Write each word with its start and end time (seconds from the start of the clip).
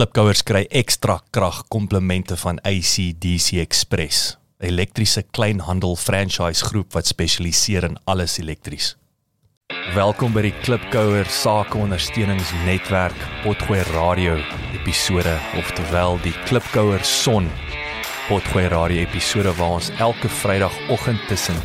Klipkouers 0.00 0.40
kry 0.48 0.62
ekstra 0.72 1.18
krag 1.28 1.58
komplemente 1.68 2.32
van 2.40 2.56
ACDC 2.64 3.58
Express, 3.60 4.38
'n 4.62 4.64
elektriese 4.64 5.22
kleinhandel 5.30 5.96
franchise 5.96 6.64
groep 6.64 6.94
wat 6.94 7.06
spesialiseer 7.06 7.84
in 7.84 7.98
alles 8.06 8.38
elektries. 8.38 8.96
Welkom 9.94 10.32
by 10.32 10.40
die 10.40 10.54
Klipkouer 10.62 11.26
Sakeondersteuningsnetwerk 11.28 13.14
Potgooi 13.42 13.82
Radio 13.92 14.40
episode, 14.72 15.36
oftewel 15.58 16.18
die 16.22 16.34
Klipkouer 16.46 17.04
Son 17.04 17.50
Potgooi 18.28 18.68
Radio 18.68 19.00
episode 19.04 19.52
waar 19.56 19.70
ons 19.70 19.90
elke 19.98 20.28
Vrydagoggend 20.28 21.28
tussen 21.28 21.60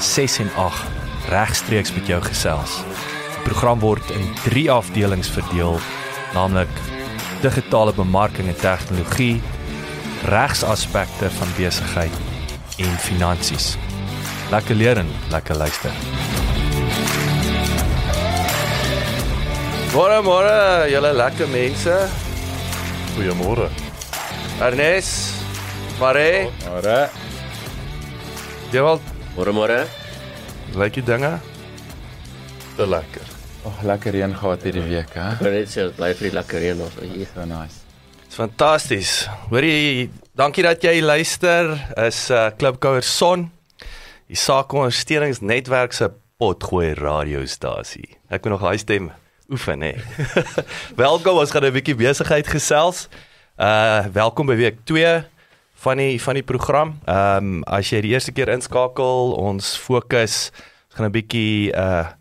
6 0.00 0.38
en 0.38 0.50
8 0.56 0.82
regstreeks 1.28 1.94
met 1.94 2.06
jou 2.06 2.22
gesels. 2.22 2.82
Die 3.30 3.42
program 3.44 3.78
word 3.78 4.10
in 4.10 4.34
3 4.42 4.70
afdelings 4.70 5.30
verdeel, 5.30 5.78
naamlik 6.34 6.95
digitale 7.46 7.92
bemarking 7.94 8.48
en 8.50 8.58
tegnologie, 8.58 9.40
regsaspekte 10.26 11.30
van 11.30 11.52
besigheid 11.56 12.12
en 12.82 12.96
finansies. 12.98 13.74
Lekker 14.50 14.78
leer 14.78 14.98
en 15.02 15.10
lekker 15.30 15.58
luister. 15.58 15.94
Môre 19.94 20.18
môre, 20.26 20.56
julle 20.92 21.12
lekker 21.16 21.48
mense. 21.54 21.94
Goeiemôre. 23.16 23.70
Ernest, 24.60 25.44
Mare, 26.00 26.50
Môre. 26.66 26.98
jy 28.72 28.82
wil 28.84 29.00
Môre 29.36 29.52
môre. 29.56 29.78
die 30.92 31.02
dinge? 31.02 31.38
Te 32.76 32.84
lekker. 32.84 33.35
Oh, 33.66 33.78
lekker 33.82 34.14
reën 34.14 34.30
gehad 34.30 34.62
hierdie 34.62 34.82
week, 34.86 35.14
hè? 35.18 35.24
Ek 35.34 35.40
wil 35.42 35.54
net 35.56 35.70
sê 35.72 35.88
bly 35.96 36.12
vir 36.14 36.28
die 36.28 36.34
lekker 36.36 36.62
reën 36.62 36.82
ons 36.84 36.98
hier. 37.02 37.26
So 37.32 37.46
nice. 37.50 37.80
Dit's 38.20 38.38
fantasties. 38.38 39.14
Hoorie, 39.48 40.04
dankie 40.38 40.62
dat 40.62 40.84
jy 40.86 41.00
luister. 41.02 41.72
Is 41.98 42.20
uh 42.30 42.44
Klipkouer 42.54 43.02
Son, 43.02 43.48
die 44.30 44.38
sakeondersteuningsnetwerk 44.38 45.96
se 45.98 46.12
potgooi 46.38 46.92
radiostasie. 46.94 48.06
Ek 48.30 48.46
moet 48.46 48.54
nog 48.54 48.62
daai 48.68 48.78
stem 48.78 49.08
oefen 49.50 49.82
hè. 49.82 49.96
welkom, 51.04 51.42
ons 51.42 51.50
gaan 51.50 51.66
'n 51.66 51.74
bietjie 51.74 51.98
besigheid 51.98 52.46
gesels. 52.46 53.08
Uh 53.58 54.06
welkom 54.14 54.46
by 54.46 54.54
week 54.62 54.78
2 54.86 55.24
van 55.82 56.04
die 56.04 56.22
van 56.22 56.38
die 56.38 56.46
program. 56.46 57.00
Ehm 57.02 57.50
um, 57.58 57.66
as 57.66 57.90
jy 57.90 58.04
die 58.06 58.14
eerste 58.14 58.30
keer 58.30 58.54
inskakel, 58.54 59.34
ons 59.34 59.74
fokus 59.74 60.54
ons 60.54 61.02
gaan 61.02 61.10
'n 61.10 61.16
bietjie 61.18 61.74
uh 61.74 62.14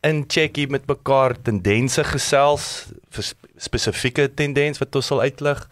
incheckie 0.00 0.68
met 0.68 0.86
mekaar 0.86 1.34
tendense 1.42 2.04
gesels 2.04 2.92
spesifieke 3.56 4.34
tendens 4.34 4.78
wat 4.78 4.94
ons 4.94 5.06
sal 5.06 5.20
uitlig 5.20 5.68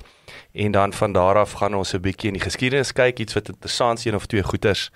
en 0.52 0.72
dan 0.72 0.92
van 0.92 1.12
daar 1.12 1.36
af 1.36 1.52
gaan 1.52 1.74
ons 1.74 1.94
'n 1.94 2.00
bietjie 2.00 2.28
in 2.28 2.36
die 2.36 2.44
geskiedenis 2.44 2.92
kyk 2.92 3.18
iets 3.18 3.34
wat 3.34 3.48
interessant 3.48 3.98
is 3.98 4.04
een 4.04 4.14
of 4.14 4.26
twee 4.26 4.42
goeters. 4.42 4.90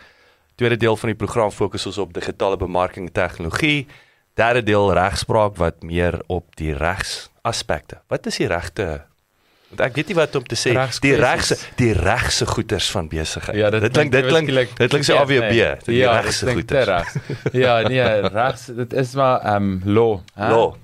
Tweede 0.55 0.77
deel 0.77 0.97
van 0.97 1.09
die 1.09 1.17
program 1.17 1.51
fokus 1.51 1.87
ons 1.87 1.99
op 1.99 2.13
digitale 2.13 2.57
bemarking 2.57 3.07
en 3.07 3.13
tegnologie. 3.13 3.87
Derde 4.35 4.63
deel 4.63 4.93
regspraak 4.93 5.57
wat 5.57 5.83
meer 5.83 6.23
op 6.27 6.57
die 6.57 6.75
regs 6.77 7.31
aspekte. 7.43 8.01
Wat 8.09 8.27
is 8.27 8.37
die 8.37 8.47
regte 8.47 9.05
Want 9.73 9.81
ek 9.89 9.95
weet 9.97 10.11
nie 10.13 10.17
wat 10.19 10.35
om 10.37 10.45
te 10.45 10.57
sê 10.59 10.73
die 10.75 10.77
Regskwessies. 10.77 11.21
regse 11.25 11.57
die 11.81 11.93
regse 11.97 12.47
goeters 12.47 12.91
van 12.93 13.09
besigheid. 13.09 13.57
Ja, 13.57 13.71
dit 13.73 13.89
klink 13.97 14.13
dit 14.13 14.27
klink 14.29 14.53
dit 14.77 14.91
klink 14.93 15.05
so 15.09 15.17
AWB, 15.17 15.49
die 15.49 15.59
ja, 15.63 15.75
dit 15.85 16.25
regse 16.27 16.45
klink 16.47 16.67
te 16.69 16.77
goeters. 16.77 17.17
regs. 17.17 17.53
Ja, 17.57 17.79
nee, 17.89 18.05
regs, 18.39 18.67
dit 18.77 18.93
is 18.93 19.15
maar 19.17 19.41
ehm 19.41 19.71
um, 19.73 19.81
law, 19.97 20.19
hè? 20.35 20.51
Law. 20.53 20.75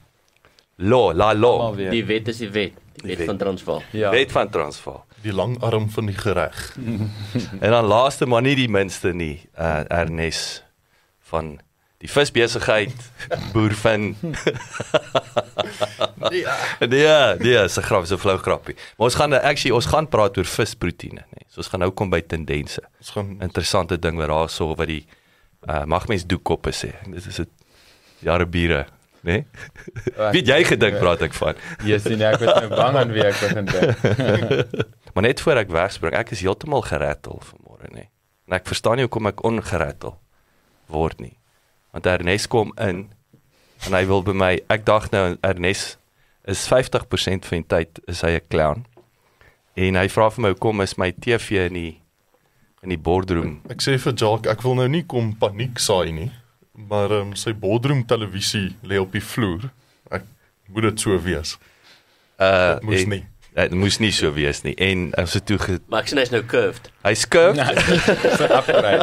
Law, 0.81 1.13
la 1.17 1.35
law. 1.35 1.77
Die 1.77 2.05
wet 2.07 2.29
is 2.33 2.39
die 2.39 2.51
wet. 2.55 2.73
Die 2.99 3.03
Die 3.03 3.09
wet 3.11 3.19
wet. 3.19 3.27
van 3.27 3.39
Transvaal. 3.39 3.83
Ja. 3.93 4.11
Wet 4.11 4.33
van 4.33 4.49
Transvaal. 4.51 5.05
Die 5.23 5.33
lang 5.35 5.57
arm 5.63 5.91
van 5.91 6.07
die 6.07 6.17
gereg. 6.17 6.77
En 7.65 7.71
dan 7.71 7.85
laaste 7.85 8.27
maar 8.27 8.43
nie 8.43 8.55
die 8.57 8.69
minste 8.71 9.13
nie, 9.13 9.49
uh, 9.59 9.81
Ernest 9.91 10.65
van 11.31 11.59
die 11.99 12.11
visbesigheid 12.11 12.95
boer 13.55 13.75
van 13.75 14.13
Nee, 16.31 16.45
nee, 17.41 17.69
se 17.69 17.83
grap, 17.83 18.07
so 18.07 18.19
flou 18.21 18.37
grappie. 18.43 18.77
Maar 18.97 19.09
ons 19.09 19.17
gaan 19.19 19.35
actually 19.39 19.75
ons 19.75 19.89
gaan 19.91 20.09
praat 20.11 20.39
oor 20.39 20.49
visproteïene, 20.49 21.25
nê. 21.35 21.47
So 21.51 21.63
ons 21.63 21.71
gaan 21.73 21.83
nou 21.83 21.91
kom 21.97 22.11
by 22.13 22.21
tendense. 22.27 22.83
Ons 23.03 23.15
gaan 23.15 23.33
Interessante 23.45 23.99
ding 23.99 24.19
wat 24.21 24.31
daar 24.31 24.53
so 24.53 24.75
wat 24.79 24.91
die 24.91 25.03
uh, 25.67 25.85
mag 25.91 26.07
mens 26.11 26.27
doekkoppe 26.29 26.75
sê. 26.75 26.93
Dit 27.07 27.27
is 27.27 27.41
dit 27.43 27.51
jare 28.27 28.47
biere, 28.51 28.85
nê? 29.27 29.41
Wie 30.35 30.43
het 30.43 30.53
jy 30.53 30.61
gedink 30.73 30.99
praat 31.03 31.25
ek 31.27 31.35
van? 31.39 31.59
Jy 31.87 31.99
sien 32.03 32.23
ek 32.27 32.39
was 32.43 32.63
nou 32.63 32.71
bang 32.75 33.01
aan 33.03 33.15
wie 33.15 33.27
ek 33.27 33.43
begin 33.43 33.73
dink. 33.73 34.87
Maar 35.19 35.25
net 35.25 35.41
voor 35.43 35.59
ek 35.65 35.71
wegspring, 35.75 36.15
ek 36.15 36.29
is 36.37 36.45
heeltemal 36.45 36.85
gerattel 36.87 37.41
vanmôre, 37.43 37.89
nê. 37.91 38.05
En 38.47 38.55
ek 38.55 38.69
verstaan 38.71 39.01
nie 39.01 39.07
hoekom 39.09 39.27
ek 39.33 39.43
ongerattel 39.49 40.15
word 40.95 41.19
nie. 41.19 41.38
Want 41.99 42.07
Ernest 42.21 42.47
kom 42.49 42.71
in 42.79 43.09
en 43.87 43.95
hy 43.95 44.05
wil 44.07 44.21
by 44.23 44.31
my, 44.35 44.51
ek 44.71 44.85
dink 44.87 45.09
nou 45.11 45.23
Ernest 45.47 45.97
is 46.49 46.61
50% 46.71 47.47
van 47.49 47.63
die 47.65 47.67
tyd 47.67 47.99
is 48.11 48.21
hy 48.23 48.37
'n 48.39 48.45
clown. 48.51 48.85
En 49.75 49.97
hy 49.99 50.07
vra 50.09 50.29
vir 50.31 50.43
my 50.43 50.49
hoekom 50.53 50.81
is 50.81 50.95
my 50.99 51.11
TV 51.11 51.67
in 51.67 51.75
die 51.75 52.01
in 52.83 52.91
die 52.95 52.99
boardroom. 52.99 53.61
ek 53.69 53.83
sê 53.83 53.99
vir 53.99 54.15
Jacques, 54.15 54.47
ek 54.53 54.63
wil 54.63 54.77
nou 54.79 54.87
nie 54.89 55.03
kom 55.03 55.33
paniek 55.35 55.79
saai 55.83 56.13
nie, 56.13 56.31
maar 56.73 57.11
um, 57.11 57.35
sy 57.35 57.53
boardroom 57.53 58.05
televisie 58.07 58.77
lê 58.85 59.01
op 59.01 59.11
die 59.13 59.21
vloer. 59.21 59.71
Ek 60.13 60.23
moet 60.69 60.83
dit 60.83 61.01
so 61.01 61.19
wees. 61.19 61.59
Uh 62.39 62.75
Dit 62.75 62.83
moes 62.83 63.03
en- 63.03 63.09
nie. 63.11 63.25
Dit 63.59 63.75
moes 63.75 63.97
nie 63.99 64.13
so 64.15 64.31
wees 64.37 64.61
nie. 64.63 64.75
En 64.79 65.09
ons 65.19 65.33
het 65.35 65.47
toe 65.49 65.59
ge, 65.59 65.79
Maar 65.91 66.05
ek 66.05 66.13
sien 66.13 66.21
hy's 66.23 66.31
nou 66.31 66.43
curved. 66.47 66.91
hy 67.09 67.15
skurf 67.19 67.59
So 68.39 68.47
afgery. 68.55 68.97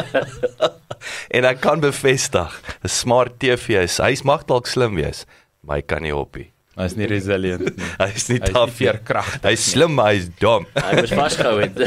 en 1.36 1.44
ek 1.44 1.60
kan 1.60 1.80
bevestig, 1.84 2.52
'n 2.82 2.88
smart 2.88 3.38
TV 3.42 3.82
is 3.84 3.98
hy's 4.00 4.24
mag 4.24 4.46
dalk 4.48 4.66
slim 4.70 4.96
wees, 4.96 5.26
maar 5.60 5.76
hy 5.80 5.82
kan 5.84 6.02
nie 6.02 6.14
op 6.14 6.36
nie. 6.40 6.48
Hy's 6.76 6.92
nie 6.96 7.06
resilient 7.08 7.62
nie. 7.64 7.84
Hy's 8.04 8.26
nie 8.28 8.36
taaf 8.38 8.74
veerkragtig. 8.76 9.44
Hy 9.48 9.52
is 9.56 9.64
slim, 9.64 9.94
maar 9.96 10.10
hy 10.12 10.18
is 10.20 10.26
dom. 10.40 10.66
Hy 10.76 10.98
moes 10.98 11.12
vasgehou 11.16 11.54
het. 11.62 11.78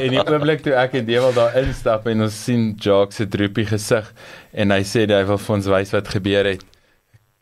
En 0.00 0.08
die 0.10 0.18
oomblik 0.24 0.64
toe 0.66 0.74
ek 0.74 0.96
en 0.98 1.06
Dewald 1.06 1.36
daar 1.38 1.54
instap 1.62 2.08
en 2.10 2.22
ons 2.26 2.34
sien 2.44 2.72
Jacques 2.74 3.20
se 3.20 3.26
droepie 3.30 3.68
gesig 3.70 4.08
en 4.50 4.74
hy 4.74 4.80
sê 4.82 5.06
hy 5.06 5.20
wil 5.28 5.38
vir 5.38 5.54
ons 5.56 5.68
wys 5.76 5.94
wat 5.94 6.10
gebeur 6.10 6.44
het. 6.54 6.64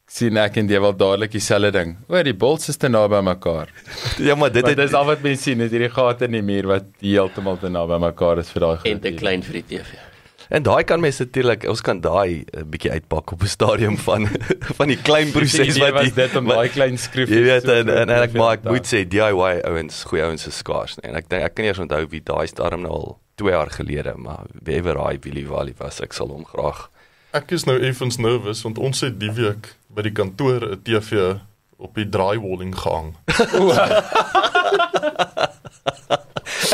Sien 0.09 0.41
ek 0.41 0.57
en 0.61 0.69
Dewald 0.69 0.99
dadelik 0.99 1.33
dieselfde 1.37 1.71
ding. 1.75 1.95
O, 2.09 2.19
die 2.25 2.35
bols 2.35 2.71
is 2.73 2.81
te 2.81 2.89
naby 2.89 3.21
mekaar. 3.25 3.71
ja, 4.29 4.35
maar 4.35 4.53
dit 4.53 4.65
Dit 4.65 4.77
het 4.77 4.89
is 4.89 4.97
al 4.97 5.07
wat 5.09 5.23
mense 5.25 5.51
sien, 5.51 5.61
is 5.65 5.73
hierdie 5.75 5.93
gate 5.93 6.29
in 6.29 6.39
die 6.39 6.45
muur 6.45 6.69
wat 6.73 6.91
heeltemal 7.05 7.61
te 7.61 7.71
naby 7.73 8.01
mekaar 8.09 8.41
is 8.43 8.53
vir 8.55 8.67
daai 8.67 8.93
en 8.93 9.03
te 9.05 9.13
klein 9.17 9.45
vir 9.47 9.61
die 9.61 9.67
TV. 9.77 9.99
En 10.49 10.65
daai 10.65 10.81
kan 10.89 11.01
mense 11.01 11.27
natuurlik, 11.27 11.67
ons 11.69 11.83
kan 11.85 12.01
daai 12.01 12.45
'n 12.57 12.65
bietjie 12.73 12.91
uitpak 12.97 13.33
op 13.37 13.43
'n 13.43 13.53
stadium 13.53 13.97
van 14.01 14.29
van 14.81 14.89
die 14.89 14.97
klein 14.97 15.31
proses 15.31 15.77
wat 15.79 16.01
die 16.01 16.15
dit 16.17 16.37
om 16.37 16.49
daai 16.49 16.69
klein 16.73 16.97
skroef 16.97 17.29
Jy 17.29 17.43
weet 17.45 17.69
en, 17.69 17.89
en, 17.89 18.09
en 18.09 18.23
ek 18.25 18.33
maar 18.33 18.57
ek 18.57 18.65
moet 18.65 18.89
sê 18.89 19.05
DIY 19.05 19.61
ouens, 19.69 20.05
goeie 20.09 20.25
ouens 20.25 20.47
is 20.49 20.57
skaars 20.57 20.97
nee. 20.97 21.11
en 21.11 21.21
ek 21.21 21.29
dink 21.29 21.45
ek 21.45 21.55
kan 21.55 21.65
nie 21.65 21.73
eens 21.73 21.85
onthou 21.85 22.07
wie 22.09 22.25
daai 22.25 22.47
storm 22.49 22.89
nou 22.89 22.93
al 22.93 23.19
2 23.39 23.53
jaar 23.53 23.71
gelede, 23.71 24.17
maar 24.17 24.49
wiewer 24.65 24.95
daai 24.95 25.19
Willie 25.23 25.47
Wally 25.47 25.75
was, 25.79 26.01
ek 26.01 26.17
sal 26.17 26.33
hom 26.33 26.45
graag. 26.45 26.89
Ek 27.39 27.53
is 27.55 27.65
nou 27.69 27.77
effens 27.85 28.17
nervus 28.19 28.63
want 28.67 28.79
ons 28.83 29.01
het 29.05 29.19
die 29.21 29.31
week 29.37 29.75
by 29.95 30.03
die 30.07 30.15
kantoor 30.17 30.65
'n 30.75 30.81
TV 30.83 31.37
op 31.79 31.95
die 31.95 32.09
drywalling 32.09 32.75
gehang. 32.75 33.15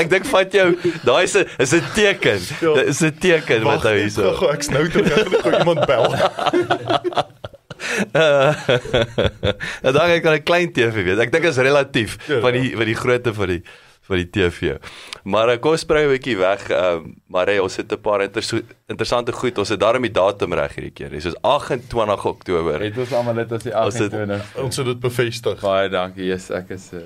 Ek 0.00 0.08
dink 0.10 0.24
vat 0.26 0.50
jou, 0.54 0.68
daai 1.06 1.22
is 1.26 1.34
'n 1.36 1.44
is 1.60 1.72
'n 1.76 1.82
teken. 1.94 2.40
Ja. 2.64 2.72
Is 2.82 3.02
'n 3.02 3.12
teken 3.20 3.62
wat 3.62 3.82
Wag 3.82 3.84
nou 3.84 3.94
net, 3.94 4.02
hierso. 4.02 4.22
gou-gou, 4.22 4.50
Ek's 4.54 4.68
nou 4.70 4.88
terug, 4.88 5.06
ek 5.12 5.28
gaan 5.28 5.42
gou 5.42 5.58
iemand 5.60 5.86
bel. 5.86 6.04
Ja, 8.14 8.54
dan 9.92 10.08
ek 10.10 10.22
kan 10.24 10.32
'n 10.34 10.42
klein 10.42 10.72
TV 10.72 11.04
wees. 11.04 11.18
Ek 11.20 11.30
dink 11.32 11.44
is 11.44 11.56
relatief 11.60 12.16
Ja. 12.26 12.40
van 12.40 12.52
die 12.56 12.72
van 12.76 12.84
die 12.86 12.94
grootte 12.96 13.34
van 13.34 13.46
die 13.48 13.62
van 14.04 14.16
die 14.20 14.30
TV. 14.30 14.76
Maar 15.24 15.48
eh, 15.48 15.60
kom 15.60 15.70
ons 15.72 15.80
spring 15.80 16.06
'n 16.06 16.12
bietjie 16.12 16.36
weg. 16.36 16.68
Ehm 16.70 16.94
um, 16.94 17.14
maar 17.26 17.46
hey, 17.46 17.58
ons 17.58 17.76
het 17.76 17.92
'n 17.92 18.00
paar 18.00 18.22
inter 18.22 18.62
interessante 18.86 19.32
goed. 19.32 19.58
Ons 19.58 19.68
het 19.68 19.80
daarom 19.80 20.02
die 20.02 20.10
datum 20.12 20.52
reg 20.52 20.74
hierdie 20.74 20.92
keer. 20.92 21.10
Dis 21.10 21.24
is 21.24 21.36
28 21.40 22.24
Oktober. 22.24 22.80
Het 22.80 22.98
ons 22.98 23.12
almal 23.12 23.34
dit 23.34 23.52
as 23.52 23.62
die 23.62 23.72
Ons 23.74 23.98
het- 23.98 24.12
28. 24.12 24.56
Ons 24.62 24.76
het 24.76 24.86
dit 24.86 25.00
bevestig. 25.00 25.60
Baie 25.60 25.88
dankie. 25.88 26.24
Yes, 26.24 26.50
ek 26.50 26.68
is 26.70 26.90
uh, 26.92 27.00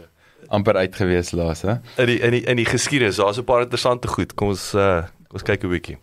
amper 0.48 0.76
uit 0.76 0.94
gewees 0.96 1.30
laas, 1.32 1.62
hè. 1.62 1.76
In 1.96 2.06
die 2.06 2.18
in 2.20 2.30
die 2.30 2.42
in 2.42 2.56
die 2.56 2.66
geskiedenis, 2.66 3.16
daar's 3.16 3.38
'n 3.38 3.44
paar 3.44 3.60
interessante 3.62 4.08
goed. 4.08 4.34
Kom 4.34 4.48
ons 4.48 4.74
uh, 4.74 5.02
kom 5.28 5.38
ons 5.38 5.42
kyk 5.42 5.64
'n 5.64 5.68
bietjie. 5.70 5.98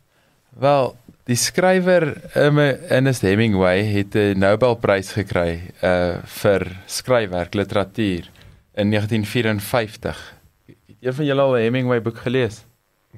Wel, 0.60 0.96
die 1.26 1.36
skrywer 1.36 2.14
um, 2.36 2.58
Ernest 2.60 3.22
Hemingway 3.22 3.84
het 3.84 4.16
'n 4.16 4.40
Nobelprys 4.40 5.12
gekry 5.12 5.62
uh 5.84 6.18
vir 6.24 6.68
skryfwerk 6.86 7.54
literatuur 7.54 8.30
in 8.76 8.90
1954. 8.92 10.35
Het 11.06 11.14
een 11.14 11.18
van 11.20 11.26
julle 11.26 11.42
al 11.42 11.54
'n 11.56 11.62
Hemingway 11.62 12.02
boek 12.02 12.18
gelees? 12.18 12.66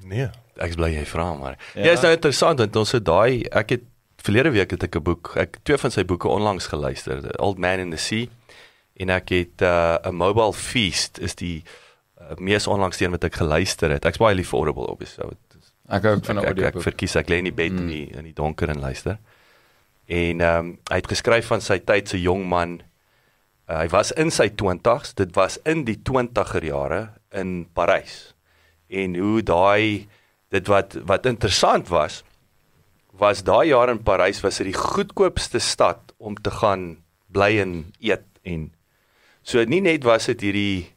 Nee. 0.03 0.27
Ek 0.57 0.69
is 0.69 0.75
bly 0.75 0.89
jy 0.91 1.05
vra 1.05 1.33
maar. 1.33 1.57
Ja, 1.73 1.83
Ja. 1.83 1.91
is 1.91 2.01
nou 2.01 2.11
interessant 2.13 2.59
want 2.59 2.75
ons 2.75 2.91
het 2.91 3.05
daai 3.05 3.43
ek 3.43 3.69
het 3.69 3.81
verlede 4.17 4.51
week 4.51 4.71
het 4.71 4.83
ek 4.83 4.95
'n 4.95 5.03
boek, 5.03 5.31
ek 5.35 5.57
twee 5.63 5.77
van 5.77 5.91
sy 5.91 6.03
boeke 6.05 6.27
onlangs 6.27 6.67
geluister, 6.67 7.21
The 7.21 7.37
Old 7.39 7.57
Man 7.57 7.79
in 7.79 7.89
the 7.91 7.97
Sea 7.97 8.25
en 8.97 9.09
ek 9.09 9.29
het 9.29 9.61
'n 9.61 9.63
uh, 9.63 9.97
'n 10.03 10.15
Mobile 10.15 10.53
Feast 10.53 11.19
is 11.19 11.35
die 11.35 11.63
uh, 12.19 12.35
mees 12.37 12.67
onlangste 12.67 13.05
een 13.05 13.11
wat 13.11 13.23
ek 13.23 13.35
geluister 13.35 13.89
het. 13.89 14.05
Ek's 14.05 14.17
baie 14.17 14.35
lief 14.35 14.49
vir 14.49 14.59
Audible 14.59 14.87
obviously. 14.87 15.23
So, 15.23 15.31
Ek 15.89 16.03
hou 16.03 16.15
ook 16.15 16.25
van 16.25 16.37
ek, 16.37 16.43
ek, 16.43 16.49
ek 16.49 16.57
audioboek. 16.57 16.81
verkies 16.83 17.15
ek 17.15 17.29
lê 17.29 17.37
in 17.37 17.43
die 17.43 17.53
bed 17.53 17.71
mm. 17.71 17.77
in 17.77 17.87
die 17.87 18.17
in 18.17 18.23
die 18.23 18.33
donker 18.33 18.69
en 18.69 18.79
luister. 18.79 19.17
En 20.07 20.41
ehm 20.41 20.59
um, 20.59 20.79
hy 20.89 20.95
het 20.95 21.07
geskryf 21.07 21.45
van 21.47 21.61
sy 21.61 21.79
tyd 21.79 22.09
se 22.09 22.21
jong 22.21 22.45
man. 22.47 22.81
Uh, 23.69 23.79
hy 23.79 23.87
was 23.87 24.11
in 24.11 24.31
sy 24.31 24.49
20's, 24.49 25.13
dit 25.13 25.35
was 25.35 25.59
in 25.65 25.83
die 25.83 25.99
20er 26.09 26.63
jare 26.63 27.09
in 27.37 27.67
Parys. 27.77 28.33
En 28.87 29.15
hoe 29.19 29.43
daai 29.43 30.07
dit 30.53 30.67
wat 30.71 30.97
wat 31.07 31.27
interessant 31.29 31.91
was 31.91 32.23
was 33.17 33.43
daai 33.43 33.69
jaar 33.71 33.89
in 33.89 34.03
Parys 34.03 34.41
was 34.45 34.59
dit 34.61 34.71
die 34.71 34.77
goedkoopste 34.77 35.59
stad 35.59 36.13
om 36.17 36.37
te 36.37 36.51
gaan 36.61 36.97
bly 37.33 37.57
en 37.61 37.73
eet 37.99 38.25
en 38.47 38.69
so 39.41 39.63
nie 39.63 39.81
net 39.81 40.05
was 40.07 40.29
dit 40.29 40.45
hierdie 40.47 40.87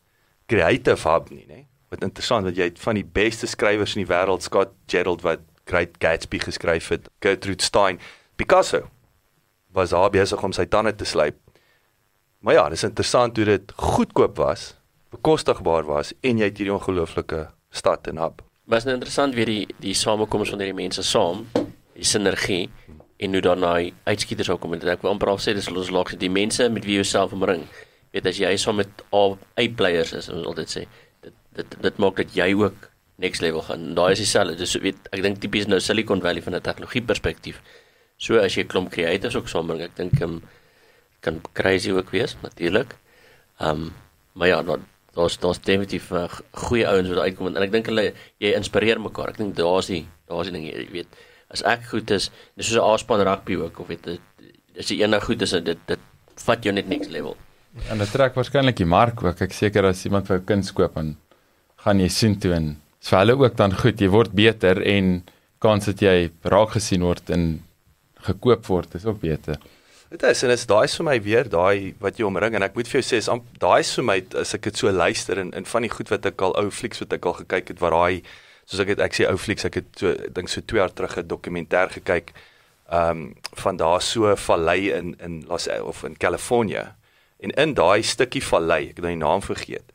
creative 0.50 1.08
hub 1.08 1.30
nie, 1.30 1.46
nê. 1.46 1.64
Wat 1.90 2.04
interessant 2.06 2.46
want 2.46 2.58
jy 2.58 2.70
het 2.70 2.80
van 2.82 2.98
die 2.98 3.06
beste 3.06 3.48
skrywers 3.50 3.96
in 3.96 4.04
die 4.04 4.10
wêreld, 4.10 4.46
Scott 4.46 4.74
Gerald 4.90 5.24
wat 5.26 5.42
Great 5.70 5.98
Gatsby 6.02 6.40
geskryf 6.42 6.90
het, 6.90 7.06
Gertrude 7.22 7.62
Stein, 7.62 8.00
Picasso 8.36 8.88
was 9.74 9.94
daar 9.94 10.10
besig 10.10 10.42
om 10.42 10.54
sy 10.54 10.66
tande 10.66 10.92
te 10.98 11.06
slyp. 11.06 11.38
Maar 12.42 12.56
ja, 12.56 12.68
dis 12.72 12.82
interessant 12.86 13.36
hoe 13.36 13.46
dit 13.46 13.72
goedkoop 13.76 14.40
was, 14.40 14.72
bekostigbaar 15.10 15.84
was 15.88 16.12
en 16.20 16.38
jy 16.38 16.48
het 16.50 16.60
hierdie 16.60 16.74
ongelooflike 16.74 17.48
stad 17.70 18.06
en 18.10 18.20
hub. 18.22 18.42
Was 18.70 18.86
nou 18.86 18.94
interessant 18.94 19.34
weer 19.34 19.50
die 19.50 19.66
die 19.82 19.94
samekoms 19.94 20.52
van 20.52 20.62
hierdie 20.62 20.78
mense 20.78 21.02
saam, 21.06 21.46
die 21.94 22.06
sinergie 22.06 22.68
en 23.20 23.34
hoe 23.36 23.42
dan 23.44 23.64
daai 23.64 23.92
uitskieters 24.06 24.50
ook 24.52 24.62
kom 24.62 24.74
en 24.76 24.86
ek 24.88 25.02
wil 25.04 25.12
amper 25.14 25.32
al 25.32 25.40
sê 25.42 25.54
dis 25.56 25.68
ons 25.68 25.90
laks 25.92 26.16
die 26.20 26.32
mense 26.32 26.68
met 26.72 26.86
wie 26.86 26.96
jy 26.96 27.02
jouself 27.02 27.34
omring. 27.36 27.66
Weet 28.14 28.26
as 28.26 28.38
jy 28.40 28.54
saam 28.58 28.80
met 28.80 29.04
al 29.14 29.36
A-players 29.60 30.14
is, 30.18 30.30
ons 30.32 30.46
altyd 30.50 30.72
sê, 30.72 30.86
dit 31.26 31.34
dit 31.58 31.76
dit 31.84 32.00
maak 32.02 32.16
dat 32.22 32.32
jy 32.34 32.48
ook 32.58 32.88
next 33.20 33.42
level 33.44 33.62
gaan. 33.66 33.90
Daai 33.94 34.12
is 34.14 34.22
dieselfde. 34.22 34.56
Dis 34.58 34.74
weet 34.80 35.10
ek 35.12 35.22
dink 35.26 35.42
tipies 35.42 35.68
nou 35.68 35.78
Silicon 35.84 36.22
Valley 36.24 36.42
van 36.42 36.56
'n 36.56 36.64
tegnologie 36.64 37.02
perspektief. 37.02 37.60
So 38.16 38.38
as 38.38 38.56
jy 38.56 38.64
klomp 38.64 38.90
creatives 38.92 39.36
ook 39.36 39.48
saambring, 39.48 39.82
ek 39.82 39.96
dink 39.96 40.20
um, 40.22 40.42
kan 41.20 41.40
crazy 41.52 41.90
ook 41.90 42.10
wees 42.10 42.36
natuurlik. 42.42 42.96
Um, 43.60 43.92
maar 44.32 44.48
ja, 44.48 44.62
daar 44.62 44.80
daar's 45.16 45.38
daar's 45.42 45.58
definitief 45.58 46.10
uh, 46.12 46.28
goeie 46.66 46.86
ouens 46.86 47.08
wat 47.08 47.24
uitkom 47.26 47.50
en 47.50 47.62
ek 47.62 47.72
dink 47.72 47.90
hulle 47.90 48.12
jy 48.38 48.54
inspireer 48.54 49.00
mekaar. 49.02 49.32
Ek 49.34 49.40
dink 49.42 49.56
daar's 49.58 49.90
die 49.90 50.04
daar's 50.30 50.50
die 50.50 50.54
ding 50.54 50.68
jy 50.68 50.86
weet 50.92 51.20
as 51.50 51.64
ek 51.66 51.88
goed 51.90 52.10
is, 52.14 52.30
dis 52.56 52.68
soos 52.70 52.78
'n 52.78 52.86
A-span 52.86 53.24
rugby 53.26 53.56
ook 53.58 53.80
of 53.80 53.88
weet 53.88 54.06
as 54.78 54.90
jy 54.90 55.00
eendag 55.02 55.24
goed 55.24 55.42
is, 55.42 55.50
dit 55.50 55.78
dit 55.86 56.00
vat 56.46 56.64
jou 56.64 56.72
net 56.72 56.88
next 56.88 57.10
level. 57.10 57.36
En 57.90 57.98
dit 57.98 58.10
trek 58.10 58.34
waarskynlik 58.34 58.76
die 58.76 58.88
mark 58.88 59.22
ook. 59.22 59.40
Ek 59.42 59.52
seker 59.52 59.86
as 59.90 60.04
iemand 60.04 60.30
wou 60.30 60.38
kuns 60.38 60.72
koop 60.72 60.96
en 60.96 61.16
gaan 61.84 62.00
jy 62.00 62.08
sien 62.08 62.38
toe 62.38 62.54
en 62.54 62.76
is 63.00 63.08
vir 63.08 63.18
hulle 63.18 63.36
ook 63.38 63.56
dan 63.56 63.74
goed. 63.74 64.00
Jy 64.00 64.08
word 64.08 64.32
beter 64.32 64.80
en 64.82 65.22
kans 65.60 65.86
dat 65.86 66.00
jy 66.00 66.30
raak 66.42 66.74
gesien 66.76 67.02
word 67.02 67.30
en 67.30 67.62
gekoop 68.26 68.66
word 68.66 68.94
is 68.94 69.06
ook 69.06 69.20
beter. 69.20 69.58
Dit 70.10 70.22
is 70.22 70.42
en 70.42 70.50
dit 70.50 70.58
is 70.58 70.66
daai 70.66 70.88
vir 70.90 71.06
my 71.06 71.12
weer 71.22 71.48
daai 71.48 71.94
wat 72.02 72.16
jy 72.18 72.24
omring 72.26 72.56
en 72.58 72.64
ek 72.66 72.74
moet 72.74 72.88
vir 72.90 72.98
jou 72.98 73.06
sê 73.06 73.18
is 73.22 73.28
daai 73.62 73.82
vir 73.86 74.06
my 74.08 74.16
as 74.40 74.54
ek 74.56 74.64
dit 74.66 74.80
so 74.80 74.90
luister 74.90 75.38
en 75.38 75.52
en 75.54 75.68
van 75.72 75.86
die 75.86 75.90
goed 75.92 76.10
wat 76.10 76.26
ek 76.26 76.42
al 76.42 76.56
ou 76.58 76.64
flieks 76.74 76.98
wat 77.04 77.14
ek 77.14 77.28
al 77.30 77.36
gekyk 77.36 77.70
het 77.70 77.82
waar 77.84 77.94
daai 77.94 78.24
soos 78.64 78.82
ek 78.82 78.90
het 78.96 79.04
ek 79.06 79.14
sê 79.14 79.28
ou 79.30 79.36
flieks 79.38 79.68
ek 79.68 79.78
het 79.78 80.02
so 80.02 80.16
dink 80.34 80.50
so 80.50 80.66
2 80.74 80.82
jaar 80.82 80.90
terug 80.90 81.14
'n 81.14 81.30
dokumentêr 81.30 81.94
gekyk 81.94 82.34
ehm 82.90 83.22
um, 83.22 83.22
van 83.62 83.78
daar 83.78 84.02
so 84.02 84.34
vallei 84.48 84.90
in 84.90 85.14
in 85.22 85.44
Los 85.46 85.68
of 85.78 86.02
in 86.02 86.18
California 86.18 86.96
en 87.38 87.54
in 87.54 87.74
daai 87.74 88.02
stukkie 88.02 88.42
vallei 88.42 88.90
ek 88.90 88.98
het 88.98 89.06
nou 89.06 89.14
die 89.14 89.24
naam 89.24 89.46
vergeet 89.46 89.94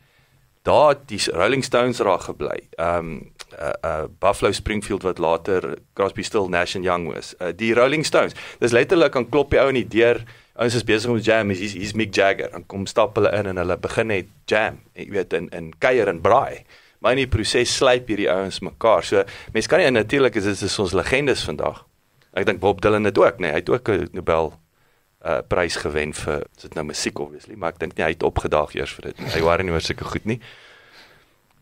daar 0.66 0.96
die 1.06 1.20
Rolling 1.32 1.64
Stones 1.64 2.00
raak 2.00 2.22
gebly. 2.22 2.60
Ehm 2.76 2.98
um, 2.98 3.34
uh, 3.60 3.74
uh 3.82 4.06
Buffalo 4.20 4.52
Springfield 4.52 5.04
wat 5.04 5.18
later 5.18 5.78
Crosby, 5.94 6.24
Still 6.24 6.48
Nash 6.48 6.76
and 6.76 6.84
Young 6.84 7.08
was. 7.14 7.34
Uh, 7.40 7.52
die 7.56 7.74
Rolling 7.74 8.06
Stones. 8.06 8.34
Dis 8.60 8.72
letterlik 8.72 9.16
aan 9.16 9.30
klop 9.30 9.52
die 9.52 9.60
ou 9.62 9.70
in 9.72 9.80
die 9.80 9.88
deur. 9.88 10.24
Ouens 10.56 10.76
is 10.76 10.86
besig 10.88 11.12
om 11.12 11.20
jam, 11.20 11.50
hier's 11.52 11.76
hier's 11.76 11.94
Mick 11.94 12.16
Jagger. 12.16 12.52
Dan 12.52 12.66
kom 12.72 12.86
stap 12.88 13.16
hulle 13.20 13.32
in 13.36 13.52
en 13.52 13.60
hulle 13.60 13.78
begin 13.78 14.08
net 14.08 14.32
jam. 14.50 14.80
Jy 14.96 15.10
weet 15.12 15.34
in 15.34 15.50
in 15.56 15.74
kuier 15.84 16.12
en 16.12 16.22
braai. 16.24 16.64
Maar 17.00 17.18
in 17.18 17.26
die 17.26 17.32
proses 17.32 17.74
slyp 17.76 18.08
hierdie 18.08 18.30
ouens 18.32 18.62
mekaar. 18.64 19.04
So 19.04 19.24
mense 19.54 19.70
kan 19.70 19.84
nie 19.84 19.92
natuurlik 19.92 20.36
is 20.40 20.48
dit 20.48 20.62
is 20.68 20.80
ons 20.80 20.96
legendes 20.96 21.44
vandag. 21.46 21.84
Ek 22.36 22.48
dink 22.48 22.60
Bob 22.64 22.82
Dylan 22.84 23.08
het 23.08 23.20
ook, 23.20 23.40
nee, 23.40 23.52
hy 23.52 23.62
het 23.62 23.70
ook 23.70 23.90
'n 23.90 24.10
Nobel 24.14 24.54
uh 25.26 25.42
prys 25.48 25.76
gewen 25.82 26.14
vir 26.14 26.44
dit 26.62 26.74
nou 26.76 26.86
musiek 26.86 27.20
obviously, 27.20 27.56
maar 27.56 27.74
ek 27.74 27.80
dink 27.80 27.98
nie 27.98 28.04
hy 28.06 28.12
het 28.14 28.24
opgedaag 28.24 28.76
eers 28.76 28.94
vir 28.94 29.10
dit. 29.10 29.20
Hy 29.34 29.42
was 29.42 29.62
nie 29.64 29.72
oor 29.72 29.82
sulke 29.82 30.06
goed 30.06 30.26
nie. 30.26 30.40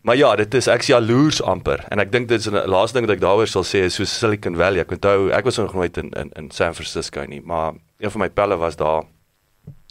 Maar 0.04 0.16
ja, 0.16 0.34
dit 0.36 0.54
is 0.54 0.66
ek's 0.68 0.90
jaloers 0.92 1.38
amper 1.40 1.80
en 1.88 2.00
ek 2.02 2.10
dink 2.12 2.28
dit 2.28 2.36
is 2.36 2.50
'n 2.50 2.68
laaste 2.68 2.98
ding 2.98 3.06
wat 3.06 3.16
ek 3.16 3.22
daaroor 3.22 3.48
sal 3.48 3.64
sê 3.64 3.86
is 3.88 3.94
so 3.94 4.04
Silicon 4.04 4.56
Valley. 4.56 4.80
Ek 4.80 4.90
onthou 4.92 5.30
ek 5.32 5.44
was 5.44 5.56
nog 5.56 5.72
nooit 5.72 5.96
in 5.96 6.10
in 6.12 6.30
in 6.36 6.50
San 6.50 6.74
Francisco 6.74 7.24
nie, 7.24 7.40
maar 7.40 7.72
een 7.98 8.10
van 8.10 8.20
my 8.20 8.28
pelle 8.28 8.56
was 8.56 8.76
daar 8.76 9.04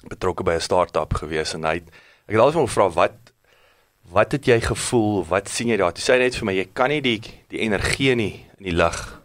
betrokke 0.07 0.44
by 0.44 0.54
'n 0.54 0.60
start-up 0.60 1.13
gewees 1.13 1.54
en 1.54 1.63
hy 1.63 1.74
het, 1.74 1.88
ek 2.27 2.36
het 2.36 2.39
altyd 2.39 2.60
hom 2.62 2.68
gevra 2.68 2.89
wat 2.89 3.33
wat 4.12 4.31
het 4.31 4.45
jy 4.45 4.60
gevoel? 4.62 5.25
Wat 5.25 5.50
sien 5.50 5.68
jy 5.68 5.77
daar? 5.77 5.94
Toe 5.94 6.04
sê 6.04 6.13
hy 6.13 6.19
net 6.19 6.36
vir 6.36 6.45
my 6.45 6.54
jy 6.54 6.68
kan 6.74 6.89
nie 6.89 7.01
die 7.01 7.21
die 7.50 7.59
energie 7.59 8.16
nie 8.16 8.45
in 8.59 8.66
die 8.66 8.75
lug 8.75 9.21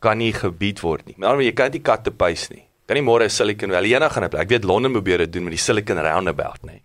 kan 0.00 0.18
nie 0.18 0.32
gebied 0.32 0.80
word 0.80 1.06
nie. 1.06 1.14
Maar 1.18 1.42
jy 1.42 1.52
kan 1.52 1.70
nie 1.70 1.80
katte 1.80 2.10
pys 2.10 2.48
nie. 2.50 2.64
Kan 2.86 2.94
nie 2.94 3.02
môre 3.02 3.28
Silicon 3.28 3.70
Valley 3.70 3.92
eendag 3.92 4.12
gaan 4.12 4.28
plek. 4.30 4.42
Ek 4.42 4.48
weet 4.48 4.64
Londen 4.64 4.92
probeer 4.92 5.18
dit 5.18 5.32
doen 5.32 5.44
met 5.44 5.52
die 5.52 5.58
Silicon 5.58 5.98
Roundabout, 5.98 6.62
nê. 6.62 6.80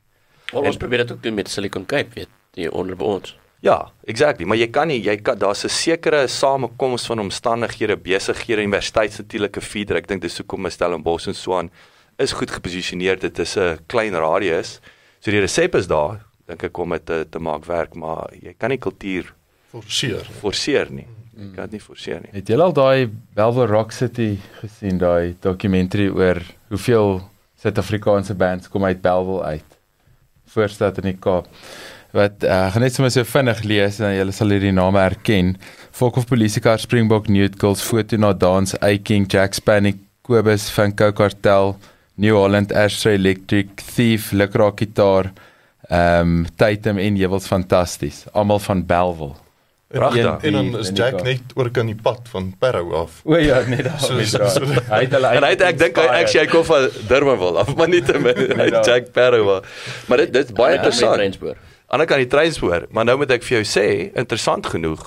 Wel, 0.51 0.63
ons 0.63 0.77
probeer 0.77 0.97
dit 0.97 1.11
ook 1.11 1.23
doen 1.23 1.33
met 1.33 1.47
Silicon 1.47 1.85
Cape, 1.85 2.09
weet 2.15 2.27
jy, 2.59 2.69
onder 2.71 2.95
by 2.95 3.03
ons. 3.17 3.35
Ja, 3.61 3.89
exactly, 4.07 4.45
maar 4.47 4.57
jy 4.57 4.69
kan 4.71 4.87
nie 4.87 5.01
jy 5.03 5.17
kan 5.17 5.37
daar's 5.37 5.65
'n 5.65 5.69
sekere 5.69 6.27
samekoms 6.27 7.05
van 7.05 7.19
omstandighede, 7.19 7.97
besighede, 7.97 8.61
universiteit 8.61 9.17
natuurlik 9.17 9.57
'n 9.57 9.61
feeder. 9.61 9.97
Ek 9.97 10.07
dink 10.07 10.21
dis 10.21 10.37
hoekom 10.37 10.69
Stellenbosch 10.69 11.27
en 11.27 11.35
Swaan 11.35 11.69
is 12.17 12.31
goed 12.31 12.51
geposisioneer. 12.51 13.19
Dit 13.19 13.39
is 13.39 13.57
'n 13.57 13.79
klein 13.87 14.13
radius. 14.13 14.79
So 15.19 15.31
die 15.31 15.39
resep 15.39 15.75
is 15.75 15.87
daar, 15.87 16.25
dink 16.47 16.63
ek 16.63 16.77
om 16.77 16.89
dit 16.89 17.05
te, 17.05 17.27
te 17.29 17.39
maak 17.39 17.65
werk, 17.65 17.95
maar 17.95 18.29
jy 18.41 18.53
kan 18.57 18.69
nie 18.69 18.77
kultuur 18.77 19.33
forceer. 19.71 20.25
forceer 20.39 20.91
nie. 20.91 21.07
Jy 21.37 21.51
kan 21.55 21.63
dit 21.69 21.71
nie 21.71 21.79
forceer 21.79 22.21
nie. 22.21 22.31
Het 22.31 22.47
julle 22.47 22.63
al 22.63 22.73
daai 22.73 23.09
Belvoir 23.35 23.67
Rock 23.67 23.91
City 23.91 24.37
gesien, 24.61 24.97
daai 24.97 25.35
dokumentary 25.39 26.09
oor 26.09 26.41
hoeveel 26.69 27.21
Suid-Afrikaanse 27.59 28.35
bands 28.35 28.69
kom 28.69 28.85
uit 28.85 29.01
Belwel 29.01 29.43
uit? 29.43 29.77
Voorstad 30.47 30.97
in 30.97 31.03
die 31.03 31.17
Kaap. 31.19 31.47
Wat 32.15 32.41
uh, 32.43 32.65
ek 32.67 32.73
gaan 32.73 32.81
net 32.87 32.95
sommer 32.95 33.11
so 33.13 33.23
vinnig 33.27 33.59
lees 33.69 33.99
en 34.01 34.15
julle 34.15 34.33
sal 34.33 34.49
hierdie 34.55 34.73
name 34.73 34.97
herken. 35.01 35.51
Volk 35.99 36.17
of 36.17 36.25
Polisiekar 36.29 36.79
Springbok 36.81 37.27
Nude 37.29 37.57
Girls 37.61 37.83
foto 37.85 38.17
na 38.17 38.31
dans 38.33 38.73
Aiking 38.81 39.27
Jack 39.29 39.53
Spanic 39.57 39.99
Kobus 40.25 40.69
van 40.73 40.93
Coke 40.95 41.17
Cartel 41.19 41.75
New 42.19 42.35
Holland 42.35 42.73
Ashtray 42.73 43.15
Electric 43.19 43.75
Thief 43.95 44.31
Lekra 44.33 44.71
Gitaar 44.75 45.29
ehm 45.89 46.41
um, 46.41 46.47
Titan 46.57 46.97
en 47.01 47.15
Jewels 47.17 47.47
fantasties. 47.49 48.25
Almal 48.33 48.59
van 48.61 48.83
Belwel. 48.85 49.35
Pragtig. 49.89 50.43
En 50.45 50.53
dan 50.53 50.67
is 50.77 50.91
Jack 50.93 51.23
net 51.25 51.41
oor 51.57 51.71
kan 51.73 51.87
die 51.89 51.95
pad 51.97 52.27
van 52.29 52.51
Parow 52.61 52.91
af. 52.93 53.21
O 53.25 53.37
ja, 53.41 53.61
net 53.65 53.83
daar 53.87 53.97
So- 54.05 54.21
so- 54.23 54.49
so- 54.53 54.65
Hy 54.91 54.99
het 55.07 55.15
hulle 55.17 55.31
En 55.33 55.43
hy 55.47 55.49
het, 55.55 55.63
ek 55.65 55.79
dink 55.81 55.97
hy 55.97 56.05
actually 56.19 56.45
hy 56.45 56.51
kom 56.51 56.65
van 56.67 56.85
Durbanville 57.09 57.63
af, 57.63 57.71
maar 57.79 57.89
nie 57.89 58.01
te 58.05 58.17
min 58.21 58.37
hy 58.59 58.67
Ja. 58.69 58.83
Jack 58.85 59.09
Parow. 59.17 59.55
Maar 60.09 60.25
dit 60.25 60.33
dit 60.37 60.45
is 60.45 60.53
baie 60.57 60.77
interessant. 60.77 61.57
Ander 61.89 62.05
kan 62.05 62.21
die 62.21 62.29
treinspoor, 62.29 62.85
maar 62.93 63.05
nou 63.07 63.15
moet 63.17 63.31
ek 63.33 63.41
vir 63.47 63.55
jou 63.59 63.65
sê, 63.65 63.85
interessant 64.13 64.67
genoeg. 64.69 65.01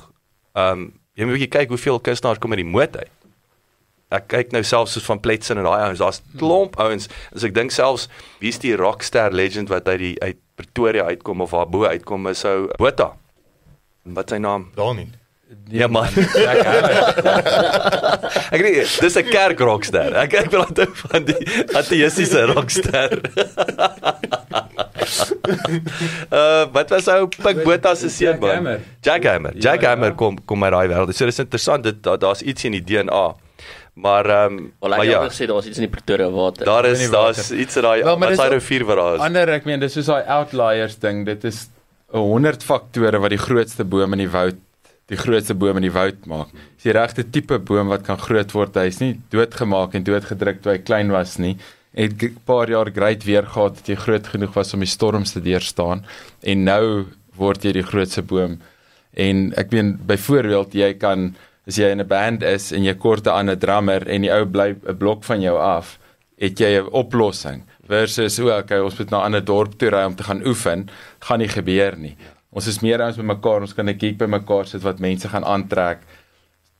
Ehm 0.58 0.72
um, 0.72 0.80
jy 1.12 1.26
moet 1.28 1.36
bietjie 1.36 1.52
kyk 1.52 1.68
hoeveel 1.74 1.98
kunstenaars 2.00 2.40
kom 2.40 2.50
met 2.54 2.60
die 2.62 2.66
moot 2.66 2.94
uit. 2.96 3.10
Ek 4.16 4.24
kyk 4.32 4.48
nou 4.52 4.62
selfs 4.64 4.92
soos 4.96 5.04
van 5.04 5.20
Pletsen 5.24 5.58
en 5.60 5.66
daai 5.68 5.82
ouens, 5.86 6.00
daar's 6.00 6.22
klomp 6.40 6.72
ouens. 6.80 7.04
As 7.36 7.44
ek 7.44 7.54
dink 7.56 7.70
selfs 7.72 8.08
wie's 8.40 8.58
die 8.64 8.72
rockstar 8.80 9.30
legend 9.36 9.68
wat 9.72 9.88
uit 9.92 10.00
die 10.00 10.14
uit 10.24 10.38
Pretoria 10.56 11.04
uitkom 11.08 11.40
of 11.44 11.52
waar 11.54 11.68
bo 11.68 11.84
uitkom 11.88 12.26
is 12.32 12.44
ou 12.48 12.68
Botha. 12.80 13.08
Wat 14.04 14.28
sy 14.32 14.38
naam? 14.42 14.70
Daar 14.76 14.94
nie. 14.96 15.08
Ja 15.68 15.86
man. 15.92 16.08
ek 18.54 18.60
weet 18.64 19.00
dis 19.04 19.16
'n 19.20 19.28
kerk 19.28 19.60
rockstar. 19.60 20.10
Ek 20.24 20.32
ek 20.44 20.50
wil 20.52 20.64
onthou 20.64 20.88
van 21.04 21.22
die 21.28 21.40
ateïstiese 21.76 22.40
rockstar. 22.52 23.10
uh 26.40 26.66
wat 26.72 26.90
was 26.90 27.08
ou 27.12 27.26
Pik 27.28 27.62
Botha 27.64 27.94
se 27.94 28.08
seun 28.10 28.38
man? 28.40 28.54
Hammer. 28.54 28.80
Jack 29.02 29.24
Hammer. 29.24 29.52
Jack 29.56 29.80
Ja, 29.82 29.88
ja. 29.88 29.94
Hammer 29.94 30.14
kom 30.14 30.38
kom 30.44 30.64
uit 30.64 30.72
daai 30.72 30.88
wêreld. 30.88 31.14
So 31.14 31.24
dis 31.28 31.38
interessant 31.38 31.84
dit 31.84 32.02
daar- 32.02 32.18
daar's 32.18 32.42
iets 32.42 32.64
in 32.64 32.72
die 32.78 32.84
DNA. 32.84 33.34
Maar 33.94 34.26
ehm 34.26 34.52
um, 34.58 34.72
Wel, 34.80 34.90
maar 34.90 34.98
ek 35.04 35.10
ja, 35.10 35.22
het 35.22 35.32
gesê 35.32 35.46
daar's 35.46 35.66
iets 35.66 35.76
in 35.78 35.84
die 35.84 35.90
Pretoria 35.92 36.30
water. 36.30 36.64
daar 36.64 36.86
is 36.86 37.10
daar's 37.10 37.50
iets 37.50 37.76
in 37.76 37.82
daai 37.82 38.02
Wel, 38.02 38.16
maar 38.16 38.28
wat 38.28 38.36
dis 38.36 38.38
daai 38.38 38.50
rivier 38.58 38.84
waar 38.84 38.96
daar 38.96 39.14
is. 39.14 39.20
Ander 39.20 39.48
ek 39.48 39.64
meen 39.64 39.80
dis 39.80 39.92
soos 39.92 40.06
daai 40.06 40.24
outliers 40.26 40.96
ding. 40.98 41.26
Dit 41.26 41.44
is 41.44 41.68
'n 42.12 42.18
100 42.18 42.62
faktore 42.64 43.18
wat 43.20 43.30
die 43.30 43.38
grootste 43.38 43.84
boom 43.84 44.12
in 44.12 44.18
die 44.18 44.30
woud 44.30 44.56
die 45.08 45.16
grootste 45.18 45.54
boom 45.54 45.76
in 45.76 45.82
die 45.82 45.92
woud 45.92 46.24
maak. 46.26 46.48
Dis 46.76 46.82
die 46.84 46.92
regte 46.92 47.24
tipe 47.30 47.58
boom 47.58 47.88
wat 47.88 48.02
kan 48.02 48.16
groot 48.18 48.52
word. 48.52 48.74
Hy's 48.74 48.98
nie 49.00 49.20
doodgemaak 49.30 49.94
en 49.94 50.02
doodgedruk 50.04 50.62
toe 50.62 50.72
hy 50.72 50.78
klein 50.78 51.10
was 51.10 51.36
nie. 51.38 51.56
Het 51.94 52.22
'n 52.22 52.36
paar 52.44 52.68
jaar 52.68 52.90
great 52.90 53.24
weer 53.24 53.46
gehad 53.46 53.74
dat 53.74 53.86
jy 53.86 53.94
groot 53.94 54.26
genoeg 54.26 54.54
was 54.54 54.74
om 54.74 54.80
die 54.80 54.88
storms 54.88 55.32
te 55.32 55.40
deurstaan 55.40 56.04
en 56.40 56.64
nou 56.64 57.06
word 57.36 57.64
jy 57.64 57.72
die 57.72 57.82
grootste 57.82 58.22
boom. 58.22 58.60
En 59.14 59.52
ek 59.56 59.70
meen 59.70 59.98
byvoorbeeld 60.06 60.72
jy 60.74 60.94
kan 60.94 61.34
as 61.66 61.76
jy 61.76 61.90
in 61.90 62.00
'n 62.00 62.08
band 62.08 62.42
is 62.42 62.72
en 62.72 62.82
jy 62.84 62.94
kort 62.94 63.26
'n 63.26 63.30
ander 63.30 63.58
drummer 63.58 64.08
en 64.08 64.22
die 64.22 64.32
ou 64.32 64.44
bly 64.44 64.74
'n 64.74 64.96
blok 64.96 65.24
van 65.24 65.40
jou 65.40 65.58
af, 65.58 65.98
het 66.38 66.58
jy 66.58 66.80
'n 66.80 66.88
oplossing 66.92 67.62
versus 67.86 68.38
o, 68.40 68.48
okay, 68.48 68.78
ons 68.78 68.98
moet 68.98 69.10
na 69.10 69.18
'n 69.18 69.24
ander 69.24 69.44
dorp 69.44 69.78
toe 69.78 69.90
ry 69.90 70.04
om 70.04 70.14
te 70.14 70.24
gaan 70.24 70.46
oefen, 70.46 70.88
gaan 71.20 71.38
nie 71.38 71.48
gebeur 71.48 71.96
nie. 71.96 72.16
Ons 72.52 72.66
is 72.66 72.80
meer 72.80 73.00
ouens 73.00 73.16
by 73.16 73.22
mekaar, 73.22 73.60
ons 73.60 73.74
kan 73.74 73.88
'n 73.88 73.98
geek 73.98 74.18
by 74.18 74.26
mekaar 74.26 74.66
sit 74.66 74.82
wat 74.82 75.00
mense 75.00 75.28
gaan 75.28 75.44
aantrek. 75.44 75.98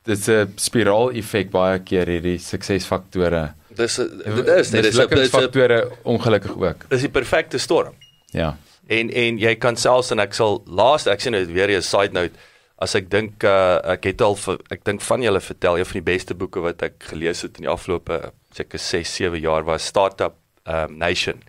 Dit's 0.05 0.27
'n 0.27 0.53
spiraal 0.55 1.11
effek 1.11 1.49
baie 1.51 1.79
keer 1.79 2.07
hierdie 2.07 2.37
suksesfaktore. 2.37 3.53
Dis 3.75 3.95
dit 3.95 4.47
is 4.47 4.69
dit 4.71 4.85
is 4.85 4.97
'n 4.97 5.07
dis 5.09 5.27
'n- 5.27 5.29
faktore 5.29 5.91
ongelukkig 6.03 6.55
ook. 6.57 6.89
dis 6.89 7.01
die 7.01 7.09
perfekte 7.09 7.57
storm. 7.57 7.93
Ja. 8.31 8.57
En 8.87 9.09
en 9.09 9.37
jy 9.37 9.55
kan 9.55 9.75
selfs 9.75 10.11
en 10.11 10.19
ek 10.19 10.33
sal 10.33 10.63
laaste 10.67 11.09
ek 11.11 11.21
sien 11.21 11.31
dit 11.33 11.51
weer 11.51 11.69
'n 11.77 11.81
side 11.81 12.11
note 12.13 12.31
as 12.77 12.95
ek 12.95 13.09
dink 13.09 13.43
uh, 13.43 13.79
ek 13.93 14.03
het 14.03 14.21
al 14.21 14.35
vir, 14.35 14.57
ek 14.69 14.83
dink 14.83 15.01
van 15.01 15.21
julle 15.21 15.39
vertel 15.39 15.77
een 15.77 15.85
van 15.85 15.93
die 16.03 16.13
beste 16.13 16.33
boeke 16.33 16.59
wat 16.59 16.81
ek 16.81 16.93
gelees 16.99 17.41
het 17.41 17.57
in 17.57 17.63
die 17.63 17.69
afgelope 17.71 18.31
seker 18.51 18.79
6 18.79 19.15
7 19.15 19.39
jaar 19.39 19.63
was 19.63 19.85
Startup 19.85 20.33
um, 20.67 20.97
Nation 20.97 21.41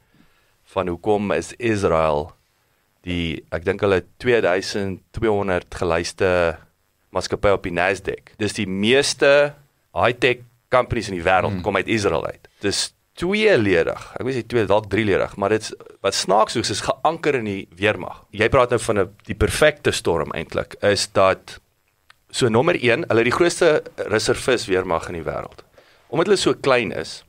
van 0.64 0.88
hoekom 0.88 1.32
is 1.32 1.52
Israel 1.58 2.32
die 3.02 3.42
ek 3.50 3.64
dink 3.64 3.80
hulle 3.80 4.02
2200 4.18 5.74
gelyste 5.74 6.56
maatskappy 7.14 7.48
op 7.54 7.62
die 7.62 7.72
Nasdaq. 7.72 8.32
Dis 8.38 8.52
die 8.56 8.66
meeste 8.66 9.54
high-tech 9.94 10.38
companies 10.74 11.08
in 11.12 11.14
die 11.18 11.24
wêreld 11.24 11.52
Hmm. 11.54 11.62
kom 11.62 11.76
uit 11.76 11.88
Israel 11.88 12.26
uit. 12.26 12.48
Dis 12.64 12.92
tweeledig. 13.14 14.00
Ek 14.18 14.26
weet 14.26 14.38
nie 14.40 14.46
twee 14.50 14.66
dalk 14.68 14.88
drieledig, 14.90 15.36
maar 15.40 15.52
dit's 15.54 15.72
wat 16.02 16.16
snaaks 16.18 16.56
is 16.60 16.70
is 16.74 16.82
geanker 16.84 17.38
in 17.38 17.48
die 17.48 17.68
weermag. 17.78 18.24
Jy 18.34 18.48
praat 18.52 18.70
nou 18.74 18.80
van 18.82 18.98
'n 18.98 19.10
die 19.28 19.36
perfekte 19.38 19.92
storm 19.92 20.32
eintlik 20.34 20.74
is 20.82 21.06
dat 21.12 21.60
so 22.30 22.48
nommer 22.48 22.74
1, 22.74 23.04
hulle 23.08 23.24
die 23.24 23.30
grootste 23.32 23.82
reservis 24.10 24.66
weermag 24.66 25.08
in 25.08 25.14
die 25.22 25.22
wêreld. 25.30 25.62
Omdat 26.10 26.26
hulle 26.26 26.36
so 26.36 26.54
klein 26.54 26.90
is, 26.92 27.22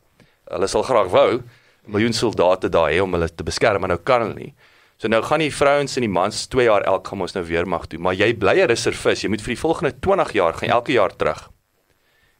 hulle 0.50 0.68
sal 0.68 0.84
graag 0.84 1.10
wou 1.12 1.32
'n 1.38 1.44
miljoen 1.92 2.14
soldate 2.14 2.70
daar 2.70 2.90
hê 2.92 3.00
om 3.02 3.14
hulle 3.14 3.30
te 3.30 3.44
beskerm, 3.44 3.80
maar 3.80 3.90
nou 3.90 4.00
kan 4.04 4.22
hulle 4.22 4.36
nie. 4.36 4.54
So 4.98 5.08
nou 5.08 5.22
gaan 5.22 5.40
die 5.40 5.52
vrouens 5.54 5.96
en 5.98 6.02
die 6.02 6.10
mans 6.10 6.48
2 6.48 6.64
jaar 6.66 6.82
elk 6.82 7.08
gaan 7.08 7.22
ons 7.22 7.34
nou 7.36 7.44
weermag 7.46 7.86
toe, 7.88 8.00
maar 8.00 8.14
jy 8.16 8.34
bly 8.34 8.62
'n 8.62 8.68
reservis. 8.68 9.22
Jy 9.22 9.30
moet 9.30 9.42
vir 9.42 9.54
die 9.54 9.62
volgende 9.62 9.94
20 10.00 10.32
jaar 10.34 10.54
gaan 10.54 10.70
elke 10.70 10.94
jaar 10.94 11.16
terug. 11.16 11.50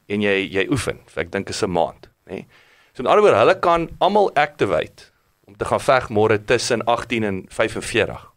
En 0.08 0.22
jy 0.22 0.50
jy 0.52 0.68
oefen. 0.70 1.00
Ek 1.16 1.32
dink 1.32 1.50
is 1.50 1.64
'n 1.64 1.72
maand, 1.72 2.10
nê. 2.28 2.34
Nee? 2.34 2.46
So 2.94 3.04
met 3.04 3.12
ander 3.12 3.24
woorde, 3.24 3.38
hulle 3.38 3.60
kan 3.60 3.90
almal 4.00 4.34
activate 4.34 5.12
om 5.46 5.56
te 5.58 5.66
gaan 5.66 5.80
veg 5.80 6.10
môre 6.10 6.46
tussen 6.46 6.84
18 6.86 7.24
en 7.24 7.46
45. 7.50 8.32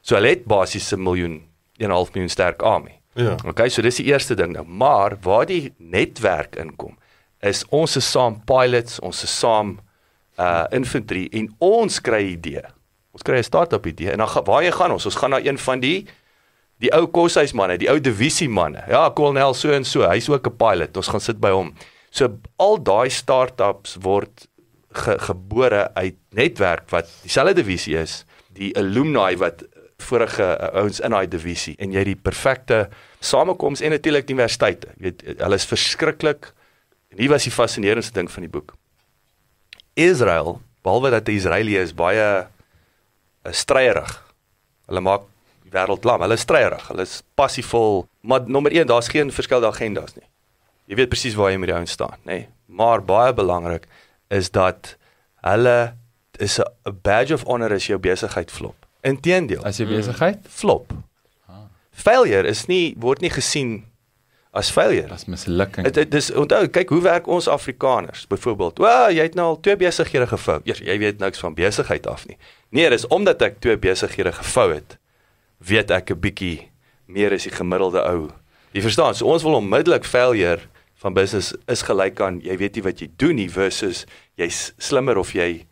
So 0.00 0.14
hulle 0.14 0.28
het 0.28 0.44
basies 0.44 0.92
'n 0.92 1.02
miljoen, 1.02 1.42
1.5 1.78 2.12
miljoen 2.12 2.28
sterk 2.28 2.62
army. 2.62 3.00
Ja. 3.14 3.34
Okay, 3.46 3.68
so 3.68 3.82
dis 3.82 3.96
die 3.96 4.06
eerste 4.06 4.34
ding 4.34 4.52
nou. 4.52 4.64
Maar 4.64 5.16
waar 5.20 5.46
die 5.46 5.74
netwerk 5.76 6.56
inkom, 6.56 6.98
is 7.40 7.64
ons 7.68 7.96
is 7.96 8.10
saam 8.10 8.42
pilots, 8.44 9.00
ons 9.00 9.22
is 9.22 9.38
saam 9.38 9.78
uh 10.38 10.64
infantry 10.70 11.28
en 11.32 11.48
ons 11.58 12.00
kry 12.00 12.22
idee. 12.22 12.62
Ons 13.12 13.22
kry 13.22 13.38
'n 13.38 13.42
start-up 13.42 13.86
idee 13.86 14.10
en 14.10 14.18
dan 14.18 14.44
waar 14.44 14.62
jy 14.62 14.70
gaan 14.70 14.92
ons? 14.92 15.04
Ons 15.04 15.16
gaan 15.16 15.30
na 15.30 15.40
een 15.40 15.58
van 15.58 15.80
die 15.80 16.06
die 16.82 16.90
ou 16.94 17.06
koshuismanne, 17.10 17.78
die 17.80 17.90
ou 17.90 17.98
divisie 18.02 18.48
manne. 18.48 18.84
Ja, 18.90 19.08
kolonel 19.10 19.54
so 19.54 19.72
en 19.74 19.84
so, 19.84 20.06
hy's 20.06 20.28
ook 20.28 20.46
'n 20.46 20.56
pilot. 20.56 20.96
Ons 20.96 21.08
gaan 21.08 21.20
sit 21.20 21.40
by 21.40 21.50
hom. 21.50 21.74
So 22.10 22.38
al 22.56 22.78
daai 22.82 23.10
start-ups 23.10 23.96
word 24.00 24.48
ge, 24.92 25.18
gebore 25.18 25.90
uit 25.94 26.16
netwerk 26.30 26.88
wat 26.90 27.10
dieselfde 27.22 27.54
divisie 27.62 27.96
is, 27.98 28.24
die 28.54 28.72
alumni 28.76 29.36
wat 29.36 29.64
vorige 29.98 30.42
uh, 30.42 30.80
ouens 30.80 31.00
in 31.00 31.10
daai 31.10 31.26
divisie 31.28 31.74
en 31.78 31.92
jy 31.92 32.04
die 32.04 32.16
perfekte 32.16 32.88
samekoms 33.20 33.80
en 33.82 33.90
natuurlik 33.90 34.30
universiteite. 34.30 34.92
Jy 34.96 35.02
weet, 35.02 35.24
hulle 35.42 35.58
is 35.58 35.66
verskriklik 35.66 36.52
en 37.10 37.18
hier 37.18 37.30
was 37.30 37.44
die 37.44 37.54
fascinerendste 37.54 38.14
ding 38.14 38.30
van 38.30 38.46
die 38.46 38.52
boek. 38.52 38.74
Israel, 39.98 40.60
behalwe 40.86 41.10
dat 41.10 41.26
die 41.26 41.36
Israelië 41.36 41.82
is 41.82 41.94
baie 41.96 42.46
uh, 42.46 43.52
stryerig. 43.52 44.12
Hulle 44.86 45.02
maak 45.02 45.26
die 45.68 45.74
wêreld 45.78 46.04
lam. 46.04 46.20
Hulle 46.24 46.34
is 46.38 46.40
stryerig. 46.46 46.88
Hulle 46.88 47.02
is 47.06 47.22
passievol. 47.38 48.06
Maar 48.20 48.46
nommer 48.46 48.72
1, 48.72 48.86
daar's 48.86 49.08
geen 49.08 49.32
verskillende 49.32 49.68
agendas 49.68 50.14
nie. 50.16 50.24
Jy 50.88 50.96
weet 51.02 51.08
presies 51.12 51.34
waar 51.36 51.50
jy 51.52 51.58
met 51.60 51.68
die 51.68 51.76
ouens 51.76 51.90
staan, 51.92 52.16
nê? 52.24 52.32
Nee. 52.32 52.48
Maar 52.66 53.02
baie 53.04 53.32
belangrik 53.34 53.86
is 54.28 54.50
dat 54.50 54.96
hulle 55.44 55.94
is 56.38 56.58
'n 56.60 56.98
badge 57.02 57.34
of 57.34 57.42
honor 57.44 57.72
as 57.72 57.86
jou 57.86 57.98
besigheid 57.98 58.50
flop. 58.50 58.86
Inteendeel, 59.02 59.64
As 59.64 59.76
jy 59.78 59.86
besigheid, 59.86 60.38
flop. 60.48 60.92
Failure 61.90 62.46
is 62.48 62.66
nie 62.66 62.94
word 62.98 63.20
nie 63.20 63.30
gesien 63.30 63.84
as 64.52 64.70
failure. 64.70 65.10
as 65.12 65.24
mislukking. 65.26 65.90
Dit 65.92 66.10
dis 66.10 66.30
onthou, 66.30 66.66
kyk 66.68 66.88
hoe 66.88 67.00
werk 67.02 67.26
ons 67.26 67.48
Afrikaners 67.48 68.26
byvoorbeeld. 68.26 68.78
Wel, 68.78 69.10
jy 69.10 69.22
het 69.22 69.34
nou 69.34 69.46
al 69.46 69.60
twee 69.60 69.76
besighede 69.76 70.26
gevou. 70.26 70.60
Eers 70.64 70.78
jy 70.78 70.98
weet 70.98 71.18
niks 71.18 71.38
van 71.38 71.54
besigheid 71.54 72.06
af 72.06 72.26
nie. 72.26 72.36
Nee, 72.70 72.90
dis 72.90 73.06
omdat 73.06 73.42
ek 73.42 73.60
twee 73.60 73.76
besighede 73.76 74.32
gevou 74.32 74.72
het, 74.74 74.96
weet 75.58 75.90
ek 75.90 76.10
'n 76.10 76.20
bietjie 76.20 76.70
meer 77.06 77.32
as 77.32 77.44
die 77.44 77.54
gemiddelde 77.54 78.02
ou. 78.04 78.30
Jy 78.72 78.82
verstaan, 78.82 79.14
so 79.14 79.26
ons 79.26 79.42
wil 79.42 79.54
onmiddellik 79.54 80.04
failure 80.04 80.60
van 80.98 81.14
business 81.14 81.54
is 81.66 81.82
gelyk 81.82 82.20
aan 82.20 82.40
jy 82.40 82.56
weet 82.56 82.74
nie 82.74 82.82
wat 82.82 83.00
jy 83.00 83.08
doen 83.16 83.36
nie 83.36 83.48
versus 83.48 84.04
jy's 84.36 84.72
slimmer 84.78 85.18
of 85.18 85.32
jy 85.32 85.66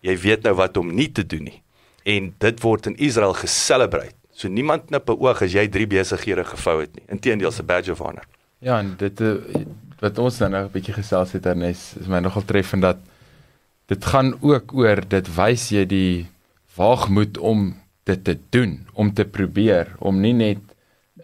jy 0.00 0.16
weet 0.16 0.42
nou 0.42 0.54
wat 0.54 0.76
om 0.76 0.94
nie 0.94 1.08
te 1.12 1.26
doen 1.26 1.44
nie. 1.44 1.62
En 2.04 2.34
dit 2.38 2.60
word 2.62 2.86
in 2.86 2.96
Israel 2.96 3.34
geselebreit. 3.34 4.14
So 4.30 4.48
niemand 4.48 4.86
knip 4.86 5.08
'n 5.08 5.18
oog 5.18 5.42
as 5.42 5.52
jy 5.52 5.66
drie 5.68 5.86
besighede 5.86 6.44
gevou 6.44 6.80
het 6.80 6.94
nie. 6.94 7.04
Inteendeel, 7.08 7.50
'n 7.50 7.66
badge 7.66 7.92
of 7.92 7.98
honor. 7.98 8.24
Ja, 8.58 8.78
en 8.78 8.94
dit 8.98 9.20
eh, 9.20 9.64
wat 10.00 10.18
ons 10.18 10.38
nou 10.38 10.50
nog 10.50 10.66
'n 10.66 10.72
bietjie 10.72 10.94
gesels 10.94 11.32
het 11.32 11.46
Ernest, 11.46 11.96
is 12.00 12.06
my 12.06 12.18
nogal 12.18 12.44
treffend 12.44 12.82
dat 12.82 12.98
dit 13.86 14.04
gaan 14.04 14.34
ook 14.40 14.74
oor 14.74 15.00
dit 15.08 15.34
wys 15.34 15.68
jy 15.68 15.86
die 15.86 16.26
waagmoed 16.76 17.38
om 17.38 17.76
dit 18.06 18.24
te 18.24 18.36
doen, 18.54 18.78
om 18.94 19.12
te 19.14 19.24
probeer, 19.24 19.94
om 19.98 20.20
nie 20.22 20.34
net 20.36 20.62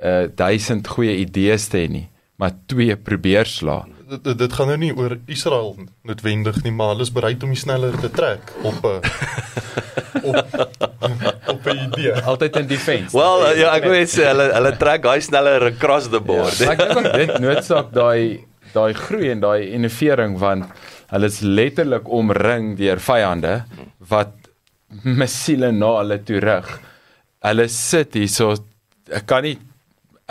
uh 0.03 0.27
duisend 0.35 0.89
goeie 0.89 1.15
idees 1.21 1.69
te 1.71 1.85
hê 1.85 1.91
nie, 1.91 2.07
maar 2.41 2.57
twee 2.67 2.97
probeer 2.97 3.47
sla. 3.47 3.83
Dit, 4.09 4.25
dit, 4.25 4.39
dit 4.39 4.57
gaan 4.57 4.73
nou 4.73 4.79
nie 4.81 4.91
oor 4.99 5.15
Israel 5.31 5.77
noodwendig 6.09 6.59
nie, 6.65 6.73
maar 6.75 6.95
hulle 6.95 7.07
is 7.07 7.12
bereid 7.15 7.45
om 7.47 7.53
die 7.55 7.61
sneller 7.61 7.95
te 8.03 8.11
trek 8.11 8.51
op 8.67 8.83
'n 8.89 8.99
op 10.31 10.37
op 11.47 11.67
'n 11.67 11.79
idee. 11.87 12.15
Altyd 12.23 12.57
in 12.57 12.67
defense. 12.67 13.17
Wel 13.17 13.47
uh, 13.47 13.59
ja, 13.59 13.73
ek 13.77 13.87
wil 13.87 14.07
sê 14.07 14.27
hulle 14.31 14.51
hulle 14.53 14.77
trek 14.77 15.07
hy 15.07 15.19
sneller 15.21 15.69
across 15.71 16.11
the 16.11 16.21
board. 16.21 16.59
Ja, 16.59 16.75
ek 16.75 16.83
dink 16.83 16.99
ook 16.99 17.12
dit 17.15 17.39
noodsaak 17.39 17.93
daai 17.95 18.45
daai 18.73 18.93
groei 18.97 19.31
en 19.31 19.41
daai 19.41 19.71
innovering 19.71 20.39
want 20.41 20.67
hulle 21.12 21.29
is 21.29 21.41
letterlik 21.41 22.09
omring 22.09 22.77
deur 22.79 23.01
vyande 23.01 23.62
wat 24.09 24.41
missiele 25.20 25.72
na 25.72 25.99
hulle 26.00 26.18
toe 26.26 26.40
rig. 26.40 26.72
Hulle 27.42 27.68
sit 27.68 28.14
hier 28.18 28.30
so 28.30 28.54
ek 29.12 29.26
kan 29.28 29.44
nie 29.46 29.58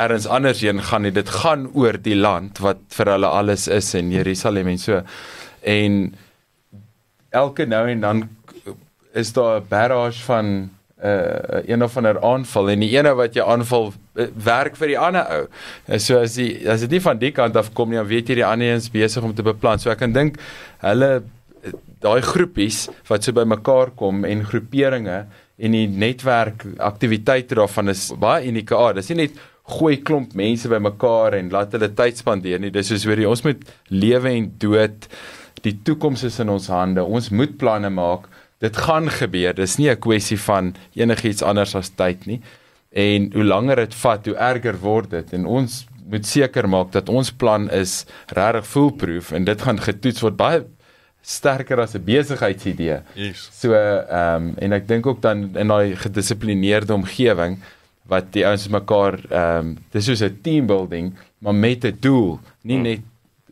ergens 0.01 0.27
anders 0.27 0.61
heen 0.65 0.81
gaan 0.81 1.05
nie. 1.05 1.13
Dit 1.13 1.29
gaan 1.29 1.67
oor 1.77 1.97
die 2.01 2.17
land 2.17 2.61
wat 2.63 2.81
vir 2.95 3.13
hulle 3.15 3.29
alles 3.29 3.67
is 3.67 3.93
en 3.99 4.11
Jerusalem 4.13 4.71
en 4.71 4.81
so. 4.81 5.01
En 5.61 5.97
elke 7.31 7.67
nou 7.69 7.87
en 7.89 8.05
dan 8.05 8.29
is 9.13 9.33
daar 9.33 9.59
'n 9.61 9.67
barrage 9.69 10.23
van 10.23 10.69
uh, 11.03 11.65
een 11.65 11.83
of 11.83 11.97
ander 11.97 12.21
aanval 12.21 12.69
en 12.69 12.79
die 12.79 12.91
ene 12.97 13.13
wat 13.17 13.35
jy 13.35 13.43
aanval 13.43 13.93
uh, 14.15 14.27
werk 14.45 14.75
vir 14.77 14.93
die 14.93 14.99
ander 14.99 15.25
ou. 15.35 15.45
So 15.97 16.19
as 16.21 16.37
die 16.37 16.69
as 16.69 16.85
dit 16.85 16.91
nie 16.91 17.01
van 17.01 17.17
die 17.17 17.31
kant 17.31 17.55
af 17.55 17.73
kom 17.73 17.89
nie, 17.89 17.97
dan 17.97 18.07
weet 18.07 18.29
jy 18.29 18.35
die 18.35 18.45
ander 18.45 18.67
een 18.67 18.81
is 18.83 18.89
besig 18.89 19.23
om 19.23 19.33
te 19.35 19.43
beplan. 19.43 19.79
So 19.79 19.89
ek 19.89 20.01
kan 20.03 20.13
dink 20.13 20.39
hulle 20.79 21.23
daai 22.01 22.21
groepies 22.25 22.87
wat 23.09 23.23
so 23.25 23.35
bymekaar 23.35 23.93
kom 23.97 24.25
en 24.25 24.43
groeperinge 24.47 25.25
en 25.61 25.75
die 25.77 25.87
netwerk 25.87 26.65
aktiwiteite 26.81 27.57
daarvan 27.59 27.93
is 27.93 28.07
baie 28.19 28.47
unieke 28.49 28.77
aard. 28.77 28.97
Dis 28.97 29.11
nie 29.11 29.27
net 29.27 29.37
gooi 29.71 29.99
klomp 30.01 30.33
mense 30.37 30.69
bymekaar 30.71 31.37
en 31.37 31.51
laat 31.53 31.75
hulle 31.77 31.91
tyd 31.97 32.17
spandeer 32.17 32.61
nie. 32.61 32.73
Dis 32.73 32.89
soos 32.91 33.05
weer 33.05 33.27
ons 33.29 33.45
moet 33.45 33.61
lewe 33.93 34.33
en 34.33 34.49
dood. 34.61 35.05
Die 35.61 35.75
toekoms 35.85 36.25
is 36.27 36.39
in 36.41 36.49
ons 36.49 36.71
hande. 36.73 37.05
Ons 37.05 37.29
moet 37.29 37.53
planne 37.61 37.91
maak. 37.93 38.25
Dit 38.61 38.77
gaan 38.77 39.09
gebeur. 39.09 39.53
Dis 39.57 39.77
nie 39.77 39.89
'n 39.89 40.01
kwessie 40.01 40.37
van 40.37 40.73
enigiets 40.95 41.43
anders 41.43 41.75
as 41.75 41.89
tyd 41.89 42.25
nie. 42.25 42.41
En 42.91 43.31
hoe 43.33 43.43
langer 43.43 43.75
dit 43.75 43.93
vat, 43.95 44.25
hoe 44.25 44.35
erger 44.35 44.77
word 44.79 45.09
dit. 45.09 45.33
En 45.33 45.45
ons 45.45 45.85
moet 46.09 46.25
seker 46.25 46.67
maak 46.67 46.91
dat 46.91 47.09
ons 47.09 47.31
plan 47.31 47.69
is 47.69 48.05
regtig 48.27 48.67
foolproof 48.67 49.31
en 49.31 49.45
dit 49.45 49.61
gaan 49.61 49.79
getoets 49.79 50.21
word 50.21 50.37
baie 50.37 50.63
sterker 51.21 51.79
as 51.79 51.93
'n 51.95 52.03
besigheidsidee. 52.03 53.01
Yes. 53.15 53.49
So 53.53 53.73
ehm 53.73 54.35
um, 54.35 54.53
en 54.57 54.73
ek 54.73 54.87
dink 54.87 55.05
ook 55.05 55.21
dan 55.21 55.49
in 55.55 55.67
daai 55.67 55.95
gedissiplineerde 55.95 56.93
omgewing 56.93 57.59
wat 58.07 58.31
die 58.33 58.45
ouens 58.45 58.67
mekaar 58.67 59.19
ehm 59.29 59.57
um, 59.59 59.77
dis 59.91 60.05
soos 60.05 60.21
'n 60.21 60.39
team 60.41 60.65
building, 60.67 61.13
maar 61.39 61.55
met 61.55 61.83
'n 61.85 61.97
doel, 61.99 62.39
nie 62.63 62.75
Hmm. 62.75 62.83
net 62.83 62.99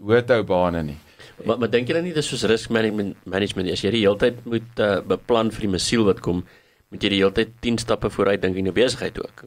hoëhou 0.02 0.44
bane 0.44 0.84
nie. 0.84 0.98
Maar 1.46 1.58
maar 1.60 1.70
dink 1.70 1.88
jy 1.88 1.94
dan 1.94 2.04
nie 2.04 2.14
dis 2.14 2.28
soos 2.28 2.44
risk 2.44 2.70
management 2.70 3.16
management 3.26 3.70
as 3.72 3.82
jy 3.82 3.92
die 3.92 4.02
hele 4.02 4.18
tyd 4.18 4.46
moet 4.46 4.80
uh, 4.80 5.00
beplan 5.02 5.52
vir 5.52 5.62
die 5.62 5.70
mesiel 5.72 6.04
wat 6.06 6.20
kom, 6.20 6.44
moet 6.92 7.02
jy 7.04 7.10
die 7.10 7.18
hele 7.20 7.32
tyd 7.32 7.50
10 7.62 7.78
stappe 7.78 8.10
vooruit 8.10 8.42
dink 8.42 8.56
in 8.58 8.66
jou 8.66 8.74
besigheid 8.74 9.20
ook. 9.20 9.44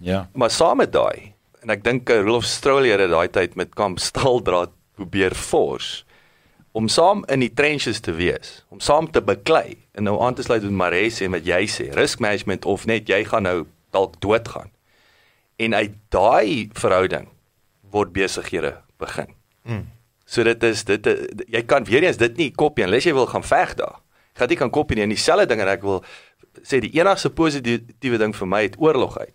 Ja. 0.00 0.28
Maar 0.34 0.50
saam 0.50 0.76
met 0.76 0.92
daai 0.92 1.32
en 1.62 1.70
ek 1.70 1.82
dink 1.84 2.10
uh, 2.10 2.20
Rolof 2.20 2.44
Strolier 2.44 3.00
het 3.00 3.10
daai 3.10 3.28
tyd 3.28 3.56
met 3.56 3.74
Kamp 3.74 3.98
Staldraad 3.98 4.70
probeer 4.94 5.34
force 5.34 6.04
om 6.76 6.88
saam 6.92 7.22
in 7.32 7.40
die 7.40 7.52
trenches 7.56 8.02
te 8.04 8.12
wees, 8.12 8.60
om 8.68 8.82
saam 8.84 9.08
te 9.10 9.22
beklei 9.24 9.78
en 9.96 10.04
nou 10.04 10.18
aan 10.20 10.36
te 10.36 10.44
sluit 10.44 10.64
met 10.66 10.76
Mares 10.76 11.22
en 11.24 11.32
wat 11.32 11.46
jy 11.48 11.62
sê, 11.72 11.86
risk 11.96 12.20
management 12.20 12.68
of 12.68 12.84
net 12.90 13.08
jy 13.08 13.22
gaan 13.30 13.46
nou 13.48 13.62
dalk 13.96 14.18
doodgaan. 14.20 14.68
En 15.56 15.72
uit 15.72 15.94
daai 16.12 16.68
verhouding 16.76 17.30
word 17.94 18.12
besighede 18.12 18.74
begin. 19.00 19.32
Mm. 19.64 19.86
So 20.28 20.44
dit 20.44 20.68
is 20.68 20.84
dit 20.84 21.08
jy 21.48 21.62
kan 21.64 21.86
weer 21.88 22.04
eens 22.04 22.20
dit 22.20 22.36
nie 22.36 22.50
kopie 22.52 22.84
unless 22.84 23.08
jy 23.08 23.16
wil 23.16 23.30
gaan 23.30 23.46
veg 23.46 23.72
daar. 23.80 24.02
Jy 24.34 24.42
gaan 24.42 24.52
nie 24.52 24.60
kan 24.60 24.74
kopie 24.74 24.98
nie 24.98 25.06
en 25.06 25.14
dieselfde 25.14 25.48
ding 25.48 25.64
en 25.64 25.72
ek 25.72 25.86
wil 25.86 26.02
sê 26.60 26.82
die 26.84 26.92
enigste 26.98 27.32
positiewe 27.32 28.20
ding 28.20 28.36
vir 28.36 28.52
my 28.52 28.62
het 28.66 28.76
oorlog 28.82 29.16
uit 29.22 29.32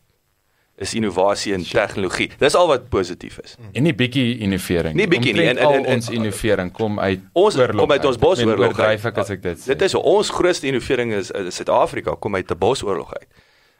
is 0.78 0.94
innovasie 0.98 1.54
en 1.54 1.64
tegnologie. 1.64 2.30
Dis 2.40 2.56
al 2.56 2.68
wat 2.68 2.90
positief 2.90 3.38
is. 3.44 3.56
En 3.74 3.84
nie 3.84 3.94
bietjie 3.94 4.38
innovering. 4.42 4.96
Nie 4.96 5.08
bietjie 5.08 5.34
nie. 5.34 5.46
En- 5.48 5.58
en- 5.58 5.68
en- 5.74 5.86
en- 5.86 5.96
ons 5.96 6.10
innovering 6.10 6.72
kom 6.74 7.00
uit 7.00 7.20
Ons 7.34 7.58
oorlog 7.58 7.80
kom 7.86 7.92
uit 7.92 8.06
ons 8.06 8.18
bosoorlog. 8.18 8.80
uit. 8.80 9.06
ek 9.06 9.18
as 9.18 9.30
ek 9.30 9.42
dit 9.44 9.60
sê. 9.60 9.66
Dit 9.66 9.82
is 9.82 9.96
ons 9.96 10.30
grootste 10.30 10.68
innovering 10.68 11.14
is 11.14 11.32
in 11.32 11.52
Suid-Afrika 11.52 12.16
kom 12.20 12.36
uit 12.36 12.50
'n 12.52 12.58
bosoorlog 12.58 13.14
uit. 13.14 13.28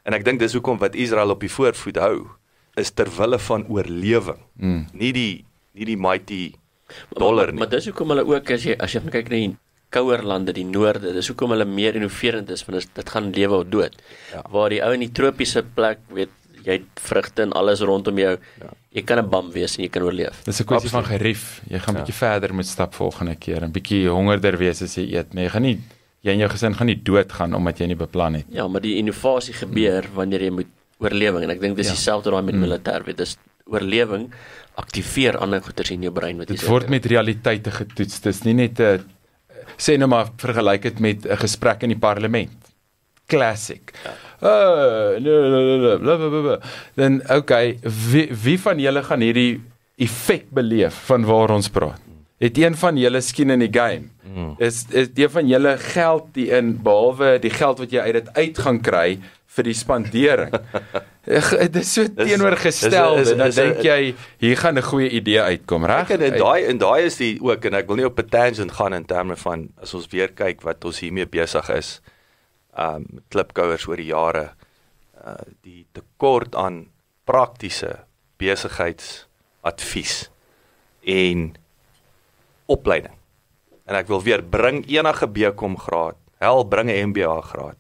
En 0.04 0.14
ek 0.14 0.26
dink 0.26 0.40
dis 0.40 0.54
hoekom 0.54 0.78
wat 0.78 0.96
Israel 0.96 1.30
op 1.30 1.40
die 1.40 1.50
voorvoet 1.52 1.98
hou 1.98 2.28
is 2.76 2.90
ter 2.92 3.08
wille 3.18 3.40
van 3.40 3.66
oorlewing. 3.68 4.38
Mm. 4.58 4.86
Nie 4.94 5.12
die 5.14 5.46
nie 5.74 5.86
die 5.86 5.98
mighty 5.98 6.54
dollar 7.18 7.46
maar, 7.46 7.52
nie. 7.54 7.60
maar 7.60 7.70
dis 7.70 7.86
hoekom 7.86 8.10
hulle 8.10 8.26
ook 8.26 8.52
as 8.52 8.64
jy 8.64 8.76
as 8.80 8.92
jy 8.94 9.00
kyk 9.00 9.30
na 9.30 9.36
die 9.36 9.58
kouer 9.90 10.22
lande, 10.24 10.54
die 10.54 10.64
noorde, 10.66 11.14
dis 11.14 11.28
hoekom 11.28 11.50
hulle 11.52 11.66
meer 11.66 11.96
innoverend 11.96 12.50
is 12.50 12.64
want 12.66 12.88
dit 12.96 13.10
gaan 13.10 13.32
lewe 13.32 13.56
of 13.56 13.66
dood. 13.70 13.96
Ja. 14.34 14.44
Waar 14.50 14.70
die 14.70 14.82
ou 14.84 14.94
in 14.94 15.00
die 15.00 15.12
tropiese 15.12 15.64
plek, 15.64 15.98
weet 16.14 16.30
jy 16.64 16.72
het 16.72 17.00
vrugte 17.02 17.42
en 17.42 17.52
alles 17.54 17.80
rondom 17.82 18.18
jou. 18.18 18.38
Ja. 18.62 18.70
Jy 18.92 19.02
kan 19.04 19.18
'n 19.20 19.30
bam 19.30 19.52
wees 19.52 19.78
en 19.78 19.84
jy 19.84 19.90
kan 19.90 20.04
oorleef. 20.04 20.44
Dis 20.44 20.60
'n 20.62 20.66
kwessie 20.66 20.90
van 20.90 21.04
gerief. 21.06 21.62
Jy 21.70 21.80
gaan 21.80 21.96
Ja. 21.96 22.02
bietjie 22.02 22.14
verder 22.18 22.54
moet 22.54 22.66
stap 22.66 22.94
volgende 22.94 23.36
keer 23.36 23.64
en 23.64 23.72
bietjie 23.72 24.08
hongerder 24.10 24.58
wees 24.58 24.82
as 24.82 24.96
jy 24.96 25.14
eet. 25.16 25.34
Nee, 25.34 25.44
jy 25.46 25.50
gaan 25.50 25.62
nie 25.62 25.80
jy 26.24 26.32
en 26.32 26.38
jou 26.40 26.50
gesin 26.50 26.76
gaan 26.76 26.88
nie 26.88 27.02
doodgaan 27.04 27.54
omdat 27.56 27.78
jy 27.80 27.86
nie 27.88 27.96
beplan 27.96 28.34
het. 28.36 28.46
Ja, 28.50 28.68
maar 28.68 28.82
die 28.82 28.98
innovasie 28.98 29.54
gebeur 29.54 30.04
wanneer 30.14 30.42
jy 30.42 30.50
moet 30.52 30.68
oorlewing 31.00 31.44
en 31.44 31.50
ek 31.50 31.60
dink 31.62 31.76
dis 31.78 31.88
Ja. 31.88 31.94
dieselfde 31.94 32.30
daai 32.32 32.44
met 32.44 32.56
Mm. 32.56 32.62
militêr, 32.62 33.04
weet 33.06 33.18
dis 33.18 33.38
oorlewing 33.66 34.32
aktiveer 34.76 35.38
ander 35.38 35.62
goeters 35.62 35.92
in 35.92 36.02
jou 36.02 36.12
brein 36.14 36.38
wat 36.38 36.50
jy 36.50 36.56
Dit 36.58 36.68
word 36.68 36.90
met 36.90 37.06
realiteite 37.06 37.72
getoets. 37.72 38.20
Dis 38.22 38.44
nie 38.44 38.54
net 38.54 38.80
'n 38.80 39.04
sê 39.78 39.98
nou 39.98 40.08
maar 40.08 40.30
vergelyk 40.38 40.82
dit 40.82 41.00
met 41.00 41.26
'n 41.26 41.38
gesprek 41.38 41.84
in 41.84 41.90
die 41.90 41.98
parlement. 42.00 42.52
Classic. 43.28 43.94
Uh, 44.42 45.20
nee, 45.20 45.40
nee, 45.50 45.78
nee, 45.78 45.98
bla 45.98 46.16
bla 46.18 46.42
bla. 46.42 46.60
Dan 46.98 47.22
okay, 47.30 47.78
wie 48.12 48.30
wie 48.44 48.58
van 48.60 48.80
julle 48.82 49.04
gaan 49.06 49.22
hierdie 49.22 49.62
effek 50.02 50.48
beleef 50.50 51.04
van 51.06 51.26
waar 51.26 51.54
ons 51.54 51.70
praat? 51.70 52.02
Het 52.42 52.58
een 52.58 52.76
van 52.76 52.98
julle 52.98 53.22
skien 53.22 53.54
in 53.54 53.62
die 53.62 53.70
game? 53.70 54.10
Mm. 54.26 54.56
Is 54.58 54.86
is 54.90 55.12
een 55.14 55.30
van 55.30 55.48
julle 55.48 55.76
geld 55.78 56.32
die 56.34 56.48
in 56.58 56.74
behalwe 56.82 57.36
die 57.44 57.54
geld 57.54 57.84
wat 57.84 57.94
jy 57.94 58.02
uit 58.02 58.18
dit 58.18 58.34
uit 58.34 58.62
gaan 58.66 58.82
kry 58.82 59.20
vir 59.52 59.68
die 59.68 59.76
spandering. 59.76 60.54
Dit 61.22 61.76
is 61.78 61.90
so 61.94 62.08
teenoorgestel 62.18 63.20
en 63.22 63.42
dan 63.44 63.52
dink 63.54 63.84
jy 63.86 64.16
hier 64.42 64.58
gaan 64.58 64.80
'n 64.80 64.88
goeie 64.88 65.10
idee 65.10 65.42
uitkom, 65.42 65.86
reg? 65.86 66.10
En 66.10 66.24
daai 66.34 66.66
en 66.66 66.80
daai 66.82 67.06
is 67.06 67.20
die 67.20 67.38
ook 67.38 67.66
en 67.70 67.78
ek 67.78 67.88
wil 67.88 68.00
nie 68.00 68.10
op 68.10 68.18
'n 68.18 68.30
tangent 68.30 68.72
gaan 68.72 68.94
in 68.94 69.06
terme 69.06 69.36
van 69.36 69.70
as 69.78 69.94
ons 69.94 70.08
weer 70.10 70.32
kyk 70.34 70.66
wat 70.66 70.86
ons 70.86 71.00
hiermee 71.00 71.28
besig 71.28 71.70
is. 71.70 72.02
Um 72.78 73.24
klipkouers 73.30 73.88
oor 73.88 73.98
die 73.98 74.12
jare 74.12 74.54
uh 75.22 75.44
die 75.62 75.86
tekort 75.94 76.56
aan 76.56 76.90
praktiese 77.28 78.06
besigheidsadvies 78.42 80.30
en 81.06 81.52
opleiding. 82.72 83.14
En 83.86 83.98
ek 84.00 84.08
wil 84.08 84.24
weer 84.24 84.44
bring 84.44 84.84
enige 84.88 85.28
BCom 85.28 85.78
graad, 85.78 86.18
hel 86.40 86.64
bring 86.66 86.90
'n 86.90 87.12
MBA 87.12 87.42
graad. 87.42 87.78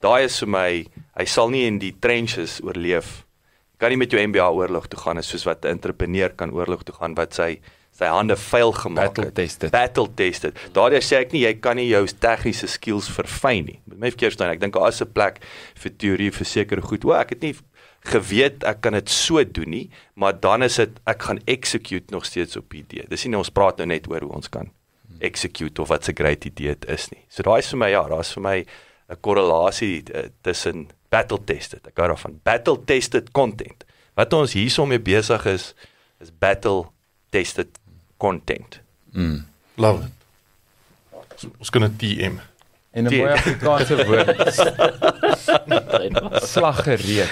Daai 0.00 0.24
is 0.24 0.38
vir 0.38 0.48
my, 0.48 0.84
hy 1.16 1.24
sal 1.24 1.48
nie 1.50 1.64
in 1.66 1.78
die 1.78 1.94
trenches 1.98 2.60
oorleef. 2.60 3.24
Jy 3.72 3.78
kan 3.78 3.90
nie 3.90 3.96
met 3.96 4.12
jou 4.12 4.20
MBA 4.20 4.50
oorlog 4.52 4.86
toe 4.88 5.00
gaan 5.00 5.22
soos 5.22 5.46
wat 5.46 5.64
'n 5.64 5.68
entrepreneur 5.68 6.28
kan 6.28 6.52
oorlog 6.52 6.84
toe 6.84 6.94
gaan 6.94 7.14
wat 7.14 7.34
sy 7.34 7.60
sy 7.94 8.08
hande 8.10 8.36
vuil 8.36 8.72
gemaak 8.72 9.14
Battle 9.14 9.24
het. 9.24 9.34
tested. 9.34 9.70
Battle 9.70 10.08
tested. 10.18 10.58
Daardie 10.74 11.02
sê 11.04 11.20
ek 11.22 11.32
nie 11.32 11.44
jy 11.44 11.52
kan 11.62 11.78
nie 11.78 11.86
jou 11.88 12.02
tegniese 12.06 12.66
skills 12.70 13.08
verfyn 13.14 13.68
nie. 13.68 13.78
Met 13.86 13.98
my 13.98 14.10
verkeerd 14.10 14.34
verstaan, 14.34 14.50
ek 14.50 14.60
dink 14.60 14.74
daar 14.74 14.88
is 14.88 15.00
'n 15.00 15.12
plek 15.12 15.38
vir 15.74 15.92
teorie 15.96 16.30
vir 16.32 16.46
sekere 16.46 16.82
goed. 16.82 17.04
O, 17.04 17.12
ek 17.12 17.30
het 17.30 17.42
nie 17.42 17.54
geweet 18.04 18.64
ek 18.64 18.80
kan 18.80 18.92
dit 18.92 19.08
so 19.08 19.42
doen 19.44 19.70
nie, 19.70 19.90
maar 20.14 20.34
dan 20.40 20.62
is 20.62 20.76
dit 20.76 20.90
ek 21.06 21.22
gaan 21.22 21.40
execute 21.46 22.12
nog 22.12 22.24
steeds 22.24 22.56
op 22.56 22.68
die 22.70 22.82
idee. 22.82 23.06
Dis 23.08 23.24
nie 23.24 23.36
ons 23.36 23.50
praat 23.50 23.78
nou 23.78 23.86
net 23.86 24.08
oor 24.10 24.20
hoe 24.20 24.32
ons 24.32 24.48
kan 24.48 24.70
execute 25.20 25.80
of 25.80 25.88
wat 25.88 26.08
'n 26.08 26.14
great 26.14 26.44
idee 26.44 26.74
dit 26.74 26.88
is 26.88 27.08
nie. 27.10 27.24
So 27.28 27.42
daai 27.42 27.58
is 27.58 27.70
vir 27.70 27.78
my 27.78 27.90
ja, 27.90 28.02
daar's 28.08 28.32
vir 28.32 28.42
my 28.42 28.66
'n 29.08 29.20
korrelasie 29.20 30.02
uh, 30.14 30.28
tussen 30.42 30.88
battle 31.08 31.38
tested. 31.44 31.86
Ek 31.86 31.96
hou 31.96 32.08
daarvan 32.08 32.40
battle 32.42 32.84
tested 32.84 33.30
content. 33.32 33.84
Wat 34.16 34.32
ons 34.32 34.52
hierso 34.52 34.86
mee 34.86 35.00
besig 35.00 35.46
is 35.46 35.74
is 36.20 36.30
battle 36.30 36.86
tested 37.30 37.78
content. 38.24 38.80
Mm. 39.12 39.44
Love 39.76 40.04
it. 40.06 40.12
So, 41.36 41.48
ons 41.58 41.70
kan 41.70 41.84
'n 41.84 41.96
TM. 42.00 42.38
En 42.94 43.04
'n 43.04 43.10
mooi 43.16 43.32
Afrikaanse 43.32 43.96
woord, 44.06 44.36
slaggereed. 46.54 47.28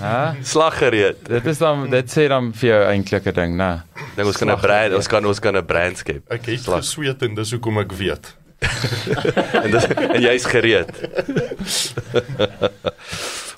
Hæ? 0.00 0.32
Slaggereed. 0.42 1.16
Dit 1.28 1.46
is 1.46 1.58
dan 1.58 1.90
dit 1.90 2.10
sê 2.10 2.28
dan 2.32 2.52
vir 2.56 2.68
jou 2.70 2.84
eintlik 2.88 3.26
'n 3.28 3.32
ding, 3.36 3.56
né? 3.56 3.82
Dink 4.16 4.26
ons 4.26 4.36
kan 4.40 4.50
'n 4.50 4.58
brand, 4.60 4.94
ons 4.94 5.06
kan 5.06 5.26
ons 5.26 5.38
kan 5.38 5.56
'n 5.56 5.66
brand 5.66 5.98
skep. 5.98 6.22
Ek 6.32 6.46
het 6.46 6.60
Slag. 6.64 6.78
gesweet 6.80 7.22
en 7.22 7.34
dis 7.34 7.50
hoekom 7.50 7.78
ek 7.84 7.92
weet. 7.92 8.34
en 9.64 9.70
dis 9.70 9.84
en 9.84 10.20
jy's 10.22 10.44
gereed. 10.44 10.90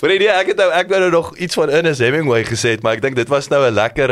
Maar 0.04 0.18
nee, 0.18 0.28
ek 0.28 0.50
het 0.52 0.58
nou 0.60 0.66
ek 0.76 0.90
wou 0.90 0.98
nou 1.00 1.10
nog 1.14 1.28
iets 1.40 1.56
van 1.56 1.70
Ernest 1.72 2.02
Hemingway 2.04 2.42
gesê 2.44 2.74
het, 2.74 2.82
maar 2.84 2.98
ek 2.98 3.00
dink 3.00 3.14
dit 3.16 3.30
was 3.32 3.46
nou 3.48 3.62
'n 3.64 3.72
lekker 3.72 4.10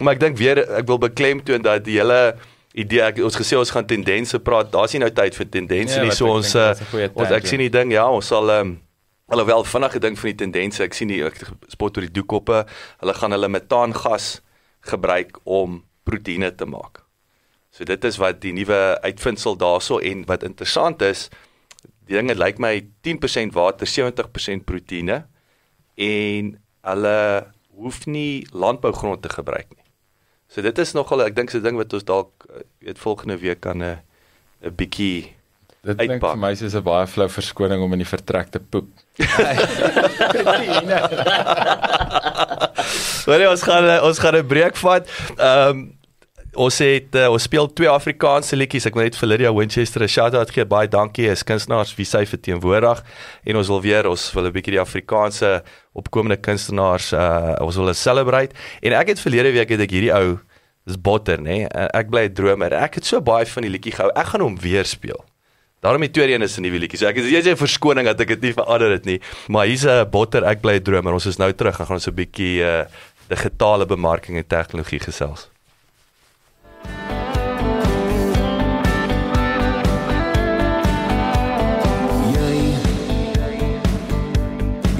maar 0.00 0.14
ek 0.14 0.20
dink 0.20 0.38
weer 0.40 0.56
ek 0.72 0.86
wil 0.88 0.96
beklemtoon 0.96 1.60
dat 1.60 1.84
die 1.84 1.98
hele 2.00 2.36
idee 2.72 3.02
ek 3.04 3.18
ons 3.20 3.36
gesê 3.36 3.52
ons 3.52 3.70
gaan 3.70 3.84
tendense 3.84 4.40
praat. 4.40 4.72
Daar's 4.72 4.92
nie 4.96 5.00
nou 5.04 5.10
tyd 5.10 5.36
vir 5.36 5.48
tendense 5.48 5.96
Ja, 5.96 6.00
nie. 6.00 6.08
wat 6.08 6.16
So 6.16 6.32
ons 6.32 6.54
'n 6.54 6.74
goeie 6.90 7.10
ons 7.12 7.30
ek 7.30 7.46
sien 7.46 7.58
die 7.58 7.68
ding 7.68 7.92
ja, 7.92 8.08
ons 8.08 8.26
sal 8.26 8.48
um, 8.50 8.80
alhoewel 9.28 9.64
vinnige 9.64 10.00
ding 10.00 10.18
van 10.18 10.30
die 10.30 10.36
tendense, 10.46 10.82
ek 10.82 10.94
sien 10.94 11.08
die 11.08 11.22
ek 11.22 11.36
spot 11.68 11.96
oor 11.96 12.06
die 12.08 12.20
doekkoppe. 12.22 12.64
Hulle 13.00 13.14
gaan 13.14 13.30
hulle 13.30 13.48
metaangas 13.48 14.40
gebruik 14.80 15.38
om 15.44 15.84
proteïene 16.04 16.56
te 16.56 16.64
maak. 16.64 17.04
So 17.70 17.84
dit 17.84 18.04
is 18.04 18.16
wat 18.16 18.40
die 18.40 18.52
nuwe 18.52 18.98
uitvindsel 19.02 19.56
daarso 19.56 19.98
en 19.98 20.24
wat 20.24 20.42
interessant 20.42 21.02
is, 21.02 21.28
die 22.06 22.16
dinge 22.16 22.34
lyk 22.34 22.58
my 22.58 22.80
10% 23.02 23.52
water, 23.52 23.86
70% 23.86 24.64
proteïene 24.64 25.24
en 25.94 26.58
hulle 26.84 27.46
hoef 27.74 28.06
nie 28.06 28.46
landbougrond 28.52 29.22
te 29.22 29.28
gebruik 29.28 29.70
nie. 29.70 29.84
So 30.48 30.62
dit 30.62 30.78
is 30.78 30.92
nogal 30.94 31.24
ek 31.26 31.34
dink 31.36 31.54
'n 31.54 31.62
ding 31.62 31.76
wat 31.76 31.92
ons 31.92 32.04
dalk 32.04 32.46
eh, 32.50 32.62
weet 32.80 32.98
volgende 32.98 33.38
week 33.38 33.60
kan 33.60 33.82
'n 33.82 33.98
'n 34.62 34.74
bietjie 34.74 35.34
Dit 35.84 35.98
klink 36.00 36.22
vir 36.22 36.38
my 36.40 36.54
soos 36.56 36.74
'n 36.74 36.82
baie 36.82 37.06
flou 37.06 37.28
verskoning 37.28 37.82
om 37.82 37.92
in 37.92 37.98
die 38.00 38.08
vertrek 38.08 38.48
te 38.48 38.60
poep. 38.60 38.88
Nee, 43.24 43.48
ons 43.48 43.62
gaan 43.64 43.86
eh, 43.88 44.02
ons 44.04 44.18
gaan 44.18 44.36
'n 44.36 44.46
breek 44.46 44.76
vat. 44.76 45.08
Ehm 45.36 45.68
um, 45.68 45.92
ons 46.54 46.78
het 46.78 47.16
uh, 47.18 47.28
ons 47.32 47.42
speel 47.42 47.68
twee 47.72 47.90
Afrikaanse 47.90 48.56
liedjies. 48.56 48.86
Ek 48.88 48.96
wil 48.96 49.06
net 49.08 49.18
vir 49.18 49.28
Lydia 49.28 49.52
Winchester 49.54 50.02
'n 50.02 50.08
shout-out 50.08 50.50
gee. 50.50 50.64
Baie 50.64 50.88
dankie. 50.88 51.28
Is 51.30 51.42
kunstenaars 51.42 51.94
wie 51.96 52.06
sy 52.06 52.24
verteenwoordig 52.26 53.02
en 53.44 53.56
ons 53.56 53.68
wil 53.68 53.80
weer 53.80 54.08
ons 54.08 54.32
wil 54.32 54.46
'n 54.46 54.52
bietjie 54.52 54.74
die 54.76 54.80
Afrikaanse 54.80 55.62
opkomende 55.92 56.36
kunstenaars 56.36 57.12
uh 57.12 57.54
ons 57.60 57.76
wil 57.76 57.84
hulle 57.84 57.94
celebrate. 57.94 58.54
En 58.82 58.92
ek 58.92 59.08
het 59.08 59.20
verlede 59.20 59.52
week 59.52 59.68
het 59.68 59.80
ek 59.80 59.90
hierdie 59.90 60.14
ou 60.14 60.38
dis 60.86 61.00
Botter, 61.00 61.38
nê. 61.38 61.64
Nee? 61.64 61.68
Ek 61.94 62.10
bly 62.10 62.28
'n 62.28 62.34
dromer. 62.34 62.72
Ek 62.72 62.94
het 62.94 63.04
so 63.06 63.20
baie 63.20 63.46
van 63.46 63.62
die 63.62 63.70
liedjie 63.70 63.92
gehou. 63.92 64.10
Ek 64.14 64.26
gaan 64.26 64.40
hom 64.40 64.58
weer 64.58 64.84
speel. 64.84 65.24
Daarom 65.80 66.00
die 66.00 66.10
tweede 66.10 66.32
een 66.32 66.42
is 66.42 66.56
'n 66.58 66.62
nuwe 66.62 66.78
liedjie. 66.78 66.98
So 66.98 67.06
ek 67.06 67.16
is 67.16 67.30
jy's 67.30 67.46
'n 67.46 67.56
verskoning 67.56 68.06
dat 68.06 68.20
ek 68.20 68.28
dit 68.28 68.40
nie 68.40 68.52
verander 68.52 68.90
het 68.90 69.04
nie. 69.04 69.20
Maar 69.48 69.66
hier's 69.66 69.84
'n 69.84 70.10
botter 70.10 70.44
ek 70.44 70.60
bly 70.60 70.76
'n 70.76 70.82
dromer. 70.82 71.12
Ons 71.12 71.26
is 71.26 71.36
nou 71.36 71.52
terug 71.52 71.78
en 71.78 71.86
gaan 71.86 71.96
ons 71.96 72.08
'n 72.08 72.14
bietjie 72.14 72.60
uh 72.62 72.84
digitale 73.28 73.86
bemarking 73.86 74.36
en 74.36 74.46
tegnologie 74.46 75.00
gesels. 75.00 75.53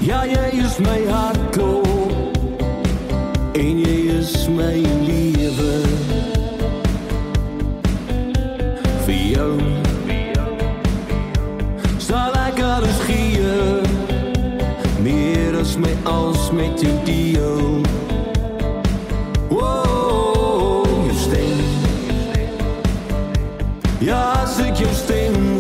Ja, 0.05 0.27
jij 0.27 0.51
is 0.51 0.79
mijn 0.79 1.51
koop, 1.51 1.87
en 3.53 3.79
jij 3.79 4.19
is 4.19 4.49
mijn 4.49 5.05
lieve. 5.05 5.81
Voor 9.03 9.12
jou 9.12 9.61
zal 11.97 12.29
ik 12.29 12.62
alles 12.62 12.99
geven, 13.07 13.81
meer 15.03 15.59
als 15.59 15.77
mij 15.77 15.97
als 16.03 16.51
met 16.51 16.81
je 16.81 17.03
dio. 17.05 17.81
Wow, 19.49 20.87
je 21.07 21.19
stem, 21.19 21.59
ja, 23.99 24.33
als 24.33 24.59
ik 24.59 24.75
je 24.75 24.88
stem. 24.93 25.55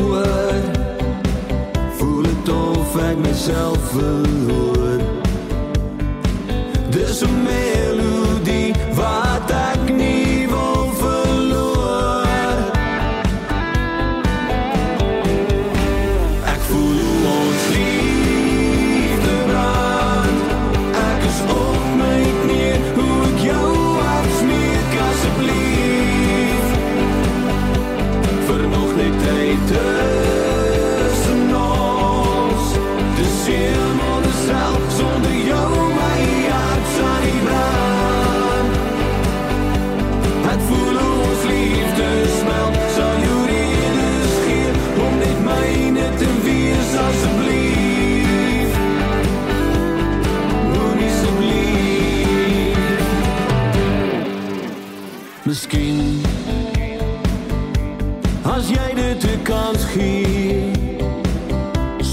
Dit 2.94 3.02
of 3.02 3.10
ek 3.10 3.18
myself 3.18 3.78
verloor. 3.90 5.00
Dis 6.90 7.22
'n 7.22 7.42
melodie 7.42 7.73
Miskien 55.54 56.00
as 58.54 58.66
jy 58.74 58.88
dit 58.98 59.22
'n 59.34 59.42
kans 59.46 59.82
gee, 59.92 60.72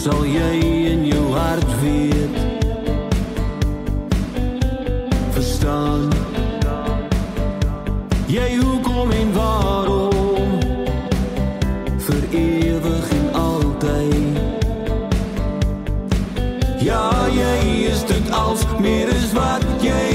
sal 0.02 0.22
jy 0.38 0.54
in 0.92 1.02
jou 1.14 1.26
hart 1.34 1.72
weet. 1.82 2.36
Verstaan 5.34 6.06
jy 8.38 8.50
hoekom 8.62 9.10
en 9.22 9.34
waarom 9.40 10.54
vir 12.06 12.24
ewig 12.46 13.08
en 13.20 13.28
altyd. 13.50 14.38
Ja, 16.90 17.10
jy 17.42 17.58
is 17.90 18.06
dit 18.06 18.32
als 18.46 18.62
meer 18.78 19.10
is 19.10 19.34
wat 19.34 19.66
jy 19.82 20.11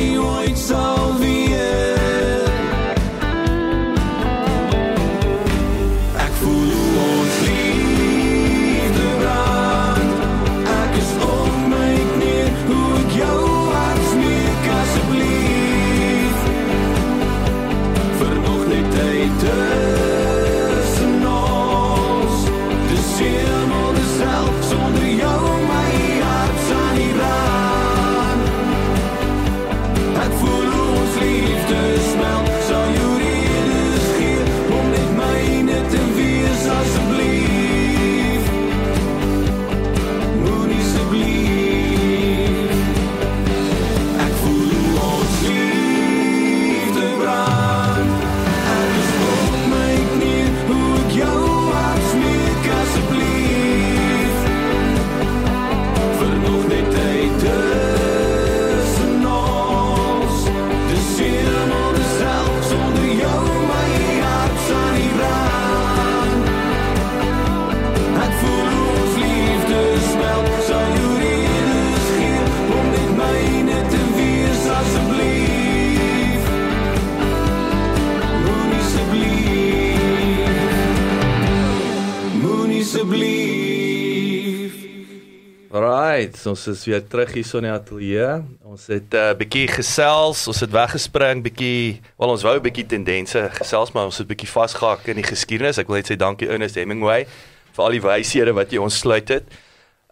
Alright, 86.16 86.46
ons 86.48 86.62
is 86.70 86.82
weer 86.88 87.02
terug 87.04 87.34
hier 87.36 87.44
so 87.44 87.58
in 87.60 87.66
die 87.66 87.70
ateljee. 87.74 88.28
Ons 88.64 88.86
het 88.88 89.12
'n 89.12 89.20
uh, 89.20 89.34
bietjie 89.36 89.66
gesels, 89.68 90.46
ons 90.48 90.60
het 90.64 90.72
weggespring 90.72 91.42
bietjie, 91.44 92.00
wel 92.16 92.30
ons 92.32 92.42
wou 92.42 92.56
'n 92.56 92.62
bietjie 92.62 92.86
tendense 92.88 93.50
gesels, 93.52 93.92
maar 93.92 94.08
ons 94.08 94.16
het 94.16 94.26
bietjie 94.26 94.48
vasgehak 94.48 95.04
in 95.12 95.20
die 95.20 95.28
geskiedenis. 95.28 95.76
Ek 95.76 95.86
wil 95.88 95.96
net 95.96 96.08
sê 96.08 96.16
dankie 96.16 96.48
Ernest 96.48 96.74
Hemingway 96.74 97.26
vir 97.72 97.84
al 97.84 97.90
die 97.90 98.00
wyshede 98.00 98.54
wat 98.54 98.72
jy 98.72 98.78
ons 98.78 98.98
sluit 98.98 99.28
het. 99.28 99.44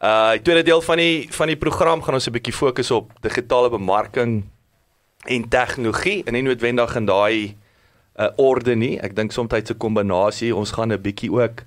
Uh 0.03 0.33
die 0.33 0.43
tweede 0.43 0.63
deel 0.63 0.83
van 0.83 0.99
die 0.99 1.27
van 1.33 1.49
die 1.49 1.57
program 1.57 2.03
gaan 2.03 2.15
ons 2.15 2.29
'n 2.29 2.37
bietjie 2.37 2.53
fokus 2.53 2.91
op 2.91 3.11
digitale 3.23 3.71
bemarking 3.71 4.45
en 5.25 5.49
tegnologie 5.49 6.23
en 6.27 6.35
nie 6.35 6.43
noodwendig 6.43 6.97
in 6.97 7.07
daai 7.07 7.57
uh 8.19 8.29
orde 8.37 8.77
nie. 8.77 9.01
Ek 9.01 9.17
dink 9.17 9.33
soms 9.33 9.49
'n 9.49 9.79
kombinasie. 9.79 10.55
Ons 10.55 10.73
gaan 10.73 10.93
'n 10.93 11.01
bietjie 11.01 11.33
ook 11.33 11.65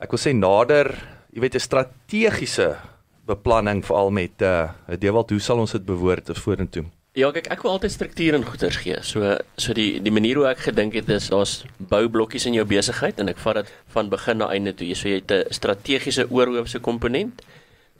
ek 0.00 0.10
wil 0.10 0.18
sê 0.18 0.34
nader, 0.34 0.98
jy 1.32 1.40
weet 1.40 1.54
'n 1.54 1.60
strategiese 1.60 2.91
beplanning 3.26 3.84
veral 3.84 4.10
met 4.10 4.42
uh 4.42 4.70
Dewald, 4.98 5.30
hoe 5.30 5.40
sal 5.40 5.62
ons 5.62 5.72
dit 5.72 5.84
bewoord 5.86 6.30
vorentoe? 6.38 6.84
Ja, 7.12 7.28
kyk, 7.28 7.50
ek 7.52 7.60
wil 7.60 7.74
altyd 7.74 7.92
struktuur 7.92 8.36
in 8.38 8.44
goeders 8.48 8.78
gee. 8.80 8.96
So 9.04 9.34
so 9.60 9.74
die 9.76 10.00
die 10.00 10.12
manier 10.14 10.38
hoe 10.40 10.46
ek 10.48 10.62
gedink 10.70 10.94
het 10.96 11.10
is 11.12 11.28
daar's 11.28 11.58
boublokkies 11.76 12.46
in 12.48 12.56
jou 12.56 12.64
besigheid 12.64 13.20
en 13.20 13.28
ek 13.28 13.42
vat 13.44 13.60
dit 13.60 13.72
van 13.92 14.08
begin 14.08 14.40
na 14.40 14.48
einde 14.54 14.72
toe. 14.72 14.88
So 14.96 15.10
jy 15.10 15.20
het 15.20 15.32
'n 15.32 15.52
strategiese 15.52 16.24
oorhoofse 16.30 16.80
komponent. 16.80 17.42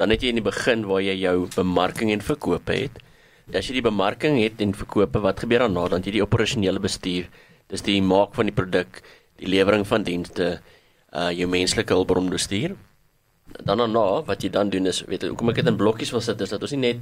Dan 0.00 0.10
het 0.10 0.22
jy 0.22 0.28
in 0.28 0.40
die 0.40 0.50
begin 0.50 0.86
waar 0.86 1.02
jy 1.02 1.14
jou 1.20 1.46
bemarking 1.54 2.10
en 2.10 2.20
verkope 2.20 2.72
het. 2.72 2.96
As 3.54 3.68
jy 3.68 3.74
die 3.74 3.90
bemarking 3.90 4.40
het 4.40 4.60
en 4.60 4.72
verkope, 4.72 5.20
wat 5.20 5.40
gebeur 5.40 5.58
daarna? 5.58 5.88
Dan 5.88 6.02
jy 6.02 6.12
die 6.12 6.22
operasionele 6.22 6.80
bestuur. 6.80 7.28
Dis 7.68 7.82
die 7.82 8.00
maak 8.00 8.34
van 8.34 8.46
die 8.46 8.54
produk, 8.54 9.02
die 9.36 9.46
lewering 9.46 9.86
van 9.86 10.02
dienste, 10.02 10.62
uh 11.12 11.30
jou 11.30 11.46
menslike 11.46 11.92
hulpbron 11.92 12.30
bestuur. 12.30 12.76
Dan 13.60 13.78
daarna 13.78 14.22
wat 14.24 14.42
jy 14.42 14.50
dan 14.50 14.70
doen 14.70 14.86
is, 14.86 15.02
weet 15.04 15.22
jy, 15.22 15.28
hoekom 15.28 15.50
ek 15.50 15.60
dit 15.60 15.66
in 15.66 15.76
blokkies 15.76 16.10
wil 16.10 16.20
sit 16.20 16.40
is 16.40 16.50
dat 16.50 16.62
ons 16.62 16.72
nie 16.72 16.80
net 16.80 17.00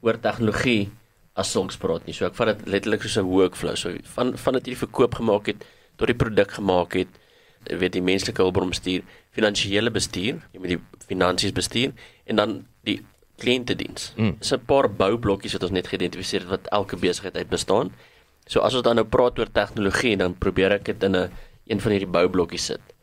oor 0.00 0.18
tegnologie 0.20 0.90
as 1.34 1.50
sulks 1.50 1.76
praat 1.76 2.06
nie. 2.06 2.14
So 2.14 2.26
ek 2.26 2.36
vat 2.38 2.52
dit 2.52 2.66
letterlik 2.66 3.02
soos 3.02 3.18
'n 3.18 3.26
workflow. 3.26 3.76
So 3.76 3.94
van 4.16 4.36
van 4.36 4.54
dit 4.54 4.66
jy 4.66 4.74
die 4.74 4.82
verkoop 4.86 5.14
gemaak 5.14 5.46
het 5.46 5.64
tot 5.96 6.06
die 6.06 6.14
produk 6.16 6.50
gemaak 6.50 6.94
het, 6.94 7.08
weet 7.70 7.92
die 7.92 8.02
menslike 8.02 8.42
hulpbron 8.42 8.70
bestuur, 8.70 9.02
finansiële 9.30 9.90
bestuur, 9.90 10.42
jy 10.52 10.58
moet 10.60 10.68
die 10.74 10.80
finansies 11.06 11.52
bestuur 11.52 11.92
en 12.26 12.36
dan 12.36 12.66
die 12.84 13.00
kliëntediens. 13.38 14.12
Mm. 14.16 14.36
Dis 14.38 14.52
'n 14.52 14.64
paar 14.66 14.88
boublokkies 14.88 15.52
wat 15.52 15.62
ons 15.62 15.72
net 15.72 15.86
geïdentifiseer 15.86 16.40
het 16.40 16.50
wat 16.50 16.66
elke 16.70 16.96
besigheid 16.96 17.36
uit 17.36 17.48
bestaan. 17.48 17.92
So 18.46 18.60
as 18.60 18.74
ons 18.74 18.82
dan 18.82 18.96
nou 18.96 19.06
praat 19.06 19.38
oor 19.38 19.50
tegnologie, 19.52 20.16
dan 20.16 20.38
probeer 20.38 20.72
ek 20.72 20.84
dit 20.84 21.02
in 21.02 21.16
'n 21.16 21.30
een 21.66 21.80
van 21.80 21.90
hierdie 21.92 22.10
boublokkies 22.10 22.64
sit. 22.64 22.93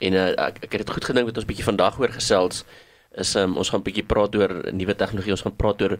En 0.00 0.12
uh, 0.16 0.28
ek 0.48 0.62
ek 0.64 0.72
het 0.72 0.80
dit 0.86 0.90
goed 0.96 1.04
gedink 1.10 1.26
met 1.30 1.36
ons 1.36 1.46
bietjie 1.48 1.64
vandag 1.66 1.98
oor 2.00 2.12
gesels 2.14 2.64
is 3.20 3.34
um, 3.36 3.56
ons 3.58 3.68
gaan 3.72 3.82
bietjie 3.82 4.06
praat 4.06 4.34
oor 4.38 4.52
nuwe 4.72 4.94
tegnologie. 4.94 5.32
Ons 5.34 5.42
gaan 5.42 5.56
praat 5.56 5.82
oor 5.82 5.96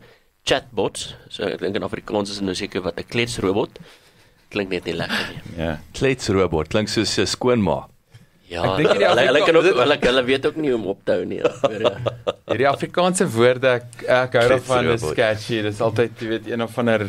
chatbots. 0.46 1.14
So 1.28 1.44
ek 1.44 1.60
dink 1.60 1.76
in 1.76 1.84
Afrikaans 1.84 2.30
is 2.32 2.38
dit 2.40 2.46
nou 2.46 2.54
seker 2.54 2.80
wat 2.86 2.98
'n 2.98 3.04
kletsrobot. 3.10 3.78
Klink 4.50 4.70
net 4.70 4.84
nie 4.88 4.94
lekker 4.94 5.26
nie. 5.30 5.40
Ja. 5.58 5.78
Kletsrobot 5.94 6.68
klink 6.72 6.88
soos 6.88 7.18
'n 7.18 7.26
skoonma. 7.26 7.86
Ja, 8.50 8.64
Ek 8.66 8.78
dink 8.78 8.88
hulle 8.90 9.26
hulle 9.26 9.40
kan 9.46 9.56
ook 9.56 9.64
hulle 9.78 9.96
hulle 10.02 10.22
weet 10.26 10.46
ook 10.46 10.56
nie 10.56 10.70
hoe 10.72 10.78
om 10.80 10.86
op 10.90 11.04
te 11.04 11.12
hou 11.12 11.24
nie. 11.24 11.38
Hierdie 12.50 12.66
Afrikaanse 12.66 13.28
woorde 13.30 13.68
ek 13.78 14.02
ek 14.08 14.32
hou 14.40 14.48
daarvan 14.48 14.88
is 14.90 15.02
Kletsrobot. 15.04 15.14
sketchy. 15.14 15.62
Dis 15.62 15.80
altyd 15.80 16.10
jy 16.20 16.28
weet 16.28 16.46
een 16.50 16.62
of 16.62 16.78
ander 16.78 17.06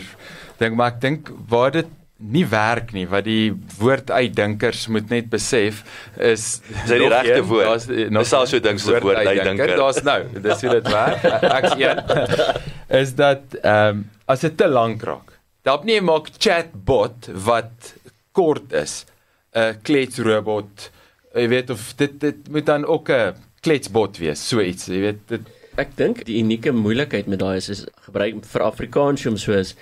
ding 0.60 0.76
maar 0.76 0.92
ek 0.94 1.00
dink 1.02 1.32
waar 1.50 1.72
dit 1.72 1.88
nie 2.22 2.46
werk 2.46 2.92
nie 2.94 3.08
wat 3.10 3.26
die 3.26 3.52
woorduitdinkers 3.80 4.88
moet 4.88 5.10
net 5.10 5.30
besef 5.30 5.82
is 6.18 6.62
Is 6.62 6.88
dit 6.88 7.00
die 7.02 7.10
regte 7.10 7.44
woord? 7.50 7.66
daar's, 7.66 7.88
nog 7.88 8.24
Dis 8.24 8.34
al 8.34 8.48
so 8.48 8.60
een 8.60 8.66
ding 8.68 8.80
soos 8.80 9.00
'n 9.00 9.04
woorduitdinker. 9.04 9.76
Daar's 9.78 10.02
nou, 10.04 10.20
dis 10.42 10.62
hoe 10.62 10.70
dit 10.70 10.90
werk. 10.92 11.24
Ek's 11.42 11.76
een. 11.78 12.04
is 13.02 13.16
dat 13.16 13.58
ehm 13.62 13.88
um, 13.88 14.10
as 14.26 14.40
dit 14.40 14.58
te 14.58 14.68
lank 14.68 15.04
raak. 15.04 15.32
Daarop 15.62 15.84
nie 15.84 16.02
maak 16.02 16.30
chatbot 16.38 17.30
wat 17.34 17.94
kort 18.32 18.74
is. 18.74 19.06
'n 19.54 19.82
kletsrobot. 19.84 20.92
Jy 21.34 21.48
weet 21.48 21.70
of 21.70 21.94
dit 21.96 22.20
dit 22.20 22.50
moet 22.50 22.66
dan 22.66 22.86
ook 22.86 23.10
'n 23.10 23.34
kletsbot 23.62 24.18
wees, 24.18 24.48
so 24.48 24.62
iets. 24.62 24.86
Jy 24.86 25.00
weet 25.00 25.28
dit 25.28 25.42
Ek 25.80 25.96
dink 25.96 26.26
die 26.28 26.42
unieke 26.44 26.72
moeilikheid 26.76 27.28
met 27.32 27.40
daai 27.40 27.56
is 27.56 27.70
is 27.70 27.86
gebruik 28.04 28.44
vir 28.44 28.62
Afrikaans 28.62 29.26
om 29.26 29.38
soos 29.38 29.76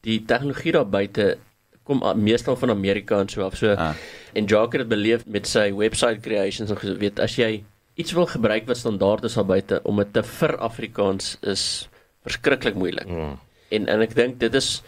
die 0.00 0.24
tegnologie 0.24 0.72
daar 0.72 0.88
buite 0.88 1.36
kom 1.84 2.02
meestal 2.16 2.56
van 2.56 2.70
Amerika 2.70 3.18
en 3.20 3.28
so 3.28 3.42
af. 3.44 3.56
So 3.56 3.74
Ah. 3.76 3.94
en 4.32 4.44
Jacques 4.44 4.80
het 4.80 4.88
beleef 4.88 5.26
met 5.26 5.46
sy 5.46 5.70
website 5.76 6.20
creations 6.20 6.70
en 6.70 6.76
gesê 6.76 6.96
weet 6.98 7.20
as 7.20 7.36
jy 7.36 7.64
iets 7.94 8.12
wil 8.12 8.26
gebruik 8.26 8.66
wat 8.66 8.76
standaard 8.76 9.24
is 9.24 9.34
daar 9.34 9.44
buite 9.46 9.80
om 9.84 9.96
dit 9.96 10.12
te 10.12 10.22
vir 10.22 10.56
Afrikaans 10.58 11.36
is 11.42 11.88
verskriklik 12.24 12.74
moeilik. 12.74 13.06
Mm. 13.08 13.38
En 13.70 13.86
en 13.88 14.00
ek 14.00 14.14
dink 14.14 14.38
dit 14.40 14.54
is 14.54 14.82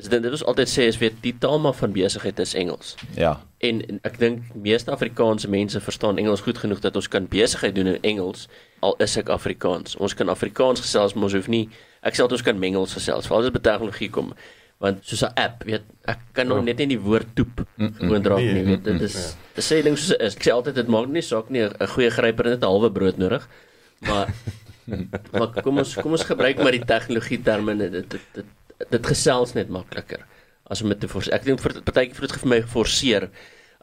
is 0.00 0.08
dit 0.08 0.22
dit 0.22 0.32
ons 0.32 0.44
altyd 0.44 0.68
sê 0.68 0.86
is 0.88 0.96
weet 0.98 1.18
die 1.22 1.34
taal 1.38 1.58
maar 1.60 1.74
van 1.76 1.92
besigheid 1.92 2.38
is 2.38 2.54
Engels. 2.54 2.94
ja. 3.16 3.40
En, 3.58 3.82
en 3.88 3.98
ek 4.02 4.18
dink 4.18 4.54
meeste 4.54 4.90
Afrikaanse 4.90 5.48
mense 5.48 5.80
verstaan 5.80 6.18
Engels 6.18 6.40
goed 6.40 6.58
genoeg 6.58 6.80
dat 6.80 6.96
ons 6.96 7.08
kan 7.08 7.26
besigheid 7.28 7.74
doen 7.74 7.86
in 7.86 7.98
Engels 8.02 8.48
al 8.80 8.94
is 8.98 9.16
ek 9.16 9.28
Afrikaans. 9.28 9.96
Ons 9.96 10.14
kan 10.14 10.28
Afrikaans 10.28 10.80
gesels, 10.80 11.14
maar 11.14 11.24
ons 11.28 11.32
hoef 11.36 11.48
nie 11.48 11.68
ek 12.02 12.14
sê 12.16 12.22
altyd 12.24 12.38
ons 12.38 12.42
kan 12.42 12.58
mengels 12.58 12.94
gesels. 12.96 13.26
Veral 13.28 13.42
as 13.44 13.50
dit 13.50 13.52
by 13.52 13.60
tegnologie 13.60 14.08
kom. 14.10 14.32
Want 14.80 15.04
soos 15.04 15.22
'n 15.22 15.32
app, 15.36 15.64
weet 15.68 15.82
ek 16.08 16.18
kan 16.32 16.48
nog 16.48 16.64
net 16.64 16.78
nie 16.78 16.86
die 16.96 17.00
woord 17.00 17.34
toep 17.36 17.66
gewoon 17.76 18.22
nie, 18.22 18.52
Nee, 18.52 18.64
weet 18.64 18.84
dit 18.84 19.00
is 19.02 19.36
dis 19.54 19.66
sê 19.72 19.82
ding 19.84 19.96
soos 19.98 20.08
dit 20.16 20.20
is. 20.20 20.34
Ek 20.36 20.42
sê 20.46 20.52
altyd 20.54 20.74
dit 20.74 20.88
maak 20.88 21.08
nie 21.08 21.22
saak 21.22 21.50
nie 21.50 21.60
'n 21.62 21.72
'n 21.80 21.86
goeie 21.86 22.10
gryper 22.10 22.44
het 22.48 22.54
net 22.60 22.62
'n 22.64 22.70
halwe 22.72 22.90
brood 22.90 23.18
nodig. 23.18 23.44
Maar 24.00 24.28
maar 25.38 25.62
kom 25.62 25.78
ons 25.78 25.94
kom 25.94 26.12
ons 26.12 26.24
gebruik 26.24 26.58
maar 26.58 26.72
die 26.72 26.84
tegnologie 26.84 27.42
terme 27.42 27.76
dit 27.76 27.92
dit 27.92 28.10
dit, 28.10 28.20
dit, 28.34 28.46
dit 28.90 29.06
gesels 29.06 29.52
net 29.54 29.68
makliker 29.68 30.24
as 30.70 30.82
om 30.82 30.88
dit 30.88 31.00
te 31.00 31.08
forceer. 31.08 31.34
Ek 31.34 31.44
dink 31.44 31.60
vir 31.60 31.72
partykeer 31.82 32.14
vir 32.16 32.26
dit 32.28 32.40
vir 32.40 32.48
my 32.48 32.62
forceer 32.62 33.28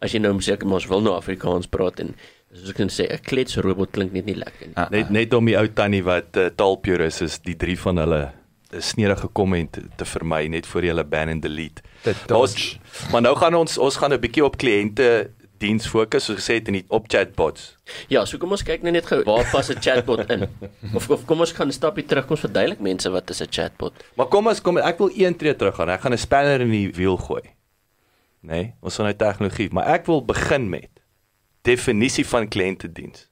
as 0.01 0.11
jy 0.13 0.19
nou 0.19 0.33
sê 0.41 0.53
ek 0.53 0.63
maar 0.65 0.79
ons 0.81 0.89
wil 0.89 1.01
nou 1.01 1.13
Afrikaans 1.15 1.67
praat 1.67 1.99
en 1.99 2.15
soos 2.53 2.69
ek 2.73 2.75
kan 2.81 2.89
sê 2.89 3.05
'n 3.05 3.21
kletsrobot 3.21 3.91
klink 3.91 4.13
net 4.13 4.25
nie 4.25 4.35
lekker 4.35 4.67
nie. 4.67 4.75
Ah, 4.75 4.89
Net 4.89 5.09
net 5.11 5.33
om 5.33 5.45
die 5.45 5.57
ou 5.57 5.67
tannie 5.67 6.01
wat 6.03 6.35
uh, 6.37 6.49
taalpurist 6.49 7.21
is, 7.21 7.37
die 7.39 7.55
drie 7.55 7.77
van 7.77 7.97
hulle 7.97 8.33
snedige 8.79 9.27
komment 9.27 9.71
te, 9.71 9.81
te 9.95 10.05
vermy 10.05 10.47
net 10.47 10.65
voor 10.65 10.81
jy 10.81 10.91
hulle 10.93 11.05
ban 11.07 11.29
en 11.29 11.39
delete. 11.39 11.81
Ons, 12.33 12.79
maar 13.11 13.21
nou 13.21 13.35
gaan 13.35 13.55
ons 13.55 13.77
ons 13.77 13.95
gaan 13.95 14.13
'n 14.13 14.19
bietjie 14.19 14.45
op 14.45 14.57
kliënte 14.57 15.31
diens 15.57 15.87
fokus 15.89 16.27
soos 16.27 16.37
gesê 16.37 16.59
het 16.59 16.67
in 16.67 16.79
die 16.79 16.85
op 16.93 17.07
chatbots. 17.09 17.77
Ja, 18.11 18.25
so 18.25 18.37
kom 18.37 18.51
ons 18.51 18.63
kyk 18.63 18.83
nou 18.85 18.91
net 18.93 19.07
gou 19.09 19.23
waar 19.25 19.47
pas 19.51 19.69
'n 19.69 19.81
chatbot 19.81 20.29
in. 20.29 20.47
Of 20.93 21.09
of 21.09 21.25
kom 21.25 21.39
ons 21.39 21.51
gaan 21.51 21.67
'n 21.67 21.71
stapie 21.71 22.05
terug 22.05 22.25
kom 22.25 22.35
ons 22.37 22.45
verduidelik 22.45 22.79
mense 22.79 23.09
wat 23.09 23.29
is 23.29 23.41
'n 23.41 23.49
chatbot. 23.49 23.93
Maar 24.15 24.27
kom 24.27 24.47
ons 24.47 24.61
kom 24.61 24.77
ek 24.77 24.97
wil 24.97 25.11
een 25.15 25.35
tree 25.35 25.55
terug 25.55 25.75
gaan. 25.75 25.89
Ek 25.89 26.01
gaan 26.01 26.13
'n 26.13 26.17
spanner 26.17 26.61
in 26.61 26.69
die 26.69 26.91
wiel 26.93 27.17
gooi. 27.17 27.43
Nee, 28.41 28.73
ons 28.81 28.95
gaan 28.95 29.05
nou 29.05 29.15
tegnologie, 29.17 29.69
maar 29.71 29.87
ek 29.87 30.05
wil 30.05 30.25
begin 30.25 30.69
met 30.69 30.89
definisie 31.61 32.25
van 32.25 32.47
kliëntediens. 32.47 33.27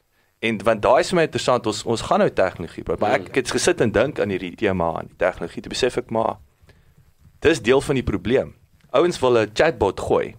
En 0.46 0.58
want 0.68 0.82
daai 0.84 1.02
is 1.02 1.12
vir 1.12 1.20
my 1.20 1.26
interessant. 1.28 1.68
Ons 1.72 1.84
ons 1.90 2.06
gaan 2.08 2.22
nou 2.24 2.30
tegnologie 2.30 2.84
praat, 2.86 3.02
maar 3.02 3.18
ek, 3.20 3.30
ek 3.32 3.42
het 3.42 3.54
gesit 3.56 3.84
en 3.86 3.94
dink 3.96 4.22
aan 4.22 4.34
hierdie 4.34 4.56
tema 4.60 4.92
aan 5.00 5.12
die 5.12 5.20
tegnologie. 5.22 5.64
Toe 5.66 5.74
besef 5.74 6.00
ek 6.02 6.12
maar 6.16 6.38
dis 7.46 7.62
deel 7.62 7.82
van 7.82 8.00
die 8.00 8.06
probleem. 8.06 8.56
Ouens 8.96 9.20
wil 9.22 9.40
'n 9.40 9.52
chatbot 9.54 10.00
gooi. 10.00 10.36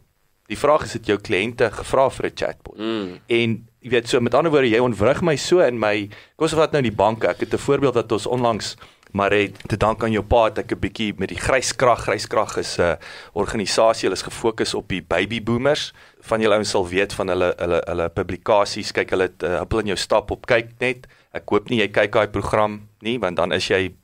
Die 0.47 0.59
vraag 0.59 0.85
is 0.87 0.93
het 0.93 1.07
jou 1.07 1.19
kliënte 1.19 1.71
gevra 1.71 2.09
vir 2.11 2.27
'n 2.27 2.37
chatbot? 2.37 2.79
Mm. 2.79 3.19
En 3.27 3.67
jy 3.81 3.91
weet 3.91 4.09
so 4.09 4.21
met 4.21 4.35
ander 4.35 4.51
woorde 4.51 4.71
jy 4.71 4.79
ontwrig 4.79 5.23
my 5.23 5.37
so 5.37 5.61
in 5.61 5.79
my 5.79 6.09
kom 6.37 6.47
ons 6.47 6.55
vat 6.55 6.73
nou 6.73 6.83
die 6.83 6.95
banke. 6.95 7.29
Ek 7.29 7.41
het 7.41 7.55
'n 7.55 7.59
voorbeeld 7.59 7.95
wat 7.95 8.13
ons 8.13 8.27
onlangs 8.27 8.77
maar 9.13 9.31
het 9.31 9.69
te 9.69 9.77
dank 9.77 10.03
aan 10.05 10.13
jou 10.13 10.25
pa 10.25 10.45
het 10.45 10.59
ek 10.59 10.73
'n 10.73 10.79
bietjie 10.81 11.15
met 11.19 11.29
die 11.29 11.39
gryskrag 11.39 12.03
gryskrag 12.05 12.57
is 12.57 12.77
'n 12.79 12.83
uh, 12.83 12.95
organisasie. 13.33 14.09
Hulle 14.09 14.17
is 14.17 14.23
gefokus 14.23 14.75
op 14.75 14.89
die 14.89 15.03
baby 15.03 15.43
boomers. 15.43 15.93
Van 16.21 16.41
julle 16.41 16.55
ouens 16.55 16.71
sal 16.71 16.89
weet 16.89 17.13
van 17.13 17.29
hulle 17.29 17.55
hulle 17.57 17.83
hulle 17.87 18.09
publikasies. 18.09 18.93
Kyk 18.93 19.11
hulle 19.11 19.23
het 19.23 19.43
uh, 19.43 19.63
hulle 19.69 19.81
in 19.81 19.87
jou 19.87 19.97
stap 19.99 20.31
op 20.31 20.47
kyk 20.47 20.69
net. 20.79 21.07
Ek 21.33 21.49
hoop 21.49 21.69
nie 21.69 21.79
jy 21.81 21.89
kyk 21.89 22.13
daai 22.13 22.29
program 22.29 22.89
nie 23.01 23.19
want 23.19 23.37
dan 23.37 23.53
is 23.53 23.69
jy 23.69 23.95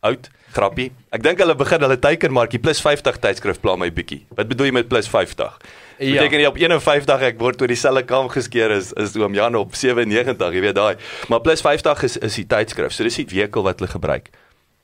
oud. 0.00 0.28
Grappie. 0.52 0.90
Ek 1.14 1.22
dink 1.22 1.38
hulle 1.38 1.54
begin 1.54 1.80
hulle 1.80 1.96
teikenmarkie 1.96 2.58
plus 2.58 2.80
50 2.80 3.18
tydskrif 3.22 3.60
pla 3.60 3.76
my 3.76 3.90
bietjie. 3.90 4.24
Wat 4.34 4.48
bedoel 4.48 4.66
jy 4.66 4.72
met 4.72 4.88
plus 4.88 5.08
50 5.08 5.58
Ja. 6.00 6.14
beteken 6.16 6.40
jy 6.40 6.46
op 6.46 6.56
51 6.56 7.22
ek 7.22 7.38
word 7.38 7.60
oor 7.60 7.68
dieselfde 7.68 8.02
kam 8.08 8.28
geskeer 8.28 8.70
is 8.70 8.92
is 8.96 9.16
oom 9.16 9.34
Jan 9.34 9.54
op 9.54 9.74
97 9.74 10.54
jy 10.54 10.60
weet 10.60 10.74
daai. 10.74 10.96
Maar 11.28 11.40
plus 11.40 11.60
50 11.60 12.02
is 12.02 12.16
is 12.16 12.34
die 12.34 12.46
tydskrif. 12.46 12.92
So 12.92 13.04
dis 13.04 13.16
die 13.16 13.26
vehikel 13.26 13.62
wat 13.62 13.78
hulle 13.78 13.90
gebruik 13.90 14.30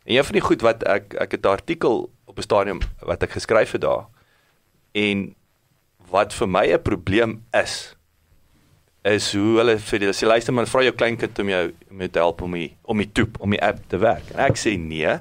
en 0.06 0.14
een 0.14 0.24
van 0.24 0.38
die 0.38 0.44
goed 0.44 0.62
wat 0.62 0.84
ek 0.86 1.14
ek 1.14 1.36
het 1.36 1.44
'n 1.44 1.56
artikel 1.58 2.10
op 2.24 2.38
'n 2.38 2.42
stadium 2.42 2.80
wat 3.02 3.22
ek 3.22 3.36
geskryf 3.36 3.72
het 3.72 3.80
daar 3.80 4.06
en 4.94 5.34
wat 6.10 6.32
vir 6.34 6.48
my 6.48 6.66
'n 6.72 6.82
probleem 6.82 7.42
is 7.52 7.96
is 9.04 9.32
hoe 9.32 9.58
hulle 9.58 9.78
vir 9.78 9.98
die 9.98 10.08
sê 10.08 10.26
luister 10.26 10.54
man 10.54 10.66
vra 10.66 10.82
jou 10.82 10.94
kleinkind 10.94 11.38
om 11.38 11.48
jou 11.48 11.74
met 11.90 12.12
te 12.12 12.18
help 12.18 12.42
om 12.42 12.52
die 12.52 12.76
om 12.82 12.98
die 12.98 13.12
toep 13.12 13.40
om 13.40 13.50
die 13.50 13.62
app 13.62 13.78
te 13.88 13.98
werk 13.98 14.30
en 14.34 14.38
ek 14.38 14.56
sê 14.56 14.78
nee 14.78 15.18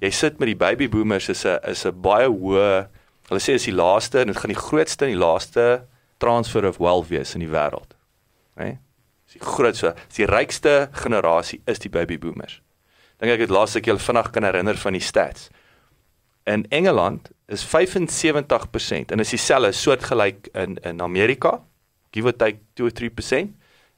jy 0.00 0.10
sit 0.10 0.38
met 0.38 0.46
die 0.46 0.56
baby 0.56 0.88
boomers 0.88 1.28
is 1.28 1.44
'n 1.44 1.58
is 1.64 1.86
'n 1.86 2.00
baie 2.00 2.28
hoë 2.28 2.88
hulle 3.28 3.40
sê 3.40 3.56
is 3.58 3.64
die 3.64 3.74
laaste 3.74 4.20
en 4.20 4.26
dit 4.26 4.36
gaan 4.36 4.52
die 4.52 4.64
grootste 4.68 5.04
en 5.06 5.14
die 5.14 5.24
laaste 5.24 5.86
transfer 6.22 6.66
of 6.66 6.78
wealth 6.78 7.08
wees 7.08 7.34
in 7.34 7.40
die 7.44 7.50
wêreld. 7.50 7.96
Né? 8.56 8.64
Nee? 8.64 8.78
Dis 9.26 9.40
die 9.40 9.42
grootste, 9.42 9.94
dis 10.06 10.22
die 10.22 10.30
rykste 10.30 10.88
generasie 10.92 11.60
is 11.66 11.82
die 11.82 11.90
baby 11.90 12.18
boomers. 12.18 12.60
Dink 13.20 13.32
ek 13.32 13.46
het 13.46 13.52
laas 13.54 13.76
ek 13.78 13.88
julle 13.88 14.02
vinnig 14.02 14.30
kan 14.34 14.44
herinner 14.44 14.78
van 14.80 14.96
die 14.96 15.04
stats. 15.04 15.48
In 16.46 16.66
Engeland 16.74 17.30
is 17.50 17.64
75% 17.66 19.12
en 19.14 19.22
is 19.22 19.32
dieselfde 19.34 19.72
soortgelyk 19.72 20.50
in 20.54 20.76
in 20.84 21.00
Amerika, 21.02 21.60
give 22.12 22.28
or 22.28 22.36
take 22.36 22.60
2 22.74 22.86
or 22.86 22.92
3% 22.92 23.54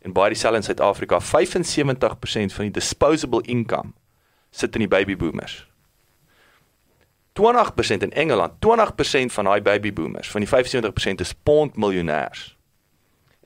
en 0.06 0.14
baie 0.14 0.32
dieselfde 0.32 0.62
in 0.62 0.66
Suid-Afrika. 0.68 1.20
75% 1.20 2.54
van 2.54 2.68
die 2.70 2.76
disposable 2.80 3.42
income 3.44 3.92
sit 4.50 4.74
in 4.74 4.86
die 4.86 4.90
baby 4.90 5.16
boomers. 5.16 5.66
20% 7.38 8.02
in 8.02 8.12
Engeland, 8.12 8.58
20% 8.66 9.32
van 9.32 9.44
daai 9.44 9.60
baby 9.62 9.92
boomers, 9.92 10.30
van 10.30 10.42
die 10.42 10.48
75% 10.50 11.22
is 11.22 11.34
pond 11.42 11.76
miljonêers. 11.76 12.56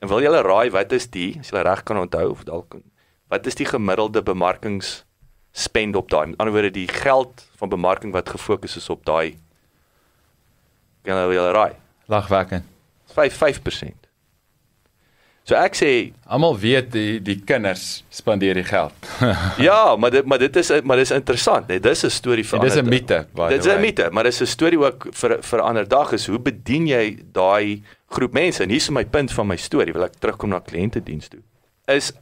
En 0.01 0.09
wil 0.09 0.23
julle 0.25 0.41
raai 0.41 0.71
wat 0.73 0.91
is 0.91 1.05
die, 1.13 1.35
as 1.39 1.51
julle 1.51 1.61
reg 1.63 1.83
kan 1.83 1.99
onthou 2.01 2.29
of 2.31 2.43
dalk 2.47 2.79
wat 3.33 3.47
is 3.49 3.57
die 3.57 3.65
gemiddelde 3.65 4.21
bemarkings 4.21 4.99
spend 5.53 5.95
op 5.95 6.09
daai? 6.11 6.27
Met 6.33 6.39
ander 6.41 6.53
woorde 6.53 6.71
die 6.73 6.87
geld 6.89 7.45
van 7.61 7.69
bemarking 7.69 8.13
wat 8.13 8.29
gefokus 8.33 8.75
is 8.79 8.89
op 8.89 9.05
daai 9.05 9.37
kan 11.03 11.17
julle 11.19 11.35
julle 11.35 11.51
raai. 11.51 11.73
Lagwekkend. 12.07 12.63
5 13.13 13.35
5%. 13.37 14.03
So 15.43 15.57
ek 15.59 15.75
sê 15.75 15.89
Almal 16.31 16.55
weet 16.55 16.93
die 16.93 17.17
die 17.19 17.35
kinders 17.43 18.03
spandeer 18.09 18.55
die 18.55 18.63
geld. 18.63 18.93
ja, 19.67 19.95
maar 19.99 20.13
dit 20.15 20.25
maar 20.25 20.39
dit 20.39 20.55
is 20.61 20.71
maar 20.87 20.97
dis 21.01 21.11
interessant, 21.11 21.67
nee, 21.67 21.79
dis 21.83 22.05
'n 22.05 22.09
storie 22.09 22.45
vir 22.47 22.59
En 22.59 22.63
dis 22.65 22.75
'n 22.75 22.79
ander- 22.79 22.93
mite, 22.93 23.25
Dit 23.49 23.65
is 23.65 23.71
'n 23.73 23.81
mite, 23.81 24.09
maar 24.11 24.23
dis 24.23 24.39
'n 24.41 24.45
storie 24.47 24.79
ook 24.79 25.07
vir 25.11 25.37
vir 25.43 25.59
ander 25.61 25.87
dag 25.87 26.13
is 26.13 26.27
hoe 26.27 26.39
bedien 26.39 26.87
jy 26.87 27.17
daai 27.33 27.83
groep 28.09 28.33
mense? 28.33 28.63
En 28.63 28.69
hier 28.69 28.77
is 28.79 28.89
my 28.89 29.03
punt 29.05 29.31
van 29.33 29.47
my 29.47 29.57
storie, 29.57 29.93
wil 29.93 30.03
ek 30.03 30.15
terugkom 30.19 30.49
na 30.49 30.59
kliëntediens 30.59 31.27
toe. 31.27 31.41
Is 31.87 32.13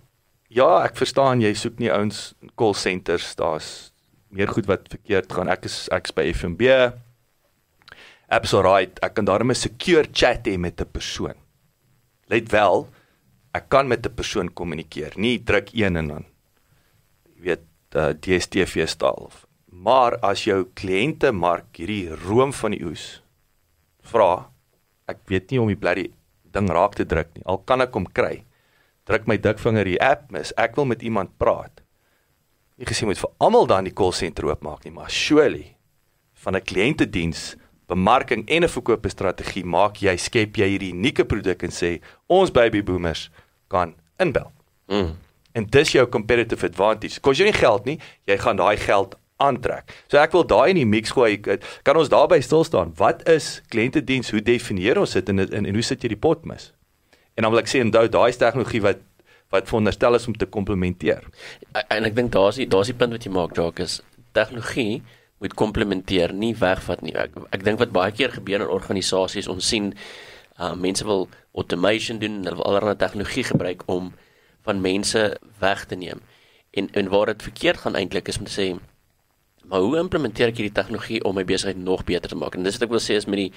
ja, 0.52 0.70
ek 0.86 1.00
verstaan 1.00 1.42
jy 1.44 1.54
soek 1.58 1.80
nie 1.80 1.92
ouens 1.92 2.32
call 2.60 2.76
centers, 2.78 3.32
daar's 3.40 3.92
meer 4.32 4.52
goed 4.52 4.68
wat 4.70 4.90
verkeerd 4.92 5.32
gaan. 5.32 5.52
Ek 5.52 5.66
is 5.68 5.86
ek's 5.96 6.14
by 6.16 6.28
FNB. 6.32 6.92
Apps 8.32 8.54
alright, 8.56 9.00
ek 9.04 9.16
kan 9.18 9.28
daarmee 9.28 9.56
'n 9.56 9.64
secure 9.68 10.08
chat 10.14 10.48
hê 10.48 10.58
met 10.58 10.80
'n 10.80 10.86
persoon. 10.86 11.36
Let 12.30 12.52
wel, 12.52 12.88
ek 13.54 13.70
kan 13.70 13.88
met 13.88 14.06
'n 14.06 14.16
persoon 14.16 14.50
kommunikeer, 14.50 15.14
nie 15.18 15.40
druk 15.40 15.74
een 15.74 15.98
en 15.98 16.08
dan 16.08 16.26
jy 17.36 17.42
weet 17.44 17.68
uh, 17.96 18.14
DStv 18.14 18.88
staal. 18.88 19.32
Maar 19.72 20.20
as 20.22 20.46
jou 20.46 20.66
kliënte 20.76 21.32
mark 21.32 21.76
hierdie 21.76 22.14
room 22.28 22.54
van 22.54 22.72
die 22.72 22.84
oes 22.86 23.22
vra, 24.04 24.50
ek 25.08 25.18
weet 25.28 25.52
nie 25.52 25.60
om 25.60 25.68
die 25.68 25.80
bloody 25.80 26.12
ding 26.44 26.70
raak 26.70 26.96
te 26.96 27.06
druk 27.06 27.36
nie. 27.36 27.44
Al 27.46 27.58
kan 27.58 27.82
ek 27.82 27.94
hom 27.94 28.06
kry. 28.06 28.44
Druk 29.12 29.28
my 29.28 29.36
dikvinger 29.44 29.88
die 29.88 30.00
app 30.00 30.30
mis. 30.32 30.54
Ek 30.56 30.78
wil 30.80 30.88
met 30.88 31.02
iemand 31.04 31.34
praat. 31.42 31.82
Nie 32.80 32.88
gesien 32.88 33.10
moet 33.10 33.20
vir 33.20 33.34
almal 33.44 33.68
dan 33.68 33.90
die 33.90 33.94
call 33.94 34.14
center 34.16 34.48
oopmaak 34.48 34.86
nie, 34.88 34.94
maar 34.96 35.12
surely 35.12 35.76
van 36.42 36.56
'n 36.56 36.64
kliëntediens 36.64 37.56
bemarking 37.92 38.48
en 38.48 38.64
'n 38.64 38.70
verkoopstrategie 38.70 39.66
maak 39.66 40.00
jy 40.02 40.16
skep 40.18 40.56
jy 40.58 40.68
hierdie 40.68 40.94
unieke 40.94 41.26
produk 41.26 41.64
en 41.64 41.70
sê 41.70 42.00
ons 42.28 42.52
baby 42.52 42.82
boomers 42.82 43.30
kan 43.68 43.96
inbel. 44.18 44.52
Mm. 44.88 45.18
En 45.52 45.66
dis 45.66 45.92
jou 45.92 46.08
competitive 46.08 46.66
advantage. 46.66 47.20
Kos 47.20 47.38
jou 47.38 47.46
nie 47.46 47.60
geld 47.60 47.86
nie, 47.86 48.00
jy 48.26 48.38
gaan 48.38 48.56
daai 48.56 48.78
geld 48.78 49.16
aantrek. 49.38 49.92
So 50.08 50.18
ek 50.18 50.32
wil 50.32 50.46
daai 50.46 50.70
in 50.70 50.76
die 50.76 50.86
mix 50.86 51.12
gooi. 51.12 51.40
Kan 51.84 51.98
ons 51.98 52.10
daarby 52.10 52.42
stil 52.42 52.64
staan? 52.64 52.94
Wat 52.96 53.28
is 53.30 53.62
kliëntediens? 53.68 54.32
Hoe 54.32 54.42
definieer 54.42 55.00
ons 55.00 55.12
dit 55.12 55.30
en, 55.30 55.40
en 55.40 55.66
en 55.66 55.74
hoe 55.74 55.84
sit 55.84 56.02
jy 56.02 56.08
die 56.08 56.24
pot 56.28 56.46
mis? 56.46 56.72
En 57.36 57.44
dan 57.46 57.52
wil 57.54 57.62
ek 57.62 57.72
sê 57.72 57.82
onthou 57.84 58.08
daai 58.12 58.30
is 58.30 58.40
tegnologie 58.42 58.82
wat 58.82 59.08
wat 59.52 59.68
veronderstel 59.68 60.16
is 60.16 60.28
om 60.28 60.36
te 60.40 60.48
komplementeer. 60.48 61.26
En 61.92 62.06
ek 62.08 62.16
dink 62.16 62.32
daar's 62.32 62.56
die 62.62 62.68
daar's 62.72 62.88
die 62.88 62.96
punt 62.96 63.12
wat 63.12 63.26
jy 63.28 63.32
maak, 63.36 63.56
Jacques 63.58 63.84
is 63.84 63.96
tegnologie 64.32 65.02
moet 65.42 65.56
komplementeer, 65.58 66.32
nie 66.38 66.54
wegvat 66.56 67.02
nie. 67.04 67.12
Ek 67.18 67.36
ek 67.52 67.66
dink 67.68 67.82
wat 67.82 67.92
baie 67.92 68.14
keer 68.16 68.32
gebeur 68.32 68.64
in 68.64 68.72
organisasies, 68.72 69.50
ons 69.52 69.68
sien 69.68 69.92
uh 70.62 70.76
mense 70.78 71.04
wil 71.08 71.28
automation 71.58 72.22
doen, 72.22 72.44
hulle 72.46 72.60
wil 72.62 72.70
allerlei 72.70 72.96
tegnologie 72.96 73.44
gebruik 73.50 73.84
om 73.92 74.14
van 74.68 74.82
mense 74.82 75.26
weg 75.60 75.86
te 75.90 76.00
neem. 76.00 76.22
En 76.72 76.88
en 76.96 77.12
waar 77.12 77.34
dit 77.34 77.44
verkeerd 77.50 77.84
gaan 77.84 78.00
eintlik 78.00 78.32
is 78.32 78.40
om 78.40 78.48
te 78.48 78.56
sê 78.56 78.70
maar 79.72 79.84
hoe 79.84 79.98
implementeer 80.00 80.50
ek 80.52 80.58
hierdie 80.60 80.76
tegnologie 80.76 81.22
om 81.24 81.36
my 81.38 81.44
besigheid 81.48 81.78
nog 81.78 82.04
beter 82.04 82.32
te 82.32 82.36
maak? 82.36 82.56
En 82.56 82.64
dis 82.66 82.78
wat 82.78 82.88
ek 82.88 82.94
wil 82.94 83.04
sê 83.04 83.18
is 83.20 83.28
met 83.30 83.44
die 83.44 83.52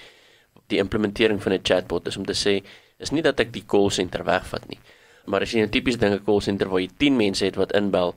die 0.73 0.81
implementering 0.81 1.41
van 1.43 1.53
'n 1.53 1.63
chatbot 1.63 2.07
is 2.09 2.17
om 2.17 2.25
te 2.25 2.37
sê 2.39 2.63
is 2.99 3.11
nie 3.11 3.23
dat 3.23 3.41
ek 3.41 3.53
die 3.53 3.65
call 3.67 3.91
center 3.91 4.25
wegvat 4.25 4.69
nie. 4.69 4.79
Maar 5.27 5.43
as 5.43 5.53
jy 5.53 5.63
'n 5.63 5.71
tipiese 5.71 5.99
ding 5.99 6.15
'n 6.15 6.25
call 6.25 6.41
center 6.41 6.69
waar 6.69 6.81
jy 6.81 6.91
10 6.99 7.17
mense 7.17 7.45
het 7.45 7.57
wat 7.57 7.73
inbel, 7.73 8.15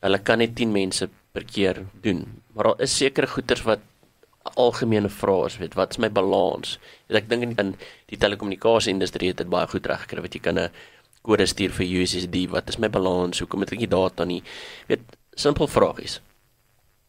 hulle 0.00 0.18
kan 0.18 0.38
net 0.38 0.54
10 0.54 0.72
mense 0.72 1.08
per 1.32 1.44
keer 1.44 1.86
doen. 2.02 2.42
Maar 2.54 2.64
daar 2.64 2.80
is 2.80 2.96
sekere 2.96 3.26
goeders 3.26 3.62
wat 3.62 3.80
algemene 4.56 5.08
vrae 5.08 5.46
is, 5.46 5.58
weet 5.60 5.74
wat 5.74 5.90
is 5.90 5.98
my 5.98 6.08
balans? 6.08 6.78
Weet, 7.08 7.22
ek 7.22 7.28
dink 7.28 7.42
in, 7.42 7.54
in 7.58 7.74
die 8.08 8.16
telekommunikasie 8.16 8.92
industrie 8.92 9.28
het 9.28 9.42
dit 9.42 9.50
baie 9.50 9.68
goed 9.68 9.86
reg 9.86 10.06
gekry 10.06 10.24
wat 10.24 10.34
jy 10.34 10.40
kan 10.40 10.58
'n 10.58 10.70
kode 11.22 11.46
stuur 11.46 11.70
vir 11.70 11.86
USSD, 11.86 12.48
wat 12.48 12.68
is 12.68 12.78
my 12.78 12.88
balans? 12.88 13.40
Hoekom 13.40 13.60
het 13.60 13.72
ek 13.72 13.78
nie 13.78 13.88
data 13.88 14.24
nie? 14.24 14.42
Weet, 14.88 15.00
simpel 15.36 15.68
vragies. 15.68 16.20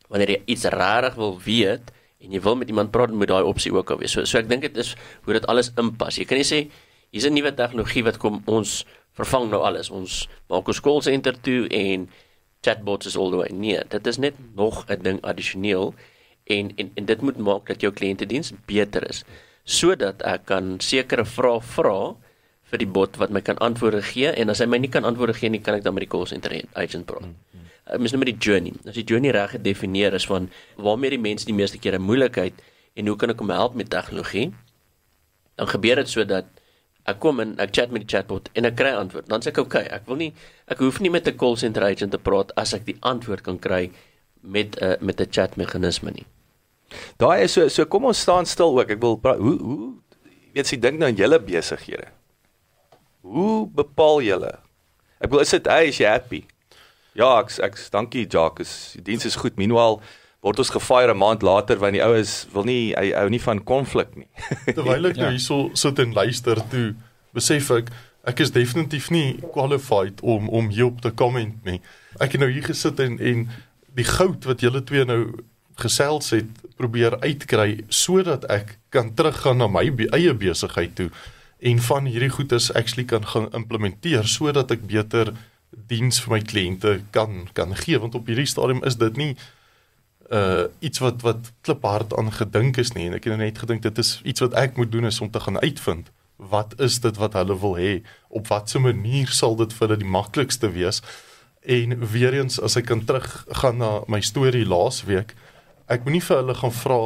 Wanneer 0.10 0.30
jy 0.30 0.42
iets 0.46 0.66
regtig 0.66 1.16
wil 1.16 1.40
weet 1.40 1.92
en 2.20 2.32
jy 2.32 2.42
wil 2.42 2.56
met 2.56 2.68
iemand 2.68 2.92
praat, 2.92 3.12
moet 3.12 3.32
daai 3.32 3.44
opsie 3.44 3.72
ook 3.74 3.92
al 3.92 3.98
wees. 3.98 4.12
So 4.12 4.26
so 4.26 4.38
ek 4.38 4.50
dink 4.50 4.62
dit 4.62 4.78
is 4.78 4.96
hoe 5.24 5.34
dit 5.34 5.48
alles 5.48 5.72
inpas. 5.78 6.18
Jy 6.18 6.26
kan 6.26 6.38
nie 6.38 6.46
sê 6.46 6.70
hier's 7.12 7.28
'n 7.28 7.34
nuwe 7.34 7.54
tegnologie 7.54 8.04
wat 8.04 8.18
kom 8.18 8.42
ons 8.46 8.86
vervang 9.14 9.50
nou 9.52 9.62
alles. 9.62 9.90
Ons 9.90 10.28
maak 10.50 10.68
ons 10.68 10.80
call 10.80 11.02
center 11.02 11.36
toe 11.42 11.68
en 11.68 12.10
chatbots 12.62 13.06
is 13.06 13.18
all 13.18 13.30
the 13.32 13.38
way. 13.38 13.50
Nee, 13.52 13.80
dit 13.90 14.08
is 14.08 14.18
net 14.18 14.36
nog 14.56 14.86
'n 14.88 15.02
ding 15.04 15.22
addisioneel 15.22 15.94
en 16.46 16.72
en 16.76 16.92
en 16.96 17.06
dit 17.06 17.22
moet 17.22 17.38
maak 17.38 17.68
dat 17.68 17.82
jou 17.82 17.92
kliëntediens 17.94 18.54
beter 18.66 19.10
is 19.10 19.24
sodat 19.64 20.22
ek 20.26 20.46
kan 20.46 20.80
sekere 20.80 21.26
vrae 21.26 21.62
vra 21.62 22.16
vir 22.72 22.82
die 22.82 22.88
bot 22.88 23.18
wat 23.22 23.30
my 23.30 23.42
kan 23.42 23.60
antwoorde 23.62 24.02
gee 24.02 24.32
en 24.32 24.50
as 24.50 24.60
hy 24.60 24.66
my 24.66 24.80
nie 24.82 24.90
kan 24.90 25.06
antwoorde 25.06 25.36
gee 25.38 25.50
nie, 25.50 25.62
kan 25.62 25.76
ek 25.76 25.84
dan 25.84 25.94
met 25.94 26.08
die 26.08 26.12
call 26.12 26.26
center 26.26 26.54
agent 26.74 27.06
praat. 27.06 27.28
Mm 27.28 27.36
-hmm. 27.36 28.00
Mens 28.00 28.12
nou 28.12 28.20
met 28.24 28.32
die 28.32 28.40
journey. 28.40 28.74
As 28.88 28.96
die 28.96 29.04
journey 29.04 29.32
reg 29.32 29.52
gedefinieer 29.52 30.14
is 30.14 30.26
van 30.26 30.50
waarmee 30.78 31.10
die 31.10 31.20
mense 31.20 31.46
die 31.46 31.54
meeste 31.54 31.78
kere 31.78 32.00
moeilikheid 32.00 32.54
en 32.94 33.08
hoe 33.08 33.16
kan 33.18 33.30
ek 33.30 33.40
hom 33.40 33.50
help 33.50 33.74
met 33.76 33.90
tegnologie? 33.90 34.52
Dan 35.56 35.68
gebeur 35.68 35.96
dit 35.96 36.10
sodat 36.10 36.46
ek 37.10 37.20
kom 37.20 37.40
en 37.40 37.56
ek 37.62 37.74
chat 37.76 37.92
met 37.92 38.06
die 38.06 38.12
chatbot 38.12 38.50
en 38.56 38.68
ek 38.70 38.76
kry 38.78 38.92
antwoord. 38.98 39.28
Dan 39.32 39.42
sê 39.42 39.52
ek 39.54 39.62
okay, 39.64 39.88
ek 39.90 40.08
wil 40.10 40.20
nie 40.22 40.32
ek 40.72 40.84
hoef 40.84 41.00
nie 41.02 41.10
met 41.10 41.28
'n 41.28 41.38
call 41.38 41.58
center 41.58 41.84
agent 41.84 42.12
te 42.12 42.18
praat 42.18 42.52
as 42.58 42.74
ek 42.74 42.86
die 42.86 42.98
antwoord 43.02 43.44
kan 43.44 43.60
kry 43.60 43.92
met 44.42 44.78
'n 44.78 44.84
uh, 44.84 44.96
met 45.02 45.22
'n 45.22 45.32
chat 45.32 45.58
meganisme 45.58 46.12
nie. 46.12 46.26
Daai 47.18 47.44
is 47.44 47.54
so 47.54 47.68
so 47.68 47.86
kom 47.86 48.06
ons 48.06 48.20
staan 48.20 48.46
stil 48.46 48.78
ook. 48.80 48.90
Ek 48.90 49.02
wil 49.02 49.18
praat, 49.18 49.38
hoe 49.40 49.58
hoe 49.58 49.94
weet 50.54 50.70
jy 50.70 50.80
dink 50.80 51.00
nou 51.00 51.10
aan 51.10 51.18
julle 51.18 51.40
besighede. 51.40 52.08
Hoe 53.22 53.68
bepaal 53.68 54.22
julle? 54.22 54.60
Ek 55.22 55.30
wil 55.30 55.40
is 55.40 55.54
dit 55.54 55.68
hy 55.68 55.88
is 55.88 56.00
jy 56.02 56.10
happy? 56.10 56.46
Ja, 57.14 57.40
ek 57.40 57.52
ek 57.60 57.78
dankie 57.92 58.28
Jacques. 58.28 58.94
Die 58.96 59.04
diens 59.12 59.26
is 59.26 59.36
goed. 59.36 59.58
Meanwhile 59.58 60.02
word 60.42 60.60
ons 60.60 60.70
gefire 60.74 61.14
'n 61.14 61.18
maand 61.18 61.42
later 61.42 61.78
want 61.80 61.94
die 61.94 62.04
oues 62.04 62.48
wil 62.54 62.64
nie 62.64 62.94
hy 62.98 63.12
hou 63.14 63.30
nie 63.30 63.40
van 63.42 63.64
konflik 63.64 64.16
nie. 64.16 64.28
Terwyl 64.76 65.06
ek 65.12 65.16
nou 65.18 65.26
Ja. 65.26 65.32
hierso 65.32 65.70
sit 65.74 66.00
en 66.00 66.14
luister 66.14 66.58
toe, 66.70 66.96
besef 67.34 67.70
ek 67.72 67.92
ek 68.24 68.40
is 68.40 68.52
definitief 68.52 69.10
nie 69.12 69.38
qualified 69.54 70.22
om 70.22 70.50
om 70.50 70.70
hierop 70.70 71.02
te 71.02 71.12
comment 71.12 71.66
nie. 71.66 71.82
Ek 72.20 72.32
het 72.32 72.42
nou 72.42 72.50
hier 72.52 72.64
gesit 72.64 73.00
en 73.00 73.20
en 73.20 73.48
die 73.96 74.04
goud 74.06 74.46
wat 74.46 74.62
julle 74.62 74.82
twee 74.84 75.06
nou 75.06 75.32
gesels 75.78 76.30
het 76.30 76.46
probeer 76.78 77.18
uitkry 77.22 77.84
sodat 77.90 78.46
ek 78.52 78.78
kan 78.90 79.14
teruggaan 79.16 79.58
na 79.58 79.68
my 79.68 79.90
be 79.92 80.08
eie 80.14 80.34
besigheid 80.34 80.96
toe 80.96 81.10
en 81.62 81.80
van 81.80 82.06
hierdie 82.06 82.30
goedes 82.30 82.72
actually 82.74 83.06
kan 83.06 83.26
gaan 83.26 83.50
implementeer 83.54 84.24
sodat 84.28 84.72
ek 84.72 84.86
beter 84.88 85.34
diens 85.88 86.20
vir 86.22 86.32
my 86.34 86.40
kliënte 86.42 87.02
kan 87.12 87.48
kan 87.54 87.74
gee 87.76 87.98
want 88.00 88.16
op 88.16 88.28
hierdie 88.28 88.46
stadium 88.50 88.84
is 88.84 88.96
dit 88.96 89.18
nie 89.18 89.36
uh 90.32 90.64
iets 90.80 91.00
wat 91.04 91.22
wat 91.22 91.52
kliphard 91.62 92.16
aan 92.18 92.32
gedink 92.32 92.78
is 92.78 92.94
nie. 92.96 93.08
En 93.10 93.14
ek 93.20 93.28
het 93.28 93.38
net 93.38 93.58
gedink 93.60 93.82
dit 93.82 93.98
is 93.98 94.22
iets 94.24 94.40
wat 94.40 94.54
ek 94.54 94.78
moet 94.78 94.92
doen 94.92 95.06
is 95.06 95.22
om 95.22 95.32
te 95.32 95.40
gaan 95.40 95.60
uitvind 95.60 96.12
wat 96.42 96.74
is 96.82 97.00
dit 97.00 97.18
wat 97.22 97.36
hulle 97.38 97.60
wil 97.60 97.76
hê? 97.78 98.02
Op 98.30 98.48
watter 98.50 98.82
manier 98.82 99.30
sal 99.30 99.56
dit 99.60 99.74
vir 99.74 99.88
hulle 99.88 100.00
die 100.02 100.10
maklikste 100.10 100.72
wees? 100.74 101.02
En 101.62 101.94
weer 102.14 102.34
eens 102.34 102.58
as 102.62 102.78
ek 102.80 102.88
kan 102.90 103.04
teruggaan 103.06 103.78
na 103.78 103.92
my 104.10 104.22
storie 104.26 104.66
laasweek 104.66 105.36
ek 105.92 106.06
moenie 106.08 106.24
vir 106.24 106.40
hulle 106.40 106.56
gaan 106.58 106.74
vra 106.74 107.00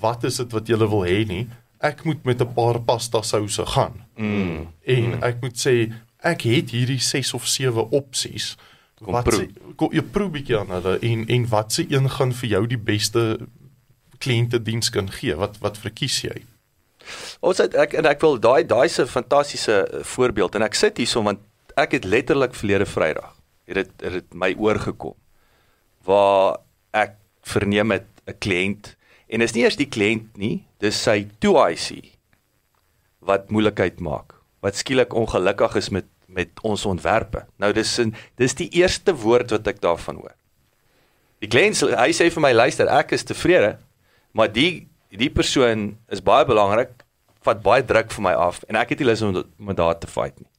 wat 0.00 0.24
is 0.28 0.38
dit 0.40 0.52
wat 0.54 0.70
julle 0.70 0.88
wil 0.88 1.04
hê 1.08 1.24
nie? 1.28 1.44
Ek 1.84 2.04
moet 2.04 2.24
met 2.24 2.40
'n 2.40 2.54
paar 2.54 2.80
pasta 2.80 3.22
souse 3.22 3.66
gaan. 3.66 4.04
Mm. 4.16 4.66
en 4.82 5.22
ek 5.22 5.42
moet 5.42 5.56
sê 5.56 5.92
ek 6.22 6.42
het 6.42 6.70
hierdie 6.70 7.00
6 7.00 7.34
of 7.34 7.46
7 7.46 7.90
opsies 7.90 8.56
Kom 9.02 9.14
wat 9.14 9.24
proe. 9.28 9.46
se 9.46 9.74
kom 9.78 9.92
jy 9.94 10.02
proe 10.02 10.28
bietjie 10.34 10.58
aan 10.58 10.72
hulle 10.74 10.98
en 11.06 11.26
en 11.28 11.48
wat 11.52 11.72
se 11.72 11.86
een 11.88 12.10
gaan 12.10 12.32
vir 12.32 12.48
jou 12.54 12.62
die 12.66 12.80
beste 12.90 13.24
kliëntediens 14.18 14.90
kan 14.94 15.10
gee 15.18 15.36
wat 15.38 15.58
wat 15.64 15.78
verkies 15.78 16.22
jy 16.26 16.42
Ons 17.40 17.62
het 17.62 17.76
ek 17.78 17.94
en 17.96 18.08
ek 18.10 18.20
wil 18.24 18.36
daai 18.42 18.66
daai 18.68 18.88
se 18.92 19.06
fantastiese 19.06 20.02
voorbeeld 20.14 20.58
en 20.58 20.66
ek 20.66 20.76
sit 20.76 20.98
hierso 21.00 21.22
want 21.24 21.40
ek 21.78 21.94
het 21.98 22.04
letterlik 22.04 22.56
verlede 22.58 22.88
Vrydag 22.90 23.34
het 23.68 23.80
dit 23.82 24.04
het 24.04 24.18
dit 24.18 24.34
my 24.34 24.54
oorgekom 24.58 25.16
waar 26.08 26.58
ek 26.96 27.16
verneem 27.46 27.94
het 27.94 28.08
'n 28.26 28.38
kliënt 28.38 28.96
en 29.28 29.40
is 29.40 29.54
nie 29.54 29.64
eers 29.64 29.76
die 29.76 29.88
kliënt 29.88 30.36
nie 30.36 30.64
dis 30.80 31.02
sy 31.02 31.28
2IC 31.44 32.14
wat 33.20 33.50
moeilikheid 33.50 34.00
maak 34.00 34.34
wat 34.60 34.76
skielik 34.76 35.14
ongelukkig 35.14 35.76
is 35.76 35.90
met 35.90 36.06
met 36.28 36.50
ons 36.62 36.86
ontwerpe 36.86 37.46
nou 37.56 37.72
dis 37.72 37.98
in, 37.98 38.14
dis 38.36 38.54
die 38.54 38.68
eerste 38.80 39.14
woord 39.16 39.50
wat 39.50 39.66
ek 39.66 39.80
daarvan 39.80 40.20
hoor 40.22 40.36
die 41.40 41.50
kliënt 41.50 41.80
hy 41.96 42.12
sê 42.12 42.30
vir 42.30 42.44
my 42.44 42.52
luister 42.52 42.88
ek 42.92 43.12
is 43.16 43.24
tevrede 43.24 43.76
maar 44.32 44.52
die 44.52 44.86
die 45.08 45.30
persoon 45.32 45.96
is 46.12 46.20
baie 46.24 46.44
belangrik 46.44 47.04
vat 47.46 47.62
baie 47.64 47.84
druk 47.86 48.12
vir 48.12 48.24
my 48.28 48.34
af 48.36 48.60
en 48.68 48.78
ek 48.80 48.92
het 48.92 49.02
nie 49.02 49.08
lus 49.08 49.24
om 49.24 49.36
met 49.56 49.78
daar 49.78 49.96
te 49.98 50.10
fight 50.10 50.36
nie. 50.40 50.50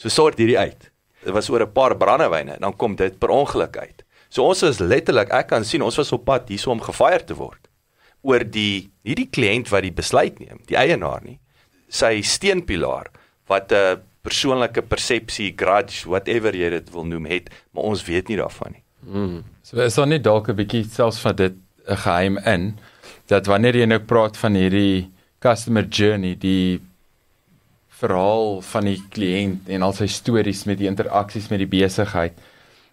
So 0.00 0.12
sort 0.12 0.38
hierdie 0.40 0.58
uit. 0.58 0.90
Dit 1.24 1.34
was 1.36 1.50
oor 1.50 1.64
'n 1.66 1.72
paar 1.72 1.96
brandewyne 1.96 2.54
en 2.56 2.60
dan 2.66 2.76
kom 2.76 2.96
dit 2.96 3.18
per 3.18 3.30
ongeluk 3.30 3.76
uit. 3.76 4.04
So 4.28 4.44
ons 4.44 4.62
was 4.62 4.78
letterlik, 4.78 5.30
ek 5.30 5.48
kan 5.48 5.64
sien 5.64 5.82
ons 5.82 5.96
was 5.96 6.12
op 6.12 6.24
pad 6.24 6.48
hierso 6.48 6.70
om 6.70 6.80
gefire 6.80 7.24
te 7.24 7.34
word 7.34 7.68
oor 8.22 8.44
die 8.44 8.90
nie 9.02 9.14
die 9.14 9.30
kliënt 9.30 9.68
wat 9.70 9.82
die 9.82 9.92
besluit 9.92 10.38
neem, 10.38 10.60
die 10.66 10.76
eienaar 10.76 11.22
nie. 11.24 11.38
Sy 11.88 12.20
steenpilaar 12.20 13.10
wat 13.48 13.72
'n 13.72 14.00
persoonlike 14.22 14.82
persepsie, 14.82 15.52
grudge, 15.56 16.04
whatever 16.08 16.56
jy 16.56 16.70
dit 16.70 16.92
wil 16.92 17.06
noem 17.08 17.26
het, 17.30 17.48
maar 17.72 17.84
ons 17.92 18.04
weet 18.04 18.28
nie 18.28 18.36
daarvan 18.40 18.76
nie. 18.76 18.84
Mm. 19.00 19.42
So 19.64 19.80
is 19.80 19.96
daar 19.96 20.06
nie 20.06 20.20
dalk 20.20 20.48
'n 20.48 20.56
bietjie 20.56 20.84
selfs 20.84 21.20
van 21.20 21.36
dit 21.36 21.54
'n 21.88 21.96
geheim 21.96 22.38
in 22.44 22.78
dat 23.26 23.46
wanneer 23.46 23.76
jy 23.76 23.86
nou 23.86 24.00
praat 24.00 24.36
van 24.36 24.54
hierdie 24.54 25.10
customer 25.38 25.86
journey, 25.88 26.36
die 26.38 26.80
verhaal 27.88 28.60
van 28.60 28.84
die 28.84 29.00
kliënt 29.12 29.68
en 29.68 29.82
al 29.82 29.92
sy 29.92 30.06
stories 30.06 30.64
met 30.64 30.78
die 30.78 30.88
interaksies 30.88 31.48
met 31.48 31.58
die 31.58 31.70
besigheid, 31.70 32.32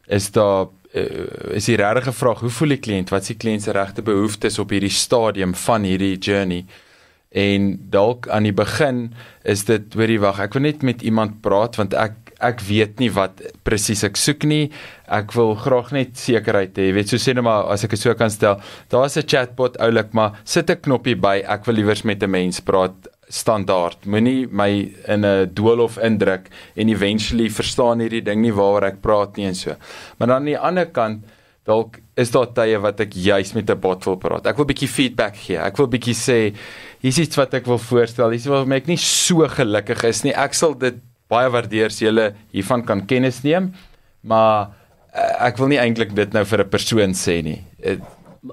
is 0.07 0.31
daar 0.31 0.67
uh, 0.93 1.55
is 1.57 1.65
die 1.65 1.75
regte 1.75 2.13
vraag, 2.13 2.39
hoe 2.39 2.49
voel 2.49 2.75
die 2.75 2.83
kliënt? 2.83 3.09
Wat 3.09 3.21
is 3.21 3.33
die 3.33 3.39
kliënt 3.39 3.63
se 3.63 3.71
regte 3.75 4.01
behoeftes 4.01 4.59
op 4.59 4.69
hierdie 4.69 4.93
stadium 4.93 5.55
van 5.55 5.83
hierdie 5.83 6.17
journey? 6.17 6.65
En 7.31 7.75
dalk 7.91 8.29
aan 8.31 8.43
die 8.43 8.55
begin 8.55 9.13
is 9.43 9.65
dit 9.67 9.93
hoorie 9.93 10.19
wag, 10.19 10.39
ek 10.39 10.54
wil 10.54 10.62
net 10.62 10.83
met 10.83 11.02
iemand 11.02 11.41
praat 11.41 11.75
want 11.75 11.93
ek 11.93 12.27
ek 12.37 12.62
weet 12.62 12.99
nie 13.02 13.10
wat 13.10 13.41
presies 13.65 14.04
ek 14.06 14.17
soek 14.19 14.45
nie. 14.45 14.69
Ek 15.10 15.33
wil 15.33 15.56
graag 15.58 15.91
net 15.95 16.17
sekerheid 16.21 16.77
hê. 16.77 16.89
Jy 16.89 16.93
weet, 16.93 17.10
so 17.10 17.17
sê 17.17 17.33
net 17.33 17.45
maar 17.45 17.65
as 17.73 17.85
ek 17.87 17.95
dit 17.95 18.04
so 18.04 18.13
kan 18.13 18.29
stel, 18.29 18.60
daar's 18.93 19.17
'n 19.17 19.25
chatbot 19.25 19.77
oulik, 19.81 20.13
maar 20.13 20.37
sit 20.45 20.69
'n 20.69 20.81
knoppie 20.81 21.15
by. 21.15 21.43
Ek 21.47 21.65
wil 21.65 21.75
liewers 21.75 22.04
met 22.04 22.21
'n 22.21 22.29
mens 22.29 22.60
praat 22.60 23.08
standaard. 23.29 24.06
Moenie 24.06 24.47
my 24.52 24.93
in 25.08 25.25
'n 25.25 25.49
doolhof 25.54 25.97
indruk 25.97 26.49
en 26.75 26.89
eventually 26.89 27.49
verstaan 27.49 27.99
hierdie 27.99 28.23
ding 28.23 28.41
nie 28.41 28.54
waaroor 28.54 28.83
ek 28.83 29.02
praat 29.02 29.37
nie 29.37 29.45
en 29.45 29.56
so. 29.56 29.75
Maar 30.17 30.27
dan 30.27 30.37
aan 30.37 30.45
die 30.45 30.58
ander 30.58 30.85
kant 30.85 31.23
dalk 31.67 31.99
is 32.17 32.31
daar 32.33 32.47
tye 32.55 32.79
wat 32.81 33.01
ek 33.03 33.13
juis 33.13 33.53
met 33.53 33.69
'n 33.69 33.79
bot 33.79 34.05
wil 34.05 34.17
praat. 34.17 34.47
Ek 34.47 34.57
wil 34.57 34.65
bietjie 34.65 34.87
feedback 34.87 35.35
gee. 35.35 35.57
Ek 35.57 35.77
wil 35.77 35.87
bietjie 35.87 36.15
sê 36.15 36.55
hier's 37.01 37.19
iets 37.19 37.37
wat 37.37 37.53
ek 37.53 37.65
wil 37.67 37.77
voorstel. 37.77 38.31
Hier's 38.31 38.47
waarom 38.47 38.71
ek 38.71 38.87
nie 38.87 38.97
so 38.97 39.47
gelukkig 39.47 40.03
is 40.03 40.23
nie. 40.23 40.33
Ek 40.33 40.53
sal 40.53 40.73
dit 40.73 40.95
baie 41.27 41.49
waardeer 41.51 41.91
as 41.91 41.99
jy 41.99 42.33
hiervan 42.53 42.85
kan 42.85 43.05
kennis 43.05 43.43
neem, 43.43 43.73
maar 44.23 44.69
eh, 45.13 45.47
ek 45.47 45.57
wil 45.57 45.67
nie 45.67 45.79
eintlik 45.79 46.15
dit 46.15 46.33
nou 46.33 46.45
vir 46.45 46.63
'n 46.63 46.69
persoon 46.69 47.11
sê 47.13 47.43
nie. 47.43 47.63
Eh, 47.83 47.97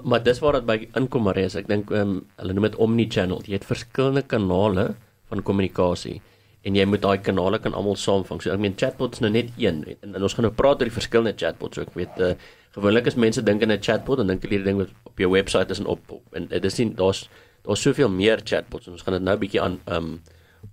Maar 0.03 0.23
dis 0.23 0.39
waar 0.39 0.57
dit 0.59 0.65
by 0.65 0.77
inkom 0.97 1.23
maar 1.23 1.37
is. 1.37 1.55
Ek 1.55 1.67
dink 1.67 1.91
ehm 1.91 2.01
um, 2.01 2.21
hulle 2.41 2.53
noem 2.53 2.69
dit 2.69 2.75
omni-channel. 2.75 3.43
Jy 3.45 3.59
het 3.59 3.67
verskillende 3.67 4.23
kanale 4.27 4.95
van 5.29 5.43
kommunikasie 5.45 6.21
en 6.65 6.75
jy 6.75 6.85
moet 6.89 7.03
daai 7.03 7.21
kanale 7.21 7.59
kan 7.61 7.75
almal 7.77 7.97
saamvang. 7.99 8.41
So 8.41 8.51
ek 8.53 8.61
meen 8.61 8.75
chatbots 8.77 9.21
nou 9.21 9.29
net 9.29 9.51
een 9.61 9.83
en, 9.85 10.15
en 10.15 10.23
ons 10.25 10.33
gaan 10.33 10.47
nou 10.47 10.53
praat 10.57 10.81
oor 10.81 10.89
die 10.89 10.97
verskillende 10.97 11.35
chatbots 11.37 11.77
ook. 11.77 11.91
Ek 11.93 11.99
weet 11.99 12.21
uh, 12.25 12.31
gewoonlik 12.75 13.07
as 13.07 13.15
mense 13.15 13.43
dink 13.43 13.63
aan 13.63 13.71
'n 13.71 13.81
chatbot 13.81 14.17
dan 14.17 14.27
dink 14.27 14.43
hulle 14.43 14.57
die 14.57 14.67
ding 14.67 14.77
wat 14.77 14.91
op 15.03 15.19
jou 15.19 15.31
webwerf 15.31 15.69
is 15.69 15.79
en 15.79 15.85
op, 15.85 16.01
op 16.11 16.35
en 16.35 16.47
dit 16.47 16.65
is 16.65 16.77
nie 16.79 16.93
daar's 16.93 17.29
daar's 17.63 17.81
soveel 17.81 18.09
meer 18.09 18.41
chatbots 18.43 18.87
en 18.87 18.93
ons 18.93 19.01
gaan 19.01 19.17
dit 19.17 19.23
nou 19.23 19.35
'n 19.35 19.39
bietjie 19.39 19.61
aan 19.61 19.79
um 19.87 20.21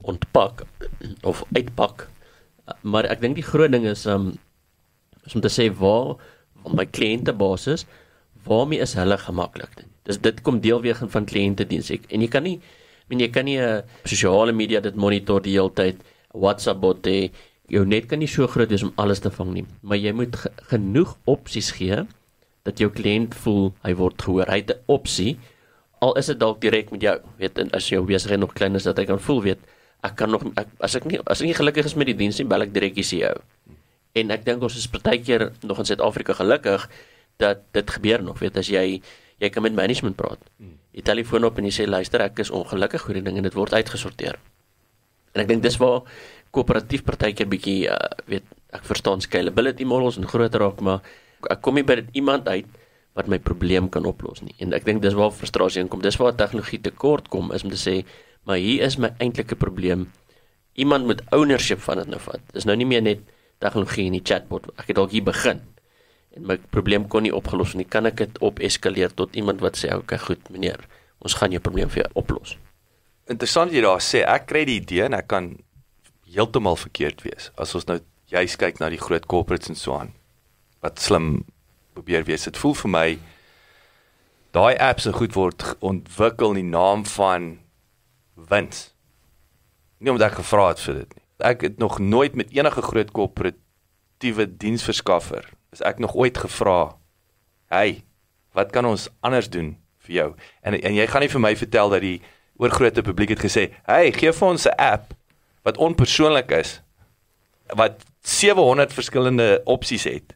ontpak 0.03 0.65
of 1.31 1.45
uitpak. 1.53 2.09
Maar 2.83 3.05
ek 3.05 3.21
dink 3.21 3.35
die 3.35 3.47
groot 3.47 3.73
ding 3.73 3.87
is 3.87 4.07
um 4.07 4.35
is 5.27 5.35
om 5.35 5.41
te 5.41 5.53
sê 5.53 5.71
waar 5.71 6.17
op 6.63 6.73
my 6.75 6.87
kliëntebasis 6.87 7.87
waarmee 8.45 8.83
is 8.83 8.95
hulle 8.95 9.19
gemaklik? 9.19 9.87
Dis 10.05 10.19
dit 10.19 10.43
kom 10.43 10.61
deel 10.61 10.81
weer 10.83 10.99
van 10.99 11.25
kliëntediens 11.25 11.91
ek 11.91 12.11
en 12.11 12.21
jy 12.21 12.29
kan 12.29 12.43
nie 12.43 12.59
ek 12.59 13.09
meen 13.11 13.21
jy 13.21 13.31
kan 13.31 13.45
nie 13.45 13.59
'n 13.59 13.79
uh, 13.79 13.83
sosiale 14.05 14.53
media 14.53 14.81
dit 14.81 14.95
monitor 14.95 15.41
die 15.41 15.55
hele 15.55 15.71
tyd 15.71 16.03
WhatsApp 16.35 16.81
bot 16.81 17.07
hê 17.07 17.31
jou 17.73 17.85
net 17.89 18.09
kan 18.11 18.20
nie 18.20 18.31
so 18.31 18.47
groot 18.51 18.70
wees 18.73 18.85
om 18.87 18.93
alles 19.01 19.23
te 19.25 19.33
vang 19.33 19.53
nie 19.57 19.64
maar 19.81 20.01
jy 20.01 20.12
moet 20.16 20.37
ge 20.37 20.53
genoeg 20.73 21.16
opsies 21.25 21.73
gee 21.79 22.03
dat 22.68 22.79
jou 22.79 22.91
kliënt 22.93 23.35
voel 23.45 23.73
hy 23.87 23.95
word 23.99 24.23
gehoor 24.23 24.53
hy 24.53 24.61
het 24.62 24.75
'n 24.77 24.83
opsie 24.87 25.39
al 26.01 26.16
is 26.18 26.27
dit 26.27 26.39
dalk 26.39 26.61
direk 26.61 26.91
met 26.91 27.03
jou 27.03 27.18
weet 27.39 27.59
en 27.59 27.70
as 27.73 27.89
jou 27.89 28.03
besigheid 28.05 28.41
nog 28.41 28.55
klein 28.55 28.75
is 28.75 28.89
dat 28.89 28.99
hy 28.99 29.05
kan 29.05 29.20
voel 29.20 29.43
weet 29.43 29.61
ek 30.03 30.16
kan 30.16 30.31
nog 30.31 30.43
ek, 30.57 30.68
as 30.81 30.95
ek 30.95 31.05
nie 31.05 31.18
as 31.27 31.41
ek 31.41 31.47
nie 31.47 31.61
gelukkig 31.61 31.87
is 31.87 31.95
met 31.95 32.07
die 32.07 32.18
diens 32.18 32.39
nie 32.39 32.49
bel 32.49 32.62
ek 32.62 32.75
direk 32.75 32.95
die 32.95 33.07
CEO 33.07 33.41
en 34.14 34.31
ek 34.31 34.45
dink 34.45 34.62
ons 34.62 34.77
is 34.77 34.89
partykeer 34.89 35.53
nog 35.62 35.79
in 35.79 35.89
Suid-Afrika 35.89 36.33
gelukkig 36.33 36.89
dat 37.41 37.64
dit 37.73 37.91
gebeur 37.91 38.23
nog 38.23 38.39
weet 38.39 38.57
as 38.57 38.68
jy 38.68 39.03
jy 39.43 39.51
kan 39.51 39.64
met 39.64 39.75
management 39.75 40.16
praat. 40.16 40.43
Jy 40.95 41.03
telefoon 41.03 41.49
op 41.49 41.59
en 41.59 41.66
jy 41.66 41.75
sê 41.75 41.87
luister 41.89 42.23
ek 42.23 42.45
is 42.45 42.53
ongelukkig 42.55 43.09
oor 43.09 43.18
die 43.18 43.25
ding 43.27 43.41
en 43.41 43.49
dit 43.49 43.57
word 43.59 43.75
uitgesorteer. 43.75 44.39
En 45.33 45.43
ek 45.43 45.49
dink 45.51 45.64
dis 45.64 45.79
waar 45.81 46.05
koöperatief 46.53 47.05
partykeer 47.09 47.49
bietjie 47.49 47.89
uh, 47.91 47.97
weet 48.29 48.47
ek 48.77 48.85
verstaan 48.89 49.21
scalability 49.25 49.85
models 49.89 50.19
en 50.21 50.29
groter 50.29 50.61
raak 50.61 50.81
maar 50.85 51.01
ek 51.51 51.61
kom 51.65 51.77
nie 51.77 51.87
by 51.87 52.03
iemand 52.13 52.49
uit 52.49 52.69
wat 53.17 53.29
my 53.29 53.39
probleem 53.43 53.91
kan 53.93 54.07
oplos 54.09 54.41
nie. 54.41 54.55
En 54.65 54.73
ek 54.73 54.87
dink 54.89 55.03
dis 55.05 55.17
waar 55.17 55.33
frustrasie 55.37 55.83
inkom. 55.83 56.01
Dis 56.05 56.17
waar 56.21 56.33
tegnologie 56.37 56.81
tekort 56.81 57.29
kom 57.33 57.51
is 57.53 57.65
om 57.67 57.73
te 57.73 57.81
sê 57.81 58.01
maar 58.49 58.59
hier 58.59 58.87
is 58.87 58.97
my 58.99 59.13
eintlike 59.23 59.59
probleem. 59.61 60.09
Iemand 60.81 61.07
moet 61.07 61.21
ownership 61.37 61.83
van 61.85 62.01
dit 62.01 62.09
nou 62.11 62.21
vat. 62.25 62.41
Dis 62.57 62.67
nou 62.67 62.77
nie 62.79 62.89
meer 62.89 63.05
net 63.05 63.21
tegnologie 63.63 64.09
en 64.09 64.17
die 64.17 64.25
chatbot. 64.25 64.71
Ek 64.81 64.91
het 64.91 64.99
dalk 64.99 65.13
hier 65.15 65.27
begin 65.27 65.61
en 66.33 66.47
my 66.49 66.57
probleem 66.73 67.05
kon 67.13 67.27
nie 67.27 67.35
opgelos 67.35 67.77
nie. 67.77 67.85
Kan 67.85 68.09
ek 68.09 68.23
dit 68.23 68.39
op 68.41 68.61
eskaleer 68.65 69.13
tot 69.13 69.37
iemand 69.37 69.61
wat 69.61 69.77
sê, 69.77 69.93
"Oké, 69.93 70.17
okay, 70.17 70.19
goed, 70.19 70.51
meneer, 70.51 70.81
ons 71.21 71.35
gaan 71.35 71.53
jou 71.53 71.61
probleem 71.61 71.89
vir 71.91 72.05
jou 72.05 72.11
oplos." 72.15 72.57
Interessant 73.29 73.73
jy 73.73 73.81
daar 73.81 74.01
sê 74.01 74.25
ek 74.27 74.47
kry 74.47 74.65
die 74.65 74.81
idee 74.81 75.05
en 75.05 75.15
ek 75.15 75.29
kan 75.29 75.59
heeltemal 76.33 76.76
verkeerd 76.80 77.22
wees 77.26 77.51
as 77.61 77.74
ons 77.76 77.87
nou 77.89 77.99
juist 78.33 78.59
kyk 78.61 78.80
na 78.80 78.89
die 78.93 79.01
groot 79.01 79.26
corporates 79.28 79.72
en 79.72 79.78
so 79.78 79.97
aan 79.97 80.12
wat 80.83 80.99
slim 80.99 81.45
probeer 81.95 82.24
wees. 82.26 82.49
Dit 82.49 82.59
voel 82.59 82.74
vir 82.74 82.91
my 82.91 83.09
daai 84.57 84.74
apps 84.83 85.07
se 85.07 85.12
goed 85.14 85.37
word 85.37 85.64
ontwikkel 85.85 86.57
in 86.57 86.64
die 86.64 86.72
naam 86.72 87.05
van 87.14 87.53
wins. 88.51 88.89
Nie 90.01 90.12
omdat 90.12 90.33
ek 90.33 90.41
gevra 90.41 90.72
het 90.72 90.83
vir 90.83 91.03
dit 91.03 91.14
nie. 91.16 91.24
Ek 91.53 91.64
het 91.66 91.78
nog 91.83 91.99
nooit 92.03 92.35
met 92.39 92.53
enige 92.55 92.83
groot 92.83 93.11
korporatiewe 93.14 94.47
diensverskaffer 94.47 95.47
is 95.72 95.83
ek 95.89 96.03
nog 96.03 96.14
ooit 96.14 96.37
gevra, 96.37 96.97
"Hey, 97.70 98.05
wat 98.53 98.72
kan 98.72 98.85
ons 98.85 99.09
anders 99.20 99.49
doen 99.49 99.78
vir 99.99 100.14
jou?" 100.14 100.35
En 100.62 100.74
en 100.74 100.95
jy 100.95 101.07
gaan 101.07 101.20
nie 101.20 101.33
vir 101.33 101.41
my 101.41 101.57
vertel 101.57 101.89
dat 101.89 102.01
die 102.01 102.20
oorgrootste 102.57 103.03
publiek 103.03 103.28
het 103.30 103.41
gesê, 103.41 103.72
"Hey, 103.87 104.12
gee 104.12 104.33
vir 104.33 104.49
ons 104.49 104.66
'n 104.66 104.76
app 104.76 105.14
wat 105.63 105.77
onpersoonlik 105.77 106.51
is 106.51 106.81
wat 107.75 108.03
700 108.23 108.93
verskillende 108.93 109.61
opsies 109.65 110.05
het." 110.05 110.35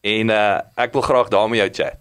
En 0.00 0.30
uh 0.30 0.60
ek 0.76 0.92
wil 0.92 1.02
graag 1.02 1.28
daarmee 1.28 1.60
jou 1.60 1.70
chat. 1.72 1.98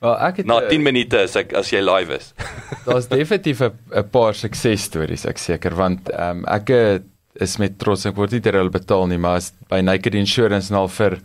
Wel, 0.00 0.16
ek 0.18 0.36
het 0.36 0.46
Na 0.46 0.62
eh, 0.62 0.68
10 0.68 0.82
minute 0.82 1.18
as 1.18 1.36
ek 1.36 1.52
as 1.52 1.70
jy 1.70 1.80
live 1.84 2.16
is. 2.16 2.32
Daar's 2.86 3.08
definitief 3.08 3.60
'n 3.60 4.08
paar 4.10 4.34
suksesstories, 4.34 5.26
ek 5.28 5.38
seker, 5.38 5.74
want 5.76 6.08
ehm 6.08 6.38
um, 6.38 6.44
ek 6.48 7.04
is 7.40 7.58
met 7.58 7.78
trots 7.78 8.06
ek 8.08 8.16
word 8.16 8.32
nie 8.32 8.40
ter 8.40 8.56
hulle 8.58 8.72
betaal 8.72 9.06
nie, 9.06 9.18
maar 9.18 9.38
is 9.40 9.52
by 9.68 9.80
Naked 9.80 10.16
Insurance 10.18 10.72
nou 10.72 10.86
vir 10.88 11.20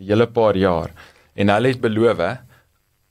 hele 0.00 0.26
paar 0.26 0.56
jaar. 0.56 0.90
En 1.36 1.52
hulle 1.52 1.74
het 1.74 1.82
beloof 1.82 2.22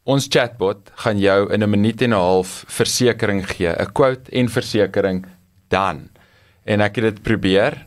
ons 0.04 0.28
chatbot 0.28 0.92
gaan 1.06 1.20
jou 1.20 1.54
in 1.54 1.64
'n 1.64 1.70
minuut 1.70 2.02
en 2.02 2.14
'n 2.14 2.20
half 2.20 2.66
versekering 2.68 3.46
gee, 3.48 3.70
'n 3.70 3.94
quote 3.94 4.32
en 4.32 4.50
versekering 4.50 5.26
dan. 5.70 6.10
En 6.66 6.82
ek 6.82 6.96
het 6.96 7.10
dit 7.12 7.24
probeer. 7.24 7.78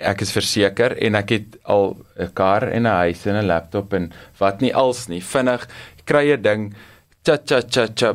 Ek 0.00 0.22
is 0.24 0.32
verseker 0.32 0.96
en 0.96 1.14
ek 1.14 1.30
het 1.30 1.56
al 1.64 1.96
'n 2.16 2.32
kar 2.32 2.68
en 2.68 2.86
'n 2.86 2.96
huis 3.04 3.26
en 3.26 3.36
'n 3.36 3.46
laptop 3.46 3.92
en 3.92 4.12
wat 4.38 4.60
nie 4.60 4.74
als 4.74 5.08
nie, 5.08 5.20
vinnig 5.20 5.68
kry 6.04 6.32
'n 6.32 6.42
ding 6.42 6.74
cha 7.22 7.36
cha 7.44 7.60
cha 7.60 7.86
cha 7.94 8.14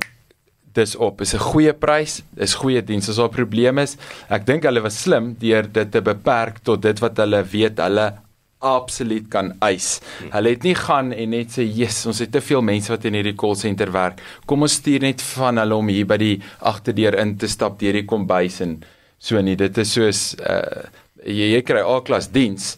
dis 0.75 0.95
op 0.95 1.21
is 1.21 1.33
'n 1.33 1.39
goeie 1.39 1.73
prys, 1.73 2.21
is 2.35 2.53
goeie 2.53 2.81
diens. 2.81 3.09
As 3.09 3.15
daar 3.15 3.29
'n 3.29 3.37
probleem 3.39 3.77
is, 3.77 3.97
ek 4.29 4.45
dink 4.45 4.63
hulle 4.63 4.81
was 4.81 5.01
slim 5.01 5.35
deur 5.39 5.63
dit 5.71 5.91
te 5.91 6.01
beperk 6.01 6.59
tot 6.63 6.81
dit 6.81 6.99
wat 6.99 7.17
hulle 7.17 7.43
weet 7.43 7.77
hulle 7.77 8.13
absoluut 8.59 9.29
kan 9.29 9.53
eis. 9.61 10.01
Hulle 10.31 10.49
het 10.49 10.63
nie 10.63 10.75
gaan 10.75 11.13
en 11.13 11.29
net 11.29 11.47
sê, 11.47 11.63
"Jesus, 11.63 12.05
ons 12.05 12.19
het 12.19 12.31
te 12.31 12.41
veel 12.41 12.61
mense 12.61 12.89
wat 12.89 13.05
in 13.05 13.13
hierdie 13.13 13.35
call 13.35 13.55
center 13.55 13.91
werk. 13.91 14.21
Kom 14.45 14.61
ons 14.61 14.73
stuur 14.73 15.01
net 15.01 15.21
van 15.21 15.57
hulle 15.57 15.75
om 15.75 15.87
hier 15.87 16.05
by 16.05 16.17
die 16.17 16.41
agterdeur 16.59 17.19
in 17.19 17.37
te 17.37 17.47
stap 17.47 17.79
deur 17.79 17.93
die 17.93 18.05
kombuis 18.05 18.61
en 18.61 18.83
so 19.25 19.41
nie. 19.41 19.57
Dit 19.59 19.77
is 19.81 19.95
soos 19.97 20.21
uh 20.39 20.85
jy, 21.25 21.55
jy 21.55 21.61
kry 21.65 21.81
A-klas 21.81 22.29
diens 22.33 22.75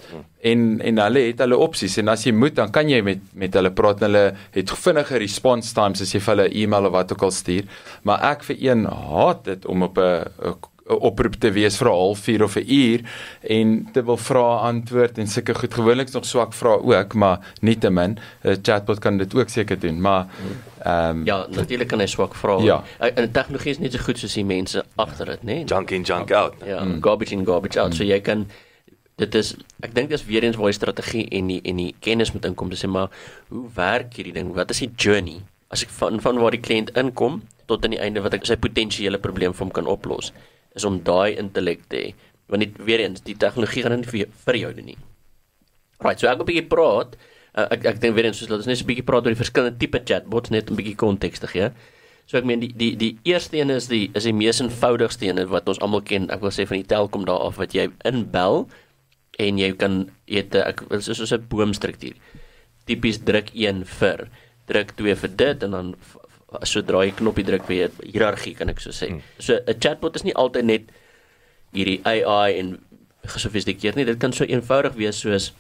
en 0.48 0.80
en 0.86 1.02
hulle 1.04 1.26
het 1.28 1.42
hulle 1.44 1.60
opsies 1.60 1.98
en 2.02 2.12
as 2.14 2.24
jy 2.28 2.34
moet 2.36 2.56
dan 2.60 2.72
kan 2.74 2.90
jy 2.90 3.02
met 3.06 3.24
met 3.36 3.56
hulle 3.58 3.74
praat 3.76 4.02
en 4.02 4.08
hulle 4.08 4.24
het 4.56 4.74
vinnige 4.86 5.20
response 5.24 5.74
times 5.76 6.04
as 6.06 6.14
jy 6.16 6.22
vir 6.24 6.36
hulle 6.36 6.48
'n 6.48 6.58
e-mail 6.64 6.88
of 6.88 6.96
wat 6.96 7.12
ook 7.12 7.28
al 7.28 7.36
stuur 7.36 7.68
maar 8.04 8.24
ek 8.32 8.44
vir 8.50 8.58
een 8.70 8.86
haat 8.86 9.44
dit 9.46 9.66
om 9.66 9.84
op 9.84 9.98
'n 9.98 10.24
'n 10.52 10.56
oproep 10.88 11.36
te 11.40 11.52
wees 11.52 11.78
vir 11.78 11.88
'n 11.88 11.94
halfuur 11.94 12.44
of 12.44 12.56
'n 12.56 12.66
uur 12.68 13.02
en 13.42 13.88
te 13.94 14.04
wil 14.04 14.18
vra 14.18 14.48
antwoord 14.72 15.18
en 15.18 15.28
sulke 15.28 15.54
goed 15.54 15.74
gewoonlik 15.74 16.14
nog 16.14 16.26
swak 16.26 16.54
vra 16.54 16.80
ook 16.82 17.14
maar 17.14 17.40
nietemin 17.62 18.18
'n 18.44 18.60
chatbot 18.62 19.00
kan 19.00 19.18
dit 19.18 19.36
ook 19.36 19.50
seker 19.50 19.80
doen 19.80 20.02
maar 20.02 20.28
ehm 20.84 21.18
um, 21.18 21.26
Ja, 21.26 21.46
natuurlik 21.50 21.88
kan 21.88 22.00
hy 22.00 22.06
swak 22.06 22.36
vra. 22.36 22.58
Ja. 22.64 22.84
En 23.00 23.16
en 23.16 23.32
tegnologie 23.32 23.72
is 23.72 23.80
net 23.80 23.94
so 23.94 24.00
goed 24.00 24.20
soos 24.20 24.34
die 24.34 24.46
mense 24.46 24.84
agter 24.96 25.26
dit, 25.26 25.44
né? 25.44 25.58
Junk 25.66 25.92
in, 25.92 26.02
junk 26.02 26.32
out. 26.32 26.54
Ja, 26.66 26.84
mm. 26.84 27.02
garbage 27.04 27.36
in, 27.36 27.46
garbage 27.46 27.80
out. 27.80 27.90
Mm. 27.90 27.96
So 27.96 28.04
jy 28.04 28.20
kan 28.22 28.48
dit 29.18 29.36
is 29.36 29.56
ek 29.82 29.96
dink 29.98 30.10
dis 30.14 30.26
weer 30.26 30.46
eens 30.46 30.56
waar 30.56 30.72
die 30.72 30.78
strategie 30.78 31.26
en 31.34 31.48
die 31.48 31.60
en 31.66 31.82
die 31.82 31.94
kennis 32.00 32.32
moet 32.32 32.46
inkom. 32.46 32.70
Dis 32.70 32.86
sê 32.86 32.90
maar 32.90 33.10
hoe 33.50 33.66
werk 33.76 34.14
hierdie 34.20 34.36
ding? 34.36 34.54
Wat 34.56 34.72
is 34.74 34.84
die 34.86 34.92
journey? 34.96 35.42
As 35.74 35.84
ek 35.84 35.94
van 35.98 36.22
van 36.22 36.40
waar 36.44 36.56
die 36.56 36.62
kliënt 36.62 36.94
inkom 36.96 37.42
tot 37.68 37.84
aan 37.84 37.96
die 37.98 38.04
einde 38.04 38.24
wat 38.24 38.38
ek 38.38 38.46
sy 38.48 38.56
potensiële 38.56 39.20
probleem 39.20 39.56
vir 39.56 39.66
hom 39.66 39.74
kan 39.76 39.90
oplos, 39.92 40.32
is 40.78 40.86
om 40.88 41.02
daai 41.04 41.36
intellek 41.42 41.84
te 41.92 41.98
hê. 41.98 42.14
Want 42.48 42.64
dit 42.64 42.78
weer 42.88 43.04
eens 43.04 43.22
die 43.26 43.36
tegnologie 43.36 43.84
gaan 43.84 43.98
nie 44.00 44.08
vir, 44.08 44.20
jou- 44.22 44.30
doen 44.74 44.86
nie. 44.94 44.98
Right, 46.00 46.20
so 46.20 46.28
ek 46.30 46.38
wil 46.38 46.46
'n 46.46 46.52
bietjie 46.54 46.70
praat. 46.70 47.18
Uh, 47.58 47.66
ek 47.74 47.86
ek 47.86 48.00
dink 48.02 48.16
weer 48.16 48.26
eens 48.30 48.38
soos 48.38 48.50
laat 48.50 48.60
ons 48.62 48.68
net 48.70 48.82
'n 48.82 48.86
bietjie 48.88 49.04
praat 49.06 49.26
oor 49.26 49.34
die 49.34 49.44
verskillende 49.44 49.78
tipe 49.82 50.00
chatbots 50.06 50.50
net 50.50 50.70
'n 50.70 50.76
bietjie 50.78 50.96
konteks 50.96 51.40
te 51.40 51.48
gee. 51.48 51.72
So 52.28 52.38
ek 52.38 52.46
meen 52.46 52.60
die 52.60 52.74
die 52.76 52.96
die 52.96 53.18
eerste 53.24 53.58
een 53.58 53.70
is 53.72 53.88
die 53.88 54.12
is 54.14 54.24
die 54.24 54.34
mees 54.34 54.60
eenvoudigste 54.62 55.26
een 55.26 55.48
wat 55.48 55.68
ons 55.68 55.80
almal 55.80 56.02
ken. 56.02 56.30
Ek 56.30 56.42
wil 56.42 56.52
sê 56.52 56.68
van 56.68 56.78
die 56.78 56.86
Telkom 56.88 57.26
daar 57.26 57.40
af 57.40 57.56
wat 57.58 57.74
jy 57.74 57.90
inbel 58.06 58.68
en 59.40 59.58
jy 59.58 59.72
kan 59.74 60.10
'n- 60.28 60.68
ek 60.68 60.82
is 60.92 61.06
soos 61.06 61.32
'n 61.34 61.48
boomstruktuur. 61.50 62.14
Tipies 62.86 63.18
druk 63.24 63.50
1 63.56 63.84
vir, 63.86 64.28
druk 64.68 64.96
2 64.96 65.16
vir 65.16 65.30
dit 65.36 65.64
en 65.64 65.72
dan 65.72 65.96
sodra 66.64 67.04
jy 67.06 67.14
knoppie 67.18 67.46
druk 67.48 67.66
vir 67.68 67.92
hiërargie 68.04 68.56
kan 68.56 68.70
ek 68.70 68.80
so 68.80 68.96
sê. 68.96 69.12
Hmm. 69.12 69.22
So 69.40 69.60
'n 69.60 69.80
chatbot 69.80 70.16
is 70.16 70.24
nie 70.24 70.36
altyd 70.36 70.66
net 70.66 70.92
hierdie 71.74 72.02
AI 72.06 72.60
en 72.60 72.78
gesofistikeerd 73.28 73.96
nie. 73.96 74.06
Dit 74.06 74.20
kan 74.20 74.34
so 74.34 74.46
eenvoudig 74.46 74.96
wees 74.96 75.20
soos 75.20 75.54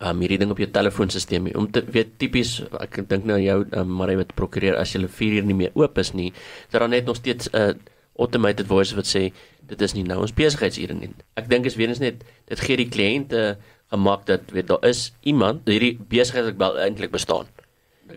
um 0.00 0.20
hierdie 0.20 0.38
ding 0.38 0.50
op 0.52 0.58
jou 0.60 0.68
telefoonstelsel 0.68 1.46
om 1.56 1.70
te 1.72 1.80
weet 1.88 2.18
tipies 2.20 2.58
ek 2.80 3.08
dink 3.08 3.24
nou 3.24 3.38
jou 3.40 3.64
um, 3.72 3.88
maar 3.96 4.10
jy 4.12 4.18
wat 4.20 4.34
prokureer 4.36 4.76
as 4.76 4.92
jy 4.92 5.00
4 5.08 5.38
uur 5.38 5.46
nie 5.48 5.56
meer 5.56 5.72
oop 5.74 5.96
is 5.98 6.12
nie 6.12 6.32
dat 6.70 6.82
dan 6.82 6.90
net 6.90 7.06
nog 7.06 7.16
steeds 7.16 7.48
'n 7.52 7.56
uh, 7.56 7.72
automated 8.18 8.66
voice 8.66 8.94
wat 8.96 9.08
sê 9.08 9.32
dit 9.66 9.80
is 9.80 9.94
nie 9.94 10.04
nou 10.04 10.20
ons 10.20 10.32
besigheidsure 10.32 10.94
nie. 10.94 11.10
Ek 11.36 11.48
dink 11.48 11.66
is 11.66 11.76
weer 11.76 11.88
eens 11.88 12.00
net 12.00 12.24
dit 12.48 12.60
gee 12.60 12.76
die 12.76 12.88
kliënte 12.88 13.56
gemak 13.90 14.26
dat 14.26 14.40
weet 14.52 14.68
daar 14.68 14.84
is 14.84 15.12
iemand 15.22 15.68
hierdie 15.68 15.96
besigheid 15.98 16.44
wat 16.44 16.56
wel 16.56 16.78
eintlik 16.86 17.10
bestaan. 17.10 17.46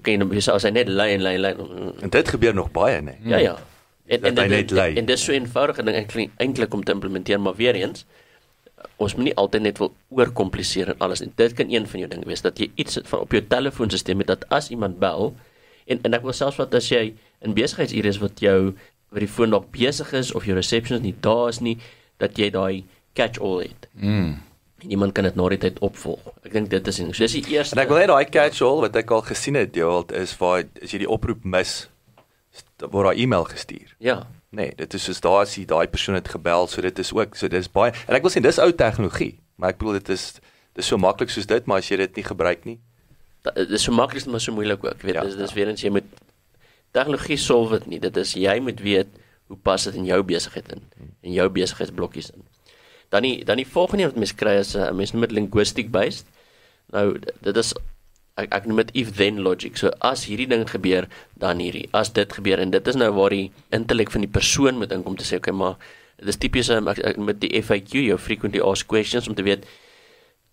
Kan 0.02 0.14
jy 0.14 0.18
nou 0.22 0.30
sê 0.42 0.54
as 0.54 0.64
hy 0.64 0.70
net 0.72 0.88
lyn 0.88 1.22
lyn 1.22 1.42
lyn 1.42 1.58
En 2.02 2.10
dit 2.10 2.30
gebeur 2.30 2.54
nog 2.54 2.72
baie, 2.72 3.02
né? 3.02 3.16
Ja 3.26 3.38
ja. 3.38 3.58
En 4.08 4.22
Dat 4.22 4.38
hy 4.38 4.48
dit- 4.48 4.50
net 4.50 4.72
lei. 4.72 4.96
En 4.98 5.06
dis 5.06 5.24
so 5.24 5.32
eenvoudig 5.32 5.78
en 5.78 5.88
eintlik 5.88 6.32
eintlik 6.38 6.74
om 6.74 6.84
te 6.84 6.92
implementeer 6.92 7.40
maar 7.40 7.56
weer 7.56 7.76
eens 7.76 8.06
ons 8.98 9.16
moet 9.16 9.26
nie 9.30 9.36
altyd 9.36 9.62
net 9.62 9.78
wil 9.82 9.94
oorkompliseer 10.10 10.88
en 10.94 11.00
alles 11.04 11.22
en 11.22 11.32
dit 11.36 11.54
kan 11.54 11.70
een 11.72 11.88
van 11.88 12.00
jou 12.00 12.10
dinge 12.12 12.26
wees 12.30 12.42
dat 12.42 12.60
jy 12.60 12.70
iets 12.80 13.00
van 13.12 13.20
op 13.26 13.32
jou 13.36 13.42
telefoonstelsel 13.48 14.18
het 14.24 14.28
dat 14.28 14.46
as 14.56 14.70
iemand 14.72 15.00
bel 15.00 15.34
en 15.88 16.00
en 16.04 16.14
ek 16.18 16.24
wil 16.28 16.34
selfs 16.36 16.60
wat 16.62 16.74
as 16.80 16.88
jy 16.92 17.14
in 17.44 17.54
besigheidsure 17.58 18.08
is 18.08 18.20
wat 18.24 18.40
jou 18.44 18.74
wat 19.10 19.20
die 19.24 19.28
foon 19.32 19.50
dalk 19.56 19.68
besig 19.76 20.14
is 20.14 20.32
of 20.36 20.46
jou 20.48 20.56
receptionist 20.56 21.04
nie 21.04 21.16
daar 21.26 21.50
is 21.50 21.60
nie 21.66 21.78
dat 22.20 22.38
jy 22.40 22.50
daai 22.54 22.84
catch 23.16 23.40
all 23.42 23.60
het. 23.64 23.88
mm, 24.00 24.36
en 24.84 24.92
iemand 24.92 25.14
kan 25.14 25.24
dit 25.24 25.36
na 25.36 25.50
die 25.50 25.58
tyd 25.58 25.80
opvolg. 25.80 26.20
Ek 26.44 26.52
dink 26.54 26.70
dit 26.70 26.88
is 26.88 26.96
ding. 27.02 27.14
So 27.16 27.24
dis 27.24 27.32
die 27.40 27.54
eerste 27.56 27.76
En 27.76 27.82
ek 27.84 27.90
wil 27.92 27.98
net 28.00 28.08
daai 28.12 28.26
catch-all 28.30 28.82
wat 28.82 28.96
ek 28.96 29.12
al 29.12 29.22
gesien 29.28 29.56
het, 29.56 29.74
Gerald, 29.74 30.12
is 30.12 30.36
waar 30.40 30.64
as 30.84 30.92
jy 30.94 31.00
die 31.04 31.10
oproep 31.10 31.44
mis, 31.44 31.88
word 32.80 33.10
daai 33.12 33.22
e-mail 33.24 33.44
gestuur. 33.50 33.96
Ja. 34.00 34.22
Nee, 34.52 34.72
dit 34.76 34.94
is 34.94 35.04
soos 35.06 35.20
daar 35.22 35.44
is 35.46 35.54
die 35.60 35.66
daai 35.70 35.88
persoon 35.88 36.16
het 36.16 36.28
gebel, 36.28 36.68
so 36.68 36.82
dit 36.82 37.00
is 37.00 37.12
ook 37.14 37.36
so 37.38 37.48
dis 37.48 37.68
baie 37.70 37.92
en 38.08 38.16
ek 38.18 38.24
wil 38.26 38.32
sê 38.34 38.42
dis 38.42 38.58
ou 38.60 38.72
tegnologie, 38.74 39.36
maar 39.62 39.70
ek 39.76 39.78
bedoel 39.78 40.00
dit 40.00 40.10
is 40.16 40.24
dis 40.74 40.88
so 40.90 40.98
maklik 40.98 41.30
soos 41.30 41.46
dit, 41.46 41.66
maar 41.70 41.84
as 41.84 41.90
jy 41.92 41.98
dit 42.02 42.16
nie 42.18 42.24
gebruik 42.26 42.66
nie. 42.66 42.80
Da- 43.46 43.54
Dit 43.56 43.70
is 43.78 43.84
so 43.84 43.92
maklik 43.94 44.26
maar 44.26 44.42
so 44.42 44.52
moeilik 44.56 44.84
ook. 44.84 45.02
Weet 45.04 45.14
Ja, 45.16 45.22
ja, 45.22 45.28
dis 45.28 45.36
dis 45.38 45.50
ja. 45.50 45.56
weer 45.56 45.68
eens 45.70 45.82
jy 45.86 45.90
moet 45.94 46.08
tegnologie 46.92 47.38
solve 47.38 47.78
dit 47.80 47.88
nie. 47.88 48.00
Dit 48.00 48.18
is 48.18 48.34
jy 48.34 48.58
moet 48.64 48.80
weet 48.82 49.08
hoe 49.50 49.58
pas 49.58 49.84
dit 49.84 49.96
in 49.96 50.06
jou 50.06 50.24
besigheid 50.24 50.72
in, 50.74 50.82
in 51.22 51.32
jou 51.34 51.48
besigheidsblokkies 51.50 52.32
in. 52.34 52.44
Dan 53.10 53.26
die 53.26 53.46
dan 53.46 53.58
die 53.58 53.68
volgende 53.68 54.10
wat 54.10 54.16
mens 54.16 54.36
kry 54.36 54.60
is 54.60 54.76
'n 54.76 54.80
uh, 54.80 54.92
mens 54.92 55.12
noem 55.12 55.28
dit 55.28 55.32
linguistic 55.32 55.92
based. 55.92 56.26
Nou 56.92 57.20
dit 57.42 57.58
is 57.58 57.74
ek 58.38 58.54
ek 58.54 58.66
noem 58.66 58.84
dit 58.84 58.92
if 58.94 59.12
then 59.18 59.42
logic. 59.44 59.78
So 59.78 59.92
as 60.00 60.26
hierdie 60.30 60.48
ding 60.48 60.70
gebeur, 60.70 61.08
dan 61.38 61.60
hierdie. 61.60 61.88
As 61.92 62.14
dit 62.14 62.34
gebeur 62.34 62.60
en 62.60 62.72
dit 62.72 62.88
is 62.88 62.96
nou 62.96 63.12
waar 63.12 63.30
die 63.30 63.52
intellek 63.70 64.12
van 64.12 64.22
die 64.22 64.32
persoon 64.32 64.78
moet 64.78 64.92
inkom 64.92 65.16
te 65.16 65.28
sê 65.28 65.36
okay, 65.42 65.54
maar 65.54 65.76
dis 66.24 66.38
tipies 66.38 66.70
um, 66.70 66.88
ek, 66.88 67.00
ek 67.00 67.18
met 67.18 67.40
die 67.40 67.62
FAQ, 67.64 67.94
jou 68.04 68.18
frequently 68.18 68.62
asked 68.62 68.88
questions 68.88 69.28
om 69.28 69.36
te 69.36 69.44
weet 69.44 69.66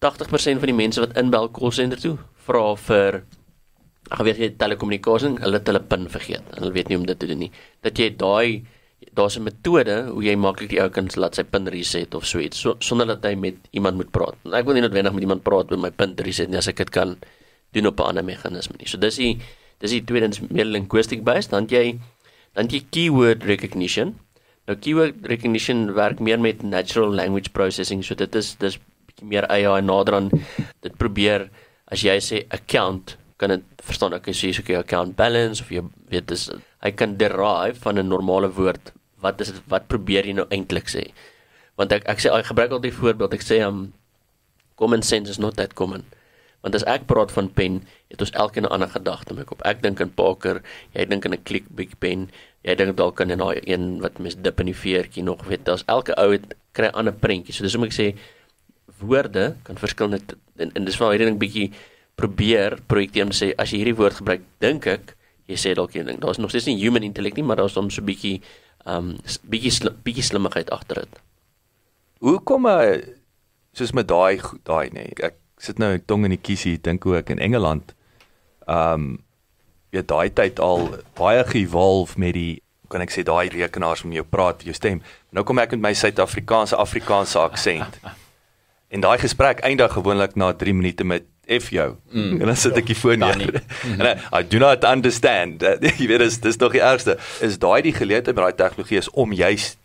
80% 0.04 0.62
van 0.62 0.70
die 0.70 0.76
mense 0.76 1.00
wat 1.00 1.16
inbel 1.16 1.48
call 1.50 1.72
center 1.72 2.00
toe 2.00 2.16
vra 2.46 2.74
vir 2.76 3.22
ag 4.14 4.22
weet 4.22 4.38
jy 4.38 4.50
telekommunikasie, 4.60 5.32
hulle 5.42 5.58
het 5.58 5.66
hulle 5.66 5.82
pin 5.82 6.06
vergeet. 6.10 6.44
en 6.52 6.62
Hulle 6.62 6.74
weet 6.76 6.90
nie 6.90 6.98
om 7.00 7.06
dit 7.08 7.18
te 7.18 7.26
doen 7.26 7.40
nie. 7.46 7.50
Dat 7.82 7.98
jy 7.98 8.12
daai 8.14 8.62
daar's 9.16 9.36
'n 9.36 9.44
metode 9.44 9.96
hoe 10.12 10.22
jy 10.24 10.36
maklik 10.36 10.70
die 10.70 10.80
ou 10.80 10.88
kan 10.88 11.08
laat 11.16 11.34
sy 11.36 11.44
pin 11.44 11.66
reset 11.68 12.14
of 12.14 12.26
so 12.26 12.38
iets 12.38 12.58
so, 12.58 12.76
sonder 12.80 13.06
dat 13.06 13.24
hy 13.24 13.34
met 13.34 13.56
iemand 13.70 13.96
moet 13.96 14.10
praat. 14.10 14.36
Ek 14.52 14.64
wil 14.64 14.74
nie 14.74 14.84
noodwendig 14.84 15.12
met 15.12 15.22
iemand 15.22 15.42
praat 15.42 15.72
om 15.72 15.80
my 15.80 15.90
pin 15.90 16.14
reset 16.16 16.48
nie 16.48 16.58
as 16.58 16.68
ek 16.68 16.76
dit 16.76 16.90
kan 16.90 17.16
doen 17.72 17.86
op 17.86 18.00
'n 18.00 18.08
ander 18.08 18.24
meganisme 18.24 18.76
nie. 18.78 18.88
So 18.88 18.98
dis 18.98 19.16
die 19.16 19.38
dis 19.80 19.90
die 19.90 20.04
tweede 20.04 20.28
dis 20.28 20.40
meer 20.40 20.64
linguistic 20.64 21.24
based 21.24 21.50
dan 21.50 21.66
jy 21.68 21.98
dan 22.54 22.68
jy 22.68 22.84
keyword 22.90 23.44
recognition. 23.44 24.16
Nou 24.66 24.76
keyword 24.76 25.14
recognition 25.26 25.94
werk 25.94 26.20
meer 26.20 26.40
met 26.40 26.62
natural 26.62 27.12
language 27.12 27.50
processing. 27.52 28.02
So 28.04 28.14
dit 28.14 28.34
is 28.34 28.56
dis 28.56 28.78
bietjie 29.06 29.28
meer 29.28 29.46
AI 29.48 29.80
nader 29.80 30.14
aan 30.14 30.30
dit 30.80 30.96
probeer 30.96 31.50
as 31.88 32.02
jy 32.02 32.18
sê 32.20 32.46
account 32.48 33.16
kan 33.36 33.52
dit 33.52 33.62
verstaan 33.84 34.14
ek 34.16 34.28
sê 34.32 34.52
so 34.52 34.62
'n 34.62 34.76
account 34.76 35.16
balance 35.16 35.60
of 35.62 35.70
jy 35.70 35.82
weet 36.08 36.26
dis 36.26 36.50
hy 36.86 36.92
kan 36.94 37.16
derive 37.18 37.80
van 37.82 37.98
'n 37.98 38.08
normale 38.08 38.50
woord 38.54 38.94
wat 39.20 39.40
is 39.42 39.52
wat 39.66 39.88
probeer 39.90 40.26
jy 40.26 40.34
nou 40.38 40.46
eintlik 40.50 40.86
sê? 40.86 41.10
Want 41.76 41.92
ek 41.92 42.06
ek 42.06 42.22
sê 42.22 42.30
ek 42.30 42.52
gebruik 42.52 42.70
altyd 42.70 42.94
voorbeeld. 42.94 43.34
Ek 43.34 43.42
sê 43.42 43.60
um 43.66 43.92
common 44.76 45.02
sense 45.02 45.30
is 45.30 45.42
not 45.42 45.56
that 45.56 45.74
common. 45.74 46.04
Want 46.62 46.74
as 46.74 46.84
ek 46.84 47.06
praat 47.10 47.32
van 47.32 47.48
pen 47.48 47.82
het 48.10 48.20
ons 48.20 48.30
elkeen 48.30 48.64
'n 48.64 48.72
ander 48.72 48.88
gedagte 48.88 49.30
in 49.30 49.36
my 49.36 49.44
kop. 49.44 49.62
Ek 49.64 49.82
dink 49.82 50.00
aan 50.00 50.14
Parker 50.14 50.62
jy 50.94 51.04
dink 51.04 51.26
aan 51.26 51.34
'n 51.34 51.42
click 51.42 51.66
big 51.74 51.98
pen 51.98 52.30
jy 52.66 52.74
dink 52.74 52.96
dalk 52.98 53.20
aan 53.20 53.32
'n 53.32 53.38
daai 53.38 53.60
een 53.64 54.00
wat 54.02 54.18
mens 54.18 54.36
dip 54.36 54.60
in 54.60 54.66
die 54.66 54.80
veertjie 54.84 55.22
nog 55.22 55.44
weet 55.46 55.64
daar's 55.64 55.84
elke 55.86 56.14
ou 56.18 56.32
het 56.32 56.54
kry 56.72 56.86
'n 56.86 56.98
ander 56.98 57.14
prentjie 57.14 57.54
so 57.54 57.62
dis 57.62 57.74
hoekom 57.74 57.88
ek 57.88 57.98
sê 58.00 58.14
woorde 59.00 59.56
kan 59.62 59.76
verskillende 59.76 60.20
en, 60.58 60.70
en 60.74 60.84
dis 60.84 60.98
waar 60.98 61.10
hierdie 61.10 61.30
ding 61.30 61.38
bietjie 61.38 61.72
probeer 62.16 62.78
projekteer 62.86 63.24
om 63.24 63.30
te 63.30 63.38
sê 63.44 63.54
as 63.58 63.70
jy 63.70 63.78
hierdie 63.78 63.96
woord 64.00 64.18
gebruik 64.18 64.42
dink 64.58 64.86
ek 64.86 65.15
jy 65.48 65.56
sê 65.56 65.74
dalk 65.74 65.94
een 65.94 66.06
ding 66.06 66.20
daar's 66.20 66.38
nog 66.38 66.50
steeds 66.50 66.66
nie 66.66 66.78
human 66.82 67.02
intellect 67.02 67.36
nie 67.36 67.44
maar 67.44 67.56
daar's 67.56 67.72
soms 67.72 67.94
so 67.94 68.02
'n 68.02 68.06
bietjie 68.06 68.40
um 68.86 69.16
s- 69.24 69.38
bietjie 69.42 69.70
slim, 69.70 69.94
bietjie 70.04 70.22
slimmigheid 70.22 70.70
agter 70.70 70.94
dit 71.04 71.20
Hoe 72.20 72.40
kom 72.40 72.66
'n 72.66 73.02
soos 73.72 73.92
met 73.92 74.08
daai 74.08 74.40
daai 74.64 74.88
nê. 74.90 75.12
Ek 75.22 75.34
sit 75.58 75.78
nou 75.78 75.98
tong 75.98 76.24
in 76.24 76.30
die 76.30 76.40
kiesie, 76.40 76.78
dink 76.80 77.02
hoe 77.04 77.16
ek 77.18 77.30
in 77.30 77.38
Engeland 77.38 77.94
ehm 78.66 78.92
um, 78.94 79.18
ja 79.92 80.02
daai 80.02 80.30
tyd 80.32 80.58
al 80.60 80.88
baie 81.14 81.44
gevolf 81.44 82.16
met 82.16 82.32
die 82.34 82.62
kan 82.88 83.00
ek 83.00 83.10
sê 83.10 83.22
daai 83.22 83.48
rekenaars 83.48 84.04
om 84.04 84.12
jou 84.12 84.24
praat, 84.24 84.62
jou 84.62 84.72
stem. 84.74 85.02
Nou 85.32 85.44
kom 85.44 85.58
ek 85.58 85.70
met 85.70 85.80
my 85.80 85.92
Suid-Afrikaanse 85.94 86.76
Afrikaanse 86.76 87.38
aksent. 87.38 87.98
En 88.88 89.00
daai 89.00 89.18
gesprek 89.18 89.60
eindig 89.60 89.92
gewoonlik 89.92 90.36
na 90.36 90.52
3 90.52 90.72
minute 90.74 91.04
met 91.04 91.24
F 91.46 91.70
jou. 91.70 91.94
Mm. 92.10 92.40
En 92.40 92.46
dan 92.50 92.56
sit 92.56 92.76
ek 92.76 92.86
die 92.90 92.98
foon 92.98 93.18
neer. 93.22 93.62
en 94.00 94.20
I, 94.34 94.42
do 94.42 94.58
not 94.58 94.84
understand. 94.84 95.62
Jy 96.00 96.06
weet 96.10 96.24
dis 96.24 96.40
dis 96.42 96.58
nog 96.58 96.74
die 96.74 96.82
ergste. 96.82 97.18
Is 97.40 97.58
daai 97.62 97.82
die 97.86 97.94
geleentheid 97.94 98.34
met 98.34 98.44
daai 98.48 98.62
tegnologie 98.66 98.98
is 98.98 99.10
om 99.10 99.32
juist 99.32 99.78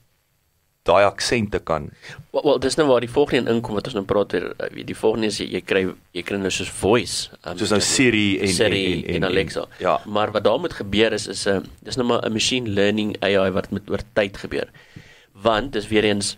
daai 0.88 1.05
aksent 1.05 1.51
te 1.53 1.59
kan. 1.62 1.89
Wel, 2.34 2.43
wel 2.43 2.59
dis 2.59 2.76
nou 2.80 2.88
waar 2.89 3.03
die 3.03 3.09
volgende 3.12 3.49
een 3.49 3.55
inkom 3.55 3.78
wat 3.78 3.89
ons 3.91 3.97
nou 3.99 4.05
praat 4.09 4.34
oor 4.34 4.47
weet, 4.74 4.88
die 4.89 4.97
volgende 4.97 5.30
is 5.30 5.38
jy, 5.38 5.45
jy 5.53 5.62
kry 5.62 5.82
jy 6.18 6.24
kry 6.26 6.39
nou 6.41 6.49
soos 6.53 6.72
voice 6.74 7.30
um, 7.45 7.57
Soos 7.59 7.74
nou 7.76 7.82
Siri 7.86 8.39
en 8.41 8.49
Siri 8.49 8.86
en, 8.88 9.03
en, 9.03 9.20
en 9.20 9.28
Alexa. 9.30 9.68
ja. 9.84 9.99
Maar 10.05 10.34
wat 10.34 10.47
daar 10.47 10.59
moet 10.59 10.74
gebeur 10.74 11.14
is 11.14 11.28
is 11.28 11.45
'n 11.45 11.62
uh, 11.62 11.68
dis 11.86 11.99
nou 12.01 12.07
maar 12.07 12.26
'n 12.26 12.34
machine 12.34 12.70
learning 12.70 13.14
AI 13.22 13.51
wat 13.51 13.70
met 13.72 13.89
oor 13.89 14.01
tyd 14.14 14.38
gebeur. 14.38 14.72
Want 15.32 15.74
dis 15.74 15.88
weer 15.88 16.03
eens 16.03 16.38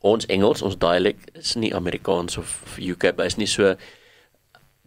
ons 0.00 0.26
Engels, 0.26 0.62
ons 0.62 0.78
dialek 0.78 1.18
is 1.32 1.54
nie 1.54 1.74
Amerikaans 1.74 2.36
of, 2.36 2.62
of 2.64 2.78
UK, 2.78 3.16
maar 3.16 3.26
is 3.26 3.36
nie 3.36 3.46
so 3.46 3.74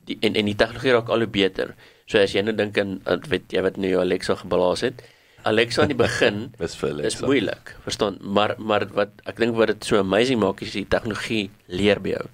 die 0.07 0.17
en 0.21 0.35
en 0.35 0.45
die 0.49 0.55
tegnologie 0.55 0.95
raak 0.95 1.09
al 1.09 1.25
hoe 1.25 1.31
beter. 1.31 1.75
So 2.05 2.21
as 2.21 2.33
jy 2.35 2.43
nou 2.45 2.55
dink 2.55 2.77
aan 2.77 2.99
aan 3.09 3.25
weet 3.29 3.53
jy 3.53 3.61
wat 3.65 3.77
nou 3.77 3.89
jou 3.89 4.01
Alexa 4.01 4.35
gebalaas 4.41 4.85
het. 4.85 5.03
Alexa 5.45 5.83
aan 5.83 5.93
die 5.93 5.99
begin 5.99 6.39
Dis 6.61 6.77
vir 6.79 6.89
is 6.89 6.95
Alexa. 6.95 7.25
moeilik, 7.25 7.75
verstaan? 7.85 8.17
Maar 8.21 8.55
maar 8.57 8.87
wat 8.97 9.21
ek 9.25 9.41
dink 9.41 9.57
wat 9.57 9.73
dit 9.73 9.85
so 9.85 10.01
amazing 10.01 10.41
maak 10.41 10.61
is 10.65 10.73
die 10.77 10.87
tegnologie 10.89 11.49
leer 11.67 12.01
by 12.01 12.15
jou 12.17 12.25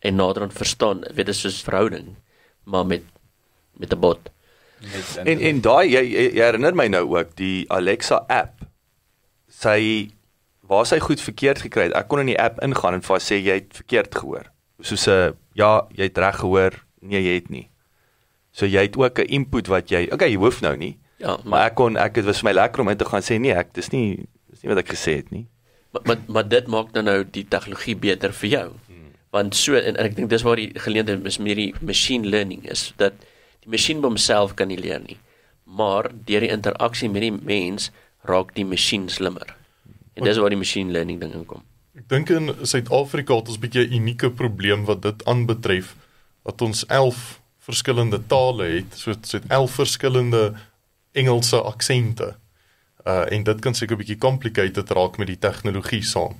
en 0.00 0.16
naderhand 0.16 0.56
verstaan. 0.56 1.04
Weet 1.14 1.28
dit 1.28 1.34
is 1.34 1.42
soos 1.44 1.62
verhouding, 1.66 2.14
maar 2.64 2.86
met 2.86 3.04
met 3.78 3.92
'n 3.92 4.00
bot. 4.00 4.30
En 5.24 5.38
en 5.38 5.60
daai 5.60 5.90
jy, 5.92 6.02
jy, 6.04 6.24
jy 6.36 6.44
herinner 6.44 6.74
my 6.74 6.88
nou 6.88 7.04
ook 7.16 7.36
die 7.36 7.66
Alexa 7.68 8.24
app. 8.28 8.64
Sy 9.48 10.10
waar 10.70 10.86
sy 10.86 11.00
goed 11.02 11.20
verkeerd 11.20 11.60
gekry 11.66 11.88
het. 11.88 11.96
Ek 11.98 12.08
kon 12.08 12.22
in 12.22 12.30
die 12.30 12.40
app 12.40 12.60
ingaan 12.62 12.94
en 12.94 13.02
vir 13.02 13.16
haar 13.16 13.24
sê 13.24 13.40
jy 13.40 13.56
het 13.58 13.74
verkeerd 13.74 14.14
gehoor. 14.14 14.46
Soos 14.80 15.06
'n 15.08 15.34
ja, 15.54 15.86
jy 15.96 16.04
het 16.08 16.18
reg 16.18 16.36
gehoor. 16.36 16.72
Nee, 17.00 17.22
jy 17.22 17.34
het 17.34 17.50
nie. 17.50 17.68
So 18.52 18.66
jy 18.66 18.82
het 18.88 18.96
ook 18.96 19.18
'n 19.18 19.28
input 19.28 19.66
wat 19.66 19.90
jy 19.90 20.08
Okay, 20.12 20.30
jy 20.30 20.36
hoef 20.36 20.60
nou 20.60 20.76
nie. 20.76 20.98
Ja, 21.16 21.38
Maar 21.44 21.66
ek 21.66 21.74
kon 21.74 21.96
ek 21.96 22.14
dit 22.14 22.24
was 22.24 22.40
vir 22.40 22.48
my 22.48 22.54
lekker 22.56 22.80
om 22.80 22.88
in 22.88 22.96
te 22.96 23.04
gaan 23.04 23.22
sê 23.22 23.38
nee, 23.40 23.52
ek 23.52 23.74
dis 23.74 23.90
nie 23.92 24.26
dis 24.50 24.62
nie 24.62 24.68
wat 24.72 24.78
ek 24.78 24.88
gesê 24.88 25.16
het 25.16 25.30
nie. 25.30 25.46
Maar 25.92 26.02
maar, 26.04 26.18
maar 26.26 26.48
dit 26.48 26.66
maak 26.66 26.92
dan 26.92 27.04
nou 27.04 27.24
die 27.24 27.44
tegnologie 27.44 27.96
beter 27.96 28.32
vir 28.32 28.48
jou. 28.48 28.68
Hmm. 28.86 29.12
Want 29.30 29.54
so 29.54 29.74
en, 29.74 29.96
en 29.96 30.04
ek 30.04 30.16
dink 30.16 30.30
dis 30.30 30.42
waar 30.42 30.56
die 30.56 30.72
geleentheid 30.74 31.24
is 31.26 31.38
met 31.38 31.56
die 31.56 31.74
machine 31.80 32.28
learning 32.28 32.64
is 32.64 32.92
dat 32.96 33.12
die 33.60 33.70
masjien 33.70 34.00
by 34.00 34.08
homself 34.08 34.54
kan 34.54 34.68
nie 34.68 34.80
leer 34.80 35.00
nie. 35.00 35.18
Maar 35.64 36.10
deur 36.24 36.40
die 36.40 36.50
interaksie 36.50 37.10
met 37.10 37.22
die 37.22 37.32
mens 37.32 37.90
raak 38.26 38.54
die 38.54 38.64
masjien 38.64 39.08
slimmer. 39.08 39.56
En 40.14 40.24
dis 40.24 40.38
waar 40.38 40.50
die 40.50 40.58
machine 40.58 40.92
learning 40.92 41.20
ding 41.20 41.34
inkom. 41.34 41.62
Ek 41.96 42.08
dink 42.08 42.30
in 42.30 42.52
Suid-Afrika 42.64 43.36
het 43.36 43.48
ons 43.48 43.58
'n 43.58 43.60
bietjie 43.60 43.86
'n 43.86 43.92
unieke 43.92 44.30
probleem 44.30 44.84
wat 44.84 45.02
dit 45.02 45.24
aanbetref 45.24 45.94
dat 46.42 46.62
ons 46.62 46.86
11 46.86 47.40
verskillende 47.58 48.20
tale 48.26 48.64
het, 48.64 48.94
so 48.94 49.14
so 49.22 49.40
11 49.48 49.70
verskillende 49.70 50.44
Engelse 51.12 51.58
aksente. 51.62 52.36
Uh 53.06 53.24
en 53.32 53.42
dit 53.44 53.60
kan 53.60 53.74
seker 53.74 53.96
'n 53.96 53.98
bietjie 53.98 54.18
complicated 54.18 54.90
raak 54.90 55.18
met 55.18 55.26
die 55.26 55.38
tegnologie 55.38 56.02
saam. 56.02 56.38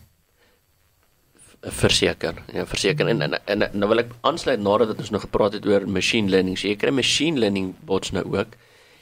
Verseker. 1.60 2.34
Ja, 2.52 2.66
verseker 2.66 3.08
en 3.08 3.22
en, 3.22 3.36
en 3.44 3.68
nou 3.72 3.88
wil 3.88 3.98
ek 3.98 4.12
aansluit 4.20 4.60
nadat 4.60 4.98
ons 4.98 5.10
nou 5.10 5.20
gepraat 5.20 5.52
het 5.52 5.66
oor 5.66 5.88
machine 5.88 6.30
learning. 6.30 6.58
So 6.58 6.68
jy 6.68 6.76
kry 6.76 6.90
machine 6.90 7.38
learning 7.38 7.74
bots 7.84 8.10
nou 8.10 8.24
ook. 8.24 8.56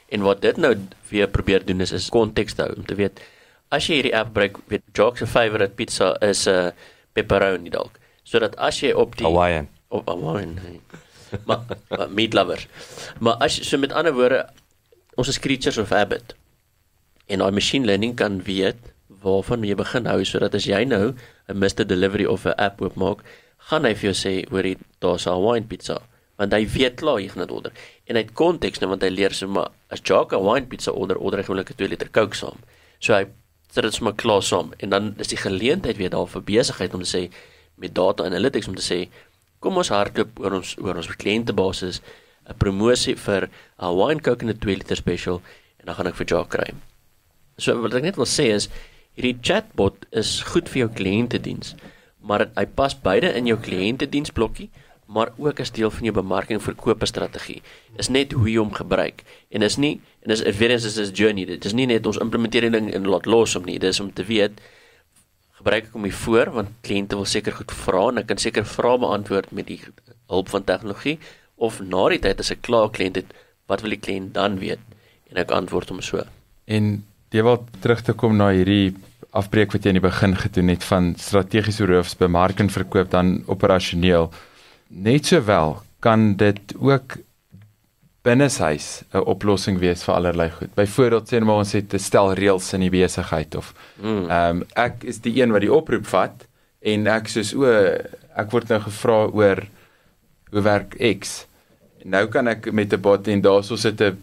En 0.09 0.21
wat 0.21 0.41
dit 0.41 0.57
nou 0.57 0.75
weer 1.09 1.27
probeer 1.27 1.65
doen 1.65 1.81
is 1.81 1.91
is 1.91 2.09
konteks 2.09 2.57
hou 2.57 2.73
om 2.75 2.85
te 2.85 2.95
weet 2.95 3.21
as 3.69 3.87
jy 3.87 3.99
hierdie 3.99 4.15
app 4.17 4.31
gebruik, 4.31 4.57
weet 4.67 4.83
Jock 4.97 5.17
se 5.17 5.27
favorite 5.27 5.75
pizza 5.77 6.15
is 6.25 6.47
'n 6.47 6.49
uh, 6.49 6.71
pepperoni 7.13 7.69
dalk. 7.69 7.99
Sodat 8.23 8.55
as 8.57 8.81
jy 8.81 8.91
op 8.91 9.17
die 9.17 9.25
Hawaiian. 9.25 9.67
Op 9.89 10.07
Hawaiian. 10.07 10.53
nee. 10.63 10.81
maar, 11.47 11.65
maar 11.89 12.09
meat 12.11 12.33
lovers. 12.33 12.67
Maar 13.19 13.33
as 13.45 13.59
so 13.67 13.77
met 13.77 13.93
ander 13.93 14.13
woorde 14.13 14.45
ons 15.15 15.27
is 15.27 15.39
creatures 15.39 15.77
of 15.77 15.89
habit. 15.89 16.35
En 17.27 17.43
daai 17.43 17.51
machine 17.51 17.85
learning 17.85 18.15
kan 18.15 18.41
weet 18.43 18.93
waarvan 19.21 19.65
jy 19.67 19.75
begin 19.75 20.07
hou 20.07 20.21
sodat 20.25 20.55
as 20.55 20.65
jy 20.69 20.83
nou 20.87 21.13
'n 21.47 21.57
Mr 21.57 21.85
Delivery 21.85 22.25
of 22.25 22.45
'n 22.45 22.55
app 22.57 22.81
oopmaak, 22.81 23.25
gaan 23.69 23.85
hy 23.85 23.93
vir 23.93 24.13
jou 24.13 24.17
sê 24.17 24.33
hoor 24.49 24.65
jy 24.65 24.77
daar's 24.99 25.27
'n 25.27 25.35
Hawaiian 25.35 25.67
pizza 25.67 26.01
want 26.39 26.53
hy 26.55 26.63
weet 26.71 26.95
klaar 26.95 27.19
jy 27.19 27.27
gaan 27.27 27.43
dit 27.43 27.51
order. 27.51 27.71
En 28.07 28.15
hy 28.15 28.21
het 28.21 28.33
konteks 28.33 28.79
nou 28.79 28.89
want 28.89 29.03
hy 29.03 29.09
leer 29.09 29.33
so 29.35 29.47
maar 29.47 29.71
as 29.89 29.99
Jacques 29.99 30.37
'n 30.37 30.41
Hawaiian 30.41 30.67
pizza 30.67 30.91
order, 30.91 31.17
order 31.17 31.39
hy 31.39 31.45
gewoonlik 31.45 31.71
'n 31.71 31.75
2 31.75 31.89
liter 31.89 32.09
Coke 32.09 32.35
saam. 32.35 32.57
So 32.99 33.13
hy 33.13 33.25
sit 33.69 33.83
dit 33.83 33.93
sommer 33.93 34.15
klaar 34.15 34.41
saam 34.41 34.73
en 34.79 34.89
dan 34.89 35.13
is 35.17 35.27
die 35.27 35.37
geleentheid 35.37 35.97
weer 35.97 36.09
daar 36.09 36.27
vir 36.27 36.41
besigheid 36.41 36.93
om 36.93 37.03
te 37.03 37.17
sê 37.17 37.29
met 37.75 37.93
data 37.95 38.23
analytics 38.23 38.67
om 38.67 38.75
te 38.75 38.81
sê 38.81 39.09
kom 39.59 39.77
ons 39.77 39.91
hardloop 39.93 40.39
oor 40.39 40.59
ons 40.59 40.75
oor 40.79 40.99
ons 41.01 41.09
kliëntebasis 41.23 42.01
'n 42.49 42.57
promosie 42.57 43.15
vir 43.15 43.47
'n 43.47 43.51
Hawaiian 43.77 44.21
Coke 44.21 44.43
in 44.43 44.49
'n 44.49 44.59
2 44.59 44.75
liter 44.75 44.95
special 44.95 45.41
en 45.79 45.85
dan 45.85 45.95
gaan 45.95 46.07
ek 46.07 46.15
vir 46.15 46.25
Jacques 46.25 46.53
kry. 46.55 46.73
So 47.57 47.81
wat 47.81 47.93
ek 47.93 48.03
net 48.03 48.15
wil 48.15 48.25
sê 48.25 48.51
is 48.55 48.69
hierdie 49.15 49.39
chatbot 49.41 50.05
is 50.11 50.41
goed 50.41 50.69
vir 50.69 50.87
jou 50.87 50.89
kliëntediens, 50.89 51.75
maar 52.21 52.49
hy 52.55 52.65
pas 52.65 52.93
beide 52.93 53.35
in 53.35 53.45
jou 53.47 53.57
kliëntediensblokkie 53.57 54.69
maar 55.09 55.31
ook 55.37 55.59
as 55.59 55.71
deel 55.71 55.89
van 55.91 56.03
jou 56.03 56.13
bemarking 56.13 56.61
verkope 56.61 57.05
strategie. 57.05 57.61
Is 57.97 58.11
net 58.13 58.31
hoe 58.31 58.45
jy 58.45 58.59
hom 58.61 58.73
gebruik. 58.73 59.23
En 59.49 59.65
is 59.65 59.77
nie 59.81 59.95
en 60.21 60.31
is 60.35 60.43
weer 60.59 60.71
eens 60.71 60.85
is 60.85 60.97
'n 60.97 61.13
journey. 61.13 61.45
Dit 61.45 61.65
is 61.65 61.73
nie 61.73 61.85
net 61.85 62.05
ons 62.05 62.17
ding 62.17 62.93
en 62.93 63.07
laat 63.07 63.25
los 63.25 63.55
om 63.55 63.65
nie. 63.65 63.79
Dis 63.79 63.99
om 63.99 64.13
te 64.13 64.23
weet 64.23 64.61
gebruik 65.59 65.89
ek 65.89 65.97
hom 65.97 66.07
hier 66.07 66.19
voor 66.23 66.53
want 66.55 66.71
kliënte 66.87 67.19
wil 67.19 67.27
seker 67.27 67.55
goed 67.59 67.73
vra 67.83 68.07
en 68.11 68.23
ek 68.23 68.29
kan 68.31 68.41
seker 68.41 68.65
vrae 68.67 69.01
beantwoord 69.03 69.51
met 69.55 69.67
die 69.67 69.81
hulp 70.29 70.49
van 70.53 70.65
tegnologie 70.67 71.17
of 71.59 71.81
na 71.83 72.07
die 72.13 72.21
tyd 72.23 72.39
as 72.39 72.53
ek 72.55 72.63
klaar 72.65 72.89
kliënt 72.95 73.19
het, 73.19 73.35
wat 73.69 73.83
wil 73.83 73.93
die 73.93 74.01
kliënt 74.01 74.33
dan 74.37 74.57
weet? 74.61 74.81
En 75.29 75.41
ek 75.43 75.51
antwoord 75.53 75.91
hom 75.91 76.01
so. 76.05 76.23
En 76.65 77.01
jy 77.35 77.43
wil 77.45 77.59
terug 77.83 78.01
te 78.05 78.15
kom 78.17 78.37
na 78.39 78.49
hierdie 78.55 78.95
afbreek 79.35 79.75
wat 79.75 79.85
jy 79.85 79.93
in 79.93 79.99
die 79.99 80.05
begin 80.07 80.33
gedoen 80.39 80.71
het 80.71 80.85
van 80.87 81.11
strategiese 81.19 81.85
roofs, 81.89 82.15
bemarking, 82.17 82.71
verkoop 82.73 83.11
dan 83.11 83.39
operasioneel. 83.51 84.31
Net 84.89 85.29
sowel 85.29 85.77
kan 86.01 86.33
dit 86.39 86.73
ook 86.79 87.19
binneshuis 88.29 88.87
'n 89.13 89.25
oplossing 89.33 89.79
wees 89.79 90.03
vir 90.05 90.15
allerlei 90.15 90.49
goed. 90.49 90.73
Byvoorbeeld 90.75 91.31
sê 91.31 91.41
maar 91.41 91.63
ons 91.63 91.73
het 91.73 91.93
'n 91.93 92.05
stel 92.09 92.33
reëls 92.33 92.73
in 92.73 92.85
die 92.85 92.93
besigheid 92.93 93.55
of 93.55 93.73
ehm 94.03 94.07
mm. 94.07 94.31
um, 94.31 94.63
ek 94.75 95.03
is 95.03 95.19
die 95.25 95.41
een 95.41 95.51
wat 95.51 95.61
die 95.65 95.73
oproep 95.73 96.05
vat 96.05 96.47
en 96.81 97.07
ek 97.07 97.27
soos 97.27 97.53
o 97.53 97.65
ek 98.39 98.51
word 98.51 98.69
nou 98.69 98.79
gevra 98.87 99.19
oor 99.27 99.63
hoe 100.51 100.61
werk 100.61 100.95
X. 101.19 101.45
Nou 102.03 102.27
kan 102.27 102.47
ek 102.47 102.71
met 102.71 102.93
'n 102.93 103.01
bot 103.01 103.27
en 103.27 103.41
daarso 103.41 103.75
sit 103.75 104.01
'n 104.01 104.17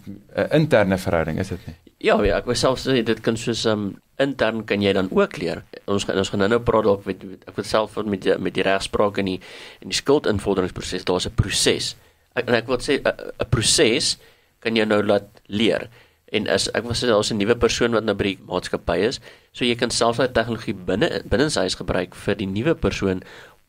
interne 0.51 0.99
verhouding, 0.99 1.39
is 1.39 1.49
dit 1.49 1.67
nie? 1.67 1.77
Ja, 1.99 2.23
ja, 2.25 2.37
ek 2.39 2.45
wou 2.45 2.55
self 2.55 2.81
sê 2.81 3.03
dit 3.03 3.21
kan 3.21 3.37
soos 3.37 3.65
um 3.65 3.97
intern 4.19 4.65
kan 4.65 4.83
jy 4.83 4.93
dan 4.93 5.09
ook 5.11 5.37
leer. 5.37 5.63
Ons 5.87 6.09
ons 6.09 6.29
gaan 6.29 6.49
nou 6.49 6.61
praat 6.61 6.85
dalk 6.85 7.05
met 7.05 7.23
ek 7.47 7.57
wil 7.57 7.65
self 7.65 7.97
met 8.05 8.23
die, 8.23 8.39
met 8.39 8.55
die 8.55 8.63
regspraak 8.63 9.19
en 9.19 9.25
die 9.25 9.41
en 9.81 9.89
die 9.89 9.97
skuldinvorderingsproses, 9.97 11.05
daar's 11.05 11.27
'n 11.27 11.35
proses. 11.35 11.97
Ek 12.37 12.49
en 12.51 12.59
ek 12.59 12.69
wil 12.69 12.83
sê 12.85 13.01
'n 13.01 13.51
proses 13.51 14.17
kan 14.61 14.77
jy 14.77 14.85
nou 14.85 15.03
laat 15.03 15.29
leer. 15.49 15.89
En 16.35 16.49
as 16.51 16.67
ek 16.75 16.85
wil 16.85 16.97
sê 16.99 17.07
daar's 17.07 17.31
'n 17.31 17.39
nuwe 17.39 17.55
persoon 17.55 17.93
wat 17.93 18.05
nou 18.05 18.15
by 18.15 18.25
die 18.35 18.39
maatskappy 18.47 18.99
is, 19.09 19.21
so 19.53 19.65
jy 19.65 19.75
kan 19.75 19.91
selfs 19.91 20.19
daai 20.19 20.33
tegnologie 20.33 20.75
binne 20.75 21.23
binne 21.25 21.51
sy 21.51 21.61
huis 21.61 21.79
gebruik 21.79 22.15
vir 22.15 22.35
die 22.35 22.47
nuwe 22.47 22.75
persoon 22.75 23.23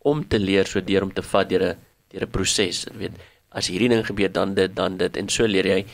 om 0.03 0.23
te 0.23 0.39
leer 0.39 0.65
so 0.65 0.81
deur 0.81 1.03
om 1.03 1.11
te 1.11 1.21
vat 1.21 1.49
deur 1.49 1.63
'n 1.63 1.75
deur 2.11 2.23
'n 2.23 2.31
proses, 2.31 2.85
jy 2.85 2.97
weet. 2.97 3.15
As 3.51 3.67
hierdie 3.67 3.89
ding 3.89 4.05
gebeur 4.05 4.31
dan 4.31 4.53
dit 4.55 4.75
dan 4.75 4.97
dit 4.97 5.17
en 5.17 5.29
so 5.29 5.45
leer 5.45 5.65
jy 5.65 5.85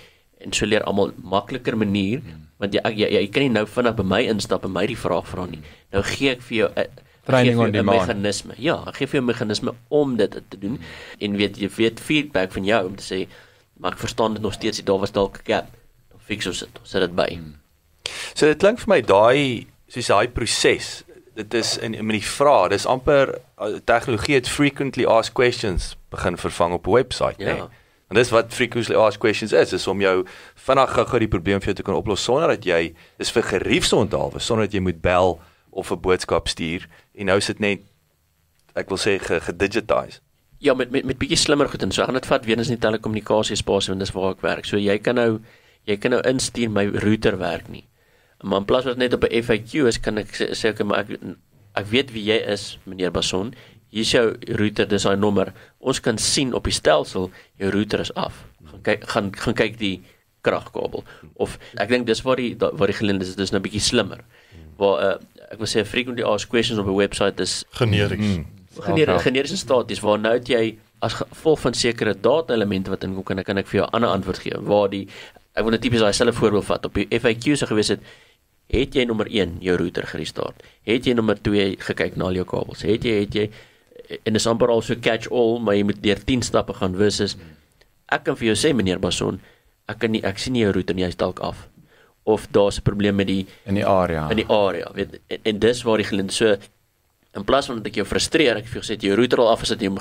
en 0.42 0.54
so 0.54 0.66
leer 0.66 0.84
almal 0.84 1.12
makliker 1.22 1.78
manier 1.78 2.22
want 2.60 2.74
jy, 2.74 2.82
jy 2.96 3.08
jy 3.12 3.28
kan 3.28 3.44
nie 3.44 3.50
nou 3.50 3.66
vinnig 3.66 3.96
by 3.96 4.04
my 4.04 4.22
instap 4.22 4.66
en 4.66 4.72
my 4.72 4.86
die 4.88 4.96
vraag 4.96 5.28
vra 5.28 5.46
nie. 5.46 5.62
Nou 5.92 6.04
gee 6.04 6.32
ek 6.32 6.42
vir 6.42 6.58
jou 6.58 6.70
'n 6.76 6.88
training 7.24 7.60
on 7.60 7.72
demand 7.72 8.00
meganisme. 8.00 8.54
Ja, 8.58 8.84
ek 8.88 8.96
gee 8.96 9.08
vir 9.08 9.20
jou 9.20 9.24
'n 9.24 9.32
meganisme 9.32 9.74
om 9.88 10.16
dit 10.18 10.42
te 10.50 10.58
doen 10.58 10.80
en 11.20 11.36
weet 11.36 11.58
jy 11.58 11.70
weet 11.76 12.00
feedback 12.00 12.52
van 12.52 12.66
jou 12.66 12.86
om 12.86 12.96
te 12.96 13.04
sê 13.04 13.28
maar 13.78 13.92
ek 13.92 14.00
verstaan 14.00 14.34
dit 14.34 14.42
nog 14.42 14.54
steeds 14.54 14.84
daar 14.84 15.00
was 15.00 15.12
dalk 15.12 15.38
'n 15.38 15.52
gap. 15.52 15.68
Dan 16.12 16.20
fix 16.20 16.46
ons 16.46 16.60
dit. 16.60 16.80
Sit 16.84 17.02
dit 17.02 17.16
by. 17.16 17.30
Hmm. 17.34 17.60
So 18.34 18.46
dit 18.46 18.58
klink 18.58 18.80
vir 18.80 18.88
my 18.88 19.02
daai 19.02 19.68
soos 19.88 20.08
daai 20.08 20.28
proses. 20.28 21.04
Dit 21.36 21.54
is 21.54 21.78
in 21.78 22.06
met 22.06 22.20
die 22.20 22.28
vrae, 22.28 22.70
dis 22.70 22.86
amper 22.86 23.40
uh, 23.60 23.80
tegnologie 23.86 24.36
het 24.36 24.50
frequently 24.50 25.06
asked 25.06 25.34
questions 25.34 25.96
begin 26.10 26.38
vervang 26.38 26.74
op 26.74 26.88
'n 26.88 26.92
webwerf, 26.92 27.38
ja. 27.38 27.54
nee. 27.54 27.64
En 28.10 28.16
dis 28.16 28.30
wat 28.30 28.54
frequently 28.54 28.96
asked 28.96 29.20
questions 29.20 29.52
is, 29.52 29.74
is 29.74 29.88
om 29.88 30.02
jou 30.02 30.26
vinnig 30.56 30.92
gou-gou 30.94 31.20
die 31.20 31.28
probleem 31.28 31.60
vir 31.60 31.66
jou 31.66 31.76
te 31.76 31.82
kan 31.82 31.96
oplos 31.96 32.24
sonder 32.24 32.48
dat 32.48 32.66
jy 32.66 32.94
dis 33.18 33.32
vir 33.32 33.44
geriefs 33.44 33.94
onthaalwe, 33.94 34.40
sonder 34.40 34.66
dat 34.66 34.74
jy 34.74 34.80
moet 34.80 35.02
bel 35.02 35.40
of 35.74 35.92
'n 35.92 36.02
boodskap 36.02 36.48
stuur 36.48 36.88
en 37.14 37.26
nou 37.26 37.40
sit 37.42 37.60
net 37.60 37.82
ek 38.76 38.90
wil 38.90 38.98
sê 38.98 39.20
gedigitize. 39.20 40.20
Ja, 40.60 40.74
met 40.74 40.92
met 40.92 41.06
met 41.06 41.18
bietjie 41.18 41.38
slimmer 41.38 41.70
goed 41.70 41.84
en 41.84 41.92
so 41.92 42.04
gaan 42.04 42.14
dit 42.14 42.26
vat 42.26 42.46
weer 42.46 42.58
eens 42.58 42.70
nie 42.70 42.78
telekommunikasie 42.78 43.56
spasie 43.56 43.92
want 43.92 44.00
dis 44.00 44.12
waar 44.12 44.32
ek 44.32 44.42
werk. 44.42 44.66
So 44.66 44.78
jy 44.78 44.98
kan 44.98 45.16
nou 45.16 45.40
jy 45.84 45.98
kan 45.98 46.12
nou 46.12 46.22
instuur 46.22 46.70
my 46.70 46.86
router 46.88 47.38
werk 47.38 47.68
nie. 47.68 47.88
Maar 48.42 48.60
in 48.60 48.66
plaas 48.66 48.84
van 48.84 48.98
net 48.98 49.14
op 49.14 49.24
'n 49.24 49.44
FAQ 49.44 49.88
is 49.88 50.00
kan 50.00 50.18
ek 50.18 50.28
sê, 50.28 50.70
ek 50.70 50.84
maar 50.84 51.00
ek 51.00 51.20
ek 51.76 51.86
weet 51.86 52.12
wie 52.12 52.24
jy 52.24 52.38
is, 52.38 52.80
meneer 52.86 53.12
Bason 53.12 53.54
hier 53.94 54.02
is 54.02 54.12
jou 54.12 54.26
router, 54.58 54.88
dis 54.90 55.06
daai 55.06 55.18
nommer. 55.22 55.52
Ons 55.80 56.02
kan 56.02 56.18
sien 56.18 56.54
op 56.58 56.66
die 56.66 56.74
stelsel 56.74 57.30
jou 57.62 57.70
router 57.74 58.02
is 58.02 58.14
af. 58.18 58.42
Gaan 58.72 58.82
kyk 58.88 59.06
gaan 59.12 59.30
gaan 59.38 59.58
kyk 59.60 59.78
die 59.78 59.98
kragkabel 60.44 61.06
of 61.40 61.56
ek 61.80 61.92
dink 61.94 62.08
dis 62.10 62.24
waar 62.26 62.42
die 62.42 62.56
waar 62.58 62.90
die 62.90 62.98
geleentheid 62.98 63.30
is, 63.30 63.38
dis 63.38 63.54
nou 63.54 63.62
'n 63.62 63.68
bietjie 63.68 63.84
slimmer. 63.84 64.24
Waar 64.82 64.98
uh, 65.04 65.20
ek 65.54 65.62
wil 65.62 65.70
sê 65.70 65.86
frequently 65.86 66.26
asked 66.26 66.50
questions 66.50 66.82
op 66.82 66.88
'n 66.88 66.98
webwerf 66.98 67.40
is 67.40 67.64
generies. 67.80 68.36
Hmm, 68.36 68.46
generiese 68.82 69.24
generiese 69.28 69.58
staties 69.58 70.02
waar 70.02 70.20
nou 70.20 70.40
jy 70.40 70.78
as 71.04 71.14
gevolg 71.20 71.60
van 71.60 71.74
sekere 71.74 72.14
data 72.16 72.54
elemente 72.54 72.90
wat 72.90 73.04
inkom 73.04 73.24
kan 73.24 73.40
ek 73.40 73.46
kan 73.46 73.58
ek 73.58 73.68
vir 73.68 73.80
jou 73.82 73.88
'n 73.88 73.94
ander 73.96 74.10
antwoord 74.10 74.40
gee 74.40 74.58
waar 74.58 74.90
die 74.90 75.08
ek 75.56 75.64
wil 75.64 75.72
net 75.72 75.82
tipies 75.82 76.02
daai 76.02 76.14
selfe 76.14 76.40
voorbeeld 76.40 76.66
vat. 76.66 76.86
Op 76.86 76.94
die 76.94 77.08
FAQ 77.08 77.58
se 77.58 77.66
gewees 77.66 77.88
het 77.94 78.02
het 78.68 78.96
jy 78.96 79.06
nommer 79.06 79.28
1 79.30 79.58
jou 79.62 79.78
router 79.78 80.08
gerestart? 80.08 80.64
Het 80.84 81.06
jy 81.06 81.14
nommer 81.14 81.38
2 81.42 81.76
gekyk 81.80 82.16
na 82.16 82.26
al 82.26 82.34
jou 82.34 82.46
kabels? 82.46 82.82
Het 82.82 83.04
jy 83.04 83.20
het 83.20 83.34
jy 83.34 83.50
en 84.26 84.36
is 84.36 84.48
amper 84.48 84.70
al 84.70 84.82
so 84.82 84.96
catch 84.96 85.30
all, 85.32 85.60
maar 85.60 85.76
jy 85.76 85.84
moet 85.84 86.02
deur 86.04 86.20
10 86.26 86.42
stappe 86.42 86.74
gaan 86.74 86.96
versus 86.96 87.38
ek 88.12 88.24
kan 88.24 88.36
vir 88.36 88.54
jou 88.54 88.56
sê 88.56 88.74
meneer 88.76 89.00
Bason, 89.00 89.40
ek 89.90 90.00
kan 90.00 90.12
nie 90.12 90.24
ek 90.24 90.40
sien 90.40 90.54
nie 90.54 90.64
jou 90.66 90.74
roete 90.76 90.94
nie, 90.94 91.06
hy's 91.06 91.20
dalk 91.20 91.40
af. 91.40 91.68
Of 92.24 92.48
daar's 92.52 92.78
'n 92.80 92.84
probleem 92.84 93.16
met 93.16 93.28
die 93.28 93.46
in 93.66 93.76
die 93.76 93.86
area. 93.86 94.30
In 94.30 94.36
die 94.36 94.48
area, 94.48 94.92
weet 94.94 95.20
en, 95.28 95.40
en 95.44 95.60
dis 95.60 95.84
waar 95.84 95.98
die 95.98 96.08
gelind 96.08 96.34
so 96.34 96.56
in 97.34 97.44
plaas 97.44 97.66
van 97.66 97.76
dat 97.76 97.88
ek 97.88 97.96
jou 97.96 98.06
frustreer, 98.06 98.58
ek 98.58 98.68
vir 98.70 98.82
jou 98.82 98.86
sê 98.86 98.98
jy 99.02 99.16
roete 99.18 99.36
al 99.36 99.50
af 99.50 99.62
as 99.62 99.70
dit 99.70 99.82
jy 99.82 99.92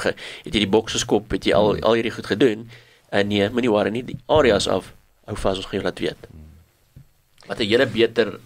het 0.44 0.54
jy 0.54 0.60
die 0.60 0.68
boks 0.68 0.92
geskop, 0.92 1.30
het 1.32 1.44
jy 1.44 1.54
al 1.56 1.78
al 1.80 1.94
hierdie 1.94 2.12
goed 2.12 2.26
gedoen. 2.26 2.68
En 3.10 3.28
nee, 3.28 3.48
moenie 3.50 3.70
worry 3.70 3.90
nie, 3.90 4.04
die 4.04 4.18
areas 4.28 4.68
af 4.68 4.92
hou 5.26 5.36
vas 5.36 5.60
ons 5.60 5.66
gaan 5.66 5.80
jou 5.80 5.84
laat 5.86 6.00
weet. 6.02 6.28
Wat 7.46 7.58
'n 7.58 7.68
hele 7.68 7.86
beter 7.86 8.38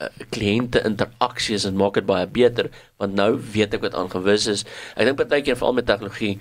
uh, 0.00 0.08
kliënte 0.30 0.82
interaksies 0.84 1.64
en 1.64 1.76
maak 1.76 1.94
dit 1.94 2.06
baie 2.06 2.26
beter 2.26 2.70
want 2.98 3.14
nou 3.14 3.38
weet 3.52 3.74
ek 3.74 3.80
wat 3.80 3.94
aangewys 3.94 4.46
is. 4.46 4.64
Ek 4.96 5.06
dink 5.06 5.16
baie 5.16 5.42
keer 5.42 5.56
veral 5.56 5.76
met 5.76 5.86
tegnologie 5.86 6.38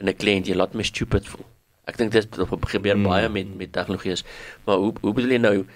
en 0.00 0.08
'n 0.08 0.16
kliënt 0.16 0.48
jy 0.48 0.54
laat 0.54 0.74
my 0.74 0.82
stupid 0.82 1.26
voel. 1.26 1.46
Ek 1.86 1.96
dink 1.96 2.12
dit 2.12 2.26
gebeur 2.74 2.96
mm. 2.96 3.02
baie 3.06 3.28
met 3.28 3.56
met 3.56 3.72
tegnologie 3.72 4.12
is. 4.12 4.24
Maar 4.64 4.76
hoe 4.76 4.92
hoe 5.00 5.12
bedoel 5.12 5.36
jy 5.38 5.38
nou 5.38 5.66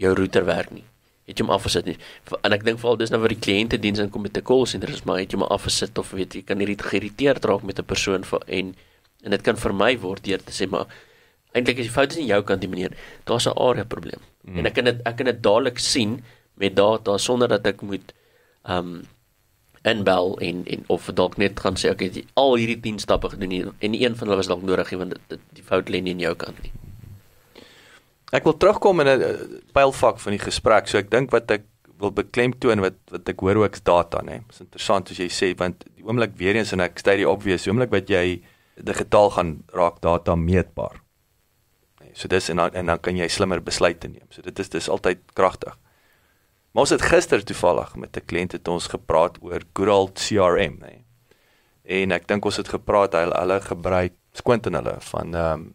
jou 0.00 0.14
router 0.16 0.46
werk 0.48 0.72
nie? 0.74 0.84
Het 1.28 1.38
jy 1.38 1.46
hom 1.46 1.52
afgesit 1.54 1.86
nie? 1.86 1.96
En 2.42 2.56
ek 2.56 2.64
dink 2.66 2.80
veral 2.82 2.98
dis 3.00 3.12
nou 3.12 3.20
waar 3.22 3.34
die 3.34 3.42
kliënte 3.44 3.78
diens 3.82 4.00
inkom 4.02 4.24
met 4.26 4.36
'n 4.36 4.46
call 4.46 4.66
center 4.66 4.90
is 4.90 5.04
maar 5.04 5.20
het 5.20 5.32
jy 5.32 5.38
hom 5.38 5.46
afgesit 5.48 5.98
of 5.98 6.10
weet 6.10 6.34
jy 6.34 6.42
kan 6.42 6.58
hierdie 6.58 6.78
geïrriteerd 6.78 7.44
raak 7.44 7.62
met 7.62 7.78
'n 7.78 7.84
persoon 7.84 8.24
vir 8.24 8.40
en 8.46 8.74
en 9.22 9.30
dit 9.30 9.42
kan 9.42 9.56
vir 9.56 9.72
my 9.72 9.98
word 9.98 10.24
deur 10.24 10.42
te 10.42 10.52
sê 10.52 10.68
maar 10.68 10.86
eintlik 11.52 11.78
is 11.78 11.86
die 11.86 11.94
fout 11.94 12.12
is 12.12 12.18
nie 12.18 12.30
jou 12.30 12.42
kant 12.42 12.60
die 12.60 12.68
meneer. 12.68 12.96
Daar's 13.24 13.46
'n 13.46 13.56
area 13.56 13.84
probleem. 13.84 14.22
Mm. 14.44 14.58
En 14.58 14.66
ek 14.66 14.74
kan 14.74 14.84
dit 14.84 14.98
ek 15.04 15.16
kan 15.16 15.26
dit 15.26 15.42
dadelik 15.42 15.78
sien 15.78 16.24
met 16.54 16.76
data 16.76 17.18
sonder 17.18 17.48
dat 17.48 17.66
ek 17.66 17.82
moet 17.82 18.12
um 18.68 19.02
inbel 19.82 20.38
en 20.38 20.64
en 20.66 20.84
of 20.86 21.10
dalk 21.14 21.36
net 21.36 21.60
gaan 21.60 21.74
sê 21.74 21.90
ek 21.90 22.00
het 22.00 22.24
al 22.34 22.56
hierdie 22.60 22.80
10 22.80 22.98
stappe 22.98 23.28
gedoen 23.28 23.72
en 23.78 23.94
een 23.94 24.16
van 24.16 24.28
hulle 24.28 24.36
was 24.36 24.46
dalk 24.46 24.62
nodig 24.62 24.90
want 24.90 25.14
dit 25.28 25.40
die 25.52 25.62
fout 25.62 25.88
lê 25.88 26.02
nie 26.02 26.12
in 26.12 26.20
jou 26.20 26.34
kant 26.34 26.62
nie. 26.62 26.72
Ek 28.30 28.46
wil 28.46 28.56
terugkom 28.56 29.00
in 29.00 29.08
'n 29.08 29.62
pylfak 29.74 30.18
van 30.18 30.32
die 30.32 30.42
gesprek. 30.42 30.88
So 30.88 30.98
ek 30.98 31.10
dink 31.10 31.30
wat 31.30 31.50
ek 31.50 31.64
wil 31.98 32.12
beklemtoon 32.12 32.80
wat 32.80 32.96
wat 33.10 33.28
ek 33.28 33.40
hoor 33.40 33.56
ook 33.56 33.74
is 33.74 33.82
data, 33.82 34.22
nê. 34.22 34.40
Dit 34.46 34.54
is 34.54 34.60
interessant 34.60 35.10
as 35.10 35.18
jy 35.18 35.28
sê 35.28 35.52
want 35.58 35.84
die 35.96 36.04
oomblik 36.04 36.36
weer 36.36 36.56
eens 36.56 36.72
en 36.72 36.80
ek 36.80 36.98
stay 36.98 37.16
die 37.16 37.28
obvious, 37.28 37.64
die 37.64 37.72
oomblik 37.72 37.90
wat 37.90 38.08
jy 38.08 38.42
digitaal 38.80 39.30
gaan 39.30 39.52
raak 39.76 40.00
data 40.00 40.36
meetbaar. 40.36 41.00
Nee, 42.00 42.12
so 42.14 42.28
dis 42.28 42.48
en 42.48 42.56
dan, 42.56 42.74
en 42.74 42.86
dan 42.86 42.98
kan 42.98 43.16
jy 43.16 43.28
slimmer 43.28 43.60
besluite 43.60 44.08
neem. 44.08 44.26
So 44.30 44.42
dit 44.42 44.58
is 44.58 44.68
dis 44.68 44.88
altyd 44.88 45.18
kragtig. 45.34 45.76
Maar 46.72 46.86
ons 46.86 46.94
het 46.94 47.02
gister 47.02 47.44
toevallig 47.44 47.96
met 47.96 48.16
'n 48.16 48.26
kliënt 48.26 48.52
het 48.52 48.68
ons 48.68 48.86
gepraat 48.86 49.42
oor 49.42 49.60
good 49.74 49.88
old 49.88 50.14
CRM, 50.18 50.78
nê. 50.78 50.86
Nee. 50.86 51.04
En 51.84 52.12
ek 52.12 52.28
dink 52.28 52.44
ons 52.44 52.56
het 52.56 52.68
gepraat 52.68 53.12
hulle 53.12 53.34
hulle 53.34 53.60
gebruik 53.60 54.14
skwint 54.32 54.66
in 54.66 54.74
hulle 54.74 54.96
van 55.00 55.34
ehm 55.34 55.60
um, 55.60 55.74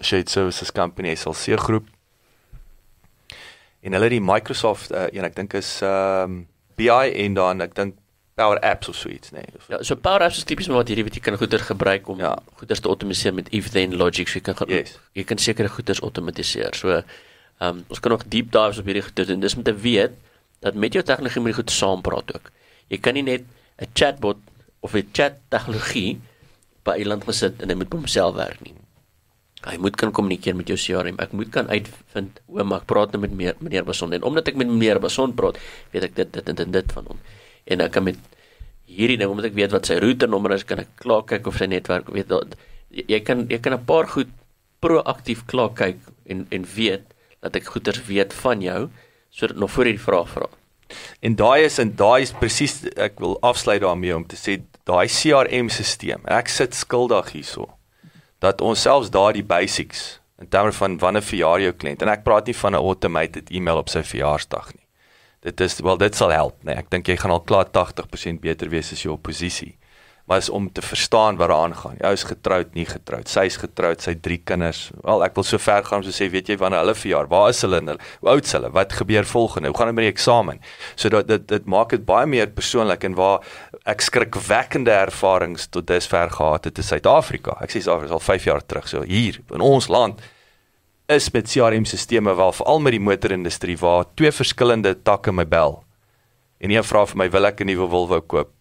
Shade 0.00 0.30
Services 0.30 0.72
Company 0.72 1.14
SLC 1.14 1.58
groep. 1.58 1.86
En 3.80 3.92
hulle 3.92 4.08
die 4.08 4.20
Microsoft 4.20 4.92
uh, 4.92 5.06
een 5.12 5.24
ek 5.24 5.36
dink 5.36 5.54
is 5.58 5.80
ehm 5.82 6.38
um, 6.38 6.46
BI 6.78 7.10
en 7.24 7.34
dan 7.34 7.60
ek 7.60 7.74
dink 7.74 7.96
Power 8.38 8.60
Apps 8.62 8.88
of 8.88 8.94
so 8.94 9.10
iets, 9.10 9.32
nê. 9.34 9.42
Nee. 9.42 9.62
Ja, 9.68 9.82
so 9.82 9.96
Power 9.98 10.22
Apps 10.22 10.36
is 10.38 10.44
tipies 10.46 10.68
wat 10.70 10.86
hierdie 10.86 11.02
wat 11.02 11.16
jy 11.18 11.22
kan 11.22 11.38
goeder 11.38 11.58
gebruik 11.58 12.06
om 12.08 12.20
ja. 12.22 12.36
goeder 12.60 12.78
te 12.78 12.88
outomatiseer 12.88 13.34
met 13.34 13.48
if 13.50 13.72
then 13.74 13.96
logic, 13.98 14.30
so 14.30 14.38
jy 14.38 14.44
kan 14.46 14.70
yes. 14.70 14.94
jy 15.18 15.24
kan 15.26 15.42
sekere 15.42 15.72
goeder 15.74 15.98
outomatiseer. 16.06 16.78
So 16.78 17.02
Ehm 17.58 17.78
um, 17.78 17.84
ons 17.90 18.00
kan 18.00 18.10
nog 18.14 18.22
deep 18.30 18.52
dives 18.54 18.78
op 18.78 18.86
hierdie 18.86 19.02
goed 19.02 19.16
doen. 19.26 19.40
Dis 19.42 19.56
om 19.58 19.62
te 19.66 19.74
weet 19.74 20.14
dat 20.62 20.74
met 20.74 20.94
jou 20.94 21.02
tegnologie 21.04 21.40
moet 21.42 21.50
jy 21.50 21.56
goed 21.58 21.72
saampraat 21.74 22.34
ook. 22.34 22.50
Jy 22.86 22.98
kan 23.02 23.14
nie 23.14 23.22
net 23.22 23.42
'n 23.82 23.90
chatbot 23.92 24.38
of 24.80 24.94
'n 24.94 25.08
chat 25.12 25.40
tegnologie 25.48 26.20
by 26.82 26.94
iemand 26.98 27.24
gesit 27.24 27.62
en 27.62 27.68
hy 27.68 27.74
moet 27.74 27.88
by 27.88 27.96
homself 27.96 28.34
werk 28.34 28.60
nie. 28.62 28.74
Hy 29.66 29.74
moet 29.82 29.96
kan 29.98 30.12
kommunikeer 30.14 30.54
met 30.54 30.68
jou 30.70 30.76
CRM. 30.78 31.16
Ek 31.18 31.32
moet 31.34 31.50
kan 31.50 31.66
uitvind 31.66 32.36
om 32.46 32.74
ek 32.76 32.84
praat 32.86 33.14
nou 33.14 33.24
met 33.24 33.32
meer, 33.34 33.56
meneer 33.58 33.86
Bason 33.86 34.12
en 34.14 34.26
omdat 34.28 34.52
ek 34.52 34.58
met 34.60 34.70
meneer 34.70 35.00
Bason 35.02 35.34
praat, 35.34 35.58
weet 35.90 36.10
ek 36.10 36.14
dit 36.14 36.32
dit 36.36 36.50
en 36.52 36.58
dit, 36.60 36.72
dit 36.76 36.92
van 36.94 37.08
hom. 37.10 37.22
En 37.66 37.82
ek 37.82 37.96
kan 37.96 38.06
met 38.06 38.20
hierdie 38.86 39.18
ding 39.18 39.32
omdat 39.32 39.50
ek 39.50 39.56
weet 39.58 39.74
wat 39.74 39.90
sy 39.90 39.98
routernommer 39.98 40.54
is, 40.54 40.64
kan 40.68 40.78
ek 40.84 40.94
klaar 41.02 41.24
kyk 41.26 41.50
of 41.50 41.58
sy 41.58 41.66
netwerk 41.66 42.12
weet 42.14 42.30
dat 42.30 42.54
jy 42.88 43.18
kan 43.26 43.48
jy 43.50 43.58
kan 43.58 43.74
'n 43.74 43.84
paar 43.84 44.06
goed 44.06 44.30
proaktief 44.80 45.42
klaar 45.50 45.74
kyk 45.74 45.98
en 46.30 46.46
en 46.50 46.64
weet 46.76 47.10
dat 47.42 47.56
ek 47.56 47.66
goeders 47.74 48.06
weet 48.06 48.32
van 48.32 48.62
jou 48.62 48.88
sodat 49.30 49.58
nog 49.58 49.70
voor 49.70 49.86
jy 49.86 49.98
die 49.98 50.06
vraag 50.06 50.28
vra. 50.28 50.48
En 51.20 51.34
daai 51.34 51.64
is 51.64 51.78
en 51.78 51.96
daai 51.96 52.22
is 52.22 52.32
presies 52.32 52.86
ek 52.96 53.18
wil 53.20 53.36
afsluit 53.42 53.82
daarmee 53.82 54.16
om 54.16 54.24
te 54.24 54.36
sê 54.36 54.62
daai 54.84 55.06
CRM-stelsel. 55.06 56.24
Ek 56.24 56.48
sit 56.48 56.74
skuldig 56.74 57.32
hierso 57.32 57.77
dat 58.38 58.60
ons 58.60 58.82
selfs 58.82 59.10
daardie 59.10 59.44
basics 59.44 60.20
in 60.38 60.48
terme 60.48 60.72
van 60.72 60.98
wanneer 60.98 61.22
verjaar 61.22 61.60
jou 61.60 61.72
kliënt 61.72 62.02
en 62.02 62.12
ek 62.12 62.24
praat 62.26 62.46
nie 62.46 62.54
van 62.54 62.74
'n 62.74 62.84
automated 62.90 63.50
e-mail 63.50 63.78
op 63.78 63.88
sy 63.88 64.02
verjaarsdag 64.02 64.74
nie. 64.74 64.86
Dit 65.40 65.60
is 65.60 65.80
wel 65.80 65.96
dit 65.96 66.14
sal 66.14 66.30
help, 66.30 66.64
nee. 66.64 66.74
Ek 66.74 66.90
dink 66.90 67.06
jy 67.06 67.16
gaan 67.16 67.30
al 67.30 67.40
klaar 67.40 67.66
80% 67.70 68.40
beter 68.40 68.68
wees 68.68 68.92
as 68.92 69.02
jou 69.02 69.16
posisie. 69.16 69.77
Is 70.36 70.50
om 70.52 70.66
te 70.72 70.82
verstaan 70.84 71.38
wat 71.40 71.48
daar 71.48 71.64
aangaan. 71.64 71.96
Jy 71.96 72.10
is 72.12 72.22
getroud, 72.28 72.74
nie 72.76 72.84
getroud. 72.84 73.30
Sy's 73.32 73.56
getroud, 73.56 74.02
sy 74.04 74.12
drie 74.20 74.36
kinders. 74.44 74.90
Wel, 75.00 75.22
ek 75.24 75.38
wil 75.38 75.46
so 75.48 75.56
ver 75.58 75.86
gaan 75.86 76.02
om 76.02 76.04
te 76.04 76.12
sê, 76.12 76.28
weet 76.28 76.50
jy 76.52 76.58
wanneer 76.60 76.82
hulle 76.82 76.94
verjaar? 76.94 77.30
Waar 77.32 77.48
is 77.48 77.62
hulle? 77.64 77.80
nou? 77.80 77.94
Hoe 78.20 78.30
oud 78.34 78.44
is 78.44 78.52
hulle? 78.52 78.68
Wat 78.74 78.92
gebeur 78.92 79.24
volgende? 79.24 79.72
Hoe 79.72 79.78
gaan 79.78 79.88
dit 79.88 79.96
met 79.96 80.04
die 80.04 80.12
eksamen? 80.12 80.60
So 81.00 81.08
dat 81.08 81.30
dit 81.30 81.46
dit 81.48 81.64
maak 81.64 81.94
dit 81.96 82.04
baie 82.04 82.28
meer 82.28 82.52
persoonlik 82.52 83.06
en 83.08 83.16
waar 83.16 83.40
ek 83.88 84.04
skrikwekkende 84.04 84.92
ervarings 84.92 85.70
tot 85.72 85.88
dusver 85.88 86.28
gehad 86.36 86.68
het 86.68 86.76
in 86.76 86.88
Suid-Afrika. 86.90 87.56
Ek 87.64 87.72
sê 87.72 87.80
Suid-Afrika 87.80 88.12
is 88.12 88.18
al 88.18 88.26
5 88.28 88.50
jaar 88.50 88.66
terug. 88.66 88.88
So 88.90 89.06
hier 89.08 89.40
in 89.54 89.64
ons 89.64 89.88
land 89.88 90.20
is 91.08 91.30
met 91.32 91.48
CRM-sisteme 91.48 92.36
wel 92.36 92.52
veral 92.52 92.84
met 92.84 92.92
die 92.92 93.00
motorindustrie 93.00 93.78
waar 93.80 94.04
twee 94.14 94.32
verskillende 94.32 94.92
takke 95.02 95.32
my 95.32 95.48
bel. 95.48 95.80
En 96.60 96.70
een 96.74 96.84
vra 96.84 97.06
vir 97.08 97.16
my 97.16 97.30
wil 97.30 97.46
ek 97.46 97.60
'n 97.60 97.66
nuwe 97.72 97.88
Volvo 97.88 98.20
koop. 98.20 98.57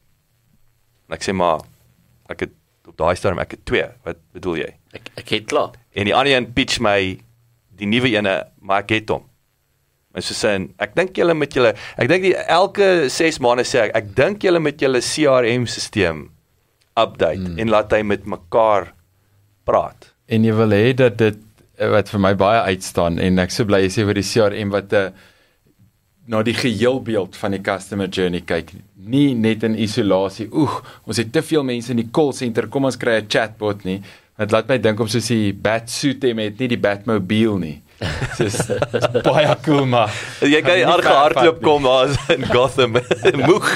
En 1.08 1.18
ek 1.18 1.24
sê 1.26 1.36
maar 1.36 1.64
ek 2.32 2.47
het 2.47 2.53
op 2.88 2.97
daai 2.99 3.16
stadium 3.16 3.41
ek 3.43 3.58
het 3.58 3.66
twee. 3.68 3.88
Wat 4.08 4.20
bedoel 4.36 4.62
jy? 4.64 4.70
Ek 4.97 5.10
ek 5.24 5.34
het 5.36 5.47
klaar. 5.51 5.76
En 5.95 6.10
die 6.10 6.16
ander 6.16 6.34
een 6.34 6.51
pitch 6.55 6.82
my 6.84 6.99
die 7.78 7.89
nuwe 7.89 8.10
ene, 8.16 8.39
maar 8.60 8.86
ek 8.86 8.95
het 8.97 9.12
hom. 9.14 9.26
En 10.18 10.26
so 10.26 10.34
sê 10.34 10.55
ek 10.82 10.95
dink 10.97 11.18
julle 11.20 11.36
met 11.38 11.53
julle 11.53 11.76
ek 11.95 12.10
dink 12.10 12.26
die 12.26 12.36
elke 12.49 13.08
6 13.14 13.38
maande 13.43 13.68
sê 13.70 13.86
ek 13.86 13.95
ek 13.99 14.12
dink 14.18 14.45
julle 14.47 14.62
met 14.64 14.82
julle 14.82 15.03
CRM-stelsel 15.03 16.26
update 16.97 17.43
hmm. 17.43 17.60
en 17.62 17.70
laat 17.70 17.93
hy 17.93 18.01
met 18.01 18.26
mekaar 18.26 18.91
praat. 19.68 20.12
En 20.28 20.45
jy 20.47 20.55
wil 20.58 20.74
hê 20.74 20.93
dat 20.97 21.20
dit 21.22 21.38
eh, 21.78 21.89
wat 21.93 22.10
vir 22.10 22.24
my 22.24 22.34
baie 22.39 22.64
uitstaan 22.74 23.20
en 23.22 23.43
ek 23.43 23.53
so 23.53 23.70
bly 23.70 23.84
jy 23.86 23.91
sê 23.93 24.08
oor 24.08 24.18
die 24.18 24.26
CRM 24.26 24.74
wat 24.74 24.93
'n 24.93 25.12
uh, 25.12 25.36
na 26.28 26.43
die 26.43 26.55
geheelbeeld 26.55 27.38
van 27.39 27.55
die 27.55 27.61
customer 27.63 28.09
journey 28.11 28.41
kyk, 28.43 28.73
nie 29.07 29.32
net 29.36 29.63
in 29.63 29.78
isolasie. 29.80 30.49
Oeg, 30.51 30.82
ons 31.07 31.19
het 31.21 31.32
te 31.32 31.41
veel 31.41 31.63
mense 31.63 31.93
in 31.93 32.01
die 32.01 32.09
call 32.11 32.34
center. 32.36 32.67
Kom 32.67 32.86
ons 32.86 32.99
kry 32.99 33.21
'n 33.21 33.30
chatbot 33.32 33.86
nie. 33.88 34.01
Dit 34.38 34.51
laat 34.51 34.67
my 34.67 34.78
dink 34.78 34.99
om 34.99 35.07
soos 35.07 35.28
die 35.28 35.53
Batsuit 35.53 36.19
te 36.21 36.34
met 36.34 36.59
nie 36.59 36.67
die 36.67 36.78
Batmobile 36.78 37.59
nie. 37.59 37.82
Dis 38.38 38.59
baie 39.23 39.55
cool 39.65 39.88
maar. 39.89 40.13
Jy 40.41 40.61
kan 40.61 40.84
harde 40.86 41.07
hardloop 41.07 41.63
kom 41.63 41.84
daar 41.84 42.13
in 42.30 42.45
Gotham 42.45 42.99
moeg. 43.49 43.71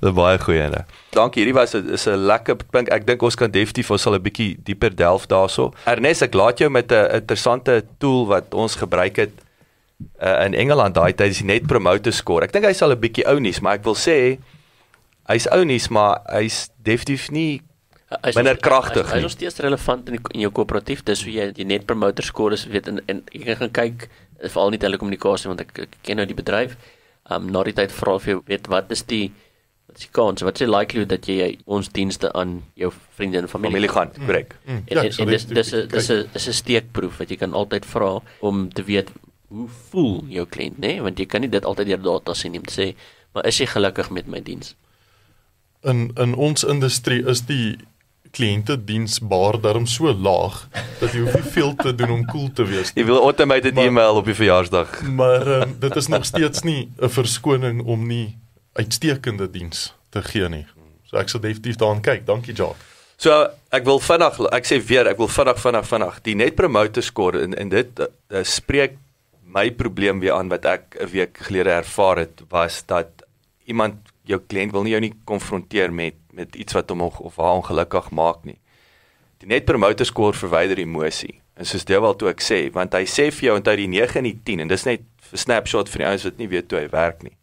Dis 0.00 0.14
baie 0.14 0.38
goeie 0.38 0.62
ene. 0.70 0.84
Dankie, 1.14 1.42
hierdie 1.42 1.54
was 1.54 1.74
'n 1.74 1.92
is 1.92 2.06
'n 2.06 2.24
lekker 2.26 2.56
punt. 2.70 2.88
Ek 2.88 3.06
dink 3.06 3.22
ons 3.22 3.34
kan 3.34 3.50
definitief 3.50 3.90
ons 3.90 4.02
sal 4.02 4.14
'n 4.14 4.22
bietjie 4.22 4.56
dieper 4.64 4.94
delf 4.94 5.26
daaroor. 5.26 5.74
Ernest, 5.84 6.22
ek 6.22 6.34
laat 6.34 6.58
jou 6.58 6.70
met 6.70 6.92
'n 6.92 7.20
interessante 7.20 7.84
tool 7.98 8.26
wat 8.26 8.54
ons 8.54 8.76
gebruik 8.76 9.16
het 9.16 9.43
uh, 10.20 10.44
in 10.46 10.54
Engeland 10.54 10.94
daai 10.94 11.12
tyd 11.12 11.30
is 11.30 11.38
die 11.42 11.46
net 11.46 11.66
promoter 11.66 12.12
score. 12.12 12.44
Ek 12.44 12.52
dink 12.52 12.66
hy's 12.66 12.82
al 12.82 12.92
'n 12.92 13.00
bietjie 13.00 13.26
ou 13.30 13.38
nuus, 13.40 13.60
maar 13.60 13.74
ek 13.78 13.84
wil 13.84 13.94
sê 13.98 14.38
hy's 15.28 15.46
ou 15.52 15.64
nuus, 15.64 15.88
maar 15.90 16.20
hy's 16.32 16.70
definitief 16.82 17.30
nie 17.30 17.62
minder 18.34 18.56
kragtig. 18.56 19.10
Hy's 19.12 19.22
nog 19.22 19.30
steeds 19.30 19.58
relevant 19.64 20.08
in, 20.08 20.18
die, 20.18 20.22
in 20.34 20.40
jou 20.46 20.52
koöperatief. 20.52 21.02
Dis 21.04 21.24
hoe 21.24 21.32
jy 21.32 21.52
die 21.56 21.64
net 21.64 21.86
promoter 21.86 22.24
score 22.24 22.54
is 22.54 22.66
weet 22.70 22.88
en, 22.88 23.00
en 23.10 23.22
jy 23.32 23.56
gaan 23.58 23.72
kyk 23.74 24.08
veral 24.44 24.70
nie 24.74 24.78
telekommunikasie 24.82 25.48
want 25.48 25.64
ek, 25.64 25.72
ek 25.86 25.96
ken 26.02 26.20
nou 26.20 26.26
die 26.28 26.36
bedryf. 26.36 26.76
Um 27.32 27.48
na 27.52 27.64
die 27.64 27.72
tyd 27.76 27.92
vra 27.94 28.18
vir 28.20 28.34
jou 28.34 28.42
weet 28.46 28.68
wat 28.68 28.92
is 28.92 29.02
die 29.08 29.32
wat 29.88 29.98
is 30.00 30.06
die 30.06 30.12
kans 30.12 30.42
wat 30.44 30.56
is 30.58 30.64
die 30.66 30.70
likelihood 30.70 31.08
dat 31.12 31.28
jy 31.28 31.58
ons 31.66 31.88
dienste 31.88 32.30
aan 32.34 32.62
jou 32.80 32.90
vriende 33.16 33.38
en 33.38 33.48
familie, 33.48 33.72
familie 33.72 33.92
gaan 33.92 34.12
korrek. 34.26 34.56
Mm, 34.66 34.82
En, 34.88 34.98
en, 34.98 35.12
en 35.24 35.32
dis 35.32 35.46
dis 35.46 35.72
is 35.72 35.88
dis 35.88 36.10
is 36.10 36.26
dis 36.32 36.48
'n 36.48 36.52
steekproef 36.60 37.18
wat 37.18 37.30
jy 37.30 37.36
kan 37.36 37.52
altyd 37.52 37.84
vra 37.86 38.20
om 38.40 38.68
te 38.72 38.82
weet 38.82 39.10
hoe 39.48 39.68
voel 39.90 40.24
jou 40.28 40.46
kliënt, 40.46 40.78
nê? 40.78 40.86
Nee? 40.94 41.02
Want 41.02 41.18
jy 41.18 41.26
kan 41.26 41.40
nie 41.40 41.50
dit 41.50 41.64
altyd 41.64 41.86
deur 41.86 42.02
data 42.02 42.34
sien 42.34 42.52
nie 42.52 42.60
om 42.60 42.66
te 42.66 42.74
sê, 42.74 42.94
maar 43.34 43.46
is 43.46 43.58
jy 43.58 43.66
gelukkig 43.66 44.10
met 44.10 44.26
my 44.26 44.40
diens? 44.40 44.74
in 45.84 46.10
in 46.16 46.34
ons 46.34 46.64
industrie 46.64 47.20
is 47.28 47.42
die 47.46 47.76
kliënte 48.34 48.76
diensbaar 48.84 49.60
daarom 49.60 49.86
so 49.86 50.10
laag 50.12 50.64
dat 51.00 51.12
jy 51.12 51.20
hoef 51.20 51.34
nie 51.34 51.50
veel 51.54 51.74
te 51.76 51.92
doen 51.94 52.10
om 52.10 52.24
cool 52.32 52.48
te 52.52 52.64
wees 52.66 52.90
Jy 52.96 53.04
wil 53.04 53.20
automated 53.22 53.74
Maar- 53.74 53.84
e-mail 53.86 54.16
op 54.16 54.24
die 54.24 54.34
verjaarsdag. 54.34 55.02
maar 55.02 55.46
um, 55.60 55.76
dit 55.80 55.96
is 55.96 56.06
nog 56.08 56.24
steeds 56.24 56.62
nie 56.62 56.88
'n 57.00 57.08
verskoning 57.08 57.82
om 57.84 58.06
nie 58.06 58.36
uitstekende 58.72 59.50
diens 59.50 59.94
te 60.10 60.22
gee 60.22 60.48
nie 60.48 60.66
so 61.04 61.16
ek 61.16 61.28
sal 61.28 61.40
definitief 61.40 61.76
daaraan 61.76 62.00
kyk 62.02 62.26
dankie 62.26 62.54
Jacques 62.54 62.92
So 63.16 63.46
ek 63.70 63.84
wil 63.84 64.00
vinnig 64.00 64.40
ek 64.52 64.64
sê 64.66 64.80
weer 64.86 65.06
ek 65.06 65.18
wil 65.18 65.28
vinnig 65.28 65.58
vinnig 65.60 65.86
vinnig 65.86 66.22
die 66.22 66.34
net 66.34 66.54
promoter 66.56 67.02
score 67.02 67.42
en 67.42 67.54
en 67.54 67.68
dit 67.68 68.00
uh, 68.00 68.42
spreek 68.42 68.96
my 69.54 69.70
probleem 69.70 70.20
weer 70.20 70.34
aan 70.34 70.50
wat 70.50 70.64
ek 70.66 70.96
'n 71.00 71.10
week 71.10 71.38
gelede 71.46 71.70
ervaar 71.70 72.18
het 72.18 72.42
was 72.48 72.82
dat 72.86 73.08
iemand 73.64 73.94
jou 74.24 74.40
kliënt 74.40 74.72
wil 74.72 74.82
nie 74.82 74.90
jou 74.90 75.00
nie 75.00 75.14
konfronteer 75.24 75.92
met 75.92 76.14
met 76.32 76.56
iets 76.56 76.72
wat 76.72 76.90
hom 76.90 77.00
of 77.02 77.36
haar 77.36 77.54
ongelukkig 77.62 78.10
maak 78.10 78.44
nie. 78.44 78.58
Die 79.38 79.46
net 79.46 79.64
promoter 79.64 80.06
score 80.06 80.32
verwyder 80.32 80.78
emosie. 80.78 81.40
En 81.54 81.64
soos 81.64 81.84
Dewald 81.84 82.18
toe 82.18 82.28
ek 82.28 82.42
sê, 82.42 82.72
want 82.72 82.92
hy 82.92 83.04
sê 83.04 83.30
vir 83.30 83.48
jou 83.48 83.56
onthou 83.56 83.76
die 83.76 83.86
9 83.86 84.18
en 84.18 84.24
die 84.24 84.40
10 84.44 84.60
en 84.60 84.68
dis 84.68 84.84
net 84.84 85.00
'n 85.32 85.36
snapshot 85.36 85.88
vir 85.88 85.98
die 85.98 86.06
ouens 86.06 86.24
wat 86.24 86.38
nie 86.38 86.48
weet 86.48 86.70
hoe 86.70 86.80
hy 86.80 86.88
werk 86.88 87.22
nie. 87.22 87.36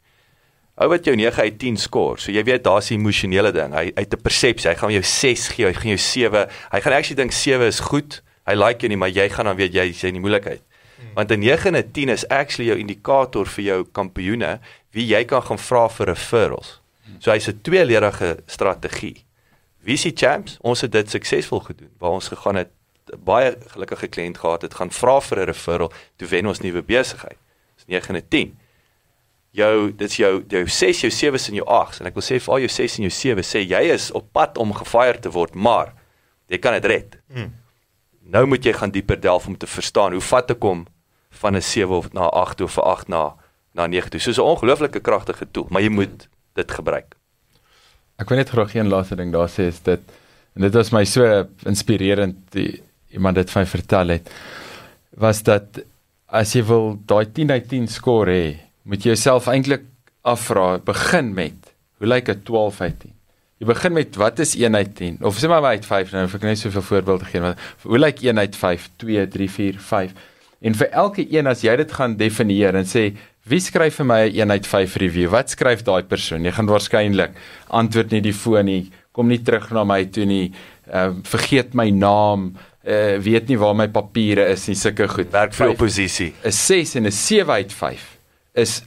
Ou 0.75 0.89
wat 0.89 1.05
jou 1.05 1.15
9 1.15 1.41
uit 1.41 1.59
10 1.59 1.77
skoor. 1.77 2.19
So 2.19 2.31
jy 2.31 2.43
weet 2.43 2.63
daar's 2.63 2.91
'n 2.91 2.99
emosionele 2.99 3.51
ding. 3.51 3.73
Hy 3.73 3.91
uit 3.95 4.13
'n 4.13 4.21
persepsie, 4.21 4.69
hy 4.69 4.75
gaan 4.75 4.91
jou 4.91 5.03
6 5.03 5.47
gee, 5.47 5.65
hy 5.65 5.73
gaan 5.73 5.89
jou 5.95 5.97
7. 5.97 6.47
Hy 6.71 6.79
gaan 6.81 6.93
actually 6.93 7.15
dink 7.15 7.31
7 7.31 7.67
is 7.67 7.79
goed. 7.79 8.21
Hy 8.45 8.53
like 8.53 8.79
jou 8.81 8.89
nie, 8.89 8.97
maar 8.97 9.09
jy 9.09 9.29
gaan 9.29 9.45
dan 9.45 9.55
weet 9.55 9.73
jy 9.73 9.89
is 9.89 10.03
in 10.03 10.13
die 10.13 10.19
moeilikheid. 10.19 10.61
Want 11.13 11.31
'n 11.31 11.39
9 11.39 11.73
en 11.73 11.75
'n 11.75 11.91
10 11.91 12.09
is 12.09 12.27
actually 12.27 12.69
jou 12.69 12.79
indikator 12.79 13.47
vir 13.47 13.63
jou 13.63 13.85
kampioene 13.91 14.59
wie 14.91 15.05
jy 15.05 15.25
kan 15.25 15.41
gaan 15.41 15.59
vra 15.59 15.89
vir 15.89 16.07
referrals. 16.07 16.81
So 17.19 17.31
hy's 17.31 17.47
'n 17.47 17.61
tweeledige 17.61 18.37
strategie. 18.45 19.25
Wie 19.79 19.93
is 19.93 20.01
die 20.01 20.15
champs? 20.15 20.57
Ons 20.61 20.81
het 20.81 20.91
dit 20.91 21.09
suksesvol 21.09 21.59
gedoen. 21.59 21.89
Waar 21.97 22.11
ons 22.11 22.27
gegaan 22.27 22.55
het 22.55 22.69
baie 23.17 23.57
gelukkige 23.67 24.07
kliënt 24.07 24.37
gehad 24.37 24.61
het, 24.61 24.73
gaan 24.73 24.91
vra 24.91 25.21
vir 25.21 25.39
'n 25.39 25.45
referral, 25.45 25.91
toe 26.15 26.27
wen 26.27 26.47
ons 26.47 26.59
nuwe 26.59 26.81
besigheid. 26.81 27.37
Dis 27.75 27.85
9 27.85 28.15
en 28.15 28.21
'n 28.21 28.27
10 28.27 28.57
jou 29.51 29.91
dit's 29.95 30.15
jou 30.15 30.43
jou 30.47 30.67
6 30.67 31.01
jou 31.01 31.11
7s 31.11 31.49
en 31.49 31.55
jou 31.59 31.65
8s 31.67 31.99
en 31.99 32.07
ek 32.07 32.15
wil 32.15 32.23
sê 32.23 32.39
vir 32.39 32.53
al 32.53 32.63
jou 32.65 32.71
6 32.71 32.97
en 32.97 33.07
jou 33.07 33.15
7 33.15 33.43
sê 33.43 33.63
jy 33.67 33.81
is 33.91 34.11
op 34.15 34.29
pad 34.31 34.57
om 34.61 34.71
gefire 34.73 35.19
te 35.19 35.31
word 35.31 35.55
maar 35.55 35.93
jy 36.51 36.59
kan 36.59 36.75
dit 36.75 36.85
red. 36.85 37.17
Mm. 37.31 37.51
Nou 38.31 38.45
moet 38.47 38.63
jy 38.63 38.71
gaan 38.77 38.93
dieper 38.95 39.19
delf 39.19 39.47
om 39.47 39.57
te 39.59 39.67
verstaan 39.67 40.15
hoe 40.15 40.23
vat 40.23 40.51
ek 40.53 40.63
hom 40.63 40.85
van 41.41 41.55
'n 41.55 41.61
7 41.61 41.95
of 41.95 42.13
na 42.13 42.29
8 42.31 42.57
toe 42.57 42.67
of 42.67 42.77
'n 42.77 42.87
8 42.87 43.07
na 43.07 43.35
na 43.73 43.87
9 43.87 44.09
toe. 44.09 44.19
Soos 44.19 44.37
'n 44.37 44.41
ongelooflike 44.53 44.99
kragtige 44.99 45.47
tool, 45.51 45.67
maar 45.69 45.81
jy 45.81 45.89
moet 45.89 46.27
dit 46.53 46.71
gebruik. 46.71 47.15
Ek 48.17 48.29
wil 48.29 48.37
net 48.37 48.49
graag 48.49 48.75
een 48.75 48.87
laaste 48.87 49.15
ding 49.15 49.31
daar 49.31 49.49
sê 49.49 49.67
is 49.67 49.79
dit 49.79 49.99
en 50.55 50.61
dit 50.61 50.73
was 50.73 50.91
my 50.91 51.03
so 51.05 51.47
inspirerend 51.65 52.35
die 52.51 52.81
iemand 53.09 53.35
dit 53.35 53.49
vir 53.49 53.61
my 53.61 53.67
vertel 53.67 54.07
het 54.07 54.29
was 55.17 55.43
dat 55.43 55.81
as 56.27 56.53
jy 56.53 56.63
wil 56.63 56.99
daai 57.05 57.25
10 57.25 57.51
uit 57.51 57.67
10 57.67 57.87
skoor 57.87 58.27
hê, 58.27 58.57
moet 58.83 59.03
jy 59.03 59.11
jouself 59.11 59.47
eintlik 59.47 59.83
afvra 60.23 60.77
begin 60.77 61.33
met 61.33 61.73
hoe 61.97 62.07
lyk 62.07 62.29
'n 62.29 62.43
12 62.43 62.81
uit 62.81 62.99
10? 62.99 63.20
Jy 63.61 63.67
begin 63.69 63.93
met 63.93 64.15
wat 64.17 64.39
is 64.41 64.55
1 64.57 64.73
uit 64.75 64.95
10 64.97 65.17
of 65.21 65.37
sê 65.37 65.49
maar 65.49 65.67
uit 65.69 65.85
5 65.85 66.15
nou 66.15 66.23
ek 66.25 66.45
net 66.47 66.57
soveel 66.57 66.81
voorbeelde 66.81 67.27
gee 67.29 67.41
wat 67.43 67.59
hoe 67.85 67.99
lyk 67.99 68.23
1 68.25 68.39
uit 68.41 68.55
5, 68.57 68.87
2, 69.03 69.25
3, 69.35 69.49
4, 69.57 69.77
5 69.77 70.15
en 70.65 70.77
vir 70.79 70.89
elke 71.03 71.25
een 71.29 71.49
as 71.51 71.61
jy 71.61 71.75
dit 71.77 71.93
gaan 71.93 72.15
definieer 72.17 72.79
en 72.79 72.89
sê 72.89 73.11
wie 73.51 73.61
skryf 73.61 73.99
vir 74.01 74.07
my 74.09 74.19
'n 74.29 74.49
1 74.49 74.51
uit 74.51 74.67
5 74.67 74.97
review? 75.03 75.29
Wat 75.29 75.53
skryf 75.53 75.85
daai 75.85 76.03
persoon? 76.09 76.45
Jy 76.45 76.51
gaan 76.57 76.73
waarskynlik 76.73 77.37
antwoord 77.69 78.11
nie 78.11 78.21
die 78.21 78.33
foon 78.33 78.65
nie 78.65 78.91
kom 79.13 79.27
nie 79.27 79.41
terug 79.45 79.69
na 79.71 79.83
my 79.83 80.05
toe 80.05 80.25
nie 80.25 80.53
uh, 80.89 81.13
vergeet 81.21 81.73
my 81.77 81.89
naam 81.89 82.55
uh, 82.85 83.17
weet 83.21 83.47
nie 83.47 83.57
waar 83.57 83.75
my 83.75 83.87
papiere 83.87 84.49
is 84.49 84.67
nie 84.67 84.75
sulke 84.75 85.07
goed. 85.07 85.29
Werk 85.31 85.53
vir 85.53 85.69
oppositie. 85.69 86.33
'n 86.43 86.51
6 86.51 86.95
en 86.95 87.05
'n 87.05 87.11
7 87.11 87.53
uit 87.53 87.73
5 87.73 88.17
is 88.53 88.81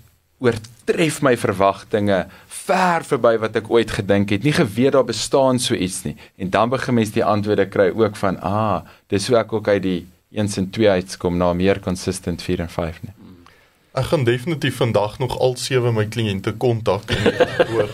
oortref 0.45 1.21
my 1.25 1.35
verwagtinge 1.41 2.25
ver 2.65 3.05
verby 3.09 3.35
wat 3.43 3.57
ek 3.57 3.71
ooit 3.73 3.91
gedink 3.97 4.31
het. 4.35 4.45
Nie 4.45 4.55
geweet 4.57 4.93
daar 4.97 5.07
bestaan 5.09 5.59
so 5.59 5.75
iets 5.75 6.03
nie. 6.05 6.17
En 6.37 6.51
dan 6.51 6.73
begin 6.73 6.95
mens 7.01 7.13
die 7.17 7.25
antwoorde 7.25 7.67
kry 7.69 7.91
ook 7.95 8.17
van 8.21 8.41
ah, 8.41 8.85
dis 9.13 9.29
hoe 9.29 9.39
ek 9.41 9.53
ook 9.53 9.69
uit 9.69 9.83
die 9.83 10.01
1 10.35 10.57
en 10.59 10.71
2 10.71 10.89
uitskom 10.91 11.37
na 11.39 11.53
meer 11.53 11.81
consistent 11.81 12.43
4 12.43 12.61
en 12.67 12.71
5 12.71 13.03
nie. 13.03 13.15
Ek 13.95 14.09
gaan 14.11 14.25
definitief 14.27 14.81
vandag 14.81 15.19
nog 15.23 15.37
al 15.39 15.55
sewe 15.57 15.93
my 15.95 16.09
kliënte 16.11 16.57
kontak 16.59 17.13
en 17.15 17.29
hoor 17.69 17.93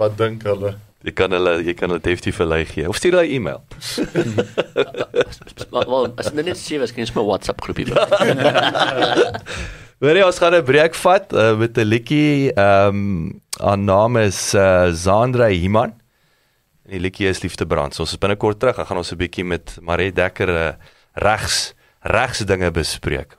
wat 0.00 0.16
dink 0.16 0.46
hulle. 0.48 0.78
Jy 1.04 1.12
kan 1.16 1.32
hulle 1.36 1.52
jy 1.64 1.74
kan 1.76 1.92
hulle 1.92 2.00
definitief 2.00 2.40
'n 2.40 2.48
lei 2.48 2.64
gee 2.64 2.88
of 2.88 2.96
stuur 2.96 3.18
hulle 3.18 3.28
'n 3.28 3.34
e-mail. 3.36 3.62
Maar 5.70 5.86
wel, 5.86 6.12
as 6.16 6.32
dit 6.32 6.44
net 6.44 6.58
sewe 6.58 6.82
is, 6.82 6.92
kan 6.92 7.04
jy 7.04 7.12
'n 7.12 7.26
WhatsApp 7.26 7.60
groepie 7.60 7.86
maak. 7.92 8.10
Hoorie, 10.00 10.22
ons 10.24 10.38
gaan 10.40 10.54
'n 10.56 10.64
breek 10.64 10.94
vat 10.96 11.32
uh, 11.36 11.58
met 11.60 11.76
'n 11.76 11.84
liedjie. 11.84 12.52
Ehm 12.56 12.88
um, 12.88 13.42
haar 13.60 13.78
naam 13.78 14.16
is 14.16 14.54
uh, 14.54 14.88
Zandra 14.96 15.48
Himan. 15.52 15.92
En 16.84 16.90
die 16.96 17.00
liedjie 17.00 17.28
is 17.28 17.42
Liefdebrand. 17.42 17.92
So 17.92 18.02
ons 18.02 18.12
is 18.12 18.18
binnekort 18.18 18.58
terug. 18.58 18.76
Dan 18.76 18.86
gaan 18.86 18.96
ons 18.96 19.12
'n 19.12 19.20
bietjie 19.20 19.44
met 19.44 19.76
Marie 19.80 20.12
Dekker 20.12 20.48
uh, 20.48 20.72
regs 21.12 21.74
regs 22.00 22.38
dinge 22.38 22.70
bespreek. 22.70 23.36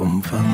Jou 0.00 0.08
kom 0.08 0.22
vang 0.22 0.46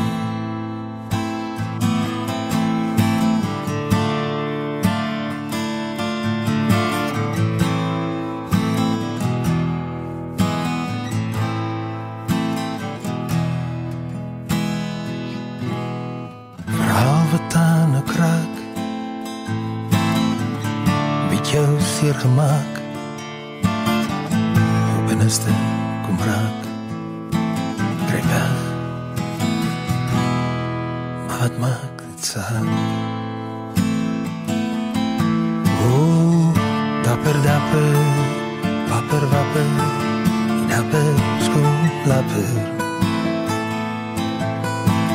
Verhaal 16.66 17.24
wat 17.30 17.54
aan 17.54 17.96
'n 17.96 18.04
kraak. 18.04 18.54
Met 21.30 21.48
jou 21.50 21.80
seer 21.80 22.14
gemaak 22.14 22.72
Jou 24.92 25.06
binneste 25.06 25.65
maak 32.36 32.48
dit 32.48 32.56
saak 32.56 32.64
O, 35.86 36.52
dapper 37.02 37.36
dapper 37.42 37.96
Wapper 38.90 39.24
wapper 39.32 39.68
Dapper 40.68 41.14
skoon 41.40 41.90
lapper 42.06 42.50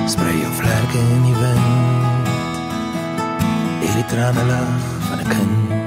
Sprei 0.07 0.35
jou 0.41 0.53
vlerke 0.53 0.97
in 0.97 1.21
die 1.27 1.37
wind 1.41 2.27
Hier 3.81 3.93
die 3.95 4.05
trane 4.09 4.43
lag 4.45 4.81
van 5.09 5.19
'n 5.19 5.27
kind 5.29 5.80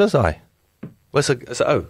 was 0.00 0.16
daai? 0.16 0.40
Was 1.12 1.28
ek 1.32 1.44
is 1.52 1.60
'n 1.60 1.68
ou. 1.68 1.80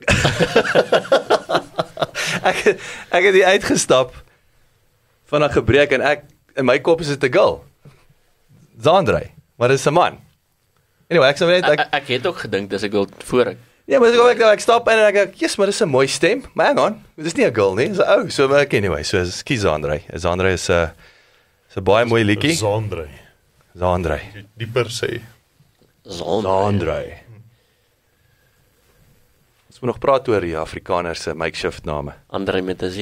ek 2.50 2.58
ek 3.12 3.22
het 3.28 3.36
hier 3.36 3.52
uitgestap 3.52 4.16
van 5.30 5.44
'n 5.44 5.52
gebreek 5.52 5.92
en 5.92 6.00
ek 6.00 6.24
in 6.56 6.64
my 6.64 6.80
kop 6.80 7.00
is 7.00 7.12
dit 7.12 7.24
'n 7.28 7.32
girl. 7.32 7.64
Zandrey, 8.80 9.34
maar 9.56 9.68
dit 9.68 9.78
is 9.78 9.86
'n 9.86 9.92
man. 9.92 10.18
Anyway, 11.10 11.28
ek 11.28 11.36
sê 11.36 11.46
net 11.46 11.64
Ek, 11.64 11.80
ek 11.80 11.88
ek 11.92 12.08
het 12.08 12.26
ook 12.26 12.38
gedink 12.46 12.70
dis 12.70 12.82
ek 12.86 12.92
wil 12.92 13.08
voor 13.24 13.46
ek 13.54 13.58
Ja, 13.90 13.98
maar 13.98 14.14
ek 14.14 14.38
ek, 14.38 14.42
ek 14.54 14.60
stap 14.62 14.88
in 14.88 14.98
en 14.98 15.08
ek 15.10 15.16
ek, 15.16 15.40
"Yes, 15.40 15.56
maar 15.56 15.66
dis 15.66 15.82
'n 15.82 15.88
mooi 15.88 16.06
stem." 16.06 16.44
Maar 16.54 16.66
hang 16.66 16.78
on, 16.78 17.04
dit 17.16 17.26
is 17.26 17.34
nie 17.34 17.46
'n 17.46 17.54
girl 17.54 17.74
nie, 17.74 17.88
dis 17.88 17.98
'n 17.98 18.06
ou. 18.06 18.30
So 18.30 18.48
maar 18.48 18.60
ek 18.60 18.74
anyway, 18.74 19.02
so 19.02 19.18
is 19.18 19.42
kies 19.42 19.62
Zandrey. 19.62 20.04
Zandrey 20.14 20.52
is 20.52 20.70
'n 20.70 20.92
is 21.68 21.76
'n 21.76 21.82
baie 21.82 22.06
mooi 22.06 22.24
liedjie. 22.24 22.54
Zandrey. 22.54 23.10
Zandrey. 23.76 24.46
Die 24.56 24.66
per 24.66 24.86
se. 26.04 26.16
Zaan. 26.16 26.42
Zandrey. 26.42 27.22
Ons 29.70 29.80
moet 29.80 29.90
nog 29.90 29.98
praat 29.98 30.28
oor 30.28 30.40
die 30.40 30.56
Afrikaners 30.58 31.22
se 31.22 31.34
makeshift 31.34 31.84
name. 31.84 32.12
Andre 32.28 32.62
met 32.62 32.82
'n 32.82 32.90
Z. 32.90 32.98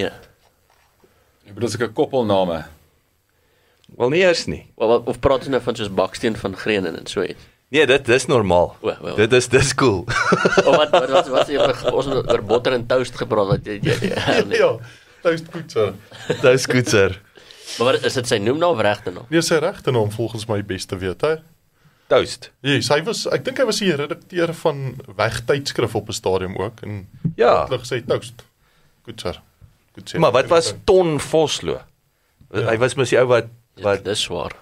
Ek 1.46 1.54
bedoel 1.54 1.68
seker 1.68 1.88
koppelname. 1.88 2.64
Wel 3.96 4.10
nie 4.10 4.20
eers 4.20 4.46
nie. 4.46 4.66
Of, 4.76 4.90
of, 4.98 5.06
of 5.06 5.20
praat 5.20 5.44
jy 5.44 5.50
nou 5.50 5.60
van 5.64 5.76
soos 5.76 5.88
baksteen 5.88 6.36
van 6.36 6.56
Grenen 6.56 6.98
en 6.98 7.06
so 7.06 7.22
iets? 7.22 7.40
Nee, 7.68 7.86
dit 7.86 8.04
dis 8.04 8.26
normaal. 8.26 8.76
O, 8.80 8.92
wel. 9.02 9.16
Dit 9.16 9.32
is 9.32 9.48
dis 9.48 9.74
cool. 9.74 10.04
Of 10.68 10.76
wat 10.76 10.90
wat 10.90 11.10
wat 11.10 11.28
wat 11.28 11.48
jy 11.52 11.58
ons 11.92 12.06
het 12.06 12.30
oor 12.32 12.42
botter 12.42 12.72
en 12.72 12.86
toast 12.88 13.16
gepraat 13.16 13.48
wat 13.50 13.66
jy 13.66 13.76
jy, 13.84 13.96
nee. 14.48 14.56
Ja, 14.60 14.70
toast 15.24 15.50
koetser. 15.52 15.92
Goed 16.72 16.88
sir. 16.94 17.18
Maar 17.78 17.92
wat, 17.92 18.04
is 18.08 18.16
dit 18.16 18.26
sy 18.30 18.38
noemnaam 18.40 18.72
of 18.72 18.80
regte 18.80 19.12
naam? 19.12 19.26
Nee, 19.28 19.42
sy 19.44 19.60
regte 19.60 19.92
naam 19.92 20.08
volgens 20.10 20.46
my 20.48 20.62
beste 20.64 20.96
wete. 20.96 21.42
Toast. 22.08 22.50
Ja, 22.64 22.80
sy 22.80 23.02
was 23.04 23.26
ek 23.26 23.44
dink 23.44 23.58
hy 23.58 23.64
was 23.68 23.78
die 23.82 23.92
redakteur 23.96 24.54
van 24.54 24.94
Weg 25.16 25.40
tydskrif 25.46 25.94
op 25.94 26.08
'n 26.08 26.12
stadium 26.16 26.56
ook 26.56 26.80
en 26.82 27.06
Ja. 27.36 27.66
hulle 27.66 27.78
gesê 27.78 28.00
toast. 28.06 28.44
Koetser. 29.04 29.40
moet 29.94 30.10
sê. 30.14 30.18
Maar 30.18 30.32
wat 30.32 30.46
was 30.48 30.74
Ton 30.84 31.18
Vosloo? 31.20 31.80
Ja. 32.52 32.68
Hy 32.70 32.78
was 32.78 32.94
mos 32.94 33.10
die 33.10 33.18
ou 33.18 33.26
wat 33.26 33.46
Wat 33.74 33.84
wat 33.84 34.04
dis 34.04 34.20
swaar. 34.22 34.52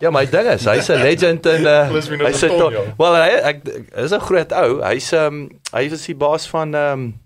Ja, 0.00 0.10
my 0.10 0.24
ding 0.26 0.46
is, 0.48 0.64
hy's 0.64 0.88
'n 0.90 1.02
legend 1.02 1.46
in 1.46 1.64
uh 1.66 1.88
hy's 1.90 2.08
'n 2.08 2.22
een 2.22 2.48
ton, 2.48 2.58
ton- 2.58 2.72
ja. 2.72 2.94
Wel 2.98 3.14
hy 3.14 3.28
ek 3.50 3.66
is 3.96 4.12
'n 4.12 4.20
groot 4.20 4.52
ou. 4.52 4.80
Hy's 4.82 5.12
um 5.12 5.48
hy 5.72 5.88
was 5.90 6.06
die 6.06 6.14
baas 6.16 6.46
van 6.48 6.74
um 6.74 7.18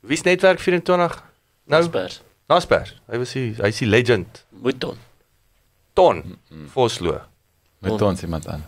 Wie's 0.00 0.22
netwerk 0.22 0.58
24? 0.60 1.22
Nou, 1.66 1.82
Spurs. 1.82 2.20
Naspers. 2.48 2.94
Hy 3.08 3.18
was 3.18 3.32
die 3.32 3.54
hy's 3.62 3.78
die 3.78 3.88
legend. 3.88 4.44
Moet 4.50 4.80
dan. 4.80 4.96
Ton 5.94 6.38
Vosloo. 6.66 7.20
Met 7.84 8.02
ons 8.02 8.22
iemand 8.22 8.48
aan. 8.48 8.64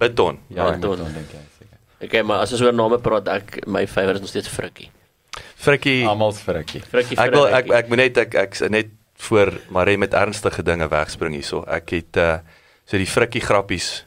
Beton. 0.00 0.38
Ja, 0.48 0.70
Don. 0.76 1.00
ons 1.00 1.12
dink 1.12 1.34
ek 1.34 1.50
seker. 1.58 1.78
Okay, 2.00 2.22
maar 2.22 2.44
as 2.46 2.54
ons 2.56 2.62
oor 2.64 2.74
name 2.74 2.98
praat, 3.02 3.28
ek 3.28 3.66
my 3.66 3.84
favourite 3.90 4.22
is 4.22 4.24
nog 4.24 4.32
steeds 4.32 4.48
Frikkie. 4.48 4.88
Frikkie. 5.60 6.06
Almal 6.08 6.32
se 6.32 6.42
frikkie. 6.44 6.80
Frikkie 6.88 7.18
Ek 7.20 7.34
wil 7.34 7.50
ek 7.52 7.68
ek 7.76 7.90
moet 7.92 8.00
net 8.00 8.20
ek 8.24 8.36
ek's 8.46 8.64
net 8.72 8.94
voor 9.20 9.52
Marie 9.68 9.98
met 10.00 10.14
ernstige 10.16 10.64
dinge 10.64 10.88
wegspring 10.88 11.36
hierso. 11.36 11.62
Ek 11.68 11.92
het 11.98 12.20
uh 12.20 12.38
so 12.90 12.98
die 12.98 13.06
frikkie 13.06 13.42
grappies. 13.44 14.00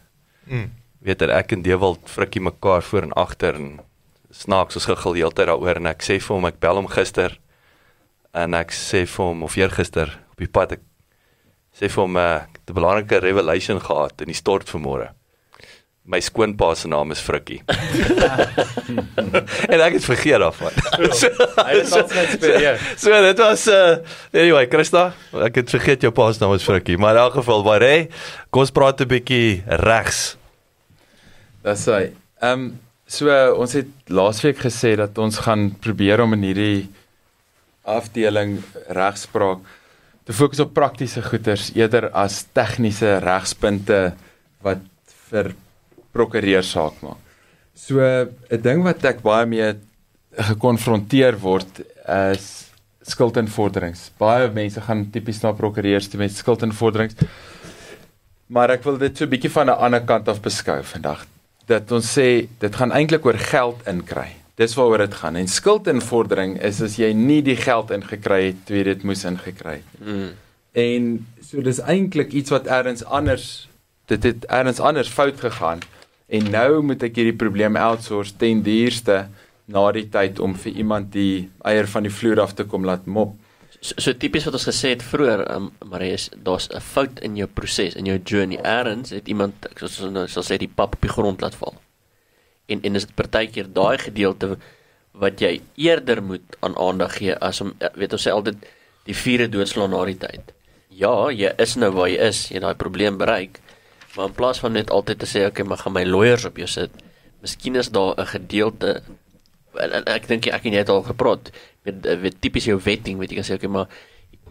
Mm. 0.49 0.71
Weet 1.05 1.21
jy 1.23 1.29
ek 1.31 1.53
en 1.55 1.61
Dewald 1.63 2.09
frikkie 2.11 2.41
mekaar 2.43 2.83
voor 2.83 3.07
en 3.07 3.13
agter 3.15 3.55
en 3.55 3.69
snaaks 4.33 4.79
ons 4.79 4.89
gegil 4.89 5.19
heeltyd 5.21 5.47
daaroor 5.47 5.79
en 5.79 5.91
ek 5.93 6.03
sê 6.03 6.17
vir 6.19 6.35
hom 6.35 6.49
ek 6.49 6.59
bel 6.63 6.81
hom 6.81 6.89
gister 6.91 7.37
en 8.33 8.57
ek 8.57 8.73
sê 8.75 9.05
vir 9.05 9.29
hom 9.29 9.45
of 9.45 9.55
eergister 9.59 10.09
op 10.33 10.41
die 10.41 10.49
pad 10.49 10.75
ek 10.75 10.83
sê 11.73 11.89
vir 11.89 12.03
hom 12.03 12.17
uh, 12.17 12.45
het 12.45 12.69
'n 12.69 12.77
belangrike 12.77 13.19
revelation 13.19 13.81
gehad 13.81 14.21
in 14.21 14.27
die 14.31 14.37
stort 14.37 14.69
vanmôre. 14.69 15.09
My 16.03 16.19
skoonpa 16.19 16.75
se 16.75 16.87
naam 16.87 17.11
is 17.11 17.21
Frikkie. 17.23 17.61
en 19.71 19.79
ek 19.79 19.93
het 19.93 20.03
vergeet 20.03 20.39
daarvan. 20.43 20.71
so, 21.15 21.29
Hy 21.63 21.77
het 21.77 21.93
ons 21.95 22.11
net 22.11 22.33
inspireer. 22.33 22.81
So 22.99 23.21
dit 23.23 23.39
was 23.39 23.67
uh 23.71 24.03
anyway, 24.35 24.67
Christa, 24.67 25.13
ek 25.31 25.61
het 25.61 25.71
vergeet 25.71 26.03
jou 26.03 26.11
pa 26.11 26.27
se 26.33 26.43
naam 26.43 26.57
is 26.57 26.65
Frikkie, 26.67 26.97
maar 26.99 27.15
in 27.15 27.23
elk 27.23 27.37
geval, 27.39 27.63
maar 27.63 27.79
hey, 27.79 28.09
kom 28.51 28.65
ons 28.65 28.75
praat 28.75 28.99
'n 28.99 29.07
bietjie 29.07 29.63
regs. 29.79 30.35
Dis 31.63 31.85
hy. 31.87 32.11
Ehm 32.43 32.51
um, 32.51 32.65
so 33.07 33.31
uh, 33.31 33.55
ons 33.55 33.71
het 33.77 33.87
laasweek 34.11 34.59
gesê 34.59 34.97
dat 34.99 35.17
ons 35.17 35.39
gaan 35.45 35.71
probeer 35.79 36.19
om 36.19 36.35
in 36.35 36.43
hierdie 36.51 36.91
afdeling 37.83 38.59
regspraak 38.91 39.63
te 40.23 40.33
fokus 40.33 40.59
op 40.63 40.73
praktiese 40.73 41.21
goeders 41.21 41.71
eerder 41.75 42.09
as 42.15 42.43
tegniese 42.55 43.17
regspunte 43.23 44.13
wat 44.63 44.83
vir 45.29 45.53
prokureur 46.13 46.63
saak 46.63 47.01
maak. 47.03 47.19
So 47.75 47.99
'n 47.99 48.61
ding 48.61 48.83
wat 48.83 49.03
ek 49.03 49.21
baie 49.21 49.45
mee 49.45 49.73
gekonfronteer 50.37 51.39
word 51.39 51.81
is 52.07 52.69
skuldinvorderings. 53.03 54.11
Baie 54.17 54.49
mense 54.53 54.81
gaan 54.81 55.09
tipies 55.11 55.41
na 55.43 55.51
prokureurs 55.51 56.07
toe 56.07 56.19
met 56.19 56.31
skuldinvorderings. 56.31 57.15
Maar 58.47 58.77
ek 58.77 58.83
wil 58.83 58.97
dit 58.97 59.17
so 59.17 59.25
'n 59.25 59.29
bietjie 59.29 59.51
van 59.51 59.69
'n 59.69 59.79
ander 59.79 60.01
kant 60.01 60.27
af 60.27 60.41
beskou 60.41 60.83
vandag. 60.83 61.25
Dat 61.65 61.91
ons 61.91 62.17
sê 62.17 62.47
dit 62.59 62.75
gaan 62.75 62.91
eintlik 62.91 63.25
oor 63.25 63.37
geld 63.37 63.87
inkry. 63.87 64.42
Dis 64.55 64.75
waaroor 64.77 64.97
dit 64.97 65.13
gaan. 65.13 65.35
En 65.35 65.47
skuldinvordering 65.47 66.59
is 66.61 66.81
as 66.81 66.97
jy 67.01 67.11
nie 67.17 67.41
die 67.41 67.57
geld 67.57 67.91
ingekry 67.91 68.41
het 68.51 68.65
toe 68.67 68.77
jy 68.77 68.83
dit 68.91 69.03
moes 69.03 69.23
ingekry 69.25 69.79
het. 69.79 69.93
Mm. 69.99 70.31
En 70.73 71.07
so 71.41 71.61
dis 71.61 71.81
eintlik 71.81 72.33
iets 72.33 72.53
wat 72.53 72.67
elders 72.67 73.05
anders 73.05 73.47
dit 74.11 74.23
het 74.23 74.45
elders 74.45 74.79
anders 74.79 75.09
fout 75.09 75.39
gegaan. 75.39 75.81
En 76.27 76.51
nou 76.51 76.81
moet 76.81 77.03
ek 77.03 77.17
hierdie 77.19 77.37
probleem 77.37 77.77
outsource 77.77 78.35
ten 78.37 78.61
duurste 78.65 79.27
na 79.65 79.83
die 79.95 80.07
tyd 80.11 80.41
om 80.43 80.55
vir 80.59 80.79
iemand 80.81 81.11
die 81.13 81.49
eier 81.65 81.87
van 81.87 82.05
die 82.05 82.13
vloer 82.13 82.41
af 82.43 82.53
te 82.57 82.65
kom 82.67 82.85
laat 82.85 83.05
mop. 83.05 83.35
So, 83.79 83.95
so 83.97 84.15
tipies 84.15 84.45
wat 84.47 84.57
ons 84.57 84.67
gesê 84.67 84.93
het 84.93 85.03
vroeër, 85.03 85.43
um, 85.55 85.71
Marius, 85.91 86.29
daar's 86.35 86.69
'n 86.69 86.79
fout 86.79 87.19
in 87.19 87.35
jou 87.35 87.47
proses, 87.47 87.95
in 87.95 88.05
jou 88.05 88.19
journey. 88.23 88.59
Eerens 88.63 89.09
het 89.09 89.27
iemand 89.27 89.53
soos 89.75 89.99
ons 90.01 90.11
nou 90.11 90.27
sal 90.27 90.43
sê 90.43 90.57
die 90.57 90.71
pap 90.75 90.95
op 90.95 91.01
die 91.01 91.11
grond 91.11 91.41
laat 91.41 91.55
val. 91.55 91.75
En 92.71 92.81
en 92.81 92.95
is 92.95 93.05
dit 93.05 93.15
partykeer 93.15 93.67
daai 93.73 93.97
gedeelte 93.97 94.57
wat 95.13 95.41
jy 95.41 95.59
eerder 95.77 96.23
moet 96.23 96.57
aan 96.65 96.77
aandag 96.79 97.17
gee 97.19 97.35
as 97.37 97.61
om 97.61 97.73
eh, 97.77 97.91
weet 97.99 98.15
ons 98.17 98.25
sê 98.27 98.33
altyd 98.33 98.65
die 99.07 99.15
vure 99.17 99.49
doodslaan 99.51 99.91
na 99.93 100.05
die 100.09 100.17
tyd. 100.17 100.53
Ja, 100.93 101.29
jy 101.33 101.51
is 101.61 101.75
nou 101.77 101.91
waar 101.93 102.09
jy 102.09 102.21
is, 102.29 102.47
jy 102.53 102.61
daai 102.63 102.75
probleem 102.79 103.17
bereik. 103.19 103.59
Maar 104.15 104.29
in 104.29 104.37
plaas 104.37 104.61
van 104.61 104.73
net 104.77 104.93
altyd 104.93 105.21
te 105.21 105.29
sê 105.29 105.45
okay, 105.47 105.65
maar 105.65 105.81
gaan 105.81 105.95
my 105.97 106.05
lawyers 106.05 106.45
op 106.49 106.57
jou 106.61 106.69
sit. 106.69 106.93
Miskien 107.43 107.75
is 107.75 107.89
daar 107.89 108.15
'n 108.17 108.25
gedeelte 108.25 109.03
en, 109.73 110.05
ek 110.05 110.27
dink 110.27 110.47
ek 110.47 110.65
en 110.65 110.73
jy 110.73 110.81
het 110.85 110.89
al 110.89 111.03
gepraat 111.03 111.51
met 111.83 112.05
eh, 112.05 112.17
weet 112.17 112.41
tipies 112.41 112.65
jou 112.65 112.79
wetting, 112.79 113.17
weet 113.19 113.31
jy 113.31 113.41
kan 113.41 113.49
sê 113.49 113.55
okay, 113.57 113.69
maar 113.69 113.87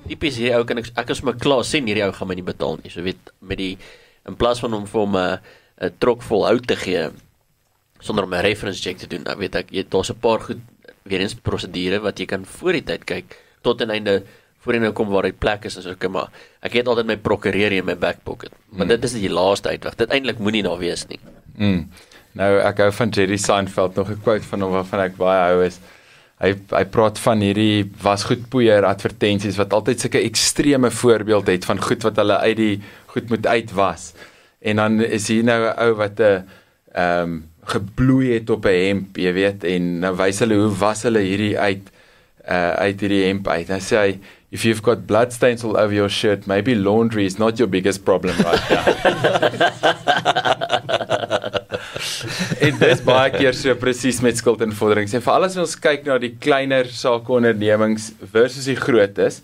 tipies 0.06 0.36
hierdie 0.36 0.56
ou 0.56 0.64
kan 0.64 0.78
ek 0.78 0.90
ek 0.96 1.10
is 1.10 1.22
my 1.22 1.32
klaar 1.32 1.64
sien 1.64 1.86
hierdie 1.86 2.04
ou 2.04 2.12
gaan 2.12 2.28
my 2.28 2.34
nie 2.34 2.46
betaal 2.46 2.78
nie. 2.82 2.90
So 2.90 3.02
weet 3.02 3.32
met 3.40 3.58
die 3.58 3.78
in 4.26 4.36
plaas 4.36 4.60
van 4.60 4.74
om 4.74 4.86
vir 4.86 5.00
hom 5.00 5.16
'n 5.16 5.38
'n 5.80 5.94
trok 5.98 6.22
vol 6.22 6.46
hout 6.46 6.66
te 6.66 6.76
gee 6.76 7.10
sonder 8.02 8.26
om 8.26 8.34
'n 8.34 8.42
reference 8.42 8.82
check 8.82 8.98
te 8.98 9.06
doen, 9.06 9.22
dan 9.22 9.38
weet 9.38 9.54
ek 9.54 9.70
jy 9.70 9.84
daar's 9.88 10.10
'n 10.10 10.20
paar 10.20 10.40
goed 10.40 10.60
weer 11.04 11.20
eens 11.20 11.34
prosedure 11.34 12.00
wat 12.00 12.18
jy 12.18 12.26
kan 12.26 12.44
voor 12.44 12.72
die 12.72 12.84
tyd 12.84 13.04
kyk 13.04 13.38
tot 13.62 13.80
en 13.80 13.90
einde 13.90 14.22
voor 14.62 14.74
jy 14.74 14.80
nou 14.80 14.92
kom 14.94 15.10
waar 15.10 15.26
die 15.26 15.38
plek 15.38 15.64
is 15.64 15.76
as 15.78 15.86
okay, 15.90 16.10
maar 16.10 16.30
ek 16.62 16.72
het 16.78 16.88
altyd 16.90 17.06
my 17.06 17.16
prokureur 17.16 17.72
in 17.72 17.84
my 17.84 17.96
back 17.98 18.22
pocket. 18.22 18.52
Maar 18.70 18.86
dit 18.86 19.04
is 19.04 19.12
die 19.12 19.30
laaste 19.30 19.68
uitweg. 19.68 19.96
Dit 19.98 20.10
eintlik 20.14 20.38
moenie 20.38 20.62
daar 20.62 20.78
wees 20.78 21.06
nie. 21.10 21.18
Mm. 21.56 21.90
Nou 22.38 22.52
ek 22.62 22.78
hou 22.78 22.92
van 22.92 23.10
Jerry 23.10 23.36
Seinfeld 23.36 23.96
nog 23.96 24.10
'n 24.10 24.22
quote 24.22 24.46
van 24.46 24.62
hom 24.62 24.72
waarvan 24.72 25.00
ek 25.00 25.16
baie 25.16 25.42
hou 25.52 25.64
is 25.64 25.78
hy 26.42 26.54
hy 26.70 26.84
praat 26.84 27.18
van 27.18 27.40
hierdie 27.40 27.90
wasgoedpoeier 28.02 28.84
advertensies 28.84 29.58
wat 29.60 29.72
altyd 29.72 30.00
sulke 30.00 30.22
ekstreme 30.22 30.90
voorbeeld 30.90 31.46
het 31.46 31.64
van 31.64 31.78
goed 31.78 32.02
wat 32.02 32.16
hulle 32.16 32.38
uit 32.38 32.56
die 32.56 32.82
goed 33.06 33.28
moet 33.28 33.46
uitwas. 33.46 34.12
En 34.60 34.76
dan 34.76 35.00
is 35.00 35.28
hier 35.28 35.44
nou 35.44 35.60
'n 35.66 35.78
ou 35.78 35.94
wat 35.94 36.20
'n 36.20 36.44
ehm 36.94 37.22
um, 37.22 37.51
gebloei 37.64 38.34
het 38.34 38.50
op 38.50 38.66
'n 38.66 38.86
hemp, 38.86 39.16
jy 39.16 39.32
weet, 39.32 39.64
en 39.64 39.98
nou 40.00 40.16
wys 40.16 40.38
hulle 40.38 40.54
hoe 40.54 40.78
was 40.78 41.02
hulle 41.02 41.20
hierdie 41.20 41.58
uit 41.58 41.90
uh 42.48 42.72
uit 42.74 43.00
hierdie 43.00 43.24
hemp 43.26 43.48
uit. 43.48 43.66
Dan 43.66 43.80
sê 43.80 43.96
hy 43.96 44.18
if 44.50 44.64
you've 44.64 44.82
got 44.82 45.06
bloodstains 45.06 45.64
all 45.64 45.76
over 45.76 45.94
your 45.94 46.10
shirt, 46.10 46.46
maybe 46.46 46.74
laundry 46.74 47.24
is 47.24 47.38
not 47.38 47.58
your 47.58 47.70
biggest 47.70 48.04
problem 48.04 48.36
right 48.36 48.70
now. 48.70 48.86
en 52.66 52.78
dis 52.78 53.02
baie 53.06 53.30
keer 53.30 53.54
so 53.56 53.74
presies 53.80 54.20
met 54.20 54.36
skuldinvorderings. 54.36 55.14
En 55.14 55.24
veral 55.24 55.48
as 55.48 55.56
ons 55.60 55.76
kyk 55.78 56.06
na 56.08 56.18
die 56.18 56.34
kleiner 56.42 56.88
sake 56.90 57.32
ondernemings 57.32 58.12
versus 58.32 58.68
die 58.70 58.78
grootes, 58.78 59.42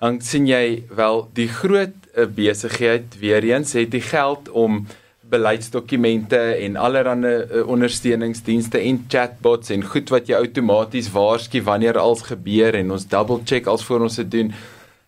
dan 0.00 0.20
sien 0.24 0.46
jy 0.48 0.84
wel 0.96 1.26
die 1.36 1.48
groot 1.48 1.94
besigheid 2.34 3.18
weer 3.20 3.44
eens 3.44 3.74
het 3.76 3.90
die 3.92 4.04
geld 4.04 4.48
om 4.56 4.86
beleidsdokumente 5.30 6.38
en 6.66 6.76
allerlei 6.76 7.30
uh, 7.42 7.62
ondersteuningsdienste 7.70 8.78
en 8.78 9.04
chatbots 9.08 9.70
en 9.74 9.84
goed 9.86 10.10
wat 10.12 10.28
jy 10.28 10.38
outomaties 10.40 11.10
waarsku 11.14 11.62
wanneer 11.66 11.98
als 11.98 12.26
gebeur 12.28 12.76
en 12.78 12.92
ons 12.96 13.06
double 13.08 13.40
check 13.44 13.66
als 13.70 13.84
voor 13.86 14.06
ons 14.08 14.20
dit 14.22 14.30
doen. 14.30 14.52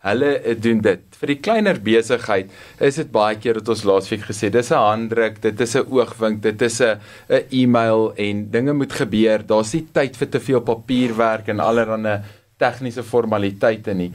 Hulle 0.02 0.30
uh, 0.38 0.56
doen 0.58 0.82
dit. 0.82 1.02
Vir 1.20 1.32
die 1.34 1.38
kleiner 1.38 1.78
besigheid 1.78 2.50
is 2.82 2.98
dit 2.98 3.10
baie 3.14 3.38
keer 3.38 3.60
dat 3.60 3.72
ons 3.74 3.86
laasweek 3.86 4.26
gesê 4.30 4.50
dis 4.50 4.72
'n 4.72 4.82
handdruk, 4.82 5.40
dit 5.42 5.60
is 5.60 5.76
'n 5.76 5.86
oogwink, 5.90 6.42
dit 6.42 6.62
is 6.62 6.80
'n 6.80 6.98
'n 7.28 7.44
e-mail 7.50 8.12
en 8.16 8.50
dinge 8.50 8.72
moet 8.72 8.92
gebeur. 8.92 9.46
Daar's 9.46 9.74
nie 9.74 9.86
tyd 9.92 10.16
vir 10.16 10.28
te 10.28 10.40
veel 10.40 10.60
papierwerk 10.60 11.48
en 11.48 11.60
allerlei 11.60 12.22
tegniese 12.58 13.02
formaliteite 13.02 13.94
nie. 13.94 14.12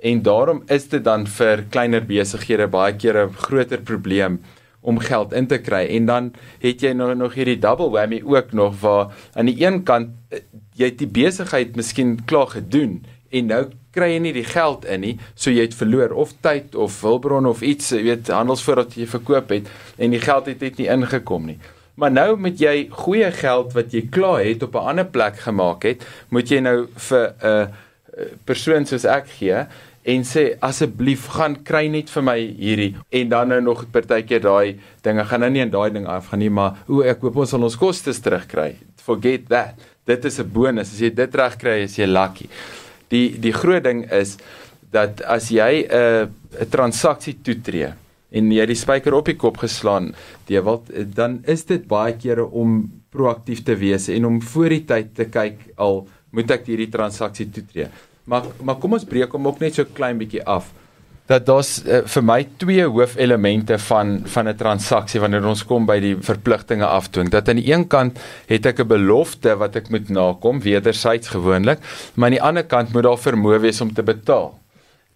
En 0.00 0.22
daarom 0.22 0.62
is 0.68 0.88
dit 0.88 1.04
dan 1.04 1.26
vir 1.26 1.64
kleiner 1.70 2.04
besighede 2.06 2.66
baie 2.66 2.96
keer 2.96 3.26
'n 3.26 3.34
groter 3.36 3.80
probleem 3.80 4.40
om 4.80 4.98
geld 4.98 5.32
in 5.32 5.46
te 5.46 5.58
kry. 5.58 5.86
En 5.96 6.06
dan 6.06 6.32
het 6.62 6.80
jy 6.80 6.92
nou 6.96 7.14
nog 7.14 7.34
hierdie 7.36 7.58
double 7.60 7.90
whammy 7.90 8.22
ook 8.24 8.52
nog 8.52 8.80
waar 8.80 9.12
aan 9.34 9.50
die 9.50 9.58
een 9.64 9.82
kant 9.82 10.14
eh, 10.28 10.40
jy 10.74 10.92
het 10.92 10.98
die 10.98 11.10
besigheid 11.10 11.76
miskien 11.76 12.18
klaar 12.24 12.48
gedoen 12.54 13.00
en 13.30 13.46
nou 13.46 13.64
kry 13.94 14.12
jy 14.14 14.22
nie 14.22 14.32
die 14.34 14.46
geld 14.46 14.86
in 14.88 15.04
nie 15.04 15.16
so 15.34 15.52
jy 15.52 15.66
het 15.66 15.76
verloor 15.76 16.14
of 16.22 16.32
tyd 16.44 16.74
of 16.78 17.00
hulpbron 17.04 17.48
of 17.50 17.62
iets 17.66 17.90
jy 17.92 18.02
weet 18.06 18.30
handelsvoorraad 18.32 18.96
jy 18.96 19.08
verkoop 19.10 19.52
het 19.52 19.68
en 19.98 20.14
die 20.14 20.22
geld 20.22 20.48
het 20.50 20.64
net 20.64 20.80
nie 20.80 20.88
ingekom 20.90 21.52
nie. 21.52 21.58
Maar 22.00 22.12
nou 22.14 22.36
met 22.40 22.60
jy 22.62 22.88
goeie 23.02 23.28
geld 23.34 23.74
wat 23.76 23.92
jy 23.92 24.06
klaar 24.08 24.40
het 24.46 24.62
op 24.62 24.74
'n 24.74 24.88
ander 24.94 25.06
plek 25.06 25.36
gemaak 25.44 25.82
het 25.84 26.06
moet 26.30 26.48
jy 26.48 26.60
nou 26.60 26.88
vir 26.96 27.34
'n 27.42 27.46
uh, 27.46 27.66
persoon 28.44 28.86
soos 28.86 29.04
ek 29.04 29.28
gee 29.38 29.66
en 30.02 30.24
sê 30.24 30.44
asseblief 30.64 31.26
gaan 31.34 31.58
kry 31.66 31.86
net 31.92 32.10
vir 32.12 32.24
my 32.24 32.36
hierdie. 32.40 32.94
En 33.12 33.28
dan 33.28 33.52
nou 33.52 33.60
nog 33.60 33.84
partykeer 33.92 34.42
daai 34.44 34.80
dinge 35.04 35.24
gaan 35.28 35.44
nou 35.44 35.50
nie 35.52 35.64
in 35.64 35.72
daai 35.72 35.90
ding 35.92 36.06
afgaan 36.08 36.40
nie 36.40 36.50
maar 36.50 36.80
o 36.88 37.02
ek 37.04 37.20
hoop 37.24 37.42
ons 37.44 37.52
sal 37.52 37.66
ons 37.66 37.76
kostes 37.76 38.22
terugkry. 38.24 38.74
Forget 39.00 39.48
that. 39.48 39.74
Dit 40.06 40.24
is 40.24 40.40
'n 40.40 40.48
bonus. 40.48 40.92
As 40.92 41.00
jy 41.00 41.10
dit 41.14 41.34
regkry 41.34 41.82
is 41.84 41.96
jy 41.98 42.06
lucky. 42.06 42.48
Die 43.10 43.38
die 43.38 43.52
groot 43.52 43.84
ding 43.84 44.10
is 44.10 44.38
dat 44.90 45.22
as 45.22 45.50
jy 45.50 45.84
'n 45.84 45.92
uh, 45.92 46.28
'n 46.60 46.70
transaksie 46.70 47.36
toetree 47.42 47.92
en 48.30 48.50
jy 48.52 48.66
die 48.66 48.78
spyker 48.78 49.14
op 49.14 49.26
die 49.26 49.36
kop 49.36 49.58
geslaan 49.58 50.14
Dewald 50.46 50.90
dan 51.14 51.42
is 51.46 51.64
dit 51.64 51.86
baie 51.86 52.14
kere 52.14 52.46
om 52.46 52.90
proaktief 53.10 53.62
te 53.66 53.74
wees 53.74 54.08
en 54.08 54.24
om 54.24 54.40
voor 54.42 54.68
die 54.68 54.84
tyd 54.86 55.14
te 55.14 55.24
kyk 55.24 55.74
al 55.76 56.06
moet 56.30 56.50
ek 56.50 56.68
hierdie 56.70 56.90
transaksie 56.90 57.48
toetree. 57.50 57.88
Maar 58.24 58.42
maar 58.62 58.76
kom 58.76 58.92
ons 58.92 59.04
breek 59.04 59.32
hom 59.32 59.46
ook 59.46 59.58
net 59.60 59.74
so 59.74 59.84
klein 59.84 60.18
bietjie 60.18 60.44
af. 60.44 60.70
Dat 61.30 61.46
daar's 61.46 61.76
uh, 61.86 62.00
vir 62.10 62.24
my 62.26 62.40
twee 62.58 62.84
hoofelemente 62.84 63.78
van 63.78 64.20
van 64.24 64.48
'n 64.48 64.56
transaksie 64.56 65.20
wanneer 65.20 65.46
ons 65.46 65.64
kom 65.64 65.86
by 65.86 66.00
die 66.00 66.16
verpligtinge 66.16 66.86
afdwing. 66.86 67.30
Dat 67.30 67.48
aan 67.48 67.62
die 67.62 67.72
een 67.72 67.86
kant 67.86 68.18
het 68.46 68.66
ek 68.66 68.80
'n 68.80 68.86
belofte 68.86 69.56
wat 69.56 69.76
ek 69.76 69.90
moet 69.90 70.08
nakom, 70.08 70.60
wederzijds 70.60 71.28
gewoonlik, 71.28 71.78
maar 72.14 72.26
aan 72.26 72.38
die 72.38 72.42
ander 72.42 72.64
kant 72.64 72.92
moet 72.92 73.02
daar 73.02 73.18
vermoë 73.18 73.60
wees 73.60 73.80
om 73.80 73.94
te 73.94 74.02
betaal. 74.02 74.58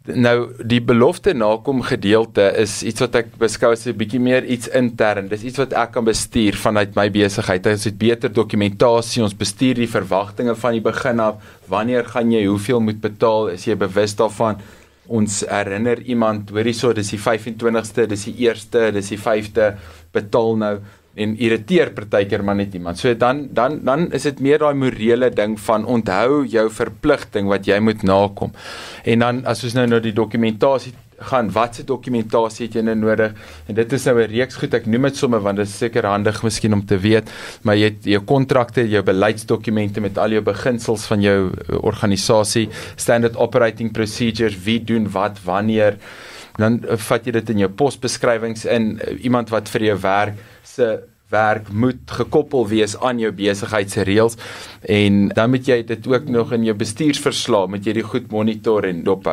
Nou 0.04 0.50
die 0.60 0.82
belofte 0.84 1.32
nakom 1.32 1.78
gedeelte 1.80 2.50
is 2.60 2.82
iets 2.84 3.00
wat 3.00 3.14
ek 3.22 3.30
beskou 3.40 3.70
as 3.72 3.86
'n 3.86 3.96
bietjie 3.96 4.20
meer 4.20 4.44
iets 4.44 4.68
intern. 4.68 5.28
Dis 5.28 5.42
iets 5.42 5.56
wat 5.56 5.72
ek 5.72 5.92
kan 5.92 6.04
bestuur 6.04 6.52
vanuit 6.52 6.94
my 6.94 7.08
besigheid. 7.10 7.62
Dit 7.62 7.86
is 7.86 7.96
beter 7.96 8.28
dokumentasie. 8.28 9.22
Ons 9.22 9.32
bestuur 9.32 9.74
die 9.74 9.88
verwagtinge 9.88 10.54
van 10.56 10.72
die 10.72 10.82
begin 10.82 11.20
af. 11.20 11.36
Wanneer 11.68 12.04
gaan 12.04 12.30
jy 12.30 12.44
hoeveel 12.44 12.80
moet 12.80 13.00
betaal? 13.00 13.48
Is 13.48 13.64
jy 13.64 13.76
bewus 13.76 14.14
daarvan? 14.14 14.60
Ons 15.06 15.40
herinner 15.48 15.98
iemand, 16.02 16.50
hoorie 16.50 16.74
so, 16.74 16.92
dis 16.92 17.10
die 17.10 17.18
25ste, 17.18 18.06
dis 18.06 18.24
die 18.24 18.48
1ste, 18.48 18.92
dis 18.92 19.08
die 19.08 19.18
5de, 19.18 19.74
betaal 20.12 20.56
nou 20.56 20.80
en 21.14 21.36
irriteer 21.38 21.92
partykeer 21.94 22.42
maar 22.44 22.58
net 22.58 22.74
iemand. 22.74 22.98
So 22.98 23.14
dan 23.14 23.48
dan 23.54 23.80
dan 23.84 24.10
is 24.12 24.26
dit 24.26 24.40
meer 24.40 24.58
daai 24.58 24.74
morele 24.74 25.30
ding 25.30 25.56
van 25.60 25.84
onthou 25.84 26.44
jou 26.50 26.66
verpligting 26.70 27.48
wat 27.48 27.66
jy 27.66 27.78
moet 27.78 28.02
nakom. 28.02 28.52
En 29.04 29.18
dan 29.18 29.44
as 29.46 29.64
ons 29.64 29.78
nou 29.78 29.86
na 29.86 30.02
die 30.02 30.14
dokumentasie 30.14 30.94
gaan, 31.24 31.50
watse 31.54 31.84
dokumentasie 31.86 32.66
het 32.66 32.76
jy 32.78 32.82
nou 32.88 32.96
nodig? 32.98 33.34
En 33.68 33.76
dit 33.78 33.92
is 33.92 34.04
nou 34.04 34.16
'n 34.20 34.30
reeks 34.30 34.56
goed. 34.56 34.74
Ek 34.74 34.86
noem 34.86 35.02
dit 35.02 35.16
sommer 35.16 35.40
want 35.40 35.56
dit 35.56 35.66
is 35.66 35.78
seker 35.78 36.04
handig 36.04 36.42
miskien 36.42 36.72
om 36.72 36.84
te 36.84 36.98
weet, 36.98 37.30
maar 37.62 37.76
jy 37.76 37.84
het 37.84 38.04
jou 38.04 38.20
kontrakte, 38.20 38.88
jou 38.88 39.02
beleidsdokumente 39.02 40.00
met 40.00 40.18
al 40.18 40.30
jou 40.30 40.42
beginsels 40.42 41.06
van 41.06 41.20
jou 41.20 41.50
eh, 41.50 41.76
organisasie, 41.82 42.68
standard 42.96 43.36
operating 43.36 43.92
procedures, 43.92 44.58
wie 44.64 44.84
doen 44.84 45.08
wat 45.10 45.38
wanneer 45.44 45.96
dan 46.58 46.80
uh, 46.84 46.98
vat 47.08 47.26
jy 47.26 47.32
dit 47.32 47.50
in 47.50 47.64
jou 47.64 47.70
posbeskrywings 47.70 48.64
in 48.70 48.94
uh, 48.98 49.16
iemand 49.24 49.50
wat 49.54 49.68
vir 49.72 49.90
jou 49.90 49.98
werk 50.04 50.38
se 50.62 50.92
werk 51.34 51.70
moet 51.72 52.10
gekoppel 52.18 52.66
wees 52.68 52.94
aan 53.00 53.18
jou 53.22 53.32
besigheid 53.34 53.90
se 53.90 54.04
reëls 54.06 54.36
en 54.96 55.28
dan 55.34 55.50
moet 55.50 55.68
jy 55.68 55.80
dit 55.88 56.06
ook 56.10 56.28
nog 56.30 56.52
in 56.56 56.66
jou 56.68 56.76
bestuursverslag 56.78 57.70
moet 57.72 57.86
jy 57.86 57.96
dit 57.98 58.06
goed 58.06 58.30
monitor 58.32 58.86
en 58.88 59.02
dop. 59.06 59.26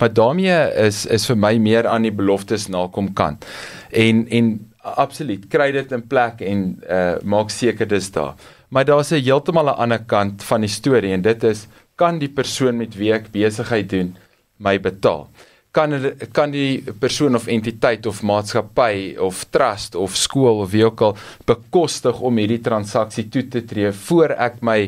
Maar 0.00 0.12
daarmee 0.12 0.58
is 0.86 1.04
is 1.06 1.28
vir 1.30 1.38
my 1.38 1.54
meer 1.58 1.88
aan 1.90 2.08
die 2.08 2.14
beloftes 2.14 2.68
nakom 2.72 3.12
kant. 3.14 3.44
En 3.92 4.24
en 4.28 4.54
absoluut 4.84 5.46
kry 5.52 5.70
dit 5.72 5.92
in 5.96 6.04
plek 6.08 6.42
en 6.44 6.66
uh 6.88 7.14
maak 7.22 7.50
seker 7.50 7.88
dis 7.88 8.10
daar. 8.12 8.34
Maar 8.68 8.84
daar's 8.84 9.12
'n 9.12 9.22
heeltemal 9.22 9.68
'n 9.68 9.80
ander 9.84 10.02
kant 10.06 10.42
van 10.42 10.60
die 10.60 10.74
storie 10.80 11.12
en 11.12 11.22
dit 11.22 11.44
is 11.44 11.66
kan 11.96 12.18
die 12.18 12.28
persoon 12.28 12.76
met 12.76 12.96
wie 12.96 13.12
ek 13.12 13.30
besigheid 13.32 13.90
doen 13.90 14.16
my 14.56 14.78
betaal 14.80 15.28
kan 15.74 15.94
kan 16.32 16.52
die 16.54 16.84
persoon 17.02 17.34
of 17.34 17.48
entiteit 17.50 18.06
of 18.06 18.22
maatskappy 18.22 19.16
of 19.18 19.42
trust 19.50 19.98
of 19.98 20.14
skool 20.16 20.62
of 20.62 20.70
wie 20.74 20.84
ook 20.86 21.02
al 21.08 21.16
bekostig 21.48 22.20
om 22.22 22.38
hierdie 22.38 22.62
transaksie 22.62 23.26
toe 23.28 23.42
te 23.50 23.64
tree 23.66 23.90
voor 24.06 24.36
ek 24.38 24.62
my 24.62 24.78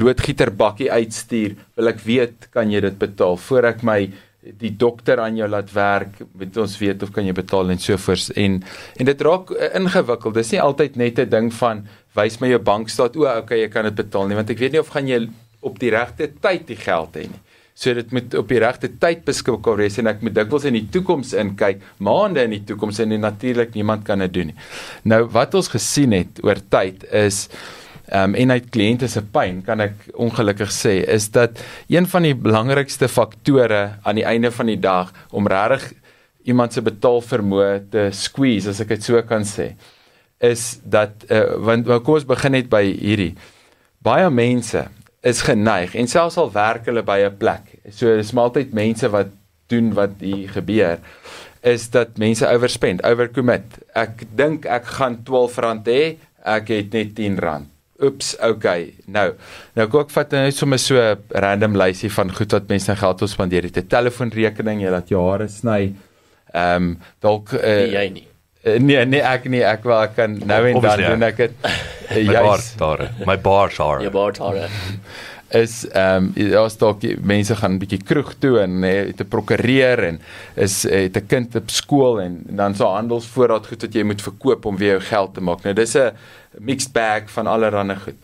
loodgieterbakkie 0.00 0.88
uitstuur 0.88 1.56
wil 1.76 1.92
ek 1.92 2.00
weet 2.06 2.48
kan 2.54 2.70
jy 2.72 2.80
dit 2.80 2.96
betaal? 2.98 3.36
Voor 3.36 3.68
ek 3.74 3.84
my 3.84 3.98
die 4.42 4.72
dokter 4.74 5.20
aan 5.22 5.36
jou 5.38 5.46
laat 5.46 5.68
werk 5.76 6.16
moet 6.32 6.56
ons 6.58 6.78
weet 6.80 7.04
of 7.04 7.12
kan 7.14 7.28
jy 7.28 7.34
betaal 7.36 7.70
en 7.70 7.78
so 7.78 8.00
voors 8.00 8.30
en 8.32 8.56
en 8.98 9.10
dit 9.12 9.26
raak 9.28 9.52
uh, 9.52 9.68
ingewikkeld. 9.78 10.40
Dis 10.40 10.56
nie 10.56 10.64
altyd 10.64 10.96
net 10.96 11.20
'n 11.20 11.30
ding 11.30 11.52
van 11.60 11.84
wys 12.16 12.40
my 12.40 12.48
jou 12.48 12.58
bankstaat 12.58 13.16
o 13.16 13.28
okay 13.28 13.60
jy 13.60 13.68
kan 13.68 13.84
dit 13.84 14.00
betaal 14.00 14.28
nie 14.28 14.36
want 14.40 14.50
ek 14.50 14.58
weet 14.58 14.72
nie 14.72 14.80
of 14.80 14.88
gaan 14.88 15.08
jy 15.08 15.28
op 15.60 15.78
die 15.78 15.92
regte 15.92 16.32
tyd 16.40 16.66
die 16.66 16.80
geld 16.80 17.20
hê 17.20 17.28
nie 17.28 17.42
So 17.74 17.94
dit 17.96 18.10
moet 18.12 18.34
op 18.36 18.50
die 18.52 18.60
regte 18.60 18.90
tyd 19.00 19.22
beskikbaar 19.24 19.78
wees 19.80 19.98
en 19.98 20.10
ek 20.12 20.20
moet 20.24 20.34
dikwels 20.36 20.66
in 20.68 20.76
die 20.76 20.86
toekoms 20.92 21.32
inkyk, 21.40 21.80
maande 22.04 22.44
in 22.44 22.56
die 22.58 22.64
toekoms 22.68 23.00
en 23.00 23.14
natuurlik 23.20 23.72
niemand 23.78 24.04
kan 24.04 24.20
dit 24.24 24.34
doen 24.34 24.52
nie. 24.52 24.58
Nou 25.08 25.24
wat 25.32 25.56
ons 25.56 25.72
gesien 25.72 26.12
het 26.16 26.42
oor 26.44 26.60
tyd 26.72 27.06
is 27.08 27.46
um, 28.12 28.36
en 28.36 28.54
uit 28.54 28.68
kliënte 28.74 29.08
se 29.10 29.22
pyn 29.34 29.62
kan 29.66 29.82
ek 29.84 30.10
ongelukkig 30.20 30.72
sê 30.74 30.98
is 31.10 31.30
dat 31.34 31.60
een 31.92 32.08
van 32.10 32.28
die 32.28 32.36
belangrikste 32.36 33.08
faktore 33.08 33.82
aan 34.02 34.20
die 34.20 34.26
einde 34.28 34.52
van 34.54 34.70
die 34.70 34.78
dag 34.80 35.12
om 35.32 35.48
regtig 35.50 35.92
iemand 36.48 36.74
se 36.74 36.82
betaalvermoë 36.84 37.74
te 37.92 38.08
squeeze 38.16 38.72
as 38.72 38.82
ek 38.82 38.96
dit 38.96 39.10
so 39.10 39.20
kan 39.26 39.46
sê 39.48 39.72
is 40.42 40.76
dat 40.82 41.24
uh, 41.30 41.54
want 41.62 41.88
kom 42.02 42.18
ons 42.18 42.26
begin 42.28 42.58
net 42.58 42.70
by 42.72 42.82
hierdie 42.90 43.32
baie 44.02 44.28
mense 44.34 44.88
is 45.22 45.42
geneig 45.46 45.94
en 45.94 46.08
selfs 46.10 46.36
al 46.36 46.50
werk 46.52 46.86
hulle 46.90 47.02
by 47.06 47.18
'n 47.28 47.36
plek. 47.38 47.78
So 47.90 48.16
dis 48.16 48.32
maar 48.32 48.50
altyd 48.50 48.72
mense 48.72 49.08
wat 49.08 49.30
doen 49.68 49.92
wat 49.94 50.20
hier 50.20 50.48
gebeur 50.50 50.98
is 51.62 51.90
dat 51.90 52.18
mense 52.18 52.46
overspend, 52.48 53.04
overcommit. 53.06 53.78
Ek 53.94 54.24
dink 54.34 54.66
ek 54.66 54.88
gaan 54.98 55.20
R12 55.22 55.86
hê, 55.86 56.16
ek 56.42 56.72
het 56.74 56.96
net 56.96 57.20
R10. 57.20 57.68
Oeps, 58.02 58.32
okay. 58.42 58.94
Nou, 59.06 59.28
nou 59.78 59.86
kom 59.86 60.02
ek 60.02 60.10
vat 60.10 60.32
net 60.34 60.56
sommer 60.58 60.80
so 60.82 60.98
'n 60.98 61.18
random 61.30 61.76
lysie 61.76 62.10
van 62.10 62.34
goed 62.34 62.50
wat 62.52 62.68
mense 62.68 62.90
nou 62.90 62.98
geld 62.98 63.20
wil 63.20 63.28
spandeer. 63.28 63.62
Dit 63.62 63.76
'n 63.76 63.86
telefoonrekening, 63.86 64.82
jy 64.82 64.90
laat 64.90 65.08
jou 65.08 65.22
hare 65.30 65.48
sny. 65.48 65.94
Ehm 66.52 66.82
um, 66.82 66.98
dalk 67.20 67.52
uh, 67.52 67.60
nee, 67.62 67.92
jy 67.94 68.08
nie. 68.10 68.31
Nee, 68.62 69.04
nee, 69.06 69.20
ek 69.20 69.48
nie. 69.50 69.62
Ek 69.66 69.82
wil 69.82 69.98
ek 69.98 70.14
kan 70.14 70.38
nou 70.46 70.62
en 70.70 70.80
dan 70.80 71.00
doen 71.02 71.22
ek 71.22 71.36
dit. 71.36 71.52
My 72.28 72.42
baard 72.46 72.72
daar. 72.78 73.04
My 73.26 73.38
baard 73.40 73.76
daar. 73.76 74.02
Jou 74.04 74.12
baard 74.14 74.38
daar. 74.38 74.68
is 75.52 75.82
ehm 75.90 76.30
um, 76.36 76.50
daar's 76.50 76.76
dalk 76.80 77.02
mense 77.20 77.56
gaan 77.56 77.74
'n 77.74 77.78
bietjie 77.78 78.02
kroeg 78.02 78.34
toe 78.38 78.60
en 78.60 78.78
nee, 78.80 79.12
te 79.12 79.24
prokureer 79.24 80.04
en 80.04 80.20
is 80.54 80.82
het 80.82 81.16
'n 81.16 81.26
kind 81.26 81.56
op 81.56 81.70
skool 81.70 82.20
en, 82.20 82.44
en 82.48 82.56
dan 82.56 82.74
so 82.74 82.86
handelsvoorraad 82.86 83.66
goed 83.66 83.82
wat 83.82 83.94
jy 83.94 84.02
moet 84.02 84.22
verkoop 84.22 84.64
om 84.64 84.76
weer 84.76 84.96
jou 84.96 85.00
geld 85.00 85.34
te 85.34 85.40
maak. 85.40 85.62
Nou 85.62 85.74
dis 85.74 85.94
'n 85.94 86.12
mixed 86.58 86.92
bag 86.92 87.30
van 87.30 87.46
allerlei 87.46 87.96
goed. 87.96 88.16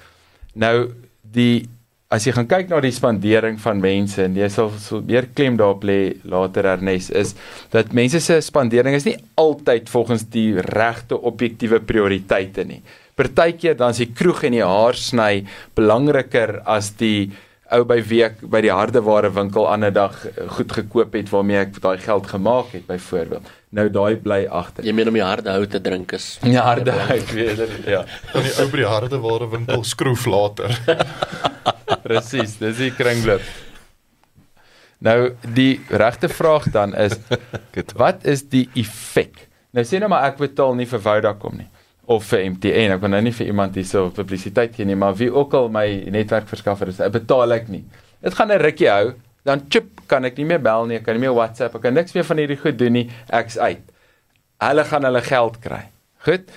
Nou 0.54 0.90
die 1.22 1.68
as 2.08 2.24
jy 2.24 2.32
gaan 2.32 2.46
kyk 2.48 2.70
na 2.70 2.78
die 2.80 2.94
spandering 2.94 3.58
van 3.60 3.82
mense 3.84 4.22
en 4.24 4.36
jy 4.36 4.46
sal 4.52 4.70
so 4.80 5.02
meer 5.04 5.26
klem 5.36 5.58
daarop 5.60 5.82
lê 5.84 5.98
later 6.24 6.64
hernes 6.70 7.10
is 7.12 7.34
dat 7.74 7.92
mense 7.96 8.22
se 8.24 8.38
spandering 8.44 8.96
is 8.96 9.04
nie 9.04 9.18
altyd 9.36 9.90
volgens 9.92 10.24
die 10.32 10.54
regte 10.72 11.18
objektiewe 11.30 11.82
prioriteite 11.90 12.64
nie 12.70 12.80
partykeer 13.18 13.76
dan 13.76 13.92
is 13.92 14.00
die 14.00 14.08
kroeg 14.16 14.46
en 14.48 14.56
die 14.56 14.64
haarsny 14.64 15.44
belangriker 15.76 16.62
as 16.64 16.94
die 16.96 17.28
ou 17.76 17.82
by 17.84 17.98
week 18.08 18.40
by 18.40 18.62
die 18.64 18.72
hardeware 18.72 19.28
winkel 19.36 19.68
ander 19.68 19.92
dag 19.92 20.16
eh, 20.30 20.46
goed 20.56 20.72
gekoop 20.72 21.12
het 21.18 21.28
waarmee 21.28 21.60
ek 21.66 21.76
daai 21.84 21.98
geld 22.00 22.30
gemaak 22.30 22.72
het 22.72 22.86
byvoorbeeld. 22.88 23.50
Nou 23.76 23.84
daai 23.92 24.16
bly 24.24 24.38
agter. 24.48 24.86
Jy 24.88 24.94
meen 24.96 25.10
om 25.12 25.18
die 25.18 25.26
harde 25.26 25.52
hout 25.52 25.74
te 25.76 25.82
drink 25.84 26.14
is. 26.16 26.30
Ja, 26.48 26.64
harde 26.70 26.96
hout 26.96 27.34
weer 27.36 27.60
ja. 27.84 28.02
Dan 28.32 28.48
die 28.48 28.56
ou 28.56 28.68
by 28.72 28.80
die 28.80 28.88
hardeware 28.88 29.52
winkel 29.52 29.84
skroef 29.84 30.24
later. 30.32 30.72
Presies, 32.08 32.56
dis 32.60 32.78
die 32.80 32.92
kringloop. 32.96 33.44
Nou 35.04 35.18
die 35.54 35.78
regte 35.94 36.30
vraag 36.32 36.70
dan 36.74 36.94
is 36.98 37.14
wat 38.02 38.24
is 38.26 38.46
die 38.50 38.66
effek? 38.74 39.44
Nou 39.76 39.84
sê 39.86 40.00
nou 40.00 40.08
maar 40.10 40.26
ek 40.30 40.40
betaal 40.40 40.74
nie 40.78 40.88
vir 40.88 41.02
Vodacom 41.04 41.60
nie 41.60 41.68
of 42.08 42.24
vir 42.30 42.46
MTN. 42.54 42.94
Ek 42.96 43.02
wil 43.04 43.12
nou 43.12 43.20
nie 43.26 43.34
vir 43.36 43.50
iemand 43.52 43.76
hierso 43.76 44.06
publisiteit 44.16 44.72
gee 44.74 44.88
nie, 44.88 44.96
maar 44.96 45.12
wie 45.18 45.28
ook 45.28 45.52
al 45.58 45.68
my 45.72 45.84
netwerkverskaffer 46.14 46.88
is, 46.88 47.02
betaal 47.12 47.52
ek 47.58 47.68
nie. 47.68 47.82
Dit 48.24 48.34
gaan 48.34 48.50
'n 48.50 48.62
rukkie 48.62 48.88
hou, 48.88 49.12
dan 49.44 49.66
chip 49.68 50.00
kan 50.08 50.24
ek 50.24 50.38
nie 50.40 50.46
meer 50.48 50.62
bel 50.64 50.86
nie, 50.86 50.96
ek 50.96 51.04
kan 51.04 51.14
nie 51.14 51.26
meer 51.26 51.36
WhatsApp, 51.36 51.76
ek 51.76 51.82
kan 51.82 51.94
niks 51.94 52.14
meer 52.16 52.24
van 52.24 52.40
hierdie 52.40 52.56
goed 52.56 52.78
doen 52.78 52.92
nie. 52.92 53.10
Ek's 53.28 53.58
uit. 53.58 53.84
Hulle 54.58 54.84
gaan 54.84 55.04
hulle 55.04 55.20
geld 55.20 55.60
kry. 55.60 55.84
Goed. 56.24 56.48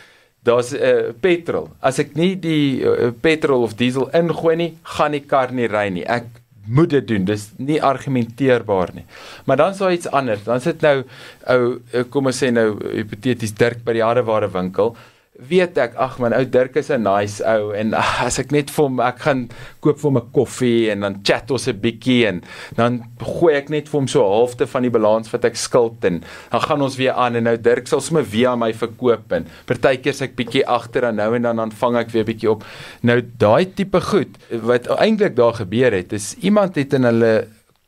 Daar's 0.43 0.71
'n 0.73 0.81
uh, 0.81 1.13
petrol. 1.19 1.69
As 1.79 1.99
ek 1.99 2.15
nie 2.15 2.35
die 2.39 2.81
uh, 2.81 3.11
petrol 3.21 3.61
of 3.63 3.75
diesel 3.77 4.09
ingooi 4.09 4.55
nie, 4.55 4.77
gaan 4.83 5.11
die 5.11 5.25
kar 5.25 5.51
nie 5.51 5.67
ry 5.67 5.89
nie. 5.89 6.05
Ek 6.05 6.25
moet 6.65 6.89
dit 6.89 7.07
doen. 7.07 7.25
Dis 7.25 7.51
nie 7.57 7.81
argumenteerbaar 7.81 8.89
nie. 8.93 9.05
Maar 9.45 9.57
dan 9.57 9.75
sou 9.75 9.91
iets 9.91 10.09
anders. 10.09 10.43
Dan 10.43 10.61
sit 10.61 10.81
nou 10.81 11.03
ou 11.47 11.79
kom 12.09 12.25
ons 12.25 12.43
sê 12.43 12.51
nou 12.51 12.77
hipoteties 12.89 13.53
Dirk 13.53 13.83
by 13.85 13.93
die 13.93 14.05
hardeware 14.05 14.49
winkel 14.51 14.95
weet 15.41 15.77
ek 15.81 15.95
ag 15.97 16.19
man 16.21 16.35
ou 16.37 16.43
Dirk 16.45 16.75
is 16.77 16.91
'n 16.93 17.01
nice 17.01 17.41
ou 17.41 17.73
en 17.73 17.93
ach, 17.97 18.21
as 18.27 18.37
ek 18.39 18.51
net 18.53 18.69
vir 18.69 18.85
hom 18.85 18.99
ek 19.01 19.19
gaan 19.25 19.41
koop 19.81 19.97
vir 19.97 20.09
hom 20.09 20.17
'n 20.21 20.31
koffie 20.33 20.91
en 20.93 21.01
dan 21.01 21.15
chat 21.25 21.49
ons 21.51 21.67
'n 21.67 21.81
bietjie 21.81 22.27
en 22.29 22.41
dan 22.77 23.01
gooi 23.17 23.55
ek 23.57 23.69
net 23.69 23.89
vir 23.89 23.99
hom 23.99 24.07
so 24.07 24.21
halfte 24.21 24.67
van 24.67 24.83
die 24.83 24.93
balans 24.93 25.31
wat 25.33 25.45
ek 25.45 25.57
skuld 25.57 26.05
en 26.05 26.21
dan 26.51 26.61
gaan 26.61 26.81
ons 26.81 26.97
weer 26.97 27.13
aan 27.13 27.35
en 27.35 27.43
nou 27.43 27.57
Dirk 27.57 27.87
sal 27.87 28.01
sommer 28.01 28.23
via 28.23 28.55
my 28.55 28.71
verkoop 28.73 29.33
en 29.33 29.47
partykeer 29.65 30.13
sê 30.13 30.29
ek 30.29 30.37
bietjie 30.37 30.65
agter 30.65 31.09
en 31.09 31.15
nou 31.15 31.33
en 31.35 31.41
dan 31.41 31.57
dan 31.57 31.71
vang 31.71 31.97
ek 31.97 32.13
weer 32.13 32.25
bietjie 32.25 32.51
op. 32.51 32.63
Nou 33.01 33.21
daai 33.21 33.65
tipe 33.73 34.01
goed 34.01 34.37
wat 34.61 34.87
eintlik 34.99 35.35
daar 35.35 35.53
gebeur 35.53 35.91
het 35.91 36.13
is 36.13 36.35
iemand 36.41 36.75
het 36.75 36.93
in 36.93 37.03
hulle 37.03 37.47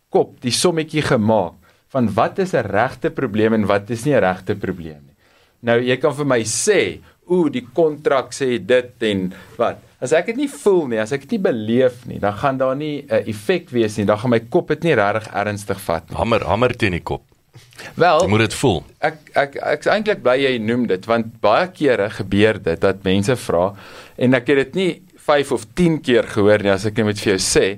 kop 0.09 0.41
die 0.41 0.51
sommetjie 0.51 1.05
gemaak 1.05 1.53
van 1.93 2.09
wat 2.17 2.39
is 2.39 2.53
'n 2.53 2.65
regte 2.65 3.09
probleem 3.09 3.53
en 3.53 3.65
wat 3.65 3.89
is 3.89 4.05
nie 4.05 4.15
'n 4.15 4.25
regte 4.25 4.55
probleem 4.55 5.01
nie. 5.05 5.13
Nou 5.61 5.79
jy 5.79 5.97
kan 5.97 6.13
vir 6.13 6.25
my 6.25 6.41
sê 6.43 6.99
ooh, 7.29 7.49
die 7.51 7.65
kontrak 7.73 8.31
sê 8.33 8.57
dit 8.65 9.03
en 9.09 9.33
wat. 9.57 9.77
As 10.03 10.11
ek 10.11 10.25
dit 10.25 10.35
nie 10.43 10.47
voel 10.51 10.87
nie, 10.87 10.99
as 10.99 11.11
ek 11.15 11.21
dit 11.21 11.31
nie 11.37 11.43
beleef 11.45 12.05
nie, 12.05 12.19
dan 12.19 12.33
gaan 12.33 12.57
daar 12.57 12.75
nie 12.75 13.01
'n 13.03 13.11
uh, 13.13 13.27
effek 13.27 13.69
wees 13.71 13.97
nie. 13.97 14.05
Dan 14.05 14.17
gaan 14.17 14.29
my 14.31 14.39
kop 14.39 14.67
dit 14.67 14.83
nie 14.83 14.95
regtig 14.95 15.29
ernstig 15.33 15.79
vat 15.79 16.09
nie. 16.09 16.17
Hamer 16.17 16.43
hamer 16.45 16.73
teen 16.77 16.91
die 16.91 16.99
kop. 17.03 17.21
Wel, 17.95 18.21
Jy 18.21 18.27
moet 18.27 18.39
dit 18.39 18.53
voel. 18.53 18.83
ek 18.99 19.15
ek 19.35 19.55
ek's 19.55 19.87
eintlik 19.87 20.21
bly 20.23 20.37
jy 20.41 20.57
noem 20.59 20.87
dit 20.87 21.05
want 21.05 21.39
baie 21.41 21.67
kere 21.67 22.09
gebeur 22.09 22.57
dit 22.63 22.81
dat 22.81 23.03
mense 23.03 23.35
vra 23.35 23.73
en 24.17 24.33
ek 24.33 24.47
het 24.47 24.57
dit 24.57 24.75
nie 24.75 25.01
5 25.17 25.51
of 25.51 25.65
10 25.75 26.01
keer 26.01 26.23
gehoor 26.23 26.63
nie 26.63 26.71
as 26.71 26.85
ek 26.85 26.97
net 26.97 27.05
met 27.05 27.19
vir 27.19 27.37
jou 27.37 27.39
sê. 27.39 27.77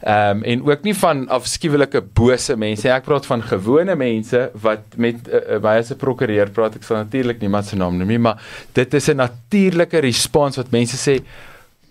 Ehm 0.00 0.36
um, 0.36 0.42
en 0.42 0.62
ook 0.62 0.82
nie 0.86 0.94
van 0.94 1.24
afskuwelike 1.28 2.00
bose 2.14 2.54
mense 2.56 2.86
nie. 2.86 2.94
Ek 2.94 3.06
praat 3.08 3.26
van 3.26 3.42
gewone 3.42 3.96
mense 3.98 4.44
wat 4.62 4.94
met 4.96 5.26
uh, 5.26 5.40
uh, 5.56 5.58
baie 5.62 5.82
'n 5.82 5.96
prokureur 5.98 6.50
praat. 6.50 6.76
Ek 6.76 6.86
sal 6.86 7.02
natuurlik 7.02 7.40
niemand 7.40 7.66
se 7.66 7.76
naam 7.76 7.96
noem 7.98 8.08
nie, 8.08 8.18
maar 8.18 8.38
dit 8.72 8.94
is 8.94 9.08
'n 9.08 9.16
natuurlike 9.16 9.98
respons 9.98 10.56
wat 10.56 10.70
mense 10.70 10.96
sê 10.96 11.22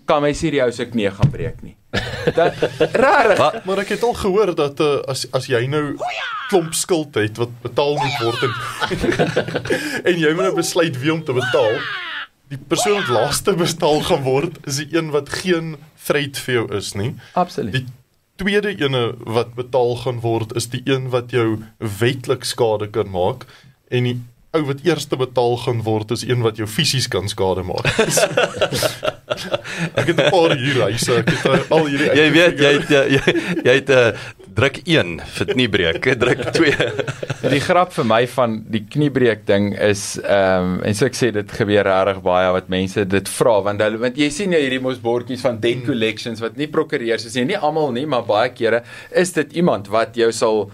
kan 0.06 0.22
my 0.22 0.32
hierdie 0.32 0.64
ou 0.64 0.72
se 0.72 0.86
knie 0.86 1.12
gaan 1.12 1.32
breek 1.32 1.62
nie. 1.62 1.76
Dat 2.38 2.56
rarig. 2.94 3.38
Wat? 3.38 3.66
Maar 3.66 3.84
ek 3.84 3.90
het 3.96 4.04
al 4.04 4.14
gehoor 4.14 4.56
dat 4.56 4.80
uh, 4.80 5.04
as 5.08 5.26
as 5.32 5.48
jy 5.52 5.68
nou 5.68 5.98
klomp 6.50 6.74
skuld 6.74 7.16
het 7.16 7.38
wat 7.38 7.52
betaal 7.62 7.98
moet 8.00 8.18
word 8.24 8.42
en, 8.48 8.54
en 10.10 10.20
jy 10.20 10.34
moet 10.34 10.48
nou 10.48 10.56
besluit 10.56 10.96
wie 11.02 11.12
om 11.14 11.24
te 11.24 11.36
betaal, 11.36 11.76
die 12.48 12.60
persoon 12.72 13.02
wat 13.02 13.12
laaste 13.12 13.56
betaal 13.60 14.02
gaan 14.08 14.24
word 14.24 14.60
is 14.64 14.80
die 14.80 14.96
een 14.96 15.12
wat 15.12 15.30
geen 15.44 15.76
threat 16.08 16.40
vir 16.46 16.54
jou 16.54 16.66
is 16.78 16.94
nie. 16.96 17.12
Absoluut. 17.36 17.74
Die 17.76 17.86
tweede 18.38 18.74
ene 18.78 19.04
wat 19.26 19.54
betaal 19.58 19.96
gaan 20.04 20.22
word 20.26 20.56
is 20.60 20.70
die 20.74 20.82
een 20.86 21.10
wat 21.14 21.34
jou 21.36 21.60
wetlik 22.00 22.46
skade 22.46 22.90
kan 22.94 23.10
maak 23.14 23.48
en 23.90 24.10
die 24.10 24.18
ou 24.56 24.64
wat 24.70 24.80
eerste 24.88 25.18
betaal 25.20 25.58
gaan 25.66 25.82
word 25.84 26.12
is 26.16 26.24
een 26.24 26.42
wat 26.46 26.58
jou 26.58 26.68
fisies 26.68 27.08
kan 27.12 27.28
skade 27.28 27.64
maak. 27.68 27.88
ek 30.00 30.08
het 30.08 30.18
'n 30.18 30.30
paar 30.32 30.56
hier 30.56 30.82
huise, 30.88 31.20
ek 31.20 31.30
het 31.34 31.46
uh, 31.46 31.72
al 31.76 31.86
hierdie 31.92 32.14
Jy 32.16 32.28
weet 32.32 32.60
jy 32.64 32.72
het, 32.78 32.90
jy 32.90 33.02
jy, 33.18 33.24
jy 33.66 33.74
het 33.82 33.90
uh, 33.92 34.12
druk 34.58 34.80
1 34.88 35.12
vir 35.36 35.50
kniebreek, 35.52 36.08
druk 36.18 36.42
2. 36.56 36.88
Die 37.54 37.62
grap 37.62 37.92
vir 37.94 38.08
my 38.08 38.24
van 38.32 38.56
die 38.74 38.82
kniebreek 38.88 39.44
ding 39.48 39.74
is 39.76 40.16
ehm 40.24 40.78
um, 40.78 40.80
en 40.88 40.98
so 40.98 41.06
ek 41.06 41.18
sê 41.18 41.30
dit 41.36 41.54
gebeur 41.60 41.86
regtig 41.86 42.24
baie 42.26 42.50
wat 42.56 42.72
mense 42.72 43.04
dit 43.06 43.30
vra 43.38 43.58
want 43.68 43.84
hulle 43.84 44.00
want 44.02 44.18
jy 44.18 44.30
sien 44.34 44.56
jy 44.56 44.64
hierdie 44.64 44.82
mos 44.82 44.98
bordjies 45.04 45.44
van 45.46 45.60
debt 45.62 45.84
collections 45.86 46.42
wat 46.42 46.58
nie 46.58 46.70
prokureurs 46.72 47.28
is 47.28 47.38
nie, 47.38 47.46
nie 47.52 47.60
almal 47.60 47.92
nie, 47.94 48.08
maar 48.10 48.26
baie 48.28 48.50
kere 48.56 48.82
is 49.12 49.36
dit 49.38 49.60
iemand 49.62 49.92
wat 49.94 50.18
jou 50.18 50.32
sal 50.34 50.66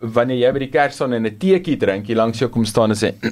wanneer 0.00 0.36
jy 0.38 0.52
by 0.52 0.58
die 0.58 0.70
kerk 0.72 0.92
staan 0.92 1.12
en 1.12 1.26
'n 1.26 1.36
teetjie 1.38 1.76
drink, 1.76 2.06
hier 2.06 2.16
langs 2.16 2.38
jou 2.38 2.48
kom 2.50 2.64
staan 2.64 2.90
en 2.90 2.96
sê 2.96 3.12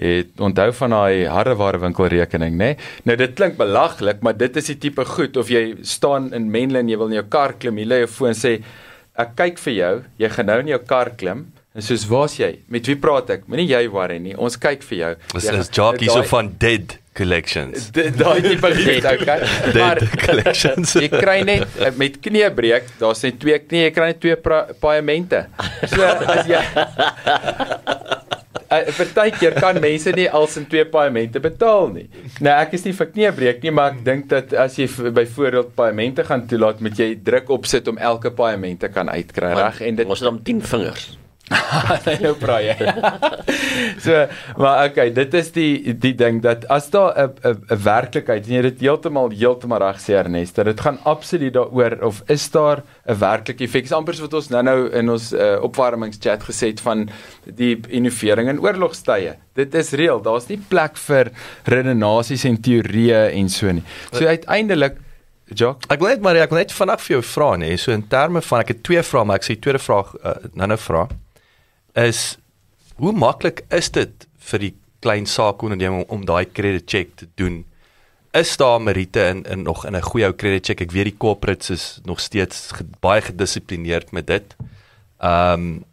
Het 0.00 0.38
onthou 0.40 0.70
van 0.72 0.90
daai 0.94 1.26
hardeware 1.28 1.78
winkelrekening, 1.82 2.54
nê? 2.56 2.68
Nee? 2.72 2.76
Nou 3.04 3.16
dit 3.20 3.32
klink 3.36 3.56
belaglik, 3.58 4.22
maar 4.24 4.36
dit 4.38 4.56
is 4.56 4.70
die 4.70 4.78
tipe 4.78 5.04
goed 5.04 5.36
of 5.36 5.50
jy 5.52 5.74
staan 5.82 6.32
in 6.32 6.46
Menlyn 6.50 6.86
en 6.86 6.88
jy 6.88 6.96
wil 6.96 7.10
in 7.10 7.18
jou 7.18 7.24
kar 7.28 7.52
klim, 7.60 7.76
jy 7.82 7.84
lê 7.90 7.98
jou 8.04 8.06
foon 8.14 8.32
sê 8.38 8.62
ek 9.20 9.34
kyk 9.36 9.58
vir 9.58 9.74
jou, 9.74 9.90
jy 10.22 10.28
gaan 10.30 10.46
nou 10.46 10.58
in 10.62 10.70
jou 10.72 10.78
kar 10.88 11.10
klim. 11.20 11.42
En 11.74 11.82
soos 11.84 12.06
waar's 12.08 12.38
jy? 12.38 12.52
Met 12.72 12.86
wie 12.88 12.96
praat 12.96 13.30
ek? 13.34 13.44
Moenie 13.50 13.66
jy 13.68 13.82
worry 13.92 14.18
nie. 14.22 14.32
Ons 14.38 14.56
kyk 14.56 14.82
vir 14.88 14.98
jou. 14.98 15.10
Dis 15.34 15.44
Jy 15.44 15.58
is 15.58 15.68
gaan- 15.68 15.74
jockey 15.76 16.08
so 16.08 16.22
van 16.22 16.54
Dead 16.58 16.96
Collections. 17.20 17.90
Daai 17.92 18.40
tipe 18.44 18.70
goed, 18.80 19.04
okay? 19.12 19.38
Maar 19.76 20.00
Collections. 20.24 20.94
jy 21.04 21.10
kry 21.12 21.40
net 21.44 21.76
eh, 21.76 21.92
met 22.00 22.16
kniebreek, 22.24 22.94
daar's 23.00 23.20
net 23.26 23.36
twee 23.42 23.58
knie, 23.66 23.84
jy 23.88 23.92
kry 23.96 24.12
net 24.14 24.22
twee 24.22 24.38
paemente. 24.80 25.44
So 25.90 26.08
as 26.08 26.48
jy 26.48 26.62
Uh, 28.70 28.86
Partykeer 28.98 29.56
kan 29.58 29.80
mense 29.82 30.12
nie 30.14 30.28
als 30.30 30.52
in 30.60 30.66
twee 30.70 30.84
paemente 30.86 31.40
betaal 31.42 31.88
nie. 31.90 32.04
Nou 32.38 32.52
ek 32.54 32.76
is 32.78 32.84
nie 32.86 32.92
vir 32.94 33.08
kniebreek 33.10 33.64
nie, 33.66 33.72
maar 33.74 33.96
ek 33.96 34.04
dink 34.06 34.28
dat 34.30 34.54
as 34.54 34.76
jy 34.78 34.86
byvoorbeeld 35.10 35.72
paemente 35.74 36.22
gaan 36.28 36.44
toelaat, 36.46 36.78
moet 36.84 36.94
jy 37.02 37.08
druk 37.26 37.50
opsit 37.50 37.90
om 37.90 37.98
elke 37.98 38.30
paemente 38.30 38.86
kan 38.94 39.10
uitkry, 39.10 39.50
reg? 39.58 39.82
En 39.88 39.98
dit 39.98 40.06
Ons 40.06 40.22
het 40.22 40.30
dan 40.30 40.38
10 40.46 40.62
vingers. 40.70 41.08
nou 42.24 42.32
praai 42.38 42.68
jy. 42.68 42.76
so, 44.04 44.22
maar 44.60 44.90
okay, 44.90 45.08
dit 45.14 45.34
is 45.34 45.50
die 45.54 45.94
die 45.98 46.12
ding 46.18 46.40
dat 46.44 46.66
as 46.70 46.90
daar 46.92 47.12
'n 47.18 47.34
'n 47.50 47.80
werklikheid 47.84 48.46
en 48.46 48.54
jy 48.54 48.62
dit 48.68 48.80
heeltemal 48.86 49.30
heeltemal 49.30 49.82
reg 49.82 49.98
sê 49.98 50.14
Ernest, 50.20 50.56
dat 50.56 50.66
dit 50.70 50.80
gaan 50.80 50.98
absoluut 51.04 51.52
daaroor 51.52 51.98
of 52.06 52.22
is 52.28 52.50
daar 52.50 52.82
'n 53.06 53.18
werklike 53.18 53.64
effek? 53.64 53.82
Dis 53.82 53.92
amper 53.92 54.14
so 54.14 54.22
wat 54.22 54.34
ons 54.34 54.48
nou-nou 54.48 54.90
in 54.90 55.10
ons 55.10 55.32
uh, 55.32 55.58
opwarmingschat 55.62 56.42
gesê 56.42 56.66
het 56.70 56.80
van 56.80 57.08
die 57.44 57.80
innovering 57.88 58.48
in 58.48 58.60
oorlogstye. 58.60 59.36
Dit 59.54 59.74
is 59.74 59.90
reël. 59.92 60.22
Daar's 60.22 60.48
nie 60.48 60.60
plek 60.68 60.96
vir 60.96 61.30
redenasies 61.64 62.44
en 62.44 62.60
teorieë 62.60 63.30
en 63.34 63.48
so 63.48 63.72
nie. 63.72 63.84
So 64.12 64.26
uiteindelik 64.26 64.96
Jock, 65.52 65.82
Ek 65.90 65.98
wil 65.98 66.08
net 66.08 66.20
maar 66.20 66.36
ek 66.36 66.50
wil 66.50 66.58
net 66.58 66.72
vanaf 66.72 67.02
vir 67.02 67.16
jou 67.16 67.22
vra 67.22 67.56
nê, 67.56 67.76
so 67.76 67.90
in 67.90 68.06
terme 68.06 68.40
van 68.40 68.60
ek 68.60 68.68
het 68.68 68.82
twee 68.82 69.02
vrae, 69.02 69.24
maar 69.24 69.36
ek 69.36 69.42
sê 69.42 69.58
die 69.58 69.60
tweede 69.60 69.82
vraag 69.82 70.14
uh, 70.22 70.34
nou-nou 70.54 70.78
vra 70.78 71.08
is 71.94 72.38
hoe 72.96 73.12
maklik 73.12 73.64
is 73.68 73.90
dit 73.90 74.26
vir 74.50 74.58
die 74.58 74.74
klein 75.00 75.26
saakonderneming 75.26 76.04
om, 76.04 76.20
om 76.20 76.24
daai 76.28 76.44
credit 76.52 76.90
check 76.90 77.16
te 77.16 77.28
doen? 77.34 77.64
Is 78.36 78.56
daar 78.56 78.80
meriete 78.82 79.24
in 79.28 79.44
in 79.44 79.62
nog 79.62 79.86
in 79.86 79.96
'n 79.96 80.02
goeie 80.02 80.26
ou 80.26 80.34
credit 80.34 80.66
check? 80.66 80.80
Ek 80.80 80.92
weet 80.92 81.04
die 81.04 81.16
corporates 81.16 81.70
is 81.70 82.00
nog 82.04 82.20
steeds 82.20 82.70
ge, 82.72 82.84
baie 83.00 83.20
gedissiplineerd 83.20 84.12
met 84.12 84.26
dit. 84.26 84.56
Ehm 85.18 85.52
um, 85.52 85.84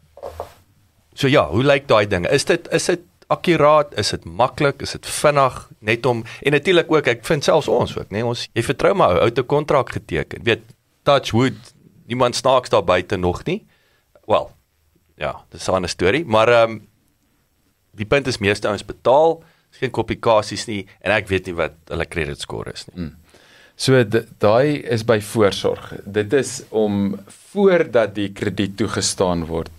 So 1.17 1.27
ja, 1.27 1.47
hoe 1.49 1.63
lyk 1.65 1.87
daai 1.89 2.05
ding? 2.09 2.27
Is 2.29 2.45
dit 2.45 2.67
is 2.71 2.85
dit 2.91 3.05
akkuraat? 3.33 3.95
Is 3.97 4.13
dit 4.13 4.25
maklik? 4.25 4.83
Is 4.85 4.93
dit 4.93 5.07
vinnig? 5.09 5.55
Net 5.79 6.05
om 6.05 6.21
en 6.41 6.53
natuurlik 6.53 6.91
ook, 6.93 7.09
ek 7.09 7.25
vind 7.25 7.43
selfs 7.43 7.69
ons 7.71 7.95
ook, 7.97 8.11
nê, 8.11 8.21
nee, 8.21 8.27
ons 8.27 8.45
jy 8.53 8.63
vertrou 8.63 8.93
maar 8.97 9.15
ou, 9.15 9.23
ou 9.25 9.31
te 9.33 9.41
kontrak 9.41 9.95
geteken. 9.97 10.45
Weet, 10.45 10.61
touch 11.07 11.33
wood, 11.33 11.57
niemand 12.05 12.37
snaaks 12.37 12.69
daar 12.69 12.85
buite 12.85 13.17
nog 13.17 13.41
nie. 13.49 13.63
Wel, 14.29 14.45
ja, 15.17 15.33
dis 15.51 15.67
'n 15.67 15.73
ander 15.73 15.89
storie, 15.89 16.25
maar 16.25 16.49
ehm 16.49 16.71
um, 16.71 16.87
die 17.97 18.05
punt 18.05 18.27
is 18.27 18.37
meeste 18.37 18.67
ouens 18.67 18.85
betaal, 18.85 19.43
is 19.71 19.79
geen 19.79 19.91
komplikasies 19.91 20.67
nie 20.67 20.85
en 21.01 21.11
ek 21.11 21.27
weet 21.27 21.47
nie 21.47 21.55
wat 21.55 21.73
hulle 21.89 22.05
credit 22.05 22.39
score 22.39 22.71
is 22.71 22.85
nie. 22.93 23.11
So 23.75 24.03
d- 24.03 24.25
daai 24.39 24.81
is 24.89 25.03
by 25.05 25.19
voorsorg. 25.21 25.93
Dit 26.05 26.33
is 26.33 26.63
om 26.69 27.19
voordat 27.53 28.15
die 28.15 28.29
krediet 28.33 28.77
toegestaan 28.77 29.45
word 29.45 29.71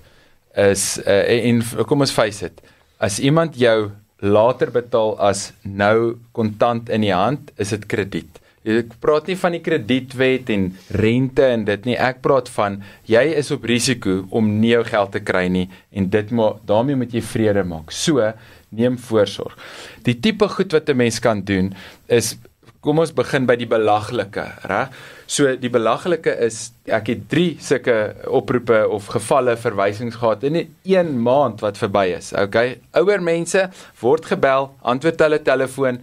is 0.54 0.98
uh, 1.06 1.46
en 1.46 1.62
kom 1.86 2.00
ons 2.00 2.10
face 2.14 2.40
dit. 2.40 2.60
As 2.98 3.18
iemand 3.18 3.54
jou 3.58 3.90
later 4.18 4.70
betaal 4.70 5.16
as 5.20 5.52
nou 5.62 6.18
kontant 6.32 6.88
in 6.90 7.00
die 7.06 7.14
hand, 7.14 7.52
is 7.56 7.70
dit 7.70 7.86
krediet. 7.86 8.40
Ek 8.68 8.98
praat 9.00 9.30
nie 9.30 9.36
van 9.40 9.54
die 9.56 9.62
kredietwet 9.64 10.50
en 10.52 10.66
rente 10.92 11.46
en 11.48 11.64
dit 11.64 11.86
nie. 11.88 11.96
Ek 11.96 12.20
praat 12.24 12.50
van 12.52 12.82
jy 13.08 13.22
is 13.40 13.48
op 13.54 13.64
risiko 13.68 14.26
om 14.28 14.50
nie 14.60 14.74
jou 14.74 14.82
geld 14.90 15.14
te 15.16 15.22
kry 15.24 15.46
nie 15.52 15.68
en 15.96 16.10
dit 16.12 16.34
maar 16.36 16.58
daarmee 16.68 16.98
moet 17.00 17.14
jy 17.16 17.22
vrede 17.24 17.64
maak. 17.64 17.94
So 17.94 18.20
neem 18.68 18.98
voorsorg. 19.00 19.56
Die 20.04 20.18
tipe 20.20 20.48
goed 20.52 20.76
wat 20.76 20.90
'n 20.90 20.96
mens 20.96 21.18
kan 21.18 21.40
doen 21.40 21.74
is 22.08 22.36
kom 22.80 22.98
ons 22.98 23.12
begin 23.12 23.46
by 23.46 23.56
die 23.56 23.66
belaglike, 23.66 24.44
reg? 24.70 24.92
So 25.26 25.56
die 25.56 25.70
belaglike 25.70 26.30
is 26.46 26.72
ek 26.86 27.10
het 27.12 27.28
3 27.28 27.56
sulke 27.60 27.96
oproepe 28.26 28.86
of 28.88 29.10
gevalle 29.12 29.56
verwysings 29.56 30.16
gehad 30.16 30.44
in 30.44 30.56
'n 30.84 31.18
maand 31.18 31.60
wat 31.60 31.76
verby 31.78 32.14
is. 32.16 32.32
Okay? 32.32 32.80
Ouer 32.92 33.20
mense 33.20 33.70
word 34.00 34.24
gebel, 34.24 34.74
antwoord 34.82 35.20
hulle 35.20 35.42
telefoon, 35.42 35.98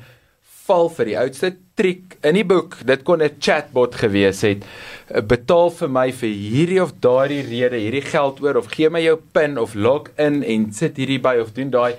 val 0.66 0.90
vir 0.90 1.06
die 1.06 1.18
oudste 1.18 1.56
triek 1.76 2.16
in 2.24 2.36
die 2.40 2.46
boek. 2.48 2.78
Dit 2.88 3.04
kon 3.04 3.22
'n 3.22 3.36
chatbot 3.40 3.96
gewees 3.96 4.42
het. 4.42 4.64
Eh, 5.10 5.22
Betaal 5.22 5.70
vir 5.72 5.90
my 5.90 6.12
vir 6.12 6.30
hierdie 6.30 6.82
of 6.82 6.94
daardie 7.00 7.42
rede 7.44 7.76
hierdie 7.78 8.02
geld 8.06 8.42
oor 8.42 8.56
of 8.58 8.68
gee 8.72 8.90
my 8.90 9.02
jou 9.02 9.18
PIN 9.34 9.58
of 9.58 9.76
log 9.76 10.08
in 10.18 10.44
en 10.44 10.72
sit 10.74 10.98
hierdie 10.98 11.20
by 11.22 11.38
of 11.42 11.54
doen 11.54 11.70
daai 11.70 11.96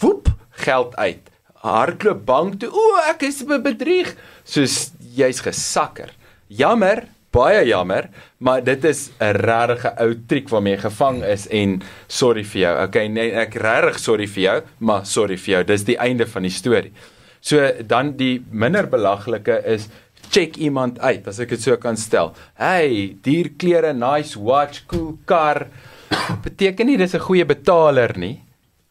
woep 0.00 0.28
geld 0.50 0.96
uit. 0.96 1.20
Hardloop 1.62 2.24
bank 2.24 2.60
toe. 2.60 2.70
O, 2.72 2.98
ek 3.10 3.22
is 3.22 3.42
be- 3.44 3.58
bedrieg. 3.60 4.14
Soos 4.44 4.92
jy's 5.16 5.40
gesakker. 5.40 6.10
Jammer, 6.48 7.04
baie 7.32 7.66
jammer, 7.66 8.08
maar 8.38 8.62
dit 8.64 8.84
is 8.84 9.10
'n 9.20 9.32
regte 9.34 9.92
ou 10.00 10.14
triek 10.26 10.48
waarmee 10.48 10.76
jy 10.76 10.80
gevang 10.82 11.22
is 11.24 11.46
en 11.48 11.82
sorry 12.08 12.44
vir 12.44 12.60
jou. 12.60 12.82
Okay, 12.84 13.08
nee, 13.08 13.32
ek 13.32 13.54
regtig 13.54 13.98
sorry 13.98 14.26
vir 14.26 14.42
jou, 14.42 14.62
maar 14.78 15.04
sorry 15.06 15.36
vir 15.36 15.54
jou. 15.54 15.64
Dis 15.64 15.84
die 15.84 15.96
einde 15.98 16.26
van 16.26 16.42
die 16.42 16.50
storie. 16.50 16.92
So 17.40 17.70
dan 17.86 18.16
die 18.16 18.44
minder 18.50 18.86
belaglike 18.86 19.62
is 19.64 19.88
check 20.30 20.56
iemand 20.56 20.98
uit 21.00 21.26
as 21.28 21.38
ek 21.40 21.54
dit 21.54 21.62
so 21.62 21.76
kan 21.80 21.96
stel. 21.96 22.34
Hey, 22.58 23.16
duur 23.22 23.52
klere, 23.56 23.94
nice 23.96 24.38
watch, 24.38 24.84
cool 24.90 25.16
kar. 25.24 25.66
Beteken 26.44 26.86
nie 26.86 26.98
dis 27.00 27.14
'n 27.14 27.24
goeie 27.24 27.46
betaler 27.46 28.16
nie. 28.18 28.40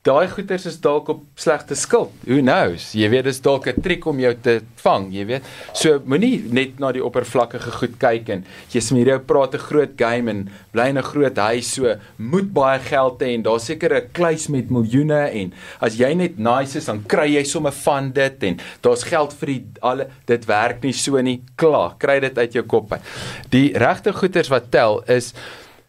Daai 0.08 0.30
goeders 0.32 0.66
is 0.70 0.78
dalk 0.80 1.10
op 1.12 1.24
slegte 1.40 1.76
skuld. 1.76 2.14
Who 2.24 2.40
knows? 2.40 2.94
Jy 2.96 3.10
weet 3.12 3.28
dis 3.28 3.42
dalk 3.44 3.68
'n 3.68 3.82
triek 3.84 4.06
om 4.08 4.20
jou 4.20 4.34
te 4.42 4.62
vang, 4.84 5.12
jy 5.12 5.26
weet. 5.26 5.44
So 5.74 6.00
moenie 6.06 6.44
net 6.48 6.80
na 6.80 6.92
die 6.92 7.04
oppervlakkige 7.04 7.72
goed 7.80 7.98
kyk 8.00 8.30
en 8.30 8.46
jy 8.72 8.80
smeer 8.82 9.08
jou 9.08 9.20
praat 9.20 9.56
'n 9.56 9.68
groot 9.68 9.98
game 9.98 10.30
en 10.30 10.50
bly 10.72 10.88
in 10.90 10.98
'n 10.98 11.04
groot 11.04 11.36
huis 11.36 11.74
so 11.74 11.96
moet 12.18 12.54
baie 12.54 12.80
geld 12.80 13.20
hê 13.20 13.34
en 13.36 13.44
daar 13.44 13.60
seker 13.60 13.94
'n 13.96 14.10
kluis 14.14 14.48
met 14.48 14.70
miljoene 14.70 15.30
en 15.32 15.54
as 15.82 15.98
jy 15.98 16.14
net 16.14 16.40
nice 16.40 16.78
is 16.78 16.86
dan 16.86 17.04
kry 17.04 17.36
jy 17.36 17.44
sommer 17.44 17.74
van 17.74 18.12
dit 18.12 18.44
en 18.44 18.58
daar's 18.82 19.04
geld 19.04 19.34
vir 19.34 19.48
die 19.48 19.64
alle 19.82 20.08
dit 20.26 20.46
werk 20.46 20.84
nie 20.84 20.94
so 20.94 21.22
nie. 21.22 21.42
Klaar, 21.58 21.96
kry 22.00 22.20
dit 22.20 22.38
uit 22.38 22.54
jou 22.54 22.64
kop 22.64 22.94
uit. 22.94 23.02
Die 23.50 23.74
regte 23.78 24.14
goeders 24.14 24.50
wat 24.50 24.72
tel 24.72 25.04
is 25.08 25.34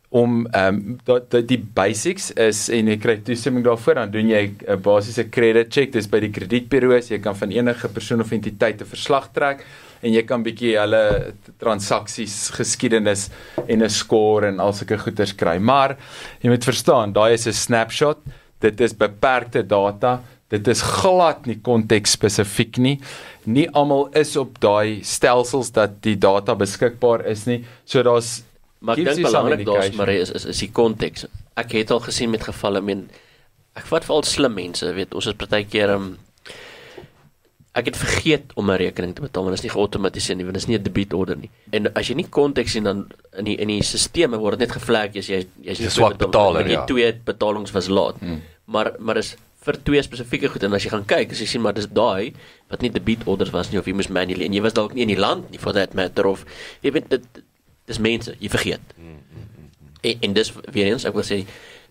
om 0.09 0.47
ehm 0.47 0.77
um, 0.77 0.99
dat 1.05 1.35
die 1.49 1.59
basics 1.61 2.31
is 2.41 2.63
en 2.73 2.89
jy 2.89 2.97
kry 3.01 3.19
toestemming 3.25 3.65
daarvoor 3.67 3.99
dan 4.01 4.11
doen 4.11 4.31
jy 4.31 4.55
'n 4.65 4.81
basiese 4.81 5.29
credit 5.29 5.73
check. 5.73 5.93
Dis 5.93 6.09
by 6.09 6.21
die 6.21 6.31
kredietburo's 6.31 7.11
jy 7.11 7.19
kan 7.19 7.37
van 7.37 7.51
enige 7.51 7.89
persoon 7.89 8.21
of 8.21 8.33
entiteit 8.33 8.81
'n 8.81 8.87
verslag 8.87 9.29
trek 9.33 9.65
en 10.03 10.13
jy 10.13 10.23
kan 10.23 10.43
bietjie 10.43 10.79
hulle 10.79 11.35
transaksies 11.59 12.51
geskiedenis 12.57 13.29
en 13.69 13.83
'n 13.83 13.91
score 13.91 14.49
en 14.49 14.61
al 14.61 14.73
sulke 14.73 14.99
goeders 14.99 15.35
kry. 15.35 15.59
Maar 15.59 15.97
jy 16.41 16.49
moet 16.51 16.65
verstaan 16.65 17.13
daai 17.13 17.35
is 17.35 17.47
'n 17.47 17.53
snapshot. 17.53 18.19
Dit 18.61 18.81
is 18.81 18.97
beperkte 18.97 19.63
data. 19.63 20.23
Dit 20.49 20.67
is 20.69 20.81
glad 20.81 21.47
nie 21.47 21.61
konteks 21.61 22.13
spesifiek 22.13 22.79
nie. 22.79 23.01
Nie 23.45 23.69
almal 23.71 24.09
is 24.15 24.37
op 24.37 24.59
daai 24.61 25.05
stelsels 25.05 25.71
dat 25.71 26.03
die 26.03 26.17
data 26.17 26.55
beskikbaar 26.55 27.27
is 27.27 27.47
nie. 27.47 27.65
So 27.85 28.03
daar's 28.03 28.48
Maar 28.79 28.99
ek 28.99 29.05
dink 29.11 29.27
belangrik 29.27 29.65
daar's 29.67 29.91
maar 29.99 30.13
is 30.13 30.31
is 30.31 30.45
is 30.45 30.63
die 30.63 30.71
konteks. 30.73 31.27
Ek 31.59 31.75
het 31.75 31.91
al 31.91 32.01
gesien 32.05 32.31
met 32.31 32.47
gevalle, 32.47 32.81
men 32.81 33.09
ek 33.79 33.87
vat 33.91 34.07
veral 34.07 34.27
slim 34.27 34.55
mense, 34.55 34.87
weet 34.95 35.15
ons 35.15 35.27
is 35.27 35.39
partykeer 35.39 35.95
um, 35.97 36.13
ek 37.79 37.91
het 37.91 37.99
vergeet 37.99 38.55
om 38.59 38.71
'n 38.71 38.79
rekening 38.81 39.15
te 39.15 39.23
betaal, 39.23 39.45
want 39.47 39.57
dit 39.57 39.65
is 39.65 39.69
nie 39.69 39.75
geautomatiseer 39.77 40.37
nie, 40.37 40.45
want 40.45 40.55
dit 40.55 40.63
is 40.63 40.69
nie 40.69 40.79
'n 40.79 40.83
debietorder 40.83 41.37
nie. 41.37 41.51
En 41.71 41.93
as 41.95 42.09
jy 42.09 42.15
nie 42.15 42.29
konteks 42.29 42.73
sien 42.73 42.85
dan 42.85 43.07
in 43.39 43.45
die 43.45 43.57
in 43.57 43.69
die 43.69 43.83
stelsel 43.83 44.39
word 44.39 44.59
dit 44.59 44.69
net 44.69 44.77
gevleg 44.79 45.17
as 45.17 45.27
jy 45.27 45.47
jy's 45.63 45.79
jy 45.79 45.89
swak 45.89 46.19
betaler, 46.19 46.67
ja. 46.69 46.87
Die 46.87 46.95
twee 46.95 47.13
betalings 47.25 47.73
was 47.73 47.89
laat. 47.89 48.17
Hmm. 48.19 48.43
Maar 48.65 48.93
maar 48.99 49.17
is 49.17 49.37
vir 49.63 49.77
twee 49.83 50.03
spesifieke 50.03 50.49
goed 50.49 50.63
en 50.63 50.73
as 50.73 50.85
jy 50.85 50.91
gaan 50.91 51.05
kyk, 51.05 51.33
as 51.33 51.41
jy 51.41 51.47
sien 51.47 51.63
maar 51.63 51.75
dis 51.75 51.87
daai 51.87 52.33
wat 52.71 52.81
nie 52.81 52.91
debietorders 52.91 53.51
was 53.51 53.71
nie 53.71 53.79
of 53.79 53.87
jy 53.87 53.93
moes 53.93 54.09
manually 54.09 54.45
en 54.45 54.53
jy 54.53 54.63
was 54.63 54.73
dalk 54.73 54.95
nie 54.95 55.03
in 55.03 55.13
die 55.15 55.21
land 55.21 55.51
nie 55.51 55.59
for 55.59 55.73
that 55.73 55.95
matter 55.95 56.27
of 56.27 56.45
jy 56.83 56.93
weet 56.93 57.11
dit 57.11 57.43
dis 57.89 58.01
mense, 58.05 58.35
jy 58.39 58.53
vergeet. 58.53 58.95
Mm, 58.97 59.19
mm, 59.19 59.45
mm, 59.59 59.69
en, 60.01 60.25
en 60.29 60.39
dis 60.39 60.53
weer 60.73 60.93
eens 60.93 61.07
ek 61.09 61.17
wil 61.17 61.27
sê 61.27 61.43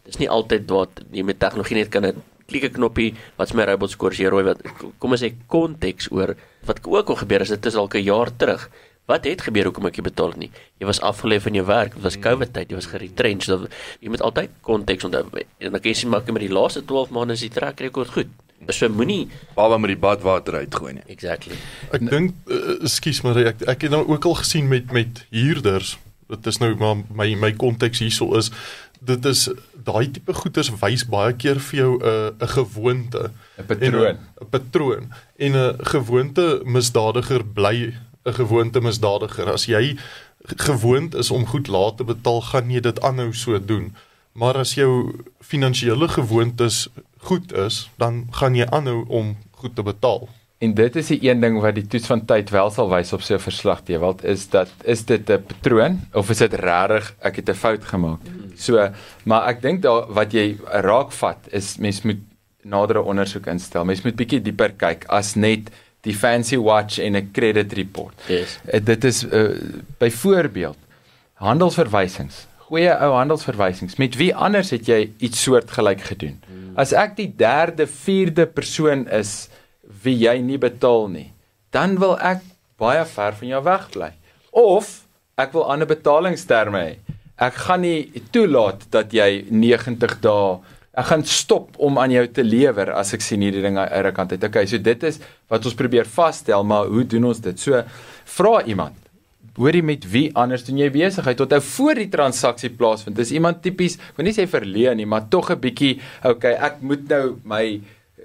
dis 0.07 0.19
nie 0.22 0.30
altyd 0.32 0.69
wat 0.72 1.02
jy 1.11 1.26
met 1.28 1.40
tegnologie 1.41 1.82
net 1.82 1.91
kan 1.91 2.06
'n 2.06 2.24
klikke 2.48 2.72
knoppie 2.72 3.14
wat 3.38 3.53
my 3.53 3.65
robot 3.68 3.91
skors 3.91 4.19
hier 4.22 4.32
rooi 4.32 4.45
wat 4.48 4.61
kom 4.99 5.11
ons 5.11 5.24
sê 5.24 5.34
konteks 5.52 6.11
oor 6.15 6.36
wat 6.68 6.80
ook 6.86 7.10
al 7.10 7.19
gebeur 7.24 7.44
is 7.44 7.52
dit 7.52 7.65
is 7.65 7.76
al 7.76 7.90
'n 7.91 8.03
jaar 8.03 8.32
terug. 8.38 8.69
Wat 9.07 9.24
het 9.24 9.41
gebeur 9.41 9.65
hoekom 9.72 9.88
ek 9.88 9.95
jy 9.98 10.03
betaal 10.03 10.34
nie? 10.36 10.52
Jy 10.80 10.86
was 10.86 10.99
afgelê 10.99 11.40
van 11.40 11.53
jou 11.53 11.65
werk, 11.65 11.94
dit 11.94 12.03
was 12.03 12.19
COVID 12.19 12.52
tyd, 12.53 12.69
jy 12.69 12.76
was 12.76 12.91
geretrench. 12.91 13.44
So 13.44 13.68
jy 14.02 14.10
moet 14.10 14.22
altyd 14.22 14.49
konteks 14.61 15.03
onthou. 15.03 15.24
En 15.60 15.72
dan 15.72 15.80
kan 15.80 15.91
jy 15.91 15.94
sien 15.94 16.10
maar 16.10 16.24
met 16.28 16.41
die 16.41 16.52
laaste 16.52 16.84
12 16.86 17.10
maande 17.10 17.34
is 17.34 17.40
die 17.40 17.49
trek 17.49 17.80
rekord 17.80 18.10
goed. 18.10 18.28
So 18.68 18.90
moenie 18.90 19.28
baba 19.56 19.78
met 19.78 19.94
die 19.94 20.00
badwater 20.02 20.60
uitgooi 20.64 20.94
nie. 20.98 21.06
Exactly. 21.14 21.56
Ek 21.96 22.04
dink 22.10 22.34
ekskuus 22.82 23.22
uh, 23.22 23.28
maar 23.28 23.40
ek 23.54 23.64
ek 23.70 23.88
het 23.88 23.94
nou 23.94 24.04
ook 24.08 24.26
al 24.26 24.36
gesien 24.42 24.68
met 24.68 24.92
met 24.92 25.24
huurders. 25.30 25.96
Dit 26.28 26.50
is 26.52 26.60
nou 26.60 26.74
maar 26.76 27.04
my 27.14 27.30
my 27.40 27.54
konteks 27.56 28.02
hierso 28.04 28.34
is 28.40 28.52
dit 29.00 29.26
is 29.26 29.48
daai 29.88 30.10
tipe 30.12 30.34
goeders 30.34 30.72
wys 30.82 31.06
baie 31.08 31.36
keer 31.38 31.62
vir 31.70 31.80
jou 31.80 31.92
'n 31.98 32.04
uh, 32.04 32.32
'n 32.34 32.52
gewoonte, 32.58 33.32
'n 33.60 33.66
patroon, 33.66 34.18
'n 34.42 34.50
patroon 34.50 35.04
en 35.38 35.56
'n 35.56 35.78
gewoonte 35.94 36.62
misdadiger 36.66 37.46
bly 37.46 37.94
'n 38.26 38.34
gewoonte 38.34 38.82
misdadiger. 38.82 39.54
As 39.54 39.66
jy 39.66 39.98
gewoond 40.56 41.16
is 41.16 41.32
om 41.32 41.46
goed 41.46 41.68
laat 41.68 41.98
te 41.98 42.04
betaal, 42.04 42.42
gaan 42.42 42.72
jy 42.72 42.80
dit 42.80 43.02
aanhou 43.02 43.34
so 43.34 43.60
doen. 43.60 43.96
Maar 44.34 44.58
as 44.58 44.74
jou 44.74 45.16
finansiële 45.42 46.08
gewoontes 46.08 46.88
goed 47.28 47.54
is, 47.54 47.86
dan 48.02 48.26
gaan 48.40 48.56
jy 48.56 48.68
aanhou 48.72 49.04
om 49.08 49.36
goed 49.62 49.76
te 49.76 49.84
betaal. 49.84 50.28
En 50.58 50.74
dit 50.74 50.95
is 50.98 51.10
die 51.12 51.20
een 51.28 51.41
ding 51.44 51.60
wat 51.62 51.76
die 51.78 51.86
toets 51.86 52.10
van 52.10 52.24
tyd 52.26 52.49
wel 52.49 52.72
sal 52.74 52.90
wys 52.90 53.14
op 53.14 53.22
sy 53.26 53.38
verslag 53.41 53.84
te 53.86 53.99
word 54.02 54.24
is 54.26 54.48
dat 54.49 54.72
is 54.90 55.04
dit 55.06 55.30
'n 55.30 55.44
patroon 55.49 55.99
of 56.14 56.30
is 56.34 56.41
dit 56.41 56.54
regtig 56.54 57.14
ek 57.22 57.36
het 57.36 57.49
'n 57.49 57.54
fout 57.54 57.84
gemaak. 57.86 58.22
So, 58.56 58.90
maar 59.24 59.48
ek 59.49 59.62
dink 59.62 59.82
daar 59.82 60.10
wat 60.10 60.34
jy 60.34 60.58
raakvat 60.66 61.38
is 61.52 61.78
mens 61.78 62.02
moet 62.02 62.24
nadere 62.64 63.02
ondersoek 63.02 63.45
instel. 63.48 63.86
Mens 63.86 64.02
moet 64.02 64.16
bietjie 64.16 64.41
dieper 64.41 64.74
kyk 64.76 65.06
as 65.10 65.36
net 65.36 65.70
die 66.02 66.16
fancy 66.16 66.58
watch 66.58 66.99
en 66.99 67.16
'n 67.16 67.32
credit 67.32 67.74
report. 67.74 68.16
Yes. 68.28 68.60
Uh, 68.74 68.80
dit 68.84 69.04
is 69.04 69.24
uh, 69.24 69.49
byvoorbeeld 69.98 70.78
handelsverwysings. 71.34 72.48
Goeie 72.68 72.91
ou 72.91 73.14
handelsverwysings. 73.15 73.95
Met 73.95 74.18
wie 74.19 74.34
anders 74.35 74.73
het 74.76 74.89
jy 74.91 75.06
iets 75.23 75.39
soortgelyk 75.45 76.02
gedoen? 76.10 76.35
Hmm. 76.44 76.73
As 76.76 76.91
ek 76.91 77.15
die 77.15 77.30
derde, 77.39 77.88
vierde 77.88 78.44
persoon 78.45 79.06
is 79.07 79.48
wie 80.03 80.18
jy 80.19 80.35
nie 80.44 80.60
betaal 80.60 81.07
nie, 81.14 81.30
dan 81.72 81.95
wil 82.02 82.18
ek 82.19 82.44
baie 82.77 83.06
ver 83.07 83.38
van 83.39 83.53
jou 83.53 83.61
weg 83.64 83.88
bly. 83.95 84.10
Of 84.52 84.89
ek 85.39 85.56
wil 85.56 85.69
ander 85.72 85.88
betalingsterme 85.88 86.84
hê. 86.84 87.15
Ek 87.39 87.56
gaan 87.68 87.85
nie 87.85 88.23
toelaat 88.35 88.84
dat 88.91 89.15
jy 89.15 89.45
90 89.48 90.19
dae 90.26 90.57
ek 90.98 91.11
gaan 91.11 91.23
stop 91.30 91.76
om 91.77 91.99
aan 92.02 92.11
jou 92.11 92.26
te 92.34 92.44
lewer 92.44 92.89
as 92.98 93.14
ek 93.14 93.22
sien 93.22 93.44
hierdie 93.45 93.61
ding 93.61 93.77
uit 93.77 94.06
'n 94.06 94.14
kant 94.18 94.31
uit. 94.31 94.44
Okay, 94.44 94.65
so 94.65 94.77
dit 94.77 95.03
is 95.03 95.19
wat 95.48 95.64
ons 95.64 95.76
probeer 95.76 96.06
vasstel, 96.06 96.64
maar 96.64 96.88
hoe 96.89 97.06
doen 97.06 97.26
ons 97.31 97.39
dit? 97.39 97.60
So 97.60 97.84
vra 98.26 98.64
iemand 98.65 98.98
hoorie 99.58 99.84
met 99.84 100.06
wie 100.12 100.30
anders 100.38 100.66
doen 100.68 100.78
jy 100.78 100.90
besigheid 100.94 101.38
tot 101.40 101.54
nou 101.56 101.62
voor 101.62 101.96
die 101.96 102.10
transaksie 102.14 102.70
plaasvind. 102.70 103.18
Dis 103.18 103.34
iemand 103.36 103.64
tipies, 103.66 103.98
ek 103.98 104.20
wil 104.20 104.30
nie 104.30 104.36
sê 104.38 104.48
verleen 104.50 104.98
nie, 105.02 105.10
maar 105.10 105.28
tog 105.30 105.52
'n 105.52 105.60
bietjie, 105.60 106.00
okay, 106.24 106.54
ek 106.54 106.82
moet 106.82 107.10
nou 107.10 107.38
my 107.44 107.82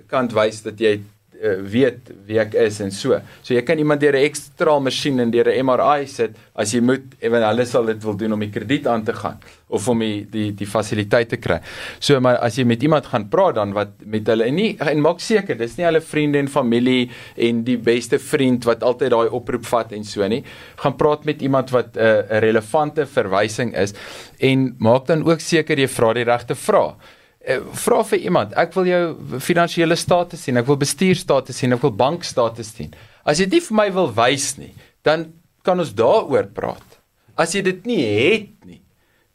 kant 0.09 0.33
wys 0.33 0.63
dat 0.63 0.81
jy 0.81 1.01
uh, 1.43 1.59
weet 1.75 2.13
wie 2.27 2.39
ek 2.41 2.55
is 2.55 2.81
en 2.85 2.93
so. 2.95 3.19
So 3.43 3.55
jy 3.55 3.63
kan 3.67 3.79
iemand 3.79 4.01
deur 4.01 4.17
'n 4.17 4.25
ekstra 4.29 4.79
masjien 4.81 5.21
en 5.21 5.31
deur 5.31 5.49
'n 5.51 5.67
MRI 5.67 6.07
sit 6.07 6.37
as 6.55 6.73
jy 6.73 6.81
moet 6.81 7.17
ewen 7.21 7.43
hulle 7.43 7.67
sal 7.67 7.85
dit 7.87 8.03
wil 8.05 8.17
doen 8.17 8.33
om 8.33 8.41
die 8.41 8.51
krediet 8.51 8.87
aan 8.87 9.05
te 9.05 9.13
gaan 9.13 9.39
of 9.69 9.89
om 9.89 9.99
die 9.99 10.27
die 10.31 10.53
die 10.53 10.67
fasiliteite 10.67 11.37
kry. 11.37 11.61
So 11.99 12.21
maar 12.21 12.39
as 12.39 12.59
jy 12.59 12.65
met 12.65 12.83
iemand 12.83 13.07
gaan 13.07 13.29
praat 13.29 13.55
dan 13.55 13.73
wat 13.73 13.89
met 14.05 14.27
hulle 14.27 14.45
en 14.45 14.55
nie 14.55 14.77
en 14.79 15.01
maak 15.01 15.21
seker 15.21 15.57
dis 15.59 15.77
nie 15.79 15.87
hulle 15.87 16.01
vriende 16.01 16.39
en 16.39 16.49
familie 16.49 17.11
en 17.37 17.65
die 17.65 17.79
beste 17.79 18.19
vriend 18.19 18.65
wat 18.65 18.83
altyd 18.83 19.11
daai 19.11 19.29
oproep 19.29 19.65
vat 19.65 19.93
en 19.93 20.05
so 20.05 20.29
nie. 20.29 20.45
Gaan 20.77 20.97
praat 20.97 21.25
met 21.25 21.43
iemand 21.43 21.71
wat 21.71 21.97
'n 21.97 22.01
uh, 22.01 22.39
relevante 22.41 23.07
verwysing 23.07 23.75
is 23.77 23.95
en 24.41 24.75
maak 24.79 25.07
dan 25.07 25.25
ook 25.25 25.41
seker 25.41 25.79
jy 25.79 25.89
vra 25.89 26.13
die 26.13 26.25
regte 26.25 26.55
vrae. 26.55 26.95
Eh, 27.43 27.59
vra 27.75 28.05
vir 28.07 28.21
iemand, 28.23 28.53
ek 28.55 28.75
wil 28.77 28.87
jou 28.87 29.39
finansiële 29.43 29.97
status 29.99 30.45
sien, 30.47 30.61
ek 30.61 30.69
wil 30.69 30.79
bestuurstatus 30.79 31.59
sien, 31.59 31.75
ek 31.75 31.83
wil 31.83 31.95
bankstatus 31.99 32.69
sien. 32.71 32.93
As 33.27 33.41
jy 33.43 33.49
dit 33.51 33.65
vir 33.67 33.79
my 33.81 33.87
wil 33.95 34.13
wys 34.15 34.53
nie, 34.61 34.71
dan 35.03 35.33
kan 35.67 35.83
ons 35.83 35.91
daaroor 35.99 36.47
praat. 36.55 36.99
As 37.35 37.57
jy 37.57 37.65
dit 37.67 37.89
nie 37.89 38.03
het 38.05 38.53
nie, 38.69 38.79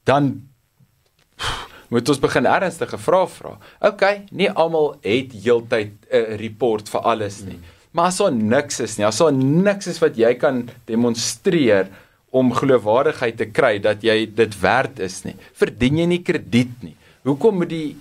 dan 0.08 0.30
moet 1.92 2.08
ons 2.08 2.22
begin 2.24 2.48
ernstige 2.48 3.00
vrae 3.02 3.28
vra. 3.34 3.56
OK, 3.90 4.06
nie 4.32 4.48
almal 4.56 4.94
het 5.04 5.36
heeltyd 5.36 6.08
'n 6.08 6.38
report 6.40 6.88
vir 6.88 7.02
alles 7.02 7.42
nie. 7.44 7.60
Maar 7.92 8.08
as 8.08 8.18
daar 8.18 8.32
niks 8.32 8.80
is 8.80 8.98
nie, 8.98 9.06
as 9.06 9.20
daar 9.20 9.34
niks 9.34 9.88
is 9.88 10.00
wat 10.00 10.16
jy 10.16 10.34
kan 10.36 10.70
demonstreer 10.86 11.90
om 12.32 12.54
geloofwaardigheid 12.54 13.38
te 13.38 13.46
kry 13.52 13.80
dat 13.80 14.04
jy 14.04 14.26
dit 14.32 14.62
werd 14.62 15.00
is 15.00 15.26
nie, 15.26 15.36
verdien 15.54 15.98
jy 15.98 16.06
nie 16.06 16.24
krediet 16.24 16.84
nie. 16.84 16.96
Hoekom 17.28 17.60
moet 17.60 17.72
die 17.72 17.96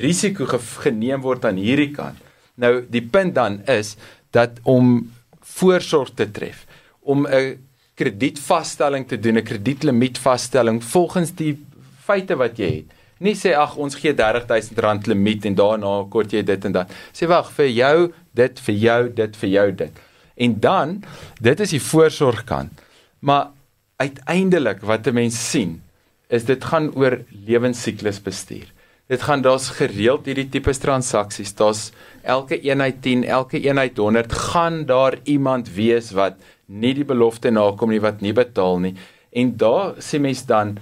risiko 0.00 0.46
geneem 0.80 1.20
word 1.20 1.44
aan 1.44 1.58
hierdie 1.60 1.90
kant? 1.92 2.16
Nou 2.60 2.80
die 2.88 3.02
punt 3.04 3.34
dan 3.36 3.60
is 3.68 3.96
dat 4.32 4.60
om 4.68 5.10
voorsorg 5.58 6.14
te 6.16 6.30
tref, 6.30 6.64
om 7.00 7.26
'n 7.26 7.58
kredietvasstelling 7.94 9.06
te 9.08 9.18
doen, 9.18 9.36
'n 9.36 9.44
kredietlimietvasstelling 9.44 10.80
volgens 10.84 11.34
die 11.34 11.58
feite 12.04 12.36
wat 12.36 12.56
jy 12.58 12.70
het. 12.76 12.88
Nie 13.18 13.34
sê 13.34 13.52
ag 13.54 13.76
ons 13.76 13.94
gee 13.94 14.14
R30000 14.14 15.06
limiet 15.06 15.44
en 15.44 15.54
daarna 15.54 16.06
kort 16.08 16.32
jy 16.32 16.42
dit 16.42 16.64
en 16.64 16.72
dat. 16.72 16.90
Sê 17.12 17.26
wag 17.26 17.52
vir 17.52 17.68
jou 17.68 18.12
dit 18.32 18.60
vir 18.60 18.74
jou 18.74 19.12
dit 19.14 19.36
vir 19.36 19.50
jou 19.50 19.72
dit. 19.72 19.92
En 20.36 20.60
dan 20.60 21.02
dit 21.40 21.60
is 21.60 21.70
die 21.70 21.82
voorsorgkant. 21.82 22.72
Maar 23.20 23.50
uiteindelik 23.96 24.80
wat 24.80 25.06
'n 25.06 25.14
mens 25.14 25.50
sien 25.50 25.82
is 26.30 26.46
dit 26.46 26.64
gaan 26.64 26.90
oor 26.94 27.20
lewensiklus 27.46 28.20
bestuur. 28.22 28.68
Dit 29.10 29.24
gaan 29.26 29.42
daar's 29.42 29.72
gereeld 29.74 30.28
hierdie 30.30 30.46
tipe 30.48 30.70
transaksies. 30.70 31.52
Daar's 31.58 31.90
elke 32.22 32.60
eenheid 32.62 33.00
10, 33.02 33.24
elke 33.26 33.58
eenheid 33.58 33.98
100 33.98 34.32
gaan 34.52 34.84
daar 34.86 35.18
iemand 35.24 35.72
wees 35.74 36.12
wat 36.14 36.38
nie 36.70 36.94
die 36.94 37.06
belofte 37.06 37.50
nakom 37.50 37.90
nie 37.90 38.02
wat 38.02 38.22
nie 38.22 38.34
betaal 38.36 38.78
nie. 38.78 38.94
En 39.34 39.56
daar 39.58 39.98
sê 39.98 40.22
mens 40.22 40.44
dan 40.46 40.78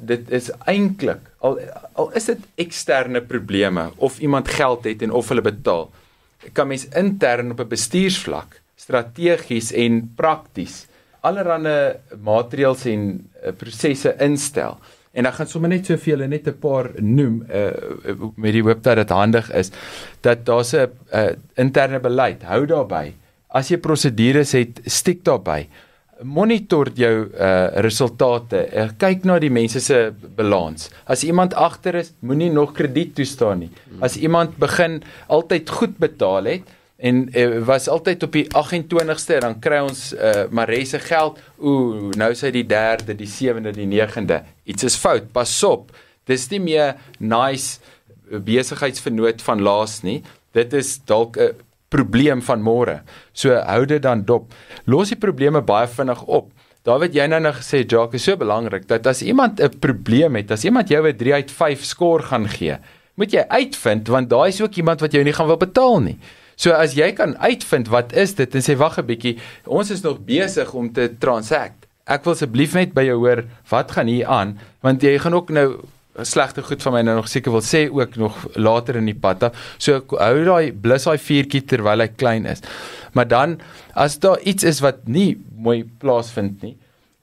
dit 0.00 0.30
is 0.34 0.48
eintlik 0.66 1.28
al 1.38 1.60
al 1.94 2.08
is 2.18 2.24
dit 2.26 2.40
eksterne 2.64 3.20
probleme 3.22 3.84
of 4.02 4.18
iemand 4.18 4.48
geld 4.50 4.88
het 4.88 5.04
en 5.06 5.12
of 5.14 5.28
hulle 5.28 5.44
betaal. 5.44 5.90
Kan 6.52 6.72
mens 6.72 6.88
intern 6.96 7.52
op 7.52 7.60
'n 7.60 7.68
bestuursvlak 7.68 8.60
strategies 8.76 9.72
en 9.72 10.12
prakties 10.16 10.86
allerlei 11.20 11.96
maatreëls 12.22 12.84
en 12.92 13.08
uh, 13.18 13.52
prosesse 13.56 14.14
instel. 14.20 14.78
En 15.12 15.26
dan 15.26 15.32
gaan 15.32 15.46
sommer 15.50 15.70
net 15.72 15.86
soveel 15.86 16.26
net 16.28 16.46
'n 16.46 16.58
paar 16.58 16.90
noem 17.00 17.42
uh, 17.50 17.70
met 18.36 18.52
die 18.52 18.62
hoop 18.62 18.82
dat 18.82 18.96
dit 18.96 19.10
handig 19.10 19.50
is 19.52 19.70
dat 20.20 20.46
daar's 20.46 20.72
'n 20.72 20.90
uh, 21.14 21.32
interne 21.56 22.00
beleid. 22.00 22.42
Hou 22.42 22.66
daarby. 22.66 23.12
As 23.48 23.68
jy 23.68 23.78
prosedures 23.78 24.52
het, 24.52 24.80
stiek 24.84 25.24
daarby 25.24 25.66
monitor 26.22 26.90
jou 26.94 27.28
uh 27.30 27.82
resultate. 27.84 28.64
Uh, 28.72 28.88
kyk 28.98 29.24
na 29.28 29.38
die 29.42 29.50
mense 29.52 29.80
se 29.80 29.98
balans. 30.36 30.90
As 31.06 31.24
iemand 31.24 31.54
agter 31.54 32.00
is, 32.02 32.12
moenie 32.20 32.50
nog 32.52 32.74
krediet 32.76 33.14
toestaan 33.18 33.64
nie. 33.64 33.70
As 34.00 34.16
iemand 34.16 34.56
begin 34.58 35.02
altyd 35.28 35.70
goed 35.70 35.98
betaal 35.98 36.50
het 36.50 36.74
en 36.98 37.28
uh, 37.30 37.60
was 37.62 37.86
altyd 37.88 38.22
op 38.26 38.32
die 38.34 38.46
28ste 38.50 39.38
dan 39.44 39.58
kry 39.62 39.78
ons 39.86 40.10
uh 40.12 40.48
Marese 40.50 40.98
geld. 40.98 41.38
Ooh, 41.62 42.10
nou 42.18 42.30
is 42.34 42.42
hy 42.42 42.50
die 42.56 42.66
3de, 42.66 43.14
die 43.14 43.30
7de, 43.30 43.72
die 43.76 43.86
9de. 43.86 44.40
Iets 44.66 44.88
is 44.88 44.98
fout. 44.98 45.30
Pas 45.32 45.52
op. 45.62 45.92
Dis 46.26 46.48
nie 46.50 46.60
meer 46.60 46.96
nice 47.18 47.78
besigheidsvernoot 48.28 49.42
van 49.46 49.62
laas 49.62 50.00
nie. 50.02 50.20
Dit 50.52 50.74
is 50.74 50.98
dalk 51.06 51.38
'n 51.38 51.54
uh, 51.54 51.54
probleem 51.88 52.42
van 52.42 52.62
môre. 52.62 53.00
So 53.32 53.54
hou 53.54 53.84
dit 53.86 54.02
dan 54.02 54.24
dop. 54.24 54.52
Los 54.84 55.08
die 55.14 55.20
probleme 55.20 55.62
baie 55.62 55.88
vinnig 55.88 56.22
op. 56.26 56.50
David, 56.82 57.14
jy 57.14 57.26
nou 57.28 57.40
nog 57.40 57.58
gesê 57.60 57.82
Jacques 57.84 58.20
is 58.20 58.24
so 58.24 58.36
belangrik 58.36 58.86
dat 58.88 59.06
as 59.06 59.22
iemand 59.22 59.60
'n 59.60 59.78
probleem 59.78 60.36
het, 60.36 60.50
as 60.50 60.64
iemand 60.64 60.88
jou 60.88 61.06
'n 61.06 61.16
3 61.16 61.34
uit 61.34 61.50
5 61.50 61.84
skoor 61.84 62.22
gaan 62.22 62.48
gee, 62.48 62.76
moet 63.14 63.32
jy 63.32 63.44
uitvind 63.48 64.08
want 64.08 64.30
daai 64.30 64.48
is 64.48 64.60
ook 64.60 64.74
iemand 64.74 65.00
wat 65.00 65.12
jou 65.12 65.24
nie 65.24 65.32
gaan 65.32 65.46
wil 65.46 65.56
betaal 65.56 66.00
nie. 66.00 66.18
So 66.58 66.74
as 66.74 66.96
jy 66.98 67.12
kan 67.14 67.36
uitvind 67.38 67.86
wat 67.92 68.12
is 68.18 68.34
dit 68.38 68.54
en 68.58 68.64
sê 68.66 68.74
wag 68.76 68.98
'n 68.98 69.06
bietjie, 69.06 69.38
ons 69.66 69.90
is 69.90 70.02
nog 70.02 70.18
besig 70.26 70.74
om 70.74 70.92
te 70.92 71.06
transact. 71.18 71.86
Ek 72.06 72.24
wil 72.24 72.34
asseblief 72.34 72.74
net 72.74 72.94
by 72.94 73.04
jou 73.04 73.18
hoor, 73.18 73.44
wat 73.70 73.90
gaan 73.90 74.06
hier 74.06 74.26
aan? 74.26 74.58
Want 74.82 75.02
jy 75.02 75.18
gaan 75.18 75.34
ook 75.34 75.50
nou 75.50 75.84
slegte 76.22 76.62
goed 76.62 76.82
van 76.82 76.92
my 76.92 77.02
nou 77.02 77.14
nog 77.16 77.28
seker 77.28 77.52
wil 77.52 77.62
sê 77.62 77.86
ook 77.90 78.16
nog 78.16 78.34
later 78.56 78.96
in 78.96 79.06
die 79.06 79.14
pad. 79.14 79.54
So 79.78 80.02
hou 80.10 80.44
daai 80.44 80.72
blus 80.72 81.04
daai 81.04 81.18
vuurtjie 81.18 81.62
terwyl 81.62 82.00
hy 82.00 82.08
klein 82.08 82.46
is. 82.46 82.60
Maar 83.12 83.28
dan 83.28 83.60
as 83.94 84.18
daar 84.18 84.40
iets 84.42 84.64
is 84.64 84.80
wat 84.80 85.06
nie 85.06 85.38
mooi 85.54 85.84
plaasvind 85.84 86.62
nie, 86.62 86.76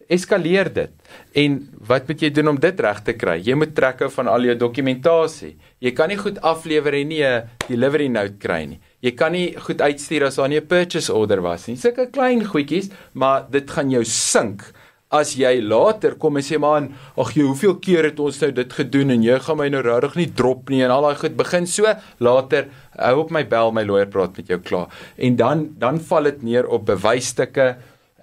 eskaleer 0.07 0.73
dit. 0.73 0.91
En 1.35 1.59
wat 1.87 2.07
moet 2.07 2.21
jy 2.21 2.29
doen 2.29 2.47
om 2.47 2.59
dit 2.59 2.79
reg 2.79 3.03
te 3.03 3.13
kry? 3.13 3.39
Jy 3.43 3.55
moet 3.55 3.75
trekke 3.75 4.09
van 4.09 4.27
al 4.27 4.47
jou 4.47 4.55
dokumentasie. 4.55 5.55
Jy 5.79 5.91
kan 5.91 6.09
nie 6.09 6.17
goed 6.17 6.39
aflewer 6.41 6.93
en 6.93 7.07
nie 7.07 7.23
'n 7.23 7.49
delivery 7.67 8.07
note 8.07 8.37
kry 8.39 8.65
nie. 8.65 8.79
Jy 9.05 9.11
kan 9.13 9.35
nie 9.35 9.51
goed 9.61 9.83
uitstuur 9.85 10.25
as 10.25 10.39
daar 10.39 10.49
nie 10.49 10.57
'n 10.59 10.67
purchase 10.67 11.13
order 11.13 11.41
was 11.41 11.67
nie. 11.67 11.77
Sulke 11.77 12.09
klein 12.09 12.43
goedjies, 12.43 12.89
maar 13.13 13.45
dit 13.51 13.69
gaan 13.69 13.91
jou 13.91 14.03
sink 14.03 14.73
as 15.13 15.35
jy 15.37 15.61
later 15.61 16.15
kom 16.19 16.37
en 16.37 16.45
sê 16.45 16.57
man, 16.59 16.89
ag 17.15 17.33
jy, 17.37 17.45
hoeveel 17.45 17.75
keer 17.83 18.09
het 18.09 18.19
ons 18.19 18.39
nou 18.41 18.51
dit 18.51 18.73
gedoen 18.73 19.13
en 19.15 19.23
jy 19.23 19.39
gaan 19.45 19.59
my 19.59 19.67
nou 19.69 19.83
regtig 19.85 20.15
nie 20.15 20.29
drop 20.41 20.69
nie 20.73 20.81
en 20.85 20.93
al 20.93 21.05
daai 21.07 21.19
goed 21.21 21.37
begin 21.37 21.67
so 21.69 21.91
later 22.19 22.65
hou 22.97 23.19
op 23.21 23.31
my 23.31 23.43
bel 23.43 23.71
my 23.75 23.85
lawyer 23.85 24.09
praat 24.11 24.35
met 24.37 24.47
jou 24.47 24.59
klaar. 24.59 24.89
En 25.17 25.35
dan 25.35 25.67
dan 25.77 25.99
val 25.99 26.31
dit 26.31 26.43
neer 26.43 26.67
op 26.67 26.85
bewysstukke. 26.85 27.75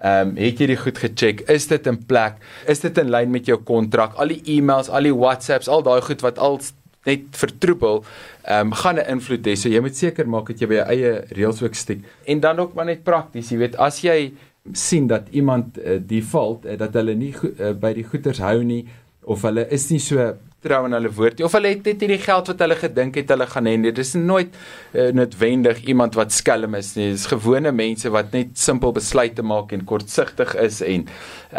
Ehm 0.03 0.33
um, 0.33 0.35
het 0.35 0.59
jy 0.59 0.67
dit 0.67 0.79
goed 0.79 0.97
gecheck? 0.99 1.45
Is 1.49 1.67
dit 1.67 1.87
in 1.87 1.97
plek? 2.05 2.41
Is 2.67 2.83
dit 2.83 2.97
in 2.97 3.09
lyn 3.09 3.31
met 3.31 3.47
jou 3.47 3.57
kontrak? 3.63 4.17
Al 4.19 4.35
die 4.35 4.41
e-mails, 4.57 4.89
al 4.89 5.07
die 5.07 5.15
WhatsApps, 5.15 5.69
al 5.71 5.83
daai 5.83 6.01
goed 6.03 6.21
wat 6.21 6.39
al 6.39 6.59
net 7.05 7.27
vertroebel, 7.31 8.03
ehm 8.43 8.67
um, 8.67 8.73
gaan 8.73 8.99
'n 8.99 9.09
invloed 9.15 9.45
hê. 9.47 9.55
So 9.55 9.69
jy 9.69 9.79
moet 9.79 9.95
seker 9.95 10.27
maak 10.27 10.47
dat 10.47 10.61
jy 10.61 10.67
by 10.67 10.75
jou 10.75 10.87
eie 10.87 11.11
reëls 11.35 11.61
ook 11.63 11.75
steek. 11.75 12.01
En 12.25 12.39
dan 12.39 12.59
ook 12.59 12.73
maar 12.73 12.85
net 12.85 13.03
prakties, 13.03 13.49
jy 13.49 13.57
weet, 13.57 13.75
as 13.75 14.01
jy 14.01 14.33
sien 14.71 15.07
dat 15.07 15.27
iemand 15.31 15.77
uh, 15.77 15.99
default 15.99 16.65
uh, 16.65 16.77
dat 16.77 16.93
hulle 16.93 17.15
nie 17.15 17.33
uh, 17.35 17.73
by 17.75 17.93
die 17.93 18.05
goederes 18.07 18.39
hou 18.39 18.63
nie 18.63 18.87
of 19.23 19.41
hulle 19.41 19.67
is 19.69 19.89
nie 19.91 19.99
so 19.99 20.33
trou 20.63 20.79
aan 20.85 20.95
hulle 20.97 21.11
woord 21.13 21.39
nie. 21.39 21.45
Of 21.47 21.55
hulle 21.57 21.73
het 21.73 21.85
net 21.87 22.03
nie 22.03 22.13
die 22.13 22.21
geld 22.23 22.49
wat 22.51 22.63
hulle 22.63 22.77
gedink 22.79 23.19
het 23.19 23.33
hulle 23.33 23.47
gaan 23.51 23.69
hê 23.69 23.75
nie. 23.79 23.91
Dis 23.95 24.13
nooit 24.17 24.53
uh, 24.93 25.09
noodwendig 25.15 25.83
iemand 25.91 26.17
wat 26.19 26.33
skelm 26.35 26.77
is 26.79 26.93
nie. 26.97 27.11
Dis 27.13 27.27
gewone 27.31 27.73
mense 27.75 28.11
wat 28.13 28.31
net 28.35 28.55
simpel 28.59 28.95
besluite 28.95 29.45
maak 29.45 29.75
en 29.75 29.85
kortsigtig 29.89 30.55
is 30.63 30.81
en 30.85 31.07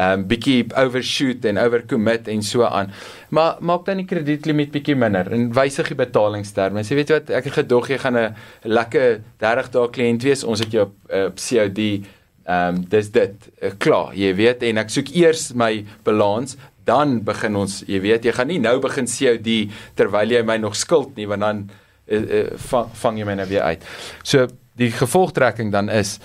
um 0.05 0.25
bietjie 0.27 0.65
overshoot 0.81 1.45
en 1.47 1.61
overcommit 1.63 2.29
en 2.33 2.43
so 2.43 2.67
aan. 2.67 2.91
Maar 3.35 3.61
maak 3.61 3.87
dan 3.87 4.03
die 4.03 4.09
kredietlimiet 4.11 4.73
bietjie 4.75 4.97
minder 4.99 5.31
en 5.35 5.51
wysig 5.55 5.93
die 5.93 6.01
betalingsterme. 6.01 6.83
Jy 6.83 6.99
weet 6.99 7.15
wat 7.15 7.33
ek 7.41 7.49
het 7.51 7.61
gedog 7.61 7.93
jy 7.93 8.01
gaan 8.03 8.19
'n 8.19 8.35
lekker 8.65 9.23
30 9.39 9.71
dae 9.71 9.89
kliënt 9.91 10.23
wees. 10.23 10.45
Ons 10.45 10.61
het 10.61 10.73
jou 10.73 10.89
op, 10.89 10.95
op 11.11 11.39
COD 11.39 12.05
Ehm 12.45 12.75
um, 12.77 12.81
dis 12.93 13.07
dit 13.09 13.47
uh, 13.63 13.71
klaar, 13.81 14.11
jy 14.13 14.35
weet. 14.37 14.65
En 14.69 14.77
ek 14.83 14.91
soek 14.93 15.09
eers 15.17 15.47
my 15.57 15.79
balans, 16.05 16.59
dan 16.85 17.20
begin 17.24 17.56
ons, 17.56 17.81
jy 17.89 18.01
weet, 18.05 18.27
jy 18.27 18.35
gaan 18.36 18.51
nie 18.52 18.61
nou 18.62 18.77
begin 18.85 19.09
COD 19.11 19.51
terwyl 19.98 20.35
jy 20.36 20.43
my 20.47 20.59
nog 20.62 20.77
skuld 20.77 21.16
nie, 21.16 21.28
want 21.31 21.44
dan 21.44 21.62
uh, 21.65 22.19
uh, 22.20 22.44
vang, 22.70 22.93
vang 23.02 23.20
jy 23.20 23.28
my 23.28 23.39
nou 23.40 23.48
weer 23.51 23.65
uit. 23.73 23.86
So 24.23 24.48
die 24.78 24.90
gevolgtrekking 24.94 25.73
dan 25.73 25.89
is 25.93 26.19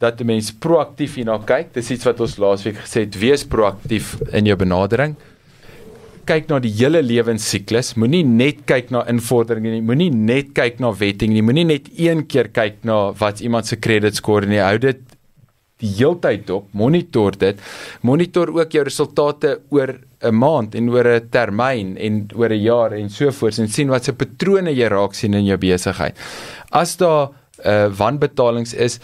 dat 0.00 0.16
die 0.18 0.26
mens 0.26 0.48
proaktief 0.52 1.18
hierna 1.20 1.36
kyk. 1.44 1.74
Dis 1.76 1.90
iets 1.92 2.08
wat 2.08 2.20
ons 2.24 2.38
laasweek 2.40 2.80
gesê 2.82 3.04
het, 3.04 3.18
wees 3.20 3.44
proaktief 3.44 4.16
in 4.32 4.48
jou 4.48 4.56
benadering 4.60 5.18
kyk 6.30 6.50
na 6.50 6.60
die 6.62 6.72
hele 6.78 7.02
lewensiklus. 7.02 7.94
Moenie 7.98 8.22
net 8.26 8.64
kyk 8.68 8.92
na 8.94 9.02
invordering 9.10 9.66
nie. 9.66 9.82
Moenie 9.84 10.10
net 10.14 10.52
kyk 10.56 10.80
na 10.82 10.92
wetting 10.94 11.34
nie. 11.34 11.42
Moenie 11.44 11.66
net 11.66 11.88
een 11.96 12.24
keer 12.30 12.50
kyk 12.54 12.84
na 12.86 13.10
wat 13.20 13.42
iemand 13.44 13.70
se 13.70 13.78
credit 13.80 14.18
score 14.18 14.48
nie. 14.50 14.60
Hou 14.62 14.76
dit 14.82 15.00
die 15.80 15.90
heeltyd 15.98 16.46
dop. 16.46 16.68
Monitor 16.76 17.36
dit. 17.38 17.60
Monitor 18.06 18.52
ook 18.56 18.72
jou 18.72 18.84
resultate 18.84 19.60
oor 19.70 19.96
'n 20.22 20.34
maand 20.34 20.74
en 20.74 20.90
oor 20.90 21.06
'n 21.06 21.28
termyn 21.30 21.96
en 21.96 22.28
oor 22.34 22.50
'n 22.50 22.62
jaar 22.62 22.92
en 22.92 23.10
so 23.10 23.30
voort 23.30 23.58
en 23.58 23.68
sien 23.68 23.88
wat 23.88 24.04
se 24.04 24.12
patrone 24.12 24.70
jy 24.70 24.88
raak 24.88 25.14
sien 25.14 25.34
in 25.34 25.44
jou 25.44 25.56
besigheid. 25.58 26.16
As 26.70 26.96
daar 26.96 27.30
uh 27.64 27.88
wanbetalings 27.88 28.74
is, 28.74 29.00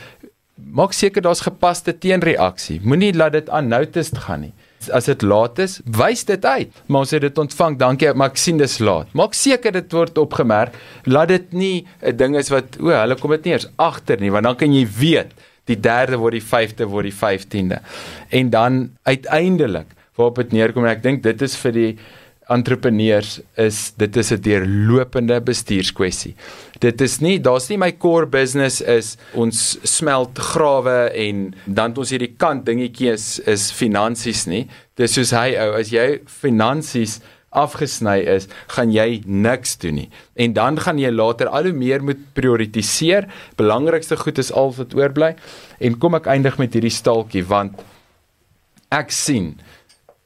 maak 0.55 0.93
seker 0.93 1.23
daar's 1.23 1.41
gepaste 1.41 1.99
teenreaksie. 1.99 2.81
Moenie 2.83 3.15
laat 3.15 3.33
dit 3.33 3.49
unnoticed 3.49 4.19
gaan 4.19 4.41
nie 4.41 4.53
as 4.93 5.09
dit 5.09 5.23
laat 5.27 5.59
is, 5.63 5.79
wys 5.99 6.25
dit 6.29 6.45
uit. 6.45 6.73
Maar 6.87 7.07
ons 7.07 7.15
het 7.17 7.25
dit 7.25 7.39
ontvang. 7.39 7.79
Dankie, 7.81 8.13
maar 8.15 8.33
ek 8.35 8.41
sien 8.41 8.61
dis 8.61 8.79
laat. 8.83 9.11
Maak 9.17 9.35
seker 9.35 9.75
dit 9.75 9.97
word 9.97 10.19
opgemerk. 10.21 10.77
Laat 11.07 11.29
dit 11.29 11.53
nie 11.53 11.87
'n 12.03 12.17
ding 12.17 12.37
is 12.37 12.51
wat 12.51 12.79
o, 12.81 12.91
hulle 12.91 13.17
kom 13.17 13.31
dit 13.31 13.45
nie 13.45 13.53
eers 13.53 13.69
agter 13.79 14.21
nie, 14.21 14.31
want 14.31 14.45
dan 14.45 14.57
kan 14.57 14.73
jy 14.73 14.87
weet 14.87 15.33
die 15.67 15.79
derde 15.81 16.19
word 16.21 16.39
die 16.39 16.45
5de 16.45 16.89
word 16.91 17.11
die 17.11 17.17
15de. 17.17 17.81
En 18.29 18.51
dan 18.51 18.85
uiteindelik 19.03 19.93
waarop 20.17 20.37
dit 20.45 20.53
neerkom 20.57 20.87
en 20.87 20.95
ek 20.95 21.03
dink 21.05 21.23
dit 21.27 21.43
is 21.43 21.57
vir 21.61 21.77
die 21.77 21.91
entrepreneurs 22.53 23.41
is 23.59 23.93
dit 23.99 24.17
is 24.17 24.31
'n 24.33 24.41
deurlopende 24.41 25.41
bestuurskwessie. 25.41 26.35
Dit 26.79 27.01
is 27.01 27.19
nie 27.21 27.41
daar's 27.41 27.69
nie 27.69 27.79
my 27.79 27.93
core 27.93 28.27
business 28.27 28.81
is 28.81 29.17
ons 29.35 29.79
smelt 29.83 30.39
grawe 30.39 31.11
en 31.11 31.55
dan 31.67 31.97
ons 31.97 32.11
hierdie 32.11 32.37
kant 32.37 32.65
dingetjie 32.65 33.11
is 33.11 33.41
is 33.47 33.73
finansies 33.73 34.47
nie. 34.47 34.69
Dis 34.95 35.13
soos 35.13 35.31
hy 35.31 35.57
ou 35.59 35.75
as 35.75 35.91
jy 35.91 36.21
finansies 36.27 37.21
afgesny 37.57 38.21
is, 38.37 38.49
gaan 38.75 38.93
jy 38.95 39.23
niks 39.25 39.77
doen 39.83 40.01
nie. 40.03 40.09
En 40.37 40.55
dan 40.57 40.81
gaan 40.83 41.01
jy 41.01 41.11
later 41.15 41.49
al 41.49 41.71
hoe 41.71 41.77
meer 41.77 42.05
moet 42.05 42.21
prioritiseer. 42.37 43.29
Belangrikste 43.59 44.19
goed 44.21 44.39
is 44.43 44.53
al 44.53 44.75
wat 44.77 44.95
oorbly. 44.97 45.35
En 45.81 45.99
kom 45.99 46.19
ek 46.19 46.29
eindig 46.31 46.61
met 46.63 46.77
hierdie 46.77 46.95
staaltjie 46.95 47.45
want 47.49 47.81
ek 48.95 49.11
sien 49.11 49.55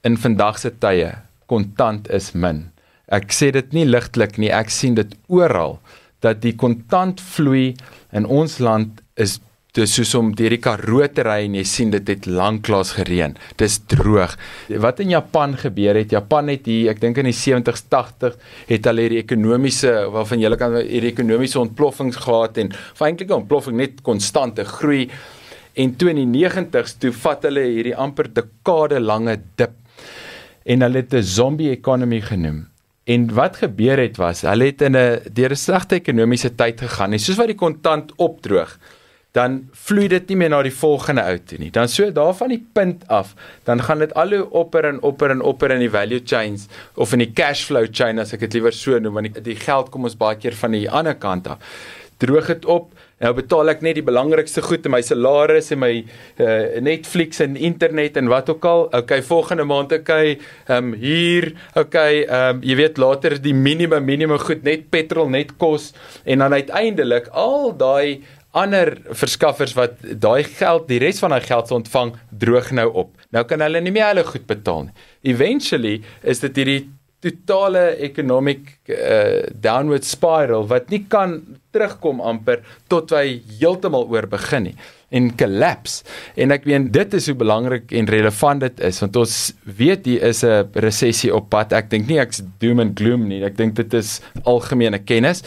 in 0.05 0.19
vandag 0.21 0.59
se 0.61 0.73
tye 0.83 1.15
kontant 1.51 2.09
is 2.13 2.33
min. 2.35 2.69
Ek 3.11 3.33
sê 3.35 3.51
dit 3.55 3.73
nie 3.75 3.87
ligtelik 3.89 4.39
nie, 4.39 4.53
ek 4.53 4.71
sien 4.71 4.95
dit 4.99 5.17
oral 5.33 5.79
dat 6.23 6.43
die 6.45 6.55
kontantvloei 6.55 7.73
in 8.17 8.27
ons 8.29 8.59
land 8.63 9.01
is 9.21 9.39
dis 9.77 9.93
soos 9.95 10.15
om 10.19 10.31
deur 10.35 10.51
die 10.51 10.61
Karoo 10.63 11.07
te 11.15 11.25
ry 11.27 11.45
en 11.47 11.55
jy 11.55 11.65
sien 11.69 11.91
dit 11.95 12.09
het 12.11 12.27
lanklaas 12.27 12.95
gereën. 12.97 13.37
Dis 13.61 13.79
droog. 13.91 14.37
Wat 14.83 15.03
in 15.05 15.15
Japan 15.15 15.57
gebeur 15.59 15.99
het, 16.01 16.15
Japan 16.17 16.49
het 16.49 16.67
hier, 16.67 16.91
ek 16.91 17.03
dink 17.03 17.21
in 17.23 17.29
die 17.31 17.37
70s, 17.37 17.87
80 17.93 18.39
het 18.71 18.89
hulle 18.91 19.07
hierdie 19.07 19.23
ekonomiese 19.23 19.93
waarvan 20.15 20.43
jy 20.43 20.55
kan 20.61 20.79
hierdie 20.81 21.13
ekonomiese 21.13 21.61
ontploffings 21.63 22.19
gehad 22.25 22.59
en 22.59 22.73
feitlik 22.95 23.31
'n 23.31 23.43
ontploffing 23.43 23.77
net 23.77 24.03
konstante 24.03 24.65
groei. 24.65 25.09
En 25.75 25.95
toe 25.97 26.11
in 26.11 26.17
die 26.17 26.47
90s 26.49 26.99
toe 26.99 27.13
vat 27.13 27.43
hulle 27.43 27.63
hierdie 27.63 27.97
amper 27.97 28.27
dekade 28.29 28.99
lange 29.01 29.39
dip 29.57 29.77
en 30.67 30.83
hulle 30.83 31.03
het 31.03 31.15
'n 31.15 31.23
zombie 31.23 31.71
economy 31.71 32.21
genoem. 32.21 32.67
En 33.05 33.35
wat 33.35 33.57
gebeur 33.57 33.99
het 33.99 34.17
was, 34.17 34.43
hulle 34.43 34.65
het 34.65 34.83
in 34.83 34.97
'n 34.97 35.21
deur 35.33 35.51
'n 35.51 35.57
slegte 35.57 35.95
ekonomiese 35.95 36.55
tyd 36.55 36.81
gegaan. 36.81 37.13
En 37.13 37.19
soos 37.19 37.37
wat 37.37 37.47
die 37.47 37.57
kontant 37.57 38.13
opdroog, 38.17 38.79
dan 39.37 39.61
vloei 39.87 40.09
dit 40.11 40.33
nie 40.33 40.39
meer 40.41 40.51
na 40.51 40.63
die 40.67 40.75
volgende 40.75 41.23
ou 41.23 41.37
toe 41.39 41.59
nie. 41.63 41.71
Dan 41.75 41.89
so 41.89 42.11
daarvan 42.15 42.51
die 42.55 42.63
punt 42.75 43.05
af, 43.09 43.35
dan 43.69 43.83
gaan 43.87 44.03
dit 44.03 44.15
al 44.19 44.35
hoe 44.35 44.49
opper 44.63 44.89
en 44.89 45.01
opper 45.07 45.31
en 45.31 45.45
opper 45.47 45.75
in 45.77 45.85
die 45.85 45.93
value 45.93 46.23
chains 46.25 46.67
of 46.95 47.15
in 47.15 47.23
die 47.23 47.33
cash 47.33 47.65
flow 47.69 47.87
chain 47.87 48.19
as 48.19 48.35
ek 48.35 48.47
dit 48.49 48.59
liewer 48.59 48.75
so 48.75 48.99
noem 48.99 49.21
want 49.21 49.31
die, 49.31 49.47
die 49.53 49.59
geld 49.61 49.93
kom 49.95 50.09
ons 50.09 50.19
baie 50.19 50.39
keer 50.41 50.57
van 50.59 50.75
die 50.75 50.89
ander 50.91 51.15
kant 51.15 51.51
af. 51.55 51.63
Droog 52.21 52.51
dit 52.51 52.67
op 52.69 52.91
Nou 53.21 53.35
betaal 53.37 53.69
ek 53.69 53.83
net 53.85 53.99
die 53.99 54.05
belangrikste 54.05 54.63
goed 54.65 54.87
in 54.89 54.95
my 54.95 55.03
salaris 55.05 55.67
en 55.75 55.83
my 55.83 55.91
uh, 56.01 56.79
Netflix 56.81 57.43
en 57.45 57.59
internet 57.61 58.17
en 58.17 58.31
wat 58.33 58.49
ook 58.49 58.65
al. 58.65 58.87
Okay, 58.97 59.21
volgende 59.21 59.67
maand 59.69 59.93
okay, 59.93 60.39
ehm 60.65 60.95
um, 60.95 60.95
hier, 60.97 61.51
okay, 61.77 62.23
ehm 62.23 62.57
um, 62.57 62.63
jy 62.65 62.79
weet 62.81 63.01
later 63.03 63.37
die 63.37 63.53
minimum 63.53 64.09
minimum 64.09 64.41
goed, 64.41 64.65
net 64.65 64.89
petrol, 64.89 65.29
net 65.29 65.53
kos 65.61 65.91
en 66.25 66.41
dan 66.41 66.57
uiteindelik 66.57 67.29
al 67.37 67.75
daai 67.77 68.25
ander 68.53 68.97
verskaffers 69.15 69.75
wat 69.79 70.01
daai 70.03 70.45
geld, 70.45 70.89
die 70.89 70.99
res 71.03 71.21
van 71.23 71.35
daai 71.35 71.45
geld 71.47 71.69
se 71.69 71.75
ontvang, 71.75 72.15
droog 72.31 72.73
nou 72.75 72.89
op. 73.05 73.13
Nou 73.31 73.45
kan 73.47 73.63
hulle 73.63 73.83
nie 73.83 73.95
meer 73.95 74.11
hulle 74.11 74.25
goed 74.27 74.47
betaal 74.51 74.89
nie. 74.89 74.97
Eventually 75.35 76.01
is 76.23 76.43
dit 76.43 76.59
hierdie 76.59 76.81
totale 77.21 77.97
economic 78.01 78.79
uh, 78.89 79.45
downward 79.53 80.07
spiral 80.09 80.65
wat 80.71 80.89
nie 80.89 81.03
kan 81.13 81.37
terugkom 81.71 82.23
amper 82.25 82.63
tot 82.91 83.13
hy 83.15 83.43
heeltemal 83.61 84.09
oor 84.09 84.27
begin 84.31 84.71
nie 84.71 84.75
en 85.15 85.29
collapse 85.37 86.07
en 86.41 86.55
ek 86.55 86.65
meen 86.71 86.89
dit 86.95 87.17
is 87.19 87.29
hoe 87.29 87.37
belangrik 87.37 87.93
en 87.99 88.09
relevant 88.11 88.65
dit 88.65 88.81
is 88.89 89.03
want 89.05 89.19
ons 89.21 89.37
weet 89.81 90.09
hier 90.09 90.25
is 90.31 90.43
'n 90.45 90.71
resessie 90.87 91.33
op 91.35 91.51
pad 91.53 91.77
ek 91.77 91.91
dink 91.91 92.09
nie 92.09 92.21
ek's 92.23 92.43
doom 92.63 92.81
and 92.81 92.97
gloom 92.97 93.29
nie 93.29 93.43
ek 93.45 93.57
dink 93.59 93.77
dit 93.77 93.95
is 93.95 94.21
algemene 94.45 94.99
kennis 95.05 95.45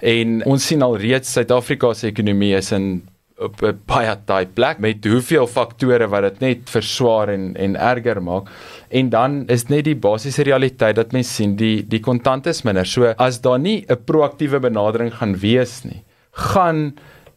en 0.00 0.42
ons 0.44 0.66
sien 0.66 0.82
al 0.82 0.96
reeds 0.96 1.32
Suid-Afrika 1.32 1.94
se 1.94 2.08
ekonomie 2.08 2.54
is 2.56 2.72
in 2.72 3.02
op 3.38 3.62
'n 3.62 3.78
baie 3.84 4.16
tight 4.24 4.54
plek 4.54 4.78
met 4.78 5.04
hoeveel 5.04 5.46
faktore 5.46 6.08
wat 6.08 6.22
dit 6.22 6.40
net 6.40 6.70
verswaar 6.70 7.28
en 7.28 7.54
en 7.56 7.76
erger 7.76 8.22
maak. 8.22 8.48
En 8.88 9.08
dan 9.08 9.46
is 9.48 9.68
net 9.68 9.84
die 9.84 9.96
basiese 9.96 10.42
realiteit 10.42 10.96
dat 10.96 11.12
mens 11.12 11.34
sien 11.34 11.56
die 11.56 11.84
die 11.86 12.00
kontant 12.00 12.46
is 12.46 12.62
minder. 12.62 12.86
So 12.86 13.04
as 13.16 13.40
daar 13.40 13.58
nie 13.58 13.84
'n 13.88 14.04
proaktiewe 14.04 14.60
benadering 14.60 15.12
gaan 15.14 15.36
wees 15.38 15.84
nie, 15.84 16.02
gaan 16.32 16.94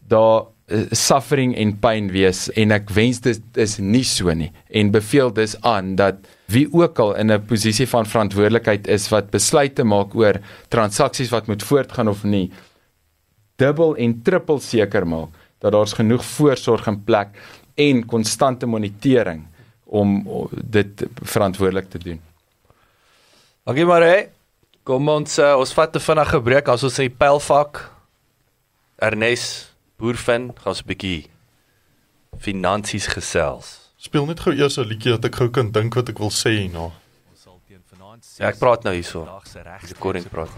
daar 0.08 0.44
uh, 0.68 0.86
suffering 0.90 1.54
en 1.56 1.78
pyn 1.78 2.10
wees 2.10 2.48
en 2.56 2.72
ek 2.72 2.90
wens 2.90 3.20
dit 3.20 3.42
is 3.54 3.78
nie 3.78 4.04
so 4.04 4.32
nie 4.32 4.52
en 4.70 4.90
beveel 4.90 5.32
dis 5.32 5.56
aan 5.62 5.96
dat 5.96 6.16
wie 6.50 6.66
ook 6.72 6.98
al 6.98 7.14
in 7.16 7.30
'n 7.32 7.46
posisie 7.46 7.86
van 7.88 8.06
verantwoordelikheid 8.06 8.88
is 8.88 9.08
wat 9.08 9.30
besluite 9.30 9.84
maak 9.84 10.14
oor 10.14 10.40
transaksies 10.68 11.30
wat 11.30 11.46
moet 11.46 11.62
voortgaan 11.62 12.08
of 12.08 12.24
nie 12.24 12.50
dubbel 13.56 13.96
en 13.96 14.22
trippel 14.22 14.60
seker 14.60 15.06
maak 15.06 15.28
dat 15.58 15.72
daar's 15.72 15.92
genoeg 15.92 16.24
voorsorg 16.24 16.86
in 16.86 17.04
plek 17.04 17.28
en 17.74 18.06
konstante 18.06 18.66
monitering 18.66 19.46
om 19.84 20.22
dit 20.50 21.06
verantwoordelik 21.22 21.90
te 21.90 21.98
doen. 21.98 22.20
Okay 23.64 23.84
maar 23.84 24.02
hè. 24.02 24.20
Kom 24.82 25.08
ons 25.08 25.38
uh, 25.38 25.56
ons 25.58 25.72
vat 25.72 25.96
'n 25.96 26.00
vinnige 26.00 26.40
breek 26.40 26.68
as 26.68 26.82
ons 26.82 27.00
sê 27.00 27.08
pylfak. 27.08 27.90
Ernest 28.96 29.74
Boervin 29.98 30.52
gaan 30.56 30.74
'n 30.74 30.86
bietjie 30.86 31.28
finansies 32.38 33.06
gesels. 33.06 33.79
Speel 34.00 34.24
net 34.30 34.38
gou 34.40 34.54
eers 34.56 34.78
'n 34.80 34.86
liedjie 34.88 35.12
dat 35.12 35.26
ek 35.28 35.34
gou 35.36 35.50
kan 35.52 35.68
dink 35.70 35.94
wat 35.94 36.08
ek 36.08 36.18
wil 36.18 36.32
sê 36.32 36.50
hierna. 36.56 36.88
Ons 37.28 37.42
sal 37.44 37.60
teen 37.68 37.82
vanaand 37.84 38.24
Ja, 38.38 38.48
ek 38.48 38.58
praat 38.58 38.82
nou 38.84 38.94
hierso. 38.94 39.28
Regte 39.52 39.86
Recording 39.92 40.28
praat. 40.28 40.48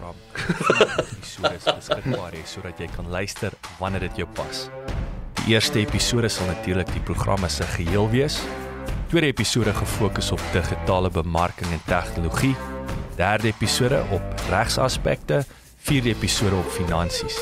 Episode 1.18 1.54
is 1.54 1.64
beskikbaar 1.64 2.32
hê 2.38 2.46
sodat 2.46 2.78
jy 2.78 2.86
kan 2.94 3.10
luister 3.10 3.50
wanneer 3.80 4.00
dit 4.00 4.16
jou 4.22 4.28
pas. 4.38 4.70
Die 5.42 5.54
eerste 5.54 5.78
episode 5.80 6.28
sal 6.28 6.46
natuurlik 6.46 6.92
die 6.92 7.02
programme 7.02 7.48
se 7.48 7.64
geheel 7.64 8.10
wees. 8.10 8.40
Tweede 9.08 9.26
episode 9.26 9.72
gefokus 9.74 10.32
op 10.32 10.40
digitale 10.52 11.10
bemarking 11.10 11.72
en 11.72 11.80
tegnologie. 11.86 12.56
Derde 13.16 13.48
episode 13.48 14.04
op 14.12 14.22
regsaspekte, 14.50 15.44
vierde 15.78 16.08
episode 16.14 16.56
op 16.56 16.70
finansies. 16.70 17.38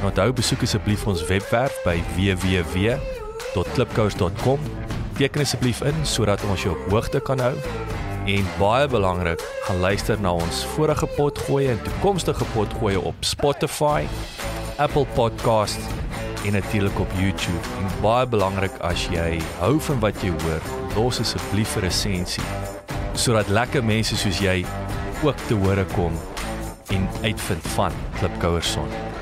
En 0.00 0.06
onthou 0.08 0.32
besoek 0.32 0.62
asseblief 0.62 1.06
ons 1.06 1.26
webwerf 1.28 1.82
by 1.84 2.02
www.klipkous.com. 2.16 4.83
Teken 5.14 5.44
asseblief 5.44 5.80
in 5.86 6.00
sodat 6.02 6.42
ons 6.50 6.62
jou 6.62 6.74
op 6.74 6.90
hoogte 6.90 7.20
kan 7.20 7.38
hou. 7.38 7.54
En 8.26 8.46
baie 8.58 8.88
belangrik, 8.88 9.42
gaan 9.66 9.80
luister 9.80 10.20
na 10.20 10.32
ons 10.32 10.64
vorige 10.74 11.06
potgoeie 11.16 11.70
en 11.70 11.82
toekomstige 11.82 12.44
potgoeie 12.54 13.00
op 13.00 13.14
Spotify, 13.20 14.06
Apple 14.76 15.06
Podcast 15.14 15.80
en 16.44 16.52
natuurlik 16.52 16.98
op 16.98 17.18
YouTube. 17.20 17.74
En 17.80 17.90
baie 18.02 18.26
belangrik 18.26 18.78
as 18.80 19.08
jy 19.12 19.38
hou 19.60 19.76
van 19.88 20.00
wat 20.00 20.22
jy 20.24 20.32
hoor, 20.44 20.72
los 20.96 21.20
asseblief 21.20 21.76
'n 21.76 21.86
resensie 21.88 22.48
sodat 23.14 23.48
lekker 23.48 23.84
mense 23.84 24.16
soos 24.18 24.40
jy 24.42 24.64
ook 25.22 25.38
te 25.48 25.58
hore 25.64 25.86
kom 25.94 26.16
en 26.94 27.08
uitvind 27.22 27.74
van 27.76 27.92
Klipkouerson. 28.18 29.13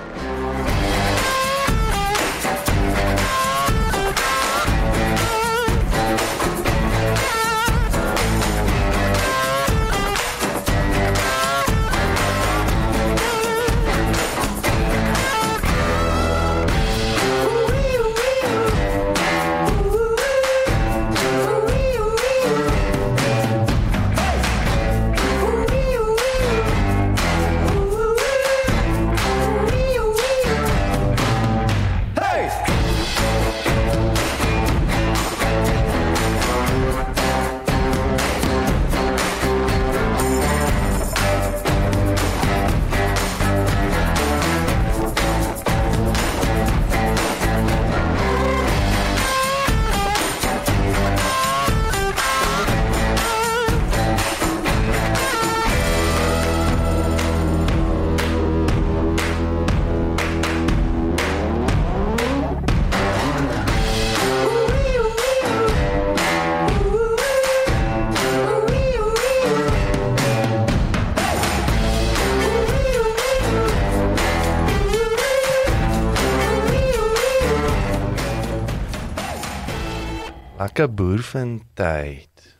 Lekker 81.23 81.41
boervin 81.41 81.63
tyd. 81.75 82.57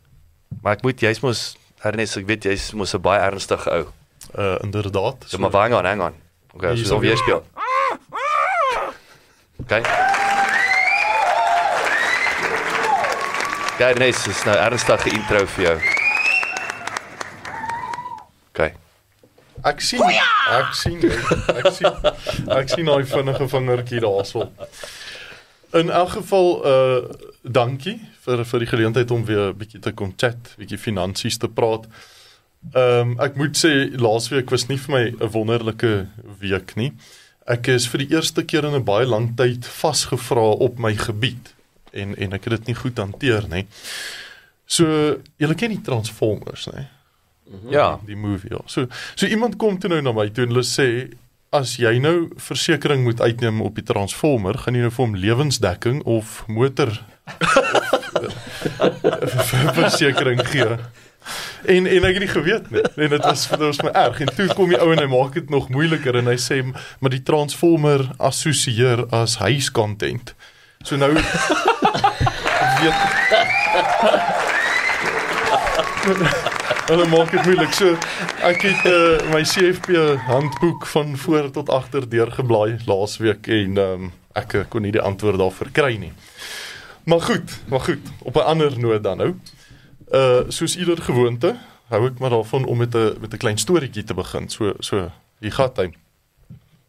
Maar 0.63 0.77
ek 0.77 0.83
moet 0.83 1.01
jy's 1.01 1.21
mos 1.21 1.57
Ernest, 1.83 2.17
ek 2.21 2.27
weet 2.29 2.45
jy's 2.47 2.73
mos 2.79 2.95
'n 2.95 3.01
baie 3.03 3.19
ernstige 3.19 3.71
ou. 3.71 3.87
Uh 4.39 4.59
inderdaad. 4.63 5.25
So, 5.27 5.39
maar 5.39 5.51
hang 5.51 5.75
aan, 5.75 5.85
hang 5.85 6.03
aan. 6.03 6.15
Okay, 6.55 6.77
so 6.77 6.95
is 6.95 7.01
weer 7.01 7.17
speel. 7.17 7.43
Okay. 9.63 9.83
Gaan 13.79 13.89
Ernest, 13.95 14.25
dis 14.25 14.45
nou 14.45 14.57
ernstige 14.57 15.11
intro 15.11 15.47
vir 15.47 15.65
jou. 15.65 15.77
Okay. 18.51 18.75
Ek 19.63 19.81
sien 19.81 20.03
ek 20.03 20.73
sien 20.75 20.99
ek 21.03 21.69
sien 21.71 21.93
ek 22.51 22.69
sien 22.69 22.87
daai 22.87 23.05
vinnige 23.07 23.49
vingertjie 23.49 24.01
daarso. 24.01 24.51
In 25.73 25.91
elk 25.91 26.11
geval 26.19 26.49
uh 26.67 27.03
dankie 27.43 28.01
vir 28.25 28.45
vir 28.45 28.65
die 28.65 28.71
geleentheid 28.71 29.11
om 29.11 29.25
weer 29.25 29.51
'n 29.51 29.59
bietjie 29.59 29.81
te 29.81 29.93
kon 29.93 30.15
chat, 30.17 30.55
bietjie 30.59 30.79
finansies 30.79 31.39
te 31.39 31.49
praat. 31.49 31.87
Ehm 32.75 33.11
um, 33.11 33.21
ek 33.21 33.37
moet 33.37 33.57
sê 33.59 33.91
laasweek 33.99 34.51
was 34.51 34.69
nie 34.69 34.79
vir 34.79 34.95
my 34.95 35.05
'n 35.11 35.33
wonderlike 35.33 36.09
week 36.41 36.77
nie. 36.77 36.93
Ek 37.47 37.69
is 37.69 37.89
vir 37.89 37.99
die 38.07 38.15
eerste 38.15 38.45
keer 38.45 38.65
in 38.65 38.75
'n 38.75 38.85
baie 38.85 39.07
lang 39.07 39.37
tyd 39.37 39.67
vasgevra 39.67 40.55
op 40.61 40.79
my 40.79 40.95
gebied 40.95 41.55
en 41.93 42.15
en 42.17 42.33
ek 42.33 42.45
het 42.45 42.53
dit 42.59 42.67
nie 42.67 42.75
goed 42.75 42.99
hanteer 42.99 43.49
nie. 43.49 43.67
So, 44.67 44.85
julle 45.39 45.55
ken 45.55 45.71
die 45.71 45.83
Transformers, 45.83 46.67
né? 46.67 46.89
Ja. 47.71 48.01
die 48.07 48.17
movie 48.17 48.51
ja. 48.51 48.61
So 48.67 48.87
so 49.15 49.27
iemand 49.27 49.57
kom 49.57 49.79
toe 49.79 49.91
nou 49.91 50.01
na 50.01 50.13
my 50.13 50.29
toe 50.31 50.47
en 50.47 50.55
hulle 50.55 50.65
sê 50.67 50.87
as 51.53 51.77
jy 51.77 51.99
nou 52.01 52.31
versekerings 52.41 53.05
moet 53.05 53.21
uitneem 53.21 53.61
op 53.61 53.77
die 53.77 53.85
transformer, 53.85 54.57
gaan 54.59 54.79
jy 54.79 54.87
nou 54.87 54.93
vir 54.95 55.05
hom 55.05 55.17
lewensdekking 55.21 56.01
of 56.09 56.45
motor 56.49 56.95
versekerings 59.79 60.51
gee. 60.51 60.77
En 61.65 61.87
en 61.87 62.05
ek 62.05 62.19
het 62.19 62.25
nie 62.25 62.29
geweet 62.29 62.71
nie. 62.71 62.83
En 62.97 63.09
dit 63.09 63.25
was 63.25 63.49
dit 63.49 63.59
was 63.59 63.83
my 63.83 63.91
erg. 63.91 64.21
En 64.21 64.35
toe 64.35 64.47
kom 64.55 64.69
die 64.73 64.81
ou 64.81 64.93
en 64.93 64.99
hy 64.99 65.07
maak 65.11 65.35
dit 65.39 65.51
nog 65.51 65.69
moeiliker 65.69 66.17
en 66.19 66.27
hy 66.31 66.37
sê 66.41 66.63
maar 66.65 67.15
die 67.15 67.23
transformer 67.23 68.09
assosieer 68.19 69.07
as 69.15 69.37
huiscontent. 69.43 70.35
So 70.83 70.97
nou 70.97 71.13
weet 71.19 71.23
maak 77.13 77.31
dit 77.31 77.45
moeilik. 77.45 77.73
So 77.77 77.95
ek 78.47 78.65
het 78.67 78.87
uh, 78.91 79.33
my 79.33 79.43
CFP 79.47 79.95
handboek 80.27 80.87
van 80.91 81.17
voor 81.17 81.51
tot 81.55 81.71
agter 81.71 82.09
deurgeblaai 82.09 82.83
laasweek 82.87 83.47
en 83.47 83.79
um, 83.79 84.11
ek 84.39 84.55
eh, 84.57 84.67
kon 84.69 84.83
nie 84.83 84.95
die 84.95 85.03
antwoord 85.03 85.39
daarvoor 85.39 85.71
kry 85.77 85.97
nie. 86.01 86.13
Maar 87.05 87.21
goed, 87.21 87.61
maar 87.69 87.81
goed, 87.81 87.99
op 88.23 88.35
'n 88.35 88.39
ander 88.39 88.79
noot 88.79 89.03
dan 89.03 89.17
nou. 89.17 89.35
Uh 90.11 90.41
soos 90.49 90.77
ieder 90.77 91.03
gewoonte, 91.03 91.57
hou 91.89 92.07
ek 92.07 92.19
maar 92.19 92.31
daarvan 92.31 92.65
om 92.65 92.79
met 92.79 92.95
'n 92.95 93.17
met 93.21 93.33
'n 93.33 93.37
klein 93.37 93.59
storieetjie 93.59 94.05
te 94.05 94.15
begin. 94.15 94.49
So 94.49 94.75
so 94.79 95.11
hier 95.39 95.53
gaan 95.53 95.71
hy. 95.77 95.93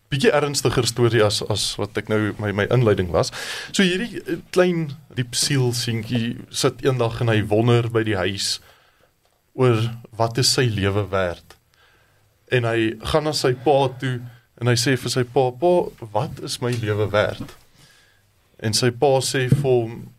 Bietjie 0.08 0.32
ernstiger 0.32 0.88
storie 0.88 1.24
as 1.24 1.48
as 1.48 1.76
wat 1.76 1.98
ek 1.98 2.08
nou 2.08 2.34
my 2.38 2.52
my 2.52 2.66
inleiding 2.70 3.10
was. 3.10 3.32
So 3.72 3.84
hierdie 3.84 4.22
klein 4.50 4.92
diep 5.14 5.36
siel 5.36 5.74
seentjie 5.74 6.38
sit 6.50 6.84
eendag 6.86 7.22
en 7.22 7.28
hy 7.28 7.46
wonder 7.46 7.90
by 7.92 8.04
die 8.04 8.16
huis 8.16 8.60
oor 9.54 9.90
wat 10.10 10.38
is 10.38 10.54
sy 10.54 10.70
lewe 10.70 11.08
werd. 11.10 11.58
En 12.48 12.64
hy 12.64 12.94
gaan 13.00 13.24
na 13.24 13.32
sy 13.32 13.54
pa 13.54 13.88
toe 14.00 14.22
en 14.62 14.68
hy 14.68 14.76
sê 14.76 14.98
vir 14.98 15.10
sy 15.10 15.24
pa: 15.24 15.52
"Pa, 15.52 15.90
wat 16.12 16.40
is 16.44 16.60
my 16.62 16.72
lewe 16.72 17.10
werd?" 17.10 17.63
En 18.60 18.74
sy 18.74 18.92
pa 18.92 19.20
sê 19.22 19.50
vir 19.50 19.70
hom: 19.70 20.10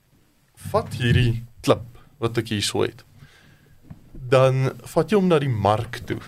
"Vat 0.72 0.94
hierdie 0.94 1.42
klip 1.64 1.94
wat 2.24 2.38
ek 2.40 2.52
hier 2.54 2.64
so 2.64 2.84
het. 2.84 3.04
Dan 4.12 4.70
vat 4.94 5.10
jy 5.10 5.20
hom 5.20 5.28
na 5.30 5.40
die 5.42 5.52
mark 5.52 6.02
toe. 6.08 6.20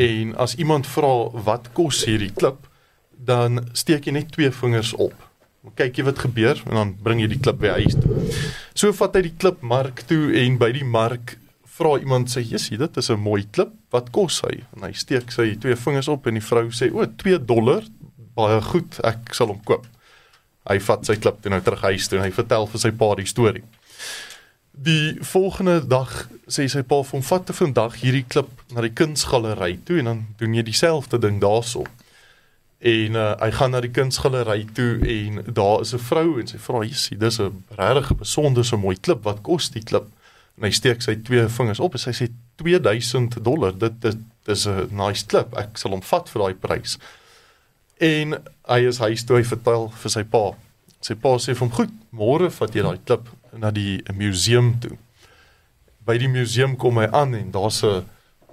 En 0.00 0.32
as 0.40 0.56
iemand 0.60 0.88
vra 0.88 1.12
wat 1.46 1.72
kos 1.76 2.04
hierdie 2.08 2.32
klip, 2.32 2.64
dan 3.12 3.66
steek 3.76 4.08
jy 4.08 4.16
net 4.16 4.32
twee 4.34 4.50
vingers 4.62 4.94
op. 4.94 5.14
Kyk 5.78 6.00
jy 6.00 6.06
wat 6.08 6.24
gebeur 6.24 6.58
en 6.66 6.78
dan 6.78 6.96
bring 7.04 7.20
jy 7.22 7.28
die 7.30 7.42
klip 7.42 7.60
by 7.62 7.76
huis 7.78 7.94
toe. 8.00 8.16
So 8.74 8.90
vat 8.98 9.14
hy 9.18 9.28
die 9.28 9.36
klip 9.38 9.62
mark 9.62 10.02
toe 10.08 10.32
en 10.40 10.58
by 10.58 10.72
die 10.74 10.86
mark 10.86 11.36
vra 11.72 11.94
iemand 12.00 12.32
sê 12.32 12.42
jessie 12.44 12.78
dit 12.80 12.96
is 12.98 13.10
'n 13.10 13.20
mooi 13.20 13.44
klip 13.52 13.70
wat 13.92 14.10
kos 14.12 14.42
hy 14.42 14.64
en 14.74 14.82
hy 14.88 14.92
steek 14.92 15.30
sy 15.30 15.54
twee 15.56 15.76
vingers 15.76 16.08
op 16.08 16.26
en 16.26 16.34
die 16.34 16.48
vrou 16.50 16.68
sê 16.68 16.90
o 16.92 17.06
2 17.06 17.38
dollar 17.38 17.82
baie 18.36 18.60
goed 18.60 19.00
ek 19.04 19.34
sal 19.34 19.48
hom 19.48 19.62
koop 19.64 19.86
hy 20.70 20.78
vat 20.78 21.06
sy 21.06 21.16
klip 21.18 21.40
toe 21.42 21.50
nou 21.50 21.60
terug 21.64 21.82
huis 21.90 22.08
toe 22.08 22.18
en 22.18 22.26
hy 22.26 22.34
vertel 22.34 22.68
vir 22.70 22.82
sy 22.84 22.92
pa 22.98 23.08
die 23.18 23.26
storie. 23.26 23.64
Die 24.72 25.18
volgende 25.28 25.80
dag 25.84 26.12
sê 26.48 26.68
sy 26.70 26.84
pa 26.86 27.02
vir 27.02 27.18
hom 27.18 27.24
vat 27.26 27.44
te 27.48 27.56
vandag 27.56 27.98
hierdie 28.00 28.24
klip 28.28 28.52
na 28.72 28.84
die 28.86 28.94
kunsgalery 28.96 29.74
toe 29.86 29.98
en 30.00 30.10
dan 30.10 30.22
doen 30.40 30.54
jy 30.56 30.64
dieselfde 30.68 31.20
ding 31.20 31.42
daarso. 31.42 31.84
En 32.82 33.18
uh, 33.18 33.26
hy 33.38 33.50
gaan 33.58 33.74
na 33.74 33.82
die 33.84 33.92
kunsgalery 33.94 34.64
toe 34.74 34.96
en 35.06 35.42
daar 35.46 35.84
is 35.84 35.92
'n 35.94 36.02
vrou 36.02 36.40
en 36.40 36.48
sy 36.48 36.58
vra 36.58 36.82
jessie 36.86 37.18
dis 37.18 37.38
'n 37.38 37.64
regtig 37.78 38.16
besonderse 38.24 38.76
mooi 38.76 38.96
klip. 38.96 39.22
Wat 39.22 39.42
kos 39.42 39.70
die 39.70 39.84
klip? 39.84 40.08
En 40.56 40.64
hy 40.64 40.70
steek 40.70 41.02
sy 41.02 41.14
twee 41.14 41.48
vingers 41.48 41.80
op 41.80 41.92
en 41.92 41.98
sy 41.98 42.10
sê 42.10 42.30
2000 42.56 43.44
dollar. 43.44 43.72
Dit 43.78 44.00
dit 44.00 44.18
dis 44.46 44.66
'n 44.66 44.88
nice 44.90 45.26
klip. 45.26 45.54
Ek 45.54 45.76
sal 45.78 45.90
hom 45.90 46.02
vat 46.02 46.28
vir 46.28 46.42
daai 46.42 46.54
prys 46.54 46.98
en 48.00 48.36
hy 48.68 48.80
is 48.88 48.98
huis 48.98 49.24
toe 49.24 49.36
hy 49.36 49.44
vertel 49.46 49.88
vir 50.02 50.10
sy 50.10 50.22
pa. 50.24 50.52
Sy 51.02 51.14
pa 51.18 51.34
sê 51.38 51.54
vir 51.54 51.66
hom 51.66 51.74
goed 51.74 51.94
môre 52.14 52.50
vat 52.50 52.74
jy 52.74 52.82
daai 52.82 53.00
klip 53.04 53.28
na 53.58 53.70
die 53.74 54.00
museum 54.14 54.74
toe. 54.80 54.96
By 56.06 56.18
die 56.18 56.30
museum 56.30 56.76
kom 56.76 56.98
hy 56.98 57.08
aan 57.12 57.34
en 57.34 57.52
daar's 57.54 57.82
'n 57.82 58.04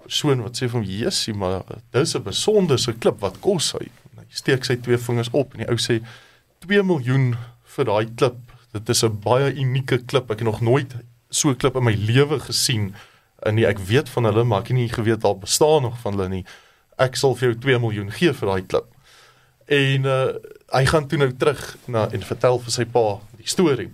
persoon 0.04 0.42
wat 0.42 0.58
sê 0.58 0.68
vir 0.70 0.80
hom 0.80 0.84
jessie 0.84 1.34
maar 1.34 1.64
dis 1.94 2.16
'n 2.16 2.24
besonderse 2.24 2.94
klip 2.94 3.22
wat 3.22 3.40
kos 3.42 3.74
hy? 3.74 3.86
En 4.12 4.24
hy 4.24 4.26
steek 4.30 4.66
sy 4.66 4.76
twee 4.76 4.98
vingers 4.98 5.30
op 5.32 5.54
en 5.54 5.60
die 5.60 5.70
ou 5.70 5.78
sê 5.78 6.02
2 6.66 6.84
miljoen 6.84 7.38
vir 7.76 7.86
daai 7.86 8.08
klip. 8.16 8.40
Dit 8.74 8.90
is 8.90 9.04
'n 9.04 9.20
baie 9.22 9.54
unieke 9.54 9.98
klip. 10.06 10.32
Ek 10.32 10.40
het 10.40 10.48
nog 10.48 10.62
nooit 10.62 10.96
so 11.30 11.50
'n 11.50 11.56
klip 11.56 11.76
in 11.76 11.84
my 11.84 11.94
lewe 11.94 12.40
gesien 12.40 12.96
en 13.46 13.56
nie. 13.56 13.66
Ek 13.66 13.80
weet 13.80 14.10
van 14.10 14.24
hulle 14.24 14.44
maar 14.44 14.62
ek 14.62 14.68
het 14.68 14.78
nie 14.78 14.90
geweet 14.90 15.22
daar 15.22 15.38
bestaan 15.38 15.82
nog 15.82 16.00
van 16.02 16.14
hulle 16.14 16.30
nie. 16.30 16.46
Ek 16.98 17.16
sal 17.16 17.36
vir 17.36 17.50
jou 17.50 17.60
2 17.60 17.80
miljoen 17.80 18.12
gee 18.12 18.34
vir 18.34 18.48
daai 18.48 18.62
klip. 18.68 18.86
En 19.70 20.06
uh 20.06 20.24
hy 20.70 20.84
gaan 20.86 21.08
toe 21.10 21.18
nou 21.18 21.32
terug 21.34 21.62
na 21.90 22.04
en 22.14 22.22
vertel 22.22 22.60
vir 22.62 22.72
sy 22.74 22.84
pa 22.86 23.06
die 23.40 23.48
storie. 23.50 23.88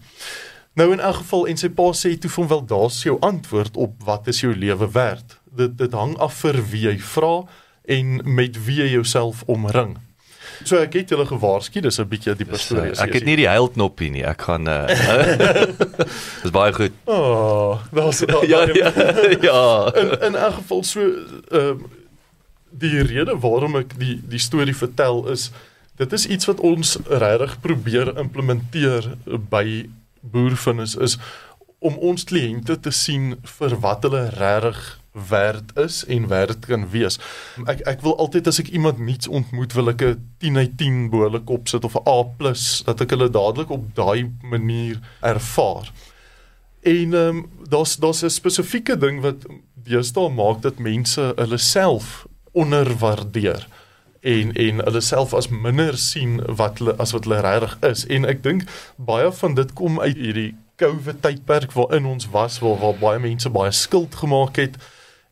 Nou 0.76 0.90
in 0.92 1.00
elk 1.00 1.22
geval 1.22 1.46
en 1.48 1.58
sy 1.62 1.70
pa 1.72 1.86
sê 1.96 2.10
toe 2.20 2.28
vir 2.32 2.42
hom 2.44 2.50
wel 2.52 2.66
daar's 2.68 2.98
jou 3.06 3.16
antwoord 3.24 3.78
op 3.80 3.94
wat 4.04 4.28
is 4.28 4.42
jou 4.44 4.52
lewe 4.56 4.90
werd. 4.92 5.38
Dit 5.56 5.78
dit 5.80 5.94
hang 5.96 6.18
af 6.20 6.42
vir 6.44 6.60
wie 6.72 6.82
jy 6.90 6.98
vra 7.00 7.46
en 7.88 8.20
met 8.28 8.60
wie 8.66 8.82
jy 8.82 8.90
jouself 8.98 9.44
omring. 9.48 9.96
So 10.64 10.78
ek 10.80 10.94
het 11.00 11.10
julle 11.12 11.26
gewaarsku, 11.28 11.80
dis 11.82 12.00
'n 12.00 12.08
bietjie 12.08 12.36
dieper 12.36 12.60
storie. 12.60 12.92
Ek 13.00 13.14
het 13.14 13.26
nie 13.26 13.36
die 13.36 13.48
huilknoppie 13.48 14.12
nie. 14.12 14.24
Ek 14.26 14.42
gaan 14.42 14.68
uh 14.68 14.88
Dis 16.44 16.52
baie 16.52 16.74
goed. 16.74 16.92
Oh, 17.06 17.80
daar's 17.92 18.20
daar, 18.20 18.46
Ja 18.54 18.64
ja. 18.74 18.92
Ja. 19.48 19.92
in 19.96 20.12
in 20.22 20.36
elk 20.36 20.54
geval 20.60 20.84
so 20.84 21.00
ehm 21.52 21.80
uh, 21.80 22.04
die 22.80 23.02
rede 23.02 23.38
waarom 23.40 23.78
ek 23.80 23.96
die 24.00 24.20
die 24.30 24.42
storie 24.42 24.76
vertel 24.76 25.24
is 25.32 25.52
dit 26.00 26.14
is 26.14 26.28
iets 26.28 26.50
wat 26.50 26.60
ons 26.60 26.98
regtig 27.08 27.60
probeer 27.64 28.18
implementeer 28.20 29.14
by 29.50 29.66
boervinnis 30.22 30.96
is 31.08 31.18
om 31.86 31.98
ons 32.10 32.26
kliënte 32.28 32.80
te 32.82 32.92
sien 32.92 33.36
vir 33.58 33.76
wat 33.84 34.08
hulle 34.08 34.28
regtig 34.36 34.80
werd 35.30 35.78
is 35.80 36.02
en 36.12 36.28
werd 36.28 36.66
kan 36.68 36.90
wees. 36.92 37.20
Ek 37.72 37.86
ek 37.88 38.02
wil 38.04 38.18
altyd 38.20 38.50
as 38.52 38.60
ek 38.60 38.74
iemand 38.76 39.00
nuuts 39.00 39.30
ontmoet 39.32 39.76
wil 39.78 39.94
ek 39.94 40.02
'n 40.04 40.20
10 40.44 40.58
uit 40.58 40.74
10 40.78 40.98
bo 41.10 41.24
hulle 41.24 41.40
kop 41.40 41.68
sit 41.72 41.86
of 41.88 41.96
'n 41.96 42.04
A+ 42.08 42.20
dat 42.86 43.02
ek 43.02 43.10
hulle 43.16 43.30
dadelik 43.30 43.70
op 43.70 43.96
daai 43.96 44.32
manier 44.42 45.00
ervaar. 45.22 45.92
En 46.84 47.14
ehm 47.14 47.38
um, 47.38 47.50
daar's 47.70 47.96
daar's 47.96 48.24
'n 48.24 48.30
spesifieke 48.30 48.98
ding 48.98 49.22
wat 49.22 49.46
deesdae 49.74 50.30
maak 50.30 50.62
dat 50.62 50.80
mense 50.80 51.34
hulle 51.36 51.58
self 51.58 52.28
onderwaardeer 52.58 53.68
en 54.26 54.54
en 54.58 54.82
hulle 54.88 55.02
self 55.06 55.34
as 55.38 55.52
minder 55.54 55.98
sien 56.02 56.40
wat 56.62 56.80
hulle 56.82 56.96
as 56.98 57.14
wat 57.14 57.28
hulle 57.28 57.44
regtig 57.46 57.78
is. 57.92 58.06
En 58.10 58.26
ek 58.26 58.42
dink 58.44 58.66
baie 58.98 59.32
van 59.32 59.58
dit 59.60 59.74
kom 59.78 60.00
uit 60.02 60.18
hierdie 60.18 60.54
COVID 60.82 61.22
tydperk 61.24 61.76
waarin 61.76 62.06
ons 62.06 62.30
was 62.34 62.60
waar 62.60 62.80
waar 62.82 62.98
baie 63.00 63.20
mense 63.20 63.50
baie 63.50 63.72
skuld 63.72 64.16
gemaak 64.16 64.60
het 64.60 64.80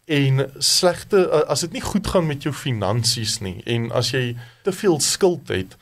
en 0.05 0.45
slegte 0.57 1.23
as 1.47 1.63
dit 1.65 1.71
nie 1.77 1.83
goed 1.83 2.07
gaan 2.07 2.27
met 2.27 2.43
jou 2.43 2.53
finansies 2.55 3.39
nie 3.43 3.61
en 3.75 3.89
as 3.95 4.11
jy 4.15 4.35
te 4.63 4.71
veel 4.75 4.99
skuld 4.99 5.51
het 5.51 5.75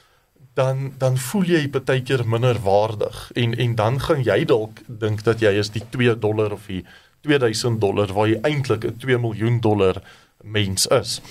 dan 0.58 0.92
dan 0.98 1.18
voel 1.18 1.46
jy 1.50 1.62
baie 1.74 2.02
keer 2.06 2.26
minder 2.26 2.58
waardig 2.66 3.32
en 3.36 3.54
en 3.58 3.76
dan 3.76 4.00
gaan 4.00 4.26
jy 4.26 4.44
dalk 4.46 4.82
dink 4.88 5.24
dat 5.24 5.42
jy 5.42 5.54
is 5.62 5.74
die 5.74 5.86
2 5.90 6.18
dollar 6.20 6.54
of 6.58 6.68
die 6.68 6.84
2000 7.22 7.82
dollar 7.82 8.14
waar 8.14 8.30
jy 8.30 8.40
eintlik 8.42 8.86
'n 8.86 8.98
2 8.98 9.18
miljoen 9.18 9.60
dollar 9.62 10.02
mens 10.44 10.88
is. 10.88 11.22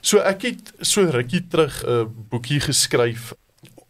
So 0.00 0.18
ek 0.18 0.42
het 0.42 0.72
so 0.80 1.04
rukkie 1.04 1.46
terug 1.48 1.84
'n 1.84 1.90
uh, 1.90 2.04
boekie 2.28 2.60
geskryf. 2.60 3.34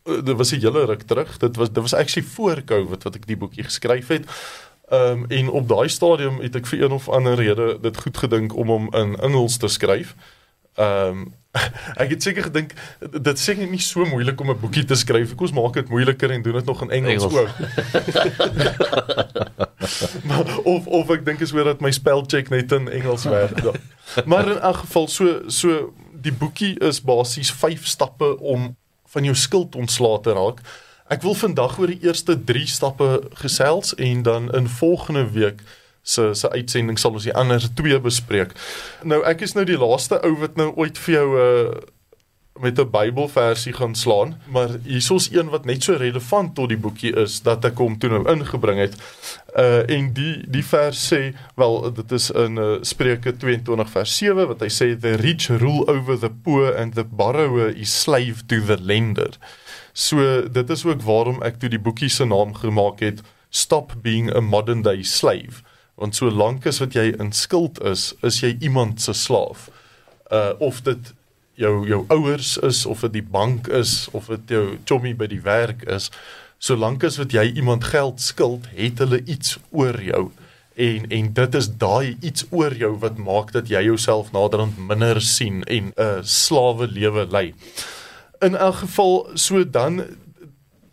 Uh, 0.05 0.25
dit 0.25 0.37
was 0.37 0.53
'n 0.53 0.61
hele 0.61 0.85
ruk 0.85 1.03
terug. 1.03 1.37
Dit 1.39 1.57
was 1.57 1.73
dit 1.73 1.83
was 1.83 1.95
actually 1.95 2.29
voor 2.29 2.65
Covid 2.65 3.03
wat 3.03 3.15
ek 3.15 3.27
die 3.27 3.37
boekie 3.37 3.65
geskryf 3.65 4.07
het. 4.09 4.25
Ehm 4.89 5.23
um, 5.23 5.25
en 5.29 5.49
op 5.49 5.69
daai 5.69 5.89
stadium 5.89 6.41
het 6.41 6.55
ek 6.55 6.67
vir 6.67 6.83
een 6.83 6.93
of 6.93 7.09
ander 7.09 7.35
rede 7.35 7.79
dit 7.81 7.97
goed 7.97 8.17
gedink 8.17 8.57
om 8.57 8.69
hom 8.69 8.95
in 8.95 9.17
Engels 9.17 9.57
te 9.57 9.69
skryf. 9.69 10.15
Ehm 10.15 10.42
um, 10.77 11.35
ek 12.03 12.15
het 12.15 12.23
seker 12.25 12.47
gedink 12.49 12.73
dit 13.13 13.41
sê 13.41 13.55
nie 13.61 13.81
so 13.83 14.07
moeilik 14.09 14.41
om 14.41 14.51
'n 14.51 14.61
boekie 14.61 14.85
te 14.89 14.97
skryf. 14.97 15.33
Ek 15.35 15.41
ons 15.41 15.53
maak 15.53 15.75
dit 15.77 15.89
moeiliker 15.89 16.31
en 16.33 16.43
doen 16.43 16.57
dit 16.61 16.65
nog 16.65 16.83
in 16.83 16.91
Engels, 16.91 17.25
Engels. 17.25 17.35
ook. 17.41 17.51
maar 20.29 20.59
of 20.65 20.87
of 20.87 21.11
ek 21.11 21.25
dink 21.25 21.41
is 21.41 21.53
weer 21.53 21.65
dat 21.65 21.81
my 21.81 21.91
spelcheck 21.93 22.49
net 22.49 22.73
in 22.73 22.89
Engels 22.89 23.25
werk. 23.25 23.61
Ja. 23.63 23.73
Maar 24.25 24.49
in 24.49 24.61
elk 24.61 24.77
geval 24.87 25.09
so 25.09 25.43
so 25.47 25.93
die 26.23 26.33
boekie 26.33 26.79
is 26.79 27.03
basies 27.03 27.53
5 27.53 27.87
stappe 27.87 28.39
om 28.39 28.77
van 29.13 29.25
jou 29.25 29.37
skuld 29.37 29.77
ontslae 29.77 30.21
te 30.21 30.33
raak. 30.33 30.61
Ek 31.13 31.23
wil 31.23 31.35
vandag 31.35 31.79
oor 31.79 31.91
die 31.93 32.01
eerste 32.01 32.39
3 32.45 32.67
stappe 32.67 33.29
gesels 33.43 33.95
en 33.95 34.23
dan 34.23 34.49
in 34.57 34.69
volgende 34.69 35.29
week 35.31 35.61
se 36.03 36.35
se 36.35 36.51
uitsending 36.51 36.99
sal 36.99 37.15
ons 37.15 37.27
die 37.29 37.35
ander 37.35 37.63
twee 37.79 37.99
bespreek. 38.03 38.55
Nou 39.07 39.23
ek 39.29 39.47
is 39.47 39.55
nou 39.55 39.65
die 39.65 39.79
laaste 39.79 40.19
ou 40.27 40.35
wat 40.43 40.57
nou 40.57 40.73
ooit 40.77 40.99
vir 40.99 41.15
jou 41.15 41.29
'n 41.33 41.43
uh, 41.43 41.83
met 42.61 42.79
'n 42.79 42.91
Bybelversie 42.91 43.73
gaan 43.73 43.95
slaan, 43.95 44.41
maar 44.47 44.69
hierso's 44.85 45.33
een 45.33 45.49
wat 45.49 45.65
net 45.65 45.83
so 45.83 45.95
relevant 45.95 46.55
tot 46.55 46.69
die 46.69 46.79
boekie 46.79 47.17
is 47.17 47.43
dat 47.43 47.65
ek 47.65 47.79
hom 47.79 47.99
toe 47.99 48.11
nou 48.11 48.29
ingebring 48.29 48.79
het. 48.79 48.95
Uh 49.57 49.91
en 49.91 50.13
die 50.13 50.45
die 50.49 50.65
vers 50.65 51.13
sê, 51.13 51.35
wel 51.57 51.93
dit 51.93 52.13
is 52.13 52.31
in 52.31 52.57
uh, 52.57 52.77
Spreuke 52.81 53.37
22 53.37 53.91
vers 53.91 54.17
7 54.17 54.47
wat 54.47 54.61
hy 54.61 54.69
sê 54.69 55.01
the 55.01 55.17
rich 55.17 55.49
rule 55.49 55.87
over 55.87 56.19
the 56.19 56.31
poor 56.31 56.77
and 56.77 56.95
the 56.95 57.05
borrower 57.05 57.77
is 57.77 58.01
slave 58.01 58.47
to 58.47 58.61
the 58.61 58.79
lender. 58.81 59.31
So 59.93 60.49
dit 60.49 60.71
is 60.71 60.85
ook 60.85 61.03
waarom 61.03 61.43
ek 61.43 61.59
toe 61.59 61.69
die 61.69 61.81
boekie 61.81 62.09
se 62.09 62.25
naam 62.25 62.55
gemaak 62.55 63.01
het 63.01 63.23
Stop 63.55 63.93
being 64.03 64.31
a 64.35 64.41
modern 64.41 64.83
day 64.83 65.03
slave. 65.03 65.63
Want 65.95 66.17
solank 66.17 66.67
as 66.67 66.81
wat 66.83 66.95
jy 66.97 67.13
in 67.19 67.33
skuld 67.33 67.81
is, 67.85 68.13
is 68.23 68.41
jy 68.41 68.57
iemand 68.61 69.01
se 69.01 69.13
slaaf. 69.13 69.69
Uh 70.33 70.53
of 70.59 70.81
dit 70.83 71.13
jou 71.55 71.89
jou 71.89 72.05
ouers 72.09 72.57
is 72.59 72.87
of 72.87 73.01
dit 73.01 73.13
die 73.13 73.27
bank 73.31 73.69
is 73.69 74.09
of 74.13 74.31
dit 74.33 74.57
jou 74.57 74.79
chommy 74.89 75.13
by 75.17 75.29
die 75.29 75.43
werk 75.45 75.85
is, 75.85 76.11
solank 76.63 77.05
as 77.05 77.19
wat 77.21 77.35
jy 77.35 77.45
iemand 77.53 77.85
geld 77.91 78.21
skuld, 78.23 78.69
het 78.77 79.03
hulle 79.03 79.21
iets 79.27 79.59
oor 79.71 79.99
jou. 80.03 80.31
En 80.75 81.09
en 81.11 81.33
dit 81.37 81.55
is 81.55 81.69
daai 81.77 82.17
iets 82.21 82.47
oor 82.51 82.75
jou 82.75 82.95
wat 83.03 83.19
maak 83.21 83.53
dat 83.53 83.69
jy 83.69 83.83
jouself 83.91 84.33
naderhand 84.33 84.79
minder 84.79 85.21
sien 85.21 85.63
en 85.65 85.93
'n 85.93 86.01
uh, 86.01 86.23
slawe 86.23 86.87
lewe 86.89 87.27
lei. 87.31 87.55
In 88.41 88.57
elk 88.57 88.75
geval 88.75 89.29
so 89.35 89.71
dan 89.71 90.05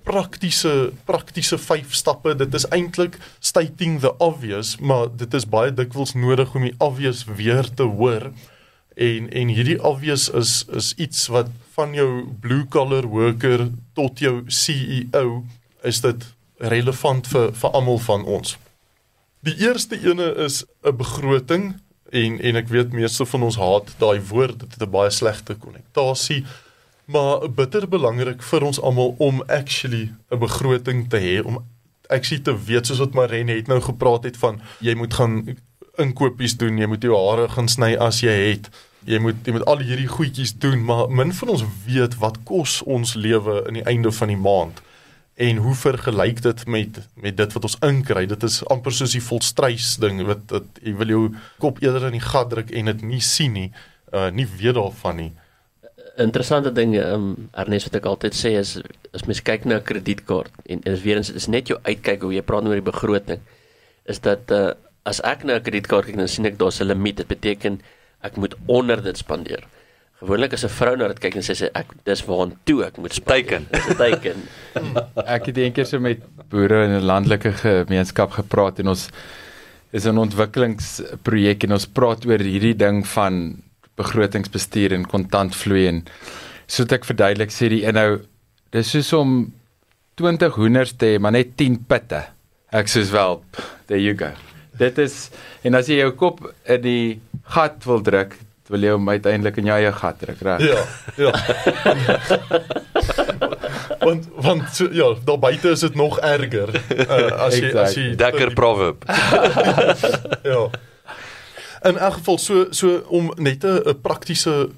praktiese 0.10 0.92
praktiese 1.06 1.60
vyf 1.62 1.94
stappe. 1.94 2.34
Dit 2.38 2.56
is 2.58 2.66
eintlik 2.74 3.18
stating 3.40 4.00
the 4.02 4.14
obvious, 4.18 4.78
maar 4.80 5.10
dit 5.14 5.34
is 5.38 5.46
baie 5.46 5.74
dikwels 5.76 6.16
nodig 6.18 6.56
om 6.56 6.66
die 6.66 6.76
obvious 6.82 7.26
weer 7.30 7.70
te 7.70 7.86
hoor. 7.86 8.32
En 9.00 9.30
en 9.42 9.52
hierdie 9.54 9.78
obvious 9.86 10.30
is 10.42 10.64
is 10.76 10.94
iets 10.98 11.28
wat 11.34 11.52
van 11.78 11.94
jou 11.96 12.10
blue 12.42 12.66
collar 12.74 13.08
worker 13.08 13.70
tot 13.96 14.20
jou 14.20 14.42
CEO 14.48 15.44
is 15.88 16.02
dit 16.02 16.26
relevant 16.74 17.30
vir 17.32 17.54
vir 17.62 17.78
almal 17.78 18.02
van 18.04 18.26
ons. 18.26 18.58
Die 19.46 19.56
eerste 19.64 19.96
ene 19.96 20.34
is 20.46 20.66
'n 20.84 20.98
begroting 20.98 21.80
en 22.12 22.40
en 22.42 22.56
ek 22.56 22.68
weet 22.68 22.92
meeste 22.92 23.26
van 23.26 23.44
ons 23.44 23.58
haat 23.58 23.94
daai 24.00 24.20
woord 24.32 24.60
dit 24.60 24.74
het 24.74 24.84
'n 24.88 24.92
baie 24.92 25.12
slegte 25.12 25.56
konnotasie 25.56 26.46
maar 27.10 27.48
bitter 27.50 27.88
belangrik 27.90 28.44
vir 28.52 28.66
ons 28.68 28.82
almal 28.82 29.16
om 29.18 29.42
actually 29.48 30.12
'n 30.32 30.40
begroting 30.40 31.10
te 31.10 31.18
hê 31.18 31.36
om 31.46 31.64
actually 32.08 32.44
te 32.44 32.54
weet 32.66 32.86
soos 32.86 33.02
wat 33.04 33.14
Marene 33.14 33.56
het 33.58 33.68
nou 33.68 33.82
gepraat 33.82 34.24
het 34.24 34.38
van 34.38 34.62
jy 34.80 34.94
moet 34.96 35.14
gaan 35.14 35.58
inkopies 35.98 36.58
doen 36.58 36.78
jy 36.78 36.86
moet 36.86 37.04
jou 37.04 37.16
hare 37.18 37.50
gaan 37.50 37.68
sny 37.68 37.96
as 37.96 38.22
jy 38.22 38.36
het 38.50 38.70
jy 39.06 39.20
moet 39.20 39.36
jy 39.46 39.52
moet 39.52 39.66
al 39.66 39.80
hierdie 39.80 40.08
goedjies 40.08 40.54
doen 40.58 40.84
maar 40.86 41.10
min 41.10 41.34
van 41.34 41.50
ons 41.50 41.66
weet 41.86 42.16
wat 42.22 42.38
kos 42.44 42.82
ons 42.82 43.14
lewe 43.14 43.64
in 43.68 43.74
die 43.74 43.88
einde 43.94 44.12
van 44.12 44.28
die 44.28 44.44
maand 44.50 44.82
en 45.40 45.58
hoe 45.58 45.76
vergelyk 45.76 46.42
dit 46.42 46.66
met 46.68 47.00
met 47.14 47.38
dit 47.38 47.54
wat 47.54 47.64
ons 47.64 47.78
inkry. 47.80 48.26
Dit 48.28 48.44
is 48.44 48.66
amper 48.68 48.92
soos 48.92 49.14
die 49.16 49.24
volstrys 49.24 49.94
ding 50.04 50.20
wat 50.28 50.52
jy 50.84 50.94
wil 51.00 51.14
jou 51.14 51.22
kop 51.64 51.80
eerder 51.84 52.10
in 52.10 52.18
die 52.18 52.26
gat 52.26 52.50
druk 52.52 52.74
en 52.76 52.92
dit 52.92 53.06
nie 53.08 53.22
sien 53.24 53.56
nie 53.56 53.70
uh, 54.12 54.28
nie 54.36 54.48
weet 54.60 54.76
daarvan 54.76 55.16
nie 55.16 55.32
interessante 56.20 56.72
ding 56.72 56.96
um, 57.00 57.50
Ernest 57.54 57.90
wat 57.90 57.96
ek 57.96 58.06
altyd 58.06 58.36
sê 58.36 58.56
is 58.60 58.78
as 59.14 59.26
mens 59.26 59.42
kyk 59.42 59.66
na 59.66 59.80
'n 59.80 59.84
kredietkaart 59.84 60.52
en 60.66 60.84
is 60.84 61.02
weer 61.02 61.18
eens 61.18 61.32
is 61.32 61.48
net 61.48 61.68
jou 61.68 61.80
uitkyk 61.84 62.22
hoe 62.22 62.34
jy 62.34 62.42
praat 62.42 62.66
oor 62.66 62.80
die 62.80 62.92
begroting 62.92 63.40
is 64.06 64.20
dat 64.20 64.52
uh, 64.52 64.74
as 65.06 65.22
ek 65.24 65.44
na 65.44 65.56
'n 65.56 65.64
kredietkaart 65.64 66.06
kyk 66.06 66.18
dan 66.18 66.28
sien 66.28 66.46
ek 66.46 66.58
daar's 66.58 66.82
'n 66.82 66.88
limiet. 66.88 67.18
Dit 67.18 67.28
beteken 67.28 67.82
ek 68.22 68.38
moet 68.38 68.56
onder 68.68 69.02
dit 69.02 69.18
spandeer. 69.18 69.64
Gewoonlik 70.20 70.54
as 70.54 70.66
'n 70.66 70.70
vrou 70.70 70.96
na 70.98 71.08
dit 71.08 71.20
kyk 71.20 71.36
en 71.36 71.42
sê 71.42 71.56
sy 71.56 71.70
ek 71.74 71.88
dis 72.04 72.26
waartoe 72.26 72.86
ek 72.86 72.98
moet 72.98 73.26
teiken. 73.26 73.68
Dis 73.72 73.88
'n 73.88 73.96
teiken. 73.96 74.38
Ek 75.36 75.46
het 75.46 75.58
eendag 75.58 75.88
so 75.88 76.00
met 76.00 76.20
boere 76.50 76.84
in 76.86 77.00
'n 77.00 77.06
landelike 77.06 77.52
gemeenskap 77.52 78.32
gepraat 78.32 78.80
en 78.80 78.88
ons 78.88 79.10
is 79.92 80.06
'n 80.06 80.18
ontwikkelingsprojek 80.18 81.64
en 81.64 81.72
ons 81.72 81.88
praat 81.88 82.26
oor 82.26 82.40
hierdie 82.40 82.76
ding 82.76 83.08
van 83.08 83.64
begrotingsbestuur 84.00 84.96
en 84.96 85.04
kontantvloei 85.10 85.86
en 85.92 86.00
soos 86.70 86.92
ek 86.96 87.08
verduidelik 87.08 87.52
sê 87.54 87.66
die 87.74 87.84
inhou 87.90 88.12
dis 88.76 88.88
soos 88.94 89.10
om 89.18 89.32
20 90.20 90.60
hoenders 90.60 90.94
te 91.00 91.06
hê 91.14 91.22
maar 91.22 91.34
net 91.36 91.50
10 91.60 91.78
pitte. 91.90 92.22
Ek 92.76 92.88
sê 92.92 93.00
wel 93.12 93.34
there 93.88 94.02
you 94.02 94.16
go. 94.18 94.30
Dit 94.80 94.96
is 95.02 95.14
en 95.66 95.76
as 95.80 95.90
jy 95.92 95.98
jou 96.04 96.12
kop 96.20 96.38
in 96.70 96.82
die 96.84 97.06
gat 97.56 97.86
wil 97.90 98.02
druk, 98.06 98.32
wil 98.70 98.86
jy 98.86 98.92
hom 98.94 99.10
uiteindelik 99.10 99.58
in 99.60 99.70
jou 99.72 99.78
eie 99.80 99.94
gat 99.98 100.18
druk, 100.22 100.40
reg? 100.46 100.60
Ja, 100.62 100.82
ja. 101.18 101.32
want 104.06 104.24
want 104.38 104.70
so, 104.76 104.86
ja, 104.94 105.08
daar 105.26 105.42
buite 105.42 105.74
is 105.74 105.82
dit 105.88 105.96
nog 105.98 106.20
erger. 106.22 106.70
Uh, 106.94 107.48
as 107.48 107.58
jy 107.58 107.74
as 107.74 107.98
jy 107.98 108.14
dekker 108.20 108.54
proverb. 108.58 108.98
ja 110.52 110.62
in 111.84 111.98
elk 111.98 112.14
geval 112.14 112.38
so 112.38 112.68
so 112.72 113.04
om 113.08 113.34
net 113.38 113.64
'n 113.64 114.02
praktiese 114.02 114.70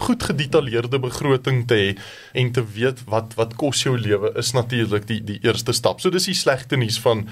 goed 0.00 0.22
gedetailleerde 0.22 0.98
begroting 0.98 1.66
te 1.66 1.74
hê 1.74 1.88
en 2.32 2.52
te 2.52 2.64
weet 2.74 3.04
wat 3.10 3.34
wat 3.38 3.56
kos 3.60 3.82
jou 3.82 3.98
lewe 3.98 4.32
is 4.40 4.52
natuurlik 4.52 5.06
die 5.06 5.20
die 5.24 5.38
eerste 5.42 5.72
stap. 5.72 6.00
So 6.00 6.10
dis 6.10 6.30
die 6.30 6.34
slegte 6.34 6.76
nuus 6.76 7.00
van 7.00 7.28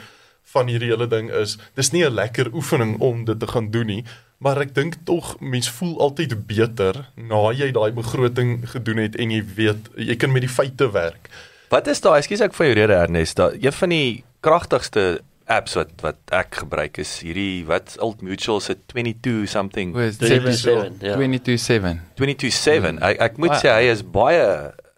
van 0.52 0.68
hierdie 0.70 0.88
hele 0.88 1.08
ding 1.08 1.28
is 1.30 1.58
dis 1.76 1.92
nie 1.92 2.04
'n 2.04 2.14
lekker 2.14 2.54
oefening 2.54 2.98
om 3.00 3.24
dit 3.24 3.40
te 3.40 3.46
gaan 3.46 3.70
doen 3.70 3.86
nie, 3.86 4.04
maar 4.38 4.60
ek 4.60 4.74
dink 4.74 4.94
tog 5.04 5.36
mens 5.40 5.68
voel 5.68 6.00
altyd 6.00 6.46
beter 6.46 7.08
na 7.16 7.52
jy 7.52 7.70
daai 7.72 7.92
begroting 7.92 8.70
gedoen 8.70 8.96
het 8.96 9.16
en 9.16 9.30
jy 9.30 9.42
weet 9.56 9.88
jy 9.96 10.16
kan 10.16 10.32
met 10.32 10.42
die 10.42 10.54
feite 10.58 10.90
werk. 10.92 11.28
Wat 11.68 11.86
is 11.86 12.00
daai? 12.00 12.18
Ekskuus 12.18 12.40
ek 12.40 12.54
vir 12.54 12.66
jou 12.66 12.74
rede 12.74 12.94
Ernest. 12.94 13.36
Daai 13.36 13.58
een 13.60 13.72
van 13.72 13.88
die 13.88 14.24
kragtigste 14.40 15.20
apps 15.48 15.76
wat 15.78 15.92
wat 16.04 16.18
ek 16.36 16.60
gebruik 16.62 17.00
is 17.00 17.12
hierdie 17.24 17.64
wat 17.68 17.96
Old 18.04 18.20
Mutual 18.24 18.60
se 18.64 18.76
22 18.92 19.48
something. 19.48 19.94
227 19.96 21.00
ja. 21.00 21.16
227 21.16 21.96
227 22.20 23.00
ek, 23.10 23.20
ek 23.28 23.40
moet 23.40 23.54
wow. 23.54 23.62
sê 23.62 23.72
hy 23.72 23.90
is 23.92 24.04
baie 24.04 24.44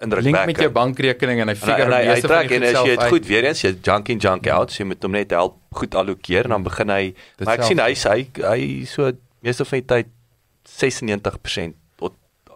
indrukwekkend. 0.00 0.30
Link 0.30 0.50
met 0.50 0.62
jou 0.64 0.70
bankrekening 0.74 1.42
en 1.44 1.52
hy 1.52 1.56
figure 1.60 1.94
hy 1.94 2.04
hy 2.10 2.20
trek 2.26 2.54
en 2.56 2.68
as 2.70 2.78
jy 2.80 2.94
dit 2.94 3.14
goed 3.14 3.28
weer 3.30 3.50
eens 3.50 3.64
jy 3.64 3.74
junk 3.78 4.14
in 4.14 4.22
junk 4.22 4.48
out 4.50 4.74
so 4.74 4.82
jy 4.82 4.88
moet 4.90 5.06
hom 5.06 5.18
net 5.18 5.36
help 5.36 5.60
goed 5.80 5.98
allokeer 6.02 6.48
en 6.48 6.56
dan 6.58 6.66
begin 6.66 6.94
hy 6.96 7.02
Dit 7.12 7.46
maar 7.46 7.60
ek 7.60 7.68
sien 7.70 7.84
hy 7.84 7.92
hy 7.94 8.24
hy 8.46 8.64
so 8.90 9.12
meeste 9.44 9.68
van 9.68 9.84
die 9.84 9.88
tyd 9.94 10.16
96% 10.70 11.78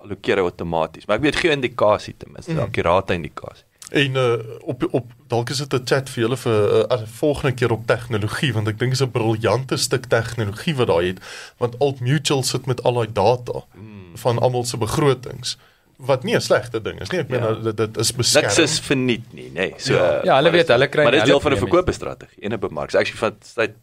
allokeer 0.05 0.43
outomaties. 0.43 1.07
Maar 1.09 1.17
ek 1.17 1.25
weet 1.25 1.39
geen 1.41 1.57
indikasie 1.57 2.15
ten 2.19 2.33
minste 2.35 2.53
mm. 2.53 2.67
akkurate 2.67 3.17
indikasie 3.17 3.65
En 3.95 4.17
uh, 4.19 4.33
op 4.61 4.87
op 4.91 5.13
dalk 5.31 5.51
is 5.51 5.61
dit 5.63 5.75
'n 5.75 5.87
chat 5.87 6.09
vir 6.11 6.23
julle 6.23 6.37
vir 6.37 6.87
'n 6.87 6.93
uh, 6.93 7.07
volgende 7.07 7.55
keer 7.55 7.73
op 7.73 7.87
tegnologie 7.87 8.53
want 8.53 8.69
ek 8.69 8.79
dink 8.79 8.91
dit 8.91 9.01
is 9.01 9.07
'n 9.07 9.11
briljante 9.11 9.77
stuk 9.77 10.05
tegnologie 10.11 10.75
wat 10.75 10.87
daai 10.87 11.07
het 11.07 11.21
want 11.59 11.79
Alt 11.79 12.01
Mutual 12.01 12.43
sit 12.43 12.67
met 12.67 12.83
al 12.83 12.95
daai 12.95 13.13
data 13.13 13.63
hmm. 13.75 14.17
van 14.17 14.39
almal 14.39 14.65
se 14.65 14.77
begrotings 14.77 15.59
wat 15.97 16.25
nie 16.25 16.35
'n 16.35 16.41
slegte 16.41 16.81
ding 16.83 17.01
is 17.01 17.11
nie. 17.11 17.21
Ek 17.21 17.29
meen 17.29 17.43
ja. 17.43 17.55
dit, 17.55 17.77
dit 17.77 17.97
is 17.97 18.13
beskerm. 18.13 18.45
Niks 18.45 18.59
is 18.59 18.81
verniet 18.81 19.33
nie, 19.33 19.49
nê. 19.49 19.71
Nee. 19.71 19.75
So 19.77 19.95
Ja, 19.95 20.21
ja 20.25 20.35
hulle 20.37 20.51
weet, 20.51 20.69
hulle 20.69 20.89
kry 20.89 21.03
Maar 21.03 21.13
dit 21.13 21.23
is 21.23 21.29
deel 21.29 21.41
van 21.41 21.53
'n 21.53 21.57
verkoopstrategie 21.57 22.43
en 22.43 22.53
'n 22.53 22.59
bemark. 22.59 22.95
Ek 22.95 23.09
sê 23.09 23.15
van 23.15 23.35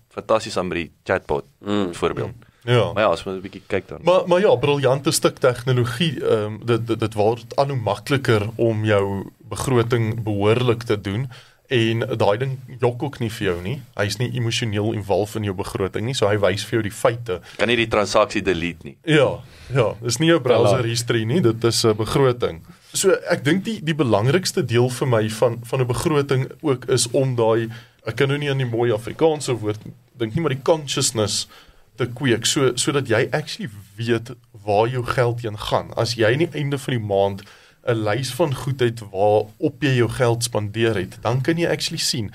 fantasties 0.10 0.58
aan 0.58 0.70
by 0.70 0.76
die 0.76 0.92
chatbot 1.04 1.46
mm. 1.60 1.94
voorbeeld. 1.96 2.36
Mm. 2.36 2.51
Ja. 2.64 2.92
Maar 2.94 3.04
ja, 3.04 3.10
as 3.10 3.24
ons 3.26 3.38
'n 3.38 3.42
bietjie 3.42 3.62
kyk 3.68 3.88
dan. 3.88 4.00
Maar 4.04 4.28
maar 4.28 4.40
ja, 4.40 4.56
briljante 4.56 5.12
stuk 5.12 5.38
tegnologie. 5.38 6.22
Ehm 6.26 6.44
um, 6.44 6.60
dit 6.66 6.88
dit 6.88 7.00
dit 7.00 7.14
word 7.14 7.56
al 7.56 7.68
hoe 7.68 7.78
makliker 7.78 8.50
om 8.56 8.86
jou 8.86 9.30
begroting 9.50 10.24
behoorlik 10.24 10.84
te 10.84 11.02
doen 11.02 11.30
en 11.72 12.04
daai 12.18 12.38
ding 12.38 12.58
jok 12.80 13.04
ook 13.04 13.20
nie 13.20 13.30
vir 13.32 13.48
jou 13.48 13.62
nie. 13.64 13.78
Hy's 13.96 14.18
nie 14.20 14.30
emosioneel 14.36 14.92
involved 14.94 15.36
in 15.40 15.48
jou 15.48 15.56
begroting 15.56 16.06
nie, 16.06 16.16
so 16.18 16.28
hy 16.28 16.36
wys 16.38 16.66
vir 16.68 16.80
jou 16.80 16.84
die 16.84 16.96
feite. 16.96 17.40
Kan 17.58 17.72
nie 17.72 17.80
die 17.80 17.88
transaksie 17.88 18.42
delete 18.44 18.90
nie. 18.90 18.98
Ja, 19.08 19.40
ja, 19.74 19.94
dis 20.02 20.20
nie 20.20 20.32
'n 20.34 20.42
browser 20.42 20.84
history 20.84 21.24
nie, 21.24 21.42
dit 21.42 21.64
is 21.64 21.86
'n 21.86 21.96
begroting. 21.96 22.62
So 22.94 23.12
ek 23.30 23.44
dink 23.44 23.64
die 23.64 23.80
die 23.84 23.96
belangrikste 23.96 24.66
deel 24.66 24.90
vir 24.90 25.08
my 25.08 25.30
van 25.30 25.60
van 25.64 25.80
'n 25.80 25.88
begroting 25.88 26.52
ook 26.62 26.86
is 26.86 27.08
om 27.12 27.36
daai 27.36 27.70
ek 28.06 28.16
kan 28.16 28.28
nou 28.28 28.38
nie 28.38 28.50
aan 28.50 28.58
die 28.58 28.66
mooi 28.78 28.92
Afrikaanse 28.92 29.54
woord 29.54 29.80
dink 30.18 30.36
nie, 30.36 30.42
maar 30.42 30.56
die 30.56 30.64
consciousness 30.64 31.48
te 31.95 32.07
kweek 32.07 32.45
so 32.45 32.72
sodat 32.76 33.07
jy 33.07 33.27
actually 33.31 33.69
weet 33.97 34.34
waar 34.65 34.88
jou 34.88 35.03
geld 35.05 35.41
heen 35.41 35.57
gaan. 35.57 35.91
As 35.95 36.15
jy 36.15 36.31
aan 36.31 36.45
die 36.45 36.53
einde 36.53 36.77
van 36.77 36.93
die 36.93 37.05
maand 37.05 37.43
'n 37.88 38.03
lys 38.05 38.31
van 38.38 38.55
goed 38.55 38.80
het 38.80 38.99
waar 39.11 39.49
op 39.57 39.84
jy 39.84 39.95
jou 39.97 40.09
geld 40.09 40.43
spandeer 40.43 40.95
het, 40.95 41.18
dan 41.22 41.41
kan 41.41 41.57
jy 41.57 41.68
actually 41.68 42.01
sien. 42.01 42.31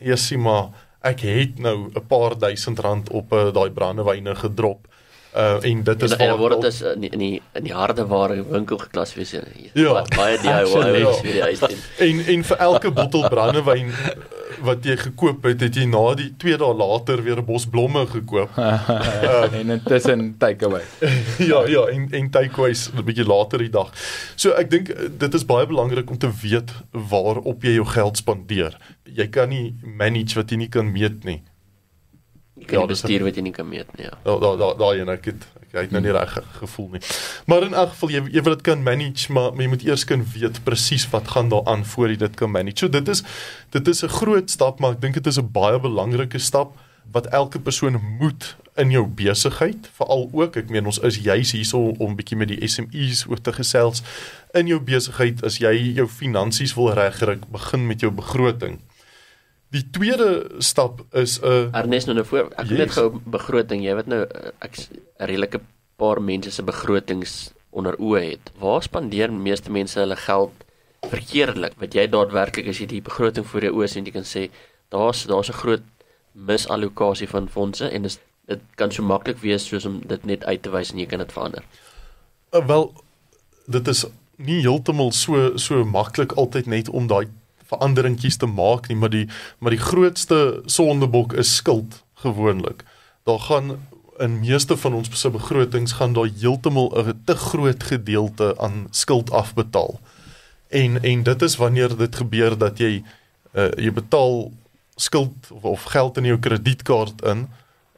Jy 0.00 0.16
sien 0.16 0.40
maar 0.40 0.68
ek 1.00 1.20
het 1.20 1.58
nou 1.58 1.90
'n 1.94 2.06
paar 2.06 2.38
duisend 2.38 2.78
rand 2.78 3.08
op 3.10 3.32
uh, 3.32 3.52
daai 3.52 3.70
brandewyne 3.70 4.34
gedrop. 4.34 4.86
Uh 5.36 5.62
en 5.62 5.82
dit 5.82 6.02
is 6.02 6.16
waar 6.16 6.36
word 6.38 6.60
dit 6.60 6.72
is 6.72 6.80
in 6.82 7.00
die, 7.00 7.10
in 7.10 7.18
die 7.18 7.42
in 7.54 7.64
die 7.64 7.74
harde 7.74 8.06
ware 8.06 8.44
winkel 8.48 8.78
geklassifiseer. 8.78 9.46
Ja, 9.72 10.02
baie 10.16 10.38
DIY 10.42 10.50
ja. 10.98 11.12
vir 11.12 11.32
die 11.32 11.42
huis. 11.42 11.60
En 11.98 12.24
en 12.26 12.44
vir 12.44 12.56
elke 12.56 12.90
bottel 12.90 13.28
brandewyn 13.28 13.92
wat 14.64 14.84
jy 14.84 14.96
gekoop 14.96 15.44
het, 15.44 15.60
het 15.60 15.76
jy 15.76 15.86
na 15.90 16.02
die 16.18 16.30
2 16.42 16.58
dae 16.60 16.74
later 16.74 17.22
weer 17.22 17.38
'n 17.40 17.44
bos 17.44 17.66
blomme 17.66 18.06
gekoop. 18.06 18.56
en 19.58 19.70
intussen 19.70 20.34
takeaway. 20.38 20.82
ja, 21.50 21.66
ja, 21.66 21.86
en 21.86 22.08
en 22.10 22.30
takeaways 22.30 22.90
'n 22.94 23.04
bietjie 23.04 23.26
later 23.26 23.58
die 23.58 23.70
dag. 23.70 23.92
So 24.36 24.50
ek 24.50 24.70
dink 24.70 24.88
eh, 24.88 25.08
dit 25.18 25.34
is 25.34 25.44
baie 25.44 25.66
belangrik 25.66 26.10
om 26.10 26.18
te 26.18 26.30
weet 26.42 26.70
waarop 26.90 27.62
jy 27.62 27.74
jou 27.74 27.86
geld 27.86 28.16
spandeer. 28.16 28.76
Jy 29.04 29.28
kan 29.28 29.48
nie 29.48 29.74
manage 29.82 30.34
wat 30.34 30.50
jy 30.50 30.56
nie 30.56 30.68
kan 30.68 30.92
meet 30.92 31.24
nie. 31.24 31.42
Kan 32.70 32.78
Ja, 32.78 32.84
ja, 32.86 32.90
bestuur 32.94 33.24
wat 33.26 33.34
jy 33.38 33.42
nie 33.42 33.52
kan 33.56 33.66
meet 33.68 33.90
nie. 33.98 34.06
Ja. 34.06 34.14
Daar 34.24 34.40
daar 34.40 34.56
daar 34.60 34.76
daai 34.78 35.00
en 35.02 35.08
ek 35.16 35.24
het 35.32 35.46
ek 35.72 35.80
het 35.86 35.90
nou 35.94 36.02
nie 36.02 36.12
reg 36.14 36.32
ge- 36.34 36.42
gevoel 36.60 36.88
nie. 36.94 37.00
Maar 37.46 37.62
in 37.66 37.74
elk 37.74 37.88
geval 37.94 38.10
jy 38.10 38.22
jy 38.36 38.42
wil 38.46 38.54
dit 38.56 38.62
kan 38.66 38.82
manage, 38.82 39.32
maar, 39.32 39.50
maar 39.52 39.62
jy 39.62 39.68
moet 39.74 39.82
eers 39.86 40.04
kan 40.04 40.22
weet 40.34 40.62
presies 40.64 41.08
wat 41.10 41.28
gaan 41.34 41.48
daar 41.50 41.66
aan 41.66 41.84
voor 41.84 42.08
jy 42.08 42.16
dit 42.16 42.34
kan 42.38 42.50
manage. 42.50 42.78
So 42.78 42.88
dit 42.88 43.08
is 43.08 43.22
dit 43.70 43.88
is 43.88 44.02
'n 44.04 44.08
groot 44.08 44.50
stap, 44.50 44.78
maar 44.80 44.92
ek 44.92 45.00
dink 45.00 45.14
dit 45.14 45.26
is 45.26 45.38
'n 45.38 45.50
baie 45.52 45.78
belangrike 45.80 46.38
stap 46.38 46.76
wat 47.12 47.26
elke 47.26 47.58
persoon 47.58 47.98
moet 48.20 48.56
in 48.76 48.90
jou 48.90 49.06
besigheid, 49.06 49.90
veral 49.98 50.28
ook 50.32 50.56
ek 50.56 50.70
meen 50.70 50.86
ons 50.86 50.98
is 50.98 51.16
juis 51.18 51.52
hierso 51.52 51.78
om 51.98 52.10
'n 52.10 52.16
bietjie 52.16 52.36
met 52.36 52.48
die 52.48 52.68
SMEs 52.68 53.26
oor 53.28 53.40
te 53.40 53.52
gesels. 53.52 54.02
In 54.54 54.66
jou 54.66 54.80
besigheid 54.80 55.42
as 55.44 55.58
jy 55.58 55.92
jou 55.94 56.06
finansies 56.08 56.74
wil 56.74 56.92
regkry, 56.92 57.38
begin 57.50 57.86
met 57.86 58.00
jou 58.00 58.12
begroting. 58.12 58.78
Die 59.70 59.84
tweede 59.90 60.50
stap 60.58 61.04
is 61.14 61.38
'n 61.42 61.70
Ernest 61.72 62.06
nou 62.06 62.16
nou 62.16 62.26
voor 62.26 62.50
ek 62.56 62.68
Yes. 62.68 62.78
net 62.78 62.90
gou 62.90 63.20
begroting. 63.24 63.82
Jy 63.84 63.94
weet 63.94 64.06
nou 64.06 64.26
ek 64.60 64.78
'n 64.78 64.98
redelike 65.18 65.60
paar 65.96 66.22
mense 66.22 66.50
se 66.50 66.62
begrotings 66.62 67.52
onder 67.70 67.94
oë 67.98 68.30
het. 68.30 68.50
Waar 68.58 68.82
spandeer 68.82 69.32
meeste 69.32 69.70
mense 69.70 69.98
hulle 69.98 70.16
geld 70.16 70.52
verkeerdelik? 71.08 71.72
Wat 71.78 71.94
jy 71.94 72.06
daadwerklik 72.08 72.66
as 72.68 72.78
jy 72.78 72.86
die 72.86 73.02
begroting 73.02 73.46
voor 73.46 73.60
jou 73.60 73.72
oë 73.74 73.86
sien, 73.88 74.04
jy 74.04 74.12
kan 74.12 74.24
sê 74.24 74.50
daar's 74.90 75.24
daar's 75.26 75.48
'n 75.48 75.52
groot 75.62 75.82
misallokasie 76.32 77.28
van 77.28 77.48
fondse 77.48 77.88
en 77.90 78.02
dis 78.02 78.18
dit 78.46 78.60
kan 78.74 78.90
so 78.92 79.02
maklik 79.02 79.38
wees 79.38 79.66
soos 79.66 79.84
om 79.86 80.00
dit 80.06 80.24
net 80.24 80.44
uit 80.44 80.62
te 80.62 80.70
wys 80.70 80.90
en 80.92 80.98
jy 80.98 81.06
kan 81.06 81.18
dit 81.18 81.32
verander. 81.32 81.62
Uh, 82.52 82.66
wel 82.66 82.92
dit 83.68 83.88
is 83.88 84.04
nie 84.36 84.60
heeltemal 84.60 85.12
so 85.12 85.56
so 85.56 85.84
maklik 85.84 86.32
altyd 86.32 86.66
net 86.66 86.88
om 86.88 87.06
daai 87.06 87.26
veranderingkies 87.70 88.36
te 88.36 88.46
maak 88.46 88.88
nie, 88.88 88.96
maar 88.96 89.12
die 89.12 89.26
maar 89.58 89.74
die 89.74 89.82
grootste 89.82 90.60
sondebok 90.66 91.32
is 91.32 91.54
skuld 91.56 92.02
gewoonlik. 92.24 92.84
Daar 93.24 93.40
gaan 93.46 93.78
in 94.20 94.40
meeste 94.40 94.76
van 94.76 94.94
ons 94.94 95.08
se 95.20 95.30
begrotings 95.30 95.92
gaan 95.98 96.12
daar 96.12 96.28
heeltemal 96.40 96.92
'n 96.98 97.22
te 97.24 97.36
groot 97.36 97.82
gedeelte 97.82 98.54
aan 98.58 98.86
skuld 98.90 99.30
afbetaal. 99.30 100.00
En 100.68 101.02
en 101.02 101.22
dit 101.22 101.42
is 101.42 101.56
wanneer 101.56 101.96
dit 101.96 102.16
gebeur 102.16 102.58
dat 102.58 102.78
jy 102.78 103.02
uh, 103.54 103.70
jy 103.76 103.92
betaal 103.92 104.52
skuld 104.96 105.50
of, 105.50 105.64
of 105.64 105.82
geld 105.82 106.16
in 106.16 106.24
jou 106.24 106.38
kredietkaart 106.38 107.22
in 107.22 107.48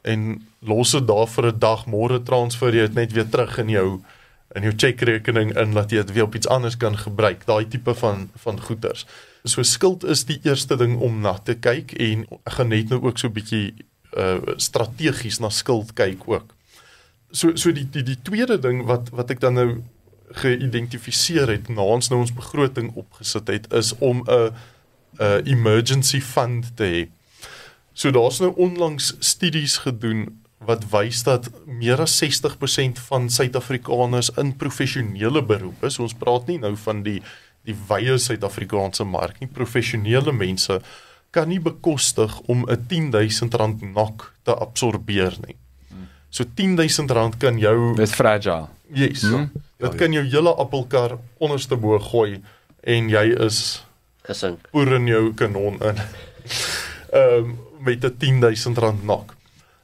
en 0.01 0.47
los 0.59 0.91
dit 0.91 1.07
daar 1.07 1.27
vir 1.27 1.45
'n 1.51 1.59
dag, 1.59 1.85
môre 1.85 2.23
transfer 2.23 2.73
jy 2.73 2.87
dit 2.87 2.93
net 2.93 3.11
weer 3.11 3.29
terug 3.29 3.57
in 3.57 3.69
jou 3.69 4.01
in 4.53 4.65
jou 4.67 4.73
chequerekening 4.77 5.53
in 5.57 5.73
dat 5.73 5.91
jy 5.91 6.03
dit 6.03 6.13
weer 6.15 6.27
op 6.27 6.35
iets 6.35 6.47
anders 6.47 6.77
kan 6.77 6.97
gebruik. 6.97 7.45
Daai 7.45 7.67
tipe 7.67 7.95
van 7.95 8.29
van 8.45 8.61
goeders. 8.61 9.05
So 9.43 9.63
skuld 9.63 10.03
is 10.03 10.25
die 10.25 10.39
eerste 10.43 10.77
ding 10.77 10.99
om 10.99 11.21
na 11.21 11.33
te 11.37 11.55
kyk 11.55 11.93
en 11.99 12.27
ek 12.43 12.57
gaan 12.57 12.69
net 12.71 12.89
nou 12.89 13.01
ook 13.01 13.17
so 13.17 13.27
'n 13.27 13.33
bietjie 13.33 13.73
uh 14.17 14.37
strategies 14.57 15.39
na 15.39 15.49
skuld 15.49 15.93
kyk 15.93 16.27
ook. 16.27 16.53
So 17.31 17.55
so 17.55 17.71
die 17.71 17.89
die 17.89 18.03
die 18.03 18.21
tweede 18.21 18.59
ding 18.59 18.85
wat 18.85 19.09
wat 19.09 19.29
ek 19.29 19.39
dan 19.39 19.53
nou 19.53 19.83
geïdentifiseer 20.33 21.47
het 21.47 21.69
na 21.69 21.81
ons 21.81 22.09
nou 22.09 22.19
ons 22.19 22.33
begroting 22.33 22.93
opgesit 22.95 23.47
het 23.47 23.73
is 23.73 23.93
om 23.97 24.23
'n 24.27 24.53
'n 25.19 25.45
emergency 25.45 26.21
fund 26.21 26.75
te 26.75 26.83
hê. 26.83 27.09
So 27.93 28.11
daar's 28.11 28.39
nou 28.39 28.53
onlangs 28.55 29.15
studies 29.19 29.77
gedoen 29.77 30.42
wat 30.65 30.83
wys 30.91 31.23
dat 31.23 31.49
meer 31.65 32.01
as 32.01 32.15
60% 32.23 32.99
van 33.09 33.29
Suid-Afrikaners 33.29 34.29
in 34.37 34.53
professionele 34.57 35.41
beroepe, 35.41 35.89
so 35.89 36.03
ons 36.03 36.13
praat 36.13 36.47
nie 36.47 36.57
nou 36.59 36.75
van 36.75 37.03
die 37.03 37.21
die 37.65 37.75
wye 37.87 38.17
Suid-Afrikaanse 38.19 39.05
mark 39.07 39.39
nie, 39.39 39.47
professionele 39.47 40.31
mense 40.35 40.81
kan 41.31 41.47
nie 41.47 41.59
bekostig 41.59 42.39
om 42.47 42.65
'n 42.67 42.75
R10000 42.89 43.93
nok 43.93 44.33
te 44.43 44.51
absorbeer 44.55 45.37
nie. 45.47 45.55
So 46.29 46.43
R10000 46.43 47.37
kan 47.39 47.57
jou 47.59 47.95
Dis 47.95 48.11
fragile. 48.13 48.67
yes, 48.93 49.21
Hmm? 49.21 49.49
dit 49.79 49.95
kan 49.95 50.11
jou 50.13 50.23
hele 50.25 50.55
appelkar 50.55 51.17
onderste 51.39 51.75
bo 51.75 51.99
gooi 51.99 52.41
en 52.83 53.09
jy 53.09 53.35
is 53.45 53.83
Gesink. 54.23 54.59
boer 54.71 54.93
in 54.95 55.07
jou 55.07 55.33
kanon 55.33 55.79
in. 55.81 55.95
Ehm 57.13 57.43
um, 57.45 57.59
met 57.79 58.03
'n 58.03 58.11
R10000 58.19 59.03
nok. 59.03 59.35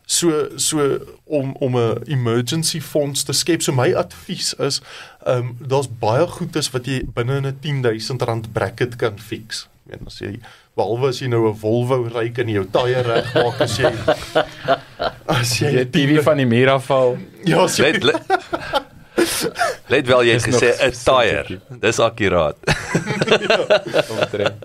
So 0.09 0.57
so 0.57 0.85
om 1.29 1.51
om 1.61 1.75
'n 1.77 2.01
emergency 2.09 2.79
fonds 2.81 3.23
te 3.23 3.33
skep. 3.33 3.61
So 3.61 3.71
my 3.71 3.93
advies 3.93 4.53
is 4.57 4.81
ehm 5.25 5.37
um, 5.37 5.57
daar's 5.67 5.87
baie 5.99 6.25
goedes 6.27 6.71
wat 6.73 6.85
jy 6.89 7.03
binne 7.13 7.35
in 7.37 7.45
'n 7.45 7.59
R10000 7.61 8.49
bracket 8.51 8.95
kan 8.95 9.19
fix. 9.19 9.67
Ek 9.85 9.99
meen 9.99 10.07
as 10.07 10.17
jy 10.19 10.39
behalwe 10.75 11.07
as 11.09 11.19
jy 11.21 11.27
nou 11.27 11.45
'n 11.49 11.55
Volvo 11.61 12.07
ry 12.09 12.29
kan 12.33 12.47
jy 12.47 12.53
jou 12.57 12.65
tye 12.73 13.01
regmaak 13.05 13.61
as 13.61 13.77
jy 13.77 13.91
as 15.39 15.59
jy 15.59 15.71
Jy 15.77 15.85
TV 15.93 16.23
van 16.23 16.37
die 16.37 16.45
muur 16.45 16.69
afval. 16.69 17.17
ja, 17.45 17.67
jy, 17.67 17.83
Let 17.83 18.03
let, 18.03 18.21
let 19.89 20.07
wel 20.07 20.23
jy 20.23 20.33
het 20.33 20.43
gesê 20.47 20.69
'n 20.73 20.93
sensitief. 20.93 21.61
Dis 21.79 21.99
akkuraat. 21.99 22.57
omtrent. 24.13 24.63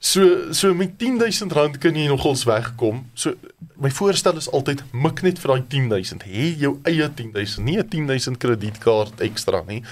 So 0.00 0.52
so 0.52 0.74
met 0.74 0.96
R10000 0.96 1.78
kan 1.78 1.96
jy 1.96 2.06
nogals 2.08 2.46
wegkom. 2.48 3.02
So 3.14 3.34
my 3.76 3.90
voorstel 3.92 4.38
is 4.40 4.48
altyd 4.48 4.80
mik 4.96 5.20
net 5.26 5.40
vir 5.42 5.52
daai 5.52 5.66
10000. 5.68 6.24
Hê 6.24 6.46
jou 6.62 6.78
eie 6.88 7.04
10000, 7.04 7.64
nie 7.64 7.76
'n 7.76 7.88
10000 7.88 8.40
kredietkaart 8.40 9.20
ekstra 9.20 9.60
nie. 9.68 9.82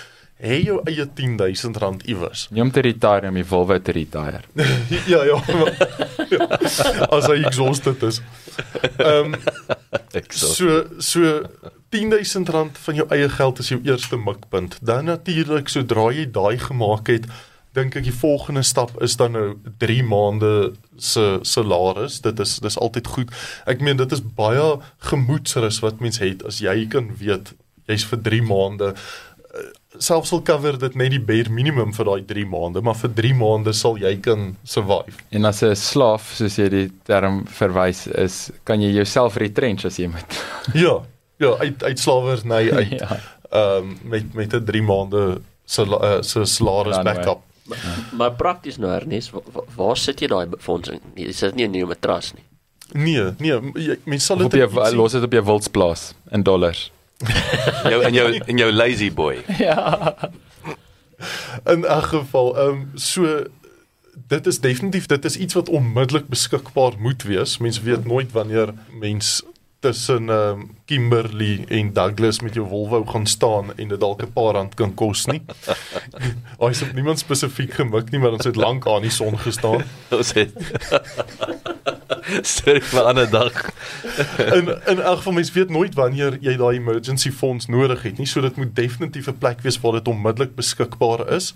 Hê 0.41 0.63
jou 0.65 0.79
eie 0.87 1.05
R10000 1.05 2.07
iewers. 2.07 2.47
Nie 2.51 2.63
om 2.63 2.71
te 2.71 2.81
retire, 2.81 3.29
om 3.29 3.35
die 3.35 3.45
Volvo 3.45 3.79
te 3.79 3.93
retire. 3.93 4.41
ja, 5.13 5.25
ja. 5.27 5.39
Maar, 5.47 5.75
ja 6.31 6.47
as 7.17 7.27
hy 7.27 7.43
exhausted 7.43 8.03
is. 8.03 8.23
Ehm 8.97 9.35
um, 9.35 10.25
so 10.31 10.87
so 10.99 11.43
R10000 11.91 12.81
van 12.87 12.95
jou 12.95 13.07
eie 13.11 13.29
geld 13.29 13.59
is 13.59 13.69
jou 13.69 13.81
eerste 13.85 14.17
mikpunt. 14.17 14.79
Dan 14.81 15.05
natuurlik 15.05 15.69
sodra 15.69 16.09
jy 16.17 16.31
daai 16.31 16.57
gemaak 16.59 17.13
het, 17.13 17.29
dink 17.77 17.97
ek 17.97 18.05
die 18.09 18.15
volgende 18.15 18.63
stap 18.63 18.95
is 19.03 19.17
dan 19.17 19.33
nou 19.33 19.57
3 19.79 20.03
maande 20.03 20.73
se 20.97 21.39
salaris. 21.43 22.21
Dit 22.21 22.41
is 22.41 22.59
dis 22.65 22.79
altyd 22.79 23.07
goed. 23.07 23.33
Ek 23.67 23.81
meen 23.81 23.97
dit 23.97 24.13
is 24.13 24.23
baie 24.23 24.79
gemoedsrus 25.11 25.81
wat 25.85 26.01
mens 26.01 26.19
het 26.23 26.45
as 26.49 26.63
jy 26.65 26.87
kan 26.91 27.13
weet 27.21 27.55
jy's 27.89 28.05
vir 28.05 28.23
3 28.25 28.43
maande 28.45 28.93
eh, 28.93 29.69
selfs 29.99 30.33
al 30.33 30.43
cover 30.47 30.77
dit 30.79 30.97
net 31.01 31.11
die 31.15 31.23
bare 31.31 31.51
minimum 31.53 31.93
vir 31.97 32.09
daai 32.09 32.25
3 32.29 32.45
maande, 32.51 32.83
maar 32.85 32.97
vir 33.01 33.13
3 33.17 33.35
maande 33.39 33.73
sal 33.75 33.99
jy 34.01 34.15
kan 34.23 34.53
survive. 34.65 35.17
En 35.35 35.49
as 35.49 35.63
'n 35.63 35.75
slaaf, 35.75 36.35
soos 36.37 36.59
jy 36.59 36.69
die 36.69 36.89
term 37.05 37.47
verwys, 37.47 38.07
is 38.07 38.51
kan 38.65 38.81
jy 38.81 38.93
jouself 38.93 39.37
retrench 39.37 39.85
as 39.85 39.99
jy 39.99 40.09
moet. 40.09 40.39
Ja, 40.75 41.01
ja, 41.39 41.57
uit 41.59 41.83
uit 41.83 41.99
slawerny 41.99 42.71
uit. 42.71 42.91
ja. 43.01 43.21
Ehm 43.51 43.77
um, 43.83 43.99
met 44.03 44.35
met 44.35 44.55
'n 44.55 44.65
3 44.65 44.83
maande 44.83 45.41
se 45.65 45.83
uh, 45.83 46.23
se 46.23 46.45
salaris 46.45 47.03
backup. 47.03 47.43
Maar 48.17 48.33
prakties 48.33 48.77
nou 48.77 48.93
Ernest, 48.93 49.31
wa- 49.31 49.43
wa- 49.53 49.65
waar 49.77 49.97
sit 49.97 50.21
jy 50.21 50.27
daai 50.31 50.47
befondsing? 50.47 51.01
Jy 51.15 51.33
sit 51.33 51.55
nie 51.55 51.65
in 51.69 51.73
jou 51.75 51.87
matras 51.89 52.33
nie. 52.35 52.45
Nee, 52.93 53.33
nee, 53.39 53.99
mens 54.05 54.25
sal 54.25 54.37
Of 54.41 54.45
op 54.45 54.51
dit 54.51 54.61
jou 54.61 54.95
los 54.97 55.13
dit 55.13 55.23
op 55.23 55.33
jou 55.33 55.45
wildsplaas 55.45 56.15
in 56.31 56.43
dollars. 56.43 56.91
jou 57.93 58.03
in 58.07 58.15
jou 58.15 58.33
in 58.47 58.57
jou 58.59 58.73
lazy 58.73 59.11
boy. 59.13 59.37
in 61.75 61.85
elk 61.85 62.05
geval 62.15 62.57
ehm 62.57 62.69
um, 62.69 62.91
so 62.95 63.45
dit 64.29 64.47
is 64.47 64.61
definitief 64.61 65.07
dit 65.07 65.25
is 65.25 65.37
iets 65.37 65.55
wat 65.55 65.69
onmiddellik 65.69 66.29
beskikbaar 66.29 66.93
moet 66.99 67.23
wees. 67.23 67.59
Mense 67.59 67.83
weet 67.83 68.05
nooit 68.05 68.33
wanneer 68.33 68.75
mens 69.01 69.43
tussen 69.81 70.29
ehm 70.29 70.61
um, 70.61 70.77
Kimberley 70.85 71.65
en 71.69 71.93
Douglas 71.93 72.41
met 72.41 72.55
jou 72.55 72.69
Volvo 72.69 73.05
gaan 73.05 73.27
staan 73.27 73.77
en 73.77 73.89
dit 73.89 74.01
dalk 74.01 74.23
'n 74.23 74.33
paar 74.33 74.53
rand 74.53 74.75
kan 74.75 74.95
kos 74.95 75.27
nie. 75.27 75.43
Hy 76.61 76.67
het 76.67 76.95
niemand 76.95 77.19
spesifiek 77.19 77.75
gemik 77.75 78.11
nie, 78.11 78.21
maar 78.21 78.33
ons 78.33 78.45
het 78.45 78.57
lank 78.57 78.87
aan 78.87 79.03
die 79.03 79.11
son 79.11 79.39
gestaan. 79.39 79.85
Ons 80.19 80.33
het 80.33 80.53
Storie 82.43 82.83
vir 82.83 83.03
'n 83.03 83.07
ander 83.07 83.31
dag. 83.31 83.71
in 84.39 84.69
in 84.87 85.01
elk 85.01 85.17
geval 85.17 85.33
mens 85.33 85.53
weet 85.53 85.71
nooit 85.71 85.95
wanneer 85.95 86.39
jy 86.41 86.57
daai 86.57 86.77
emergency 86.77 87.31
fonds 87.31 87.67
nodig 87.67 88.03
het 88.03 88.19
nie. 88.19 88.27
So 88.27 88.41
dit 88.41 88.57
moet 88.57 88.77
definitief 88.77 89.29
'n 89.29 89.39
plek 89.39 89.61
wees 89.61 89.81
waar 89.81 89.93
dit 89.93 90.09
onmiddellik 90.09 90.55
beskikbaar 90.55 91.33
is. 91.33 91.55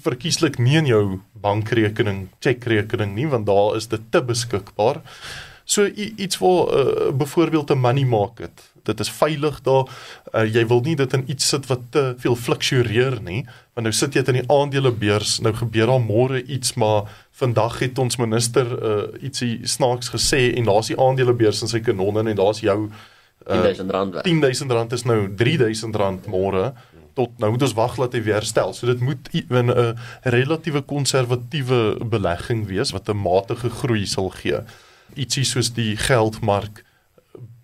Verkieslik 0.00 0.58
nie 0.58 0.76
in 0.76 0.86
jou 0.86 1.20
bankrekening, 1.32 2.28
chequerekening 2.40 3.14
nie, 3.14 3.28
want 3.28 3.46
daar 3.46 3.76
is 3.76 3.86
dit 3.86 4.00
te 4.10 4.22
beskikbaar. 4.22 5.00
So 5.68 5.84
iets 5.94 6.38
waar 6.38 6.70
uh, 6.72 7.12
byvoorbeeld 7.12 7.70
'n 7.70 7.78
money 7.78 8.04
market. 8.04 8.72
Dit 8.82 9.00
is 9.00 9.10
veilig 9.10 9.60
daar. 9.60 9.88
Uh, 10.32 10.54
jy 10.54 10.66
wil 10.66 10.80
nie 10.80 10.96
dit 10.96 11.12
in 11.12 11.24
iets 11.26 11.48
sit 11.48 11.66
wat 11.66 11.80
te 11.90 12.14
veel 12.18 12.36
fluktueer 12.36 13.18
nie, 13.22 13.44
want 13.74 13.86
nou 13.86 13.92
sit 13.92 14.14
jy 14.14 14.22
dit 14.22 14.34
in 14.34 14.40
die 14.40 14.50
aandelebeurs, 14.56 15.38
nou 15.38 15.52
gebeur 15.54 15.86
daar 15.86 16.00
môre 16.00 16.44
iets, 16.44 16.74
maar 16.74 17.04
vandag 17.30 17.78
het 17.78 17.98
ons 17.98 18.16
minister 18.16 18.66
uh, 18.66 19.22
ietsie 19.22 19.60
snaaks 19.62 20.08
gesê 20.08 20.54
en 20.56 20.64
daar's 20.64 20.86
die 20.86 21.00
aandelebeurs 21.00 21.60
in 21.60 21.68
sy 21.68 21.80
kanonne 21.80 22.24
en 22.30 22.36
daar's 22.36 22.60
jou 22.60 22.88
uh, 22.88 23.60
10000 23.60 23.90
rand 23.90 24.14
weg. 24.14 24.22
10000 24.22 24.70
rand 24.70 24.92
is 24.92 25.04
nou 25.04 25.34
3000 25.36 25.96
rand 25.96 26.26
môre 26.26 26.72
tot 27.18 27.38
nou 27.38 27.50
moet 27.50 27.62
ons 27.62 27.74
wag 27.74 27.96
laat 27.98 28.12
hy 28.14 28.22
weer 28.22 28.40
herstel. 28.40 28.72
So 28.72 28.86
dit 28.86 29.00
moet 29.00 29.28
'n 29.32 29.70
'n 29.70 29.96
relatiewe 30.22 30.80
konservatiewe 30.80 31.98
belegging 32.04 32.66
wees 32.66 32.90
wat 32.90 33.08
'n 33.08 33.16
matige 33.16 33.68
groei 33.68 34.06
sal 34.06 34.30
gee. 34.30 34.60
Ietsie 35.18 35.44
soos 35.44 35.72
die 35.74 35.96
geldmark 35.96 36.84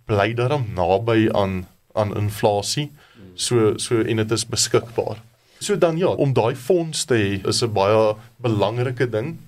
bly 0.08 0.34
daarom 0.34 0.66
naby 0.76 1.28
aan 1.32 1.64
aan 1.94 2.16
inflasie. 2.18 2.90
So 3.34 3.78
so 3.78 4.02
en 4.02 4.16
dit 4.16 4.30
is 4.30 4.46
beskikbaar. 4.46 5.22
So 5.58 5.78
dan 5.78 5.96
ja, 5.96 6.08
om 6.08 6.34
daai 6.34 6.54
fonds 6.56 7.04
te 7.04 7.14
hê 7.14 7.48
is 7.48 7.62
'n 7.62 7.72
baie 7.72 8.16
belangrike 8.36 9.08
ding. 9.08 9.38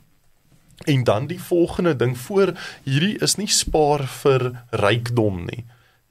En 0.84 1.04
dan 1.04 1.26
die 1.26 1.40
volgende 1.40 1.96
ding 1.96 2.18
voor 2.18 2.52
hierdie 2.84 3.18
is 3.18 3.36
nie 3.36 3.48
spaar 3.48 4.06
vir 4.06 4.64
rykdom 4.70 5.44
nie. 5.44 5.64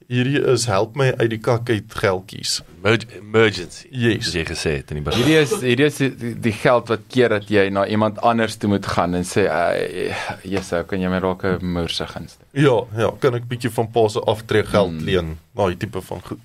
Hierdie 0.06 0.38
is 0.52 0.66
help 0.70 0.94
my 0.94 1.08
uit 1.18 1.30
die 1.32 1.38
kak 1.42 1.70
uit 1.70 1.94
geldjies. 1.98 2.60
Emerg- 2.78 3.08
emergency. 3.16 3.88
Yes. 3.90 4.24
Soos 4.28 4.34
jy 4.38 4.44
gesê 4.46 4.70
het 4.76 4.90
in 4.94 5.00
die 5.00 5.02
begin. 5.02 5.18
Hierdie 5.24 5.38
is 5.40 5.54
hierdie 5.64 5.86
is 5.88 5.96
die, 5.98 6.34
die 6.44 6.52
geld 6.54 6.88
wat 6.92 7.00
keer 7.10 7.28
dat 7.34 7.48
jy 7.50 7.64
na 7.74 7.86
iemand 7.90 8.20
anders 8.22 8.54
toe 8.56 8.68
moet 8.70 8.86
gaan 8.86 9.14
en 9.18 9.24
sê, 9.26 9.48
uh, 9.50 10.14
"Jesus, 10.44 10.72
ou, 10.72 10.84
kan 10.84 11.00
jy 11.00 11.08
my 11.10 11.18
raak 11.18 11.42
'n 11.44 11.58
moerse 11.72 12.06
gunst?" 12.06 12.38
Ja, 12.52 12.84
ja, 12.96 13.10
kan 13.18 13.34
ek 13.34 13.48
bietjie 13.48 13.70
van 13.70 13.90
pa 13.90 14.08
se 14.08 14.20
aftrek 14.20 14.66
geld 14.68 14.90
Hmm. 14.94 15.04
leen, 15.04 15.38
daai 15.54 15.76
tipe 15.76 16.00
van 16.00 16.20
goed. 16.22 16.38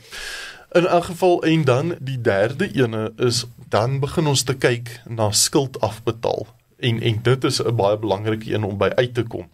In 0.74 0.88
elk 0.88 1.04
geval 1.04 1.44
en 1.44 1.64
dan 1.64 1.96
die 2.00 2.22
derde 2.22 2.68
ene 2.74 3.12
is 3.18 3.46
dan 3.70 4.00
begin 4.00 4.28
ons 4.28 4.44
te 4.44 4.54
kyk 4.56 5.02
na 5.08 5.32
skuld 5.32 5.80
afbetaal. 5.82 6.48
En 6.80 7.02
en 7.02 7.20
dit 7.24 7.44
is 7.44 7.62
'n 7.62 7.76
baie 7.76 7.98
belangrike 7.98 8.54
een 8.54 8.64
om 8.64 8.78
by 8.78 8.90
uit 8.96 9.14
te 9.14 9.24
kom. 9.24 9.46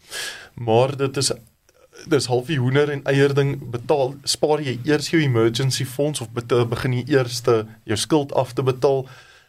Maar 0.53 0.95
dit 0.97 1.17
is 1.17 1.31
dis 2.09 2.27
half 2.27 2.45
die 2.47 2.59
hoender 2.59 2.89
en 2.89 3.03
eier 3.03 3.33
ding 3.33 3.57
betaal 3.71 4.15
spaar 4.23 4.61
jy 4.61 4.79
eers 4.83 5.09
jou 5.09 5.21
emergency 5.21 5.85
fonds 5.85 6.21
of 6.21 6.29
betaal, 6.31 6.65
begin 6.65 6.93
jy 6.93 7.03
eers 7.07 7.41
jou 7.83 7.97
skuld 7.97 8.33
af 8.33 8.53
te 8.53 8.63
betaal. 8.63 9.05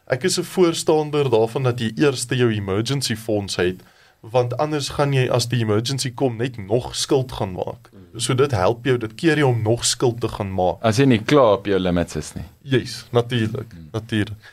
Ek 0.07 0.25
is 0.25 0.39
'n 0.39 0.45
voorstander 0.45 1.31
daarvan 1.31 1.63
dat 1.63 1.81
jy 1.81 1.93
eers 1.97 2.27
jou 2.29 2.51
emergency 2.53 3.17
fonds 3.17 3.57
het 3.57 3.83
want 4.21 4.57
anders 4.57 4.89
gaan 4.89 5.13
jy 5.15 5.29
as 5.31 5.47
die 5.49 5.61
emergency 5.63 6.11
kom 6.15 6.37
net 6.37 6.59
nog 6.59 6.95
skuld 6.97 7.33
gaan 7.33 7.53
maak. 7.55 7.91
So 8.17 8.35
dit 8.35 8.51
help 8.51 8.85
jou 8.85 8.97
dit 8.99 9.15
keer 9.15 9.39
jou 9.39 9.53
om 9.53 9.63
nog 9.63 9.85
skuld 9.85 10.21
te 10.21 10.29
gaan 10.29 10.51
maak. 10.51 10.83
As 10.83 10.99
jy 10.99 11.07
nie 11.07 11.23
klaar 11.23 11.59
op 11.61 11.67
jou 11.67 11.79
limits 11.79 12.17
is 12.19 12.33
nie. 12.35 12.45
Yes, 12.63 13.05
natuurlik, 13.15 13.75
natuurlik. 13.93 14.51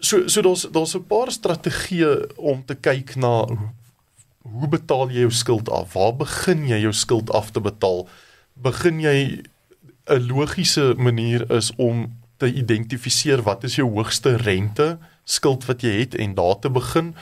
So 0.00 0.28
so 0.28 0.42
daar's 0.42 0.68
daar's 0.70 0.94
'n 0.94 1.06
paar 1.06 1.30
strategieë 1.30 2.36
om 2.36 2.64
te 2.64 2.74
kyk 2.74 3.16
na 3.16 3.46
hoe, 4.44 4.68
betaal 4.68 5.08
jy 5.12 5.24
jou 5.24 5.32
skuld 5.32 5.70
af? 5.72 5.94
Waar 5.96 6.14
begin 6.20 6.66
jy 6.68 6.82
jou 6.84 6.92
skuld 6.92 7.32
af 7.32 7.50
te 7.54 7.60
betaal? 7.64 8.04
Begin 8.54 9.00
jy 9.00 9.42
'n 10.06 10.26
logiese 10.28 10.94
manier 10.96 11.50
is 11.50 11.72
om 11.76 12.12
te 12.36 12.52
identifiseer 12.52 13.42
wat 13.42 13.64
is 13.64 13.76
jou 13.76 13.88
hoogste 13.88 14.36
rente 14.36 14.98
skuld 15.24 15.64
wat 15.64 15.82
jy 15.82 16.00
het 16.00 16.14
en 16.14 16.34
daar 16.34 16.58
te 16.60 16.70
begin 16.70 17.14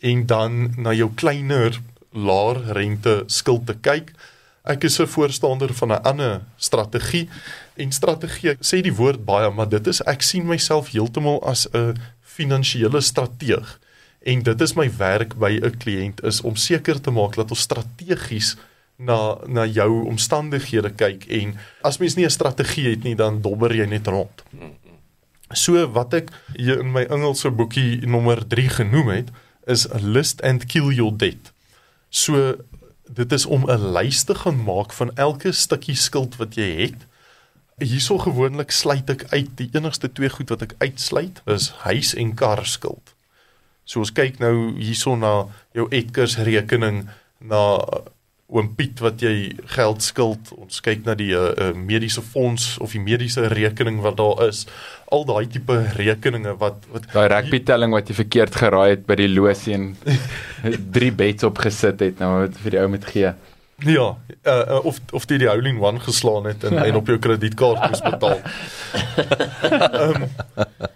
en 0.00 0.26
dan 0.26 0.74
na 0.76 0.92
jou 0.92 1.10
kleiner 1.14 1.80
laer 2.10 2.58
rente 2.74 3.22
skuld 3.26 3.66
te 3.66 3.74
kyk. 3.74 4.12
Ek 4.64 4.84
is 4.84 4.98
'n 4.98 5.06
voorstander 5.06 5.74
van 5.74 5.92
'n 5.92 6.02
ander 6.02 6.42
strategie 6.56 7.28
en 7.76 7.92
strategie 7.92 8.56
sê 8.60 8.82
die 8.82 8.94
woord 8.94 9.24
baie 9.24 9.50
maar 9.50 9.68
dit 9.68 9.86
is 9.86 10.02
ek 10.02 10.22
sien 10.22 10.46
myself 10.46 10.90
heeltemal 10.90 11.42
as 11.44 11.68
'n 11.72 11.94
finansiële 12.20 13.00
strateeg 13.00 13.78
en 14.24 14.42
dit 14.42 14.60
is 14.60 14.72
my 14.74 14.88
werk 14.96 15.36
by 15.36 15.52
'n 15.60 15.76
kliënt 15.82 16.22
is 16.24 16.40
om 16.40 16.56
seker 16.56 17.00
te 17.00 17.10
maak 17.10 17.36
dat 17.36 17.50
ons 17.50 17.60
strategies 17.60 18.56
na 18.96 19.38
na 19.46 19.66
jou 19.66 20.06
omstandighede 20.06 20.90
kyk 20.94 21.26
en 21.28 21.54
as 21.82 21.98
mens 21.98 22.14
nie 22.16 22.24
'n 22.24 22.30
strategie 22.30 22.88
het 22.90 23.02
nie 23.02 23.14
dan 23.14 23.40
dobber 23.42 23.74
jy 23.74 23.86
net 23.86 24.06
rond. 24.06 24.42
So 25.52 25.86
wat 25.92 26.14
ek 26.14 26.30
hier 26.56 26.80
in 26.80 26.92
my 26.92 27.02
Engelse 27.02 27.50
boekie 27.50 28.06
nommer 28.06 28.46
3 28.46 28.68
genoem 28.68 29.08
het 29.08 29.30
is 29.66 29.86
list 30.00 30.42
and 30.42 30.66
kill 30.66 30.92
your 30.92 31.12
debt. 31.16 31.52
So 32.10 32.56
dit 33.08 33.32
is 33.32 33.46
om 33.46 33.70
'n 33.70 33.92
lys 33.92 34.24
te 34.24 34.34
gaan 34.34 34.64
maak 34.64 34.92
van 34.92 35.14
elke 35.16 35.52
stukkie 35.52 35.96
skuld 35.96 36.36
wat 36.36 36.54
jy 36.54 36.70
het. 36.82 37.06
Hierso 37.78 38.18
gewoonlik 38.18 38.70
sluit 38.70 39.10
ek 39.10 39.24
uit 39.30 39.56
die 39.56 39.70
enigste 39.72 40.12
twee 40.12 40.28
goed 40.28 40.48
wat 40.48 40.62
ek 40.62 40.74
uitsluit 40.78 41.42
is 41.46 41.68
huis 41.68 42.14
en 42.14 42.34
kar 42.34 42.66
skuld. 42.66 43.13
So 43.84 44.00
ons 44.04 44.12
kyk 44.16 44.40
nou 44.40 44.72
hierso 44.78 45.14
na 45.16 45.44
jou 45.76 45.86
Edgars 45.92 46.38
rekening 46.46 47.04
na 47.44 47.62
oom 48.54 48.68
Piet 48.76 49.00
wat 49.02 49.22
jy 49.24 49.54
geld 49.74 50.04
skuld. 50.04 50.52
Ons 50.60 50.82
kyk 50.84 51.04
na 51.06 51.16
die 51.18 51.32
uh, 51.34 51.50
uh, 51.50 51.70
mediese 51.76 52.22
fonds 52.22 52.74
of 52.84 52.92
die 52.94 53.02
mediese 53.02 53.48
rekening 53.52 54.02
wat 54.04 54.18
daar 54.20 54.44
is. 54.48 54.64
Al 55.14 55.24
daai 55.28 55.48
tipe 55.50 55.78
rekeninge 55.96 56.54
wat 56.60 56.84
wat 56.92 57.08
Daai 57.12 57.28
rugby 57.32 57.62
telling 57.66 57.94
wat 57.96 58.10
jy 58.10 58.18
verkeerd 58.20 58.60
geraai 58.60 58.94
het 58.94 59.08
by 59.08 59.18
die 59.20 59.30
losie 59.32 59.74
en 59.78 59.90
drie 60.96 61.10
bets 61.14 61.46
opgesit 61.48 62.04
het 62.04 62.22
nou 62.22 62.30
wat 62.44 62.60
vir 62.62 62.76
die 62.76 62.82
ou 62.84 62.88
moet 62.92 63.08
gee. 63.10 63.34
Ja, 63.84 64.16
uh, 64.42 64.52
uh, 64.68 64.84
of 64.84 65.00
of 65.12 65.26
jy 65.28 65.38
die 65.42 65.48
hole 65.48 65.68
in 65.68 65.80
one 65.80 66.00
geslaan 66.00 66.46
het 66.48 66.64
en, 66.64 66.78
en 66.84 66.96
op 66.96 67.06
jou 67.06 67.18
kredietkaart 67.18 67.90
moes 67.90 68.02
betaal. 68.04 68.40
Ehm 69.74 70.24
um, 70.24 70.28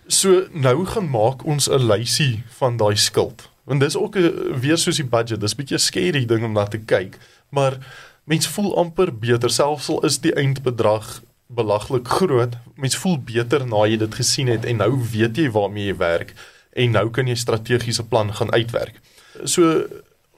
so 0.09 0.47
nou 0.53 0.87
gaan 0.87 1.11
maak 1.13 1.45
ons 1.45 1.69
'n 1.69 1.85
lysie 1.91 2.43
van 2.59 2.77
daai 2.77 2.97
skuld. 2.97 3.49
Want 3.65 3.81
dis 3.81 3.97
ook 3.97 4.17
'n 4.17 4.61
weer 4.61 4.79
soos 4.79 4.97
die 4.97 5.05
budget, 5.05 5.41
dis 5.41 5.53
'n 5.53 5.57
bietjie 5.57 5.77
'n 5.77 5.87
scary 5.89 6.25
ding 6.25 6.45
om 6.45 6.53
na 6.53 6.65
te 6.65 6.79
kyk, 6.79 7.19
maar 7.49 7.77
mens 8.25 8.49
voel 8.49 8.77
amper 8.77 9.19
beter 9.19 9.51
selfs 9.51 9.89
al 9.89 10.05
is 10.05 10.19
die 10.19 10.35
eindbedrag 10.35 11.23
belaglik 11.47 12.09
groot. 12.09 12.57
Mens 12.75 12.97
voel 12.97 13.19
beter 13.19 13.67
na 13.67 13.85
jy 13.87 13.97
dit 13.97 14.15
gesien 14.15 14.47
het 14.47 14.65
en 14.65 14.77
nou 14.77 14.93
weet 15.13 15.37
jy 15.37 15.51
waarmee 15.51 15.87
jy 15.87 15.97
werk 15.97 16.35
en 16.73 16.91
nou 16.91 17.11
kan 17.11 17.27
jy 17.27 17.35
strategiese 17.35 18.05
plan 18.05 18.35
gaan 18.35 18.53
uitwerk. 18.53 19.01
So 19.45 19.87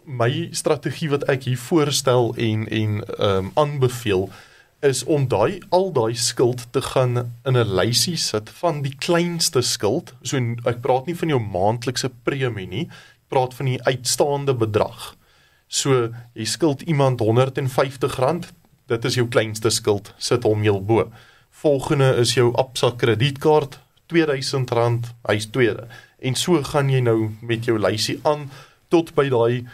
my 0.04 0.48
strategie 0.52 1.10
wat 1.10 1.26
ek 1.32 1.48
hier 1.48 1.58
voorstel 1.58 2.34
en 2.36 2.68
en 2.68 3.02
ehm 3.04 3.36
um, 3.36 3.50
aanbeveel 3.54 4.30
is 4.80 5.04
om 5.04 5.26
daai 5.28 5.60
al 5.68 5.92
daai 5.92 6.14
skuld 6.16 6.66
te 6.72 6.82
gaan 6.82 7.16
in 7.44 7.56
'n 7.56 7.74
lysie 7.74 8.16
sit 8.16 8.50
van 8.50 8.82
die 8.82 8.96
kleinste 8.96 9.62
skuld. 9.62 10.14
So 10.22 10.36
ek 10.64 10.80
praat 10.80 11.06
nie 11.06 11.16
van 11.16 11.28
jou 11.28 11.40
maandelikse 11.40 12.10
premie 12.22 12.66
nie, 12.66 12.86
ek 12.86 13.28
praat 13.28 13.54
van 13.54 13.66
die 13.66 13.82
uitstaande 13.82 14.54
bedrag. 14.54 15.14
So 15.68 16.10
jy 16.34 16.44
skuld 16.44 16.82
iemand 16.82 17.20
R150, 17.20 18.46
dit 18.86 19.04
is 19.04 19.14
jou 19.14 19.28
kleinste 19.28 19.70
skuld, 19.70 20.14
sit 20.18 20.42
hom 20.42 20.62
heel 20.62 20.80
bo. 20.82 21.12
Volgende 21.50 22.16
is 22.16 22.34
jou 22.34 22.54
Absa 22.56 22.90
kredietkaart, 22.90 23.78
R2000, 24.08 25.12
hy's 25.28 25.46
tweede. 25.46 25.86
En 26.18 26.34
so 26.34 26.62
gaan 26.62 26.90
jy 26.90 27.00
nou 27.00 27.30
met 27.40 27.64
jou 27.64 27.78
lysie 27.78 28.18
aan 28.22 28.50
tot 28.88 29.14
by 29.14 29.28
daai 29.28 29.66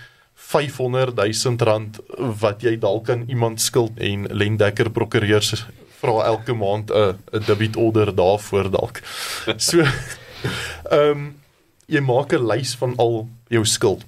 500 0.46 1.16
000 1.16 1.56
rand 1.58 1.98
wat 2.40 2.62
jy 2.62 2.76
dalk 2.78 3.10
aan 3.10 3.24
iemand 3.26 3.60
skuld 3.60 3.98
en 3.98 4.28
Lendekker 4.30 4.90
prokureurs 4.94 5.66
vra 5.98 6.26
elke 6.26 6.54
maand 6.54 6.90
'n 6.90 7.18
'n 7.32 7.44
debit 7.46 7.76
order 7.76 8.14
daarvoor 8.14 8.70
dalk. 8.70 9.02
So 9.68 9.82
ehm 9.82 11.10
um, 11.10 11.34
jy 11.86 12.00
maak 12.00 12.32
'n 12.32 12.46
lys 12.46 12.76
van 12.76 12.94
al 12.96 13.28
jou 13.48 13.64
skuld. 13.64 14.04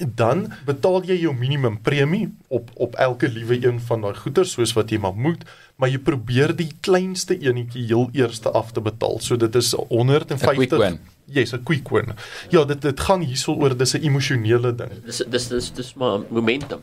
Dan 0.00 0.52
betaal 0.64 1.04
jy 1.04 1.16
jou 1.20 1.34
minimum 1.34 1.80
premie 1.80 2.28
op 2.48 2.70
op 2.74 2.94
elke 2.94 3.28
liewe 3.28 3.66
een 3.66 3.80
van 3.80 4.00
daai 4.00 4.14
goeder 4.14 4.46
soos 4.46 4.72
wat 4.72 4.90
jy 4.90 4.98
maar 4.98 5.16
moet, 5.16 5.44
maar 5.76 5.88
jy 5.88 5.98
probeer 5.98 6.56
die 6.56 6.72
kleinste 6.80 7.36
enetjie 7.38 7.84
heel 7.86 8.08
eerste 8.12 8.50
af 8.50 8.72
te 8.72 8.80
betaal. 8.80 9.18
So 9.20 9.36
dit 9.36 9.54
is 9.54 9.72
150 9.72 10.98
Yes, 11.30 11.52
'n 11.54 11.62
quick 11.62 11.88
win. 11.90 12.14
Ja, 12.50 12.64
dit 12.64 12.82
dit 12.82 13.00
gaan 13.00 13.20
hierso 13.20 13.54
oor 13.54 13.76
dis 13.76 13.94
'n 13.94 14.02
emosionele 14.02 14.74
ding. 14.74 14.90
Dis 15.04 15.22
dis 15.26 15.48
dis 15.48 15.70
dis 15.72 15.94
maar 15.94 16.20
momentum. 16.28 16.82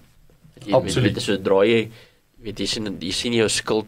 Jy 0.65 0.73
Absoluut. 0.73 1.03
weet 1.03 1.15
weet 1.15 1.23
sodra 1.23 1.65
jy 1.65 1.89
weet 2.43 2.59
jy 2.59 2.65
sien 2.65 2.97
jy 2.99 3.11
sien 3.11 3.33
jou 3.33 3.49
skuld 3.49 3.85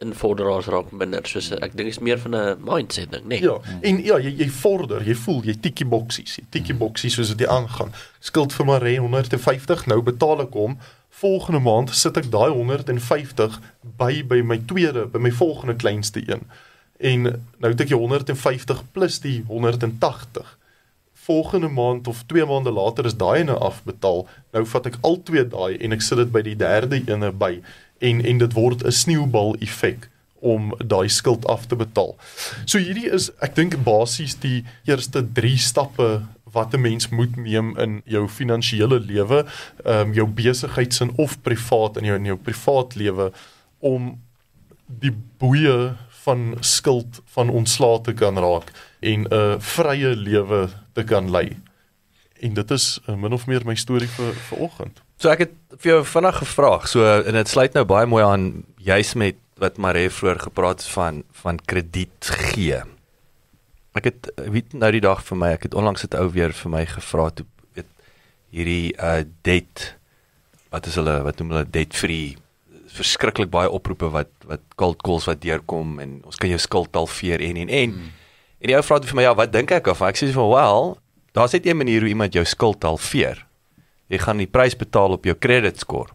invorderaars 0.00 0.66
raak 0.72 0.92
minder 0.96 1.26
soos 1.28 1.50
ek 1.52 1.74
dink 1.76 1.92
is 1.92 1.98
meer 2.00 2.18
van 2.18 2.34
'n 2.34 2.56
mindset 2.64 3.10
ding, 3.12 3.24
nee. 3.24 3.40
Ja, 3.42 3.58
en 3.82 4.04
ja, 4.04 4.16
jy 4.18 4.32
jy 4.38 4.48
vorder, 4.48 5.02
jy 5.02 5.14
voel 5.14 5.42
jy 5.44 5.54
tikkie 5.60 5.86
boksies, 5.86 6.36
jy 6.36 6.44
tikkie 6.50 6.74
boksies 6.74 7.14
soos 7.14 7.34
dit 7.34 7.46
aangaan. 7.46 7.92
Skuld 8.20 8.52
vir 8.52 8.66
Maree 8.66 8.98
150, 8.98 9.86
nou 9.86 10.00
betaal 10.02 10.40
ek 10.40 10.52
hom. 10.52 10.78
Volgende 11.10 11.60
maand 11.60 11.90
sit 11.90 12.16
ek 12.16 12.30
daai 12.30 12.50
150 12.50 13.60
by 13.98 14.22
by 14.22 14.42
my 14.42 14.58
tweede, 14.66 15.06
by 15.06 15.18
my 15.18 15.30
volgende 15.30 15.76
kleinste 15.76 16.22
een. 16.26 16.40
En 17.00 17.22
nou 17.58 17.72
het 17.72 17.80
ek 17.80 17.94
jou 17.94 18.00
150 18.00 18.82
plus 18.92 19.20
die 19.24 19.40
180 19.48 20.56
volgende 21.30 21.68
maand 21.68 22.08
of 22.08 22.22
2 22.26 22.44
maande 22.44 22.72
later 22.72 23.04
is 23.04 23.16
daai 23.16 23.40
ene 23.40 23.56
afbetaal. 23.56 24.24
Nou 24.52 24.64
vat 24.66 24.86
ek 24.90 24.96
al 25.06 25.20
twee 25.28 25.44
daai 25.48 25.76
en 25.78 25.96
ek 25.96 26.04
sit 26.04 26.20
dit 26.20 26.32
by 26.32 26.42
die 26.46 26.56
derde 26.58 27.00
ene 27.00 27.30
by 27.32 27.58
en 28.08 28.22
en 28.24 28.40
dit 28.40 28.56
word 28.56 28.84
'n 28.84 28.96
sneeubal 29.02 29.54
effek 29.60 30.08
om 30.40 30.72
daai 30.80 31.08
skuld 31.08 31.46
af 31.46 31.66
te 31.68 31.76
betaal. 31.76 32.16
So 32.64 32.78
hierdie 32.78 33.12
is 33.12 33.30
ek 33.44 33.54
dink 33.54 33.76
basies 33.84 34.34
die 34.40 34.64
eerste 34.88 35.22
3 35.22 35.56
stappe 35.58 36.08
wat 36.52 36.74
'n 36.74 36.80
mens 36.80 37.08
moet 37.08 37.36
neem 37.36 37.76
in 37.78 38.02
jou 38.04 38.28
finansiële 38.28 39.00
lewe, 39.00 39.44
ehm 39.84 40.08
um, 40.08 40.12
jou 40.12 40.26
besigheidsin 40.26 41.12
of 41.16 41.42
privaat 41.42 41.96
in 41.96 42.04
jou 42.04 42.16
in 42.16 42.24
jou 42.24 42.36
privaat 42.36 42.94
lewe 42.94 43.32
om 43.78 44.18
die 44.86 45.14
boeye 45.38 45.96
van 46.24 46.56
skuld 46.60 47.20
van 47.34 47.50
ontslae 47.50 48.00
te 48.00 48.12
kan 48.12 48.38
raak 48.38 48.72
en 49.00 49.26
'n 49.28 49.60
vrye 49.60 50.16
lewe 50.16 50.68
te 50.92 51.04
kan 51.04 51.30
lei. 51.30 51.56
En 52.40 52.54
dit 52.54 52.70
is 52.70 53.00
uh, 53.08 53.14
min 53.14 53.32
of 53.32 53.46
meer 53.46 53.64
my 53.64 53.74
storie 53.74 54.08
vir 54.08 54.32
vanoggend. 54.48 55.02
So 55.16 55.28
ek 55.28 55.38
het 55.38 55.54
vir 55.78 55.92
jou 55.92 56.04
vinnig 56.04 56.36
gevra, 56.36 56.86
so 56.86 57.04
en 57.04 57.36
dit 57.36 57.48
sluit 57.48 57.72
nou 57.74 57.84
baie 57.84 58.06
mooi 58.06 58.24
aan 58.24 58.64
juis 58.76 59.14
met 59.14 59.36
wat 59.60 59.76
Maree 59.76 60.10
vroeër 60.10 60.40
gepraat 60.40 60.80
het 60.80 60.88
van 60.88 61.22
van 61.42 61.58
krediet 61.64 62.30
gee. 62.52 62.82
Ek 63.92 64.04
het 64.04 64.30
weet 64.36 64.72
nou 64.72 64.90
die 64.90 65.00
dag 65.04 65.24
vir 65.24 65.36
my, 65.36 65.52
ek 65.52 65.62
het 65.62 65.74
onlangs 65.74 66.00
dit 66.00 66.14
ou 66.14 66.30
weer 66.30 66.52
vir 66.52 66.70
my 66.70 66.84
gevra 66.86 67.30
toe 67.30 67.46
weet 67.74 67.90
hierdie 68.50 68.92
uh 68.96 69.24
debt 69.42 69.96
wat 70.70 70.86
is 70.86 70.94
hulle 70.94 71.22
wat 71.22 71.38
noem 71.38 71.50
hulle 71.50 71.70
debt 71.70 71.96
free 71.96 72.36
verskriklik 73.00 73.50
baie 73.52 73.70
oproepe 73.70 74.10
wat 74.14 74.30
wat 74.48 74.64
cold 74.80 75.02
calls 75.06 75.28
wat 75.30 75.42
deurkom 75.42 75.98
en 76.02 76.18
ons 76.28 76.40
kan 76.40 76.52
jou 76.52 76.60
skuld 76.60 76.94
halveer 76.96 77.42
en 77.50 77.60
en 77.64 77.74
en. 77.82 77.98
Hmm. 77.98 78.14
en 78.60 78.72
die 78.72 78.78
ou 78.78 78.84
vra 78.86 79.00
vir 79.02 79.18
my 79.18 79.26
ja 79.26 79.34
wat 79.36 79.52
dink 79.56 79.74
ek 79.74 79.90
of 79.92 80.04
ek 80.06 80.20
sê 80.20 80.30
van 80.36 80.50
well 80.52 80.94
daar's 81.36 81.56
net 81.56 81.66
een 81.66 81.78
manier 81.78 82.04
hoe 82.04 82.12
iemand 82.12 82.36
jou 82.36 82.44
skuld 82.44 82.84
halveer 82.86 83.44
jy 84.10 84.18
gaan 84.18 84.42
die 84.42 84.50
prys 84.50 84.78
betaal 84.78 85.18
op 85.18 85.28
jou 85.28 85.36
credit 85.38 85.78
score 85.82 86.14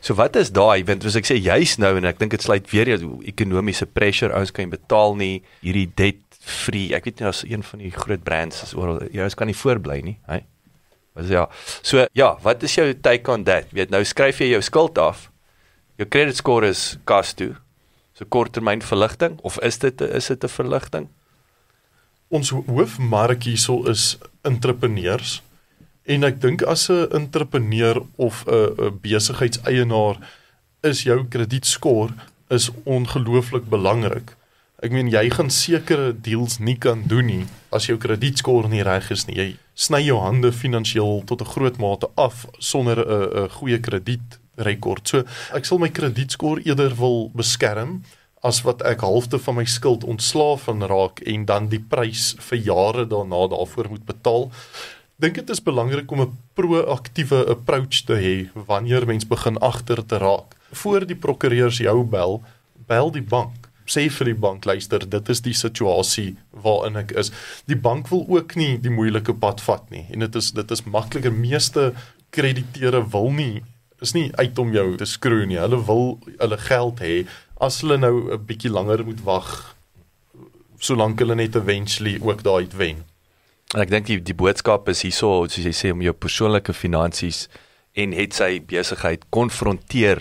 so 0.00 0.16
wat 0.18 0.36
is 0.40 0.52
daai 0.54 0.84
want 0.86 1.04
as 1.08 1.16
ek 1.18 1.28
sê 1.28 1.38
juis 1.40 1.76
nou 1.82 1.92
en 1.98 2.08
ek 2.08 2.20
dink 2.20 2.34
dit 2.34 2.44
sluit 2.44 2.66
weer 2.72 2.90
jou 2.94 3.16
ekonomiese 3.28 3.88
pressure 3.88 4.34
ouens 4.36 4.52
kan 4.54 4.70
betaal 4.72 5.16
nie. 5.18 5.42
Hierdie 5.64 5.88
debt 5.98 6.22
free 6.46 6.94
ek 6.96 7.08
weet 7.08 7.22
nie 7.22 7.30
as 7.30 7.42
een 7.46 7.64
van 7.66 7.82
die 7.82 7.92
groot 7.94 8.22
brands 8.26 8.62
is 8.66 8.74
oral 8.78 9.00
jy 9.10 9.24
ouens 9.24 9.38
kan 9.38 9.50
nie 9.50 9.56
voorbly 9.58 10.00
nie 10.06 10.18
hy 10.30 10.42
wat 11.16 11.24
is 11.24 11.32
ja. 11.32 11.46
So 11.80 12.06
ja 12.18 12.34
wat 12.44 12.62
is 12.66 12.76
jou 12.76 12.90
take 13.00 13.32
on 13.32 13.46
that? 13.48 13.72
Weet 13.74 13.92
nou 13.94 14.02
skryf 14.04 14.42
jy 14.42 14.52
jou 14.54 14.62
skuld 14.64 15.00
af 15.00 15.30
jou 15.96 16.08
credit 16.08 16.36
score 16.36 16.68
is 16.68 16.96
kas 17.04 17.34
toe. 17.34 17.54
So 18.16 18.24
korttermyn 18.28 18.82
verligting 18.82 19.38
of 19.44 19.58
is 19.64 19.78
dit 19.78 20.00
is 20.00 20.26
dit 20.26 20.44
'n 20.44 20.48
verligting? 20.48 21.08
Ons 22.28 22.50
hoofmark 22.50 23.42
hierso 23.42 23.84
is 23.88 24.18
entrepreneurs 24.42 25.42
en 26.04 26.24
ek 26.24 26.40
dink 26.40 26.62
as 26.62 26.88
'n 26.90 27.08
entrepreneur 27.12 28.02
of 28.16 28.44
'n 28.46 28.98
besigheidseienaar 29.00 30.16
is 30.82 31.02
jou 31.02 31.24
kredietskoor 31.24 32.10
is 32.48 32.70
ongelooflik 32.84 33.68
belangrik. 33.68 34.36
Ek 34.82 34.92
meen 34.92 35.08
jy 35.08 35.30
gaan 35.30 35.50
sekere 35.50 36.12
deals 36.20 36.58
nie 36.58 36.76
kan 36.76 37.02
doen 37.08 37.26
nie 37.26 37.46
as 37.72 37.86
jou 37.86 37.96
kredietskoor 37.98 38.68
nie 38.68 38.82
reg 38.82 39.10
is 39.10 39.26
nie. 39.26 39.36
Jy 39.36 39.56
sny 39.74 40.02
jou 40.04 40.18
hande 40.20 40.52
finansiëel 40.52 41.22
tot 41.24 41.40
'n 41.40 41.52
groot 41.54 41.78
mate 41.78 42.08
af 42.16 42.46
sonder 42.58 42.98
'n 42.98 43.44
'n 43.44 43.48
goeie 43.48 43.80
krediet 43.80 44.38
rekord. 44.56 45.08
So 45.08 45.24
ek 45.56 45.68
sal 45.68 45.80
my 45.82 45.90
kredietskoor 45.92 46.62
eerder 46.64 46.94
wil 46.98 47.28
beskerm 47.36 48.00
as 48.46 48.62
wat 48.66 48.82
ek 48.86 49.02
halfte 49.04 49.40
van 49.42 49.58
my 49.58 49.64
skuld 49.68 50.04
ontslaaf 50.06 50.66
van 50.68 50.84
raak 50.86 51.22
en 51.26 51.46
dan 51.48 51.70
die 51.72 51.80
prys 51.80 52.34
vir 52.50 52.60
jare 52.68 53.06
daarna 53.10 53.46
daarvoor 53.52 53.90
moet 53.90 54.06
betaal. 54.06 54.50
Dink 55.16 55.38
dit 55.40 55.50
is 55.50 55.62
belangrik 55.64 56.10
om 56.12 56.20
'n 56.22 56.36
proaktiewe 56.54 57.46
approach 57.48 58.04
te 58.04 58.16
hê 58.20 58.36
wanneer 58.66 59.06
mens 59.06 59.24
begin 59.24 59.58
agter 59.58 60.06
te 60.06 60.18
raak. 60.18 60.56
Voor 60.72 61.06
die 61.06 61.16
prokureurs 61.16 61.78
jou 61.78 62.04
bel, 62.04 62.42
bel 62.86 63.10
die 63.10 63.22
bank. 63.22 63.70
Sê 63.86 64.10
vir 64.10 64.24
die 64.24 64.34
bank, 64.34 64.64
luister, 64.64 64.98
dit 64.98 65.28
is 65.28 65.40
die 65.40 65.54
situasie 65.54 66.36
waarin 66.50 66.96
ek 66.96 67.12
is. 67.12 67.30
Die 67.66 67.76
bank 67.76 68.08
wil 68.08 68.26
ook 68.28 68.56
nie 68.56 68.78
die 68.78 68.90
moeilike 68.90 69.34
pad 69.34 69.60
vat 69.60 69.90
nie 69.90 70.06
en 70.10 70.18
dit 70.18 70.34
is 70.34 70.50
dit 70.50 70.70
is 70.70 70.84
makliker 70.84 71.32
meeste 71.32 71.94
krediteure 72.30 73.08
wil 73.10 73.30
nie 73.30 73.62
is 74.06 74.14
nie 74.16 74.30
uit 74.38 74.58
om 74.62 74.72
jou 74.74 74.86
te 75.00 75.08
skroe 75.08 75.46
nie. 75.46 75.58
Hulle 75.58 75.82
wil 75.88 76.06
hulle 76.38 76.60
geld 76.68 77.02
hê 77.04 77.16
as 77.60 77.80
hulle 77.82 77.98
nou 77.98 78.32
'n 78.32 78.46
bietjie 78.46 78.70
langer 78.70 79.04
moet 79.04 79.22
wag 79.24 79.76
solank 80.78 81.20
hulle 81.20 81.34
net 81.34 81.56
eventually 81.56 82.18
ook 82.20 82.42
daai 82.42 82.68
wen. 82.76 83.04
En 83.74 83.82
ek 83.82 83.90
dink 83.90 84.06
die 84.10 84.20
die 84.22 84.36
boodskap 84.36 84.88
is 84.92 85.02
hierso 85.06 85.46
soos 85.48 85.64
jy 85.64 85.74
sê 85.74 85.92
om 85.92 86.02
jou 86.04 86.14
persoonlike 86.14 86.74
finansies 86.76 87.46
en 87.96 88.12
het 88.12 88.36
sy 88.36 88.60
besigheid 88.60 89.24
konfronteer 89.30 90.20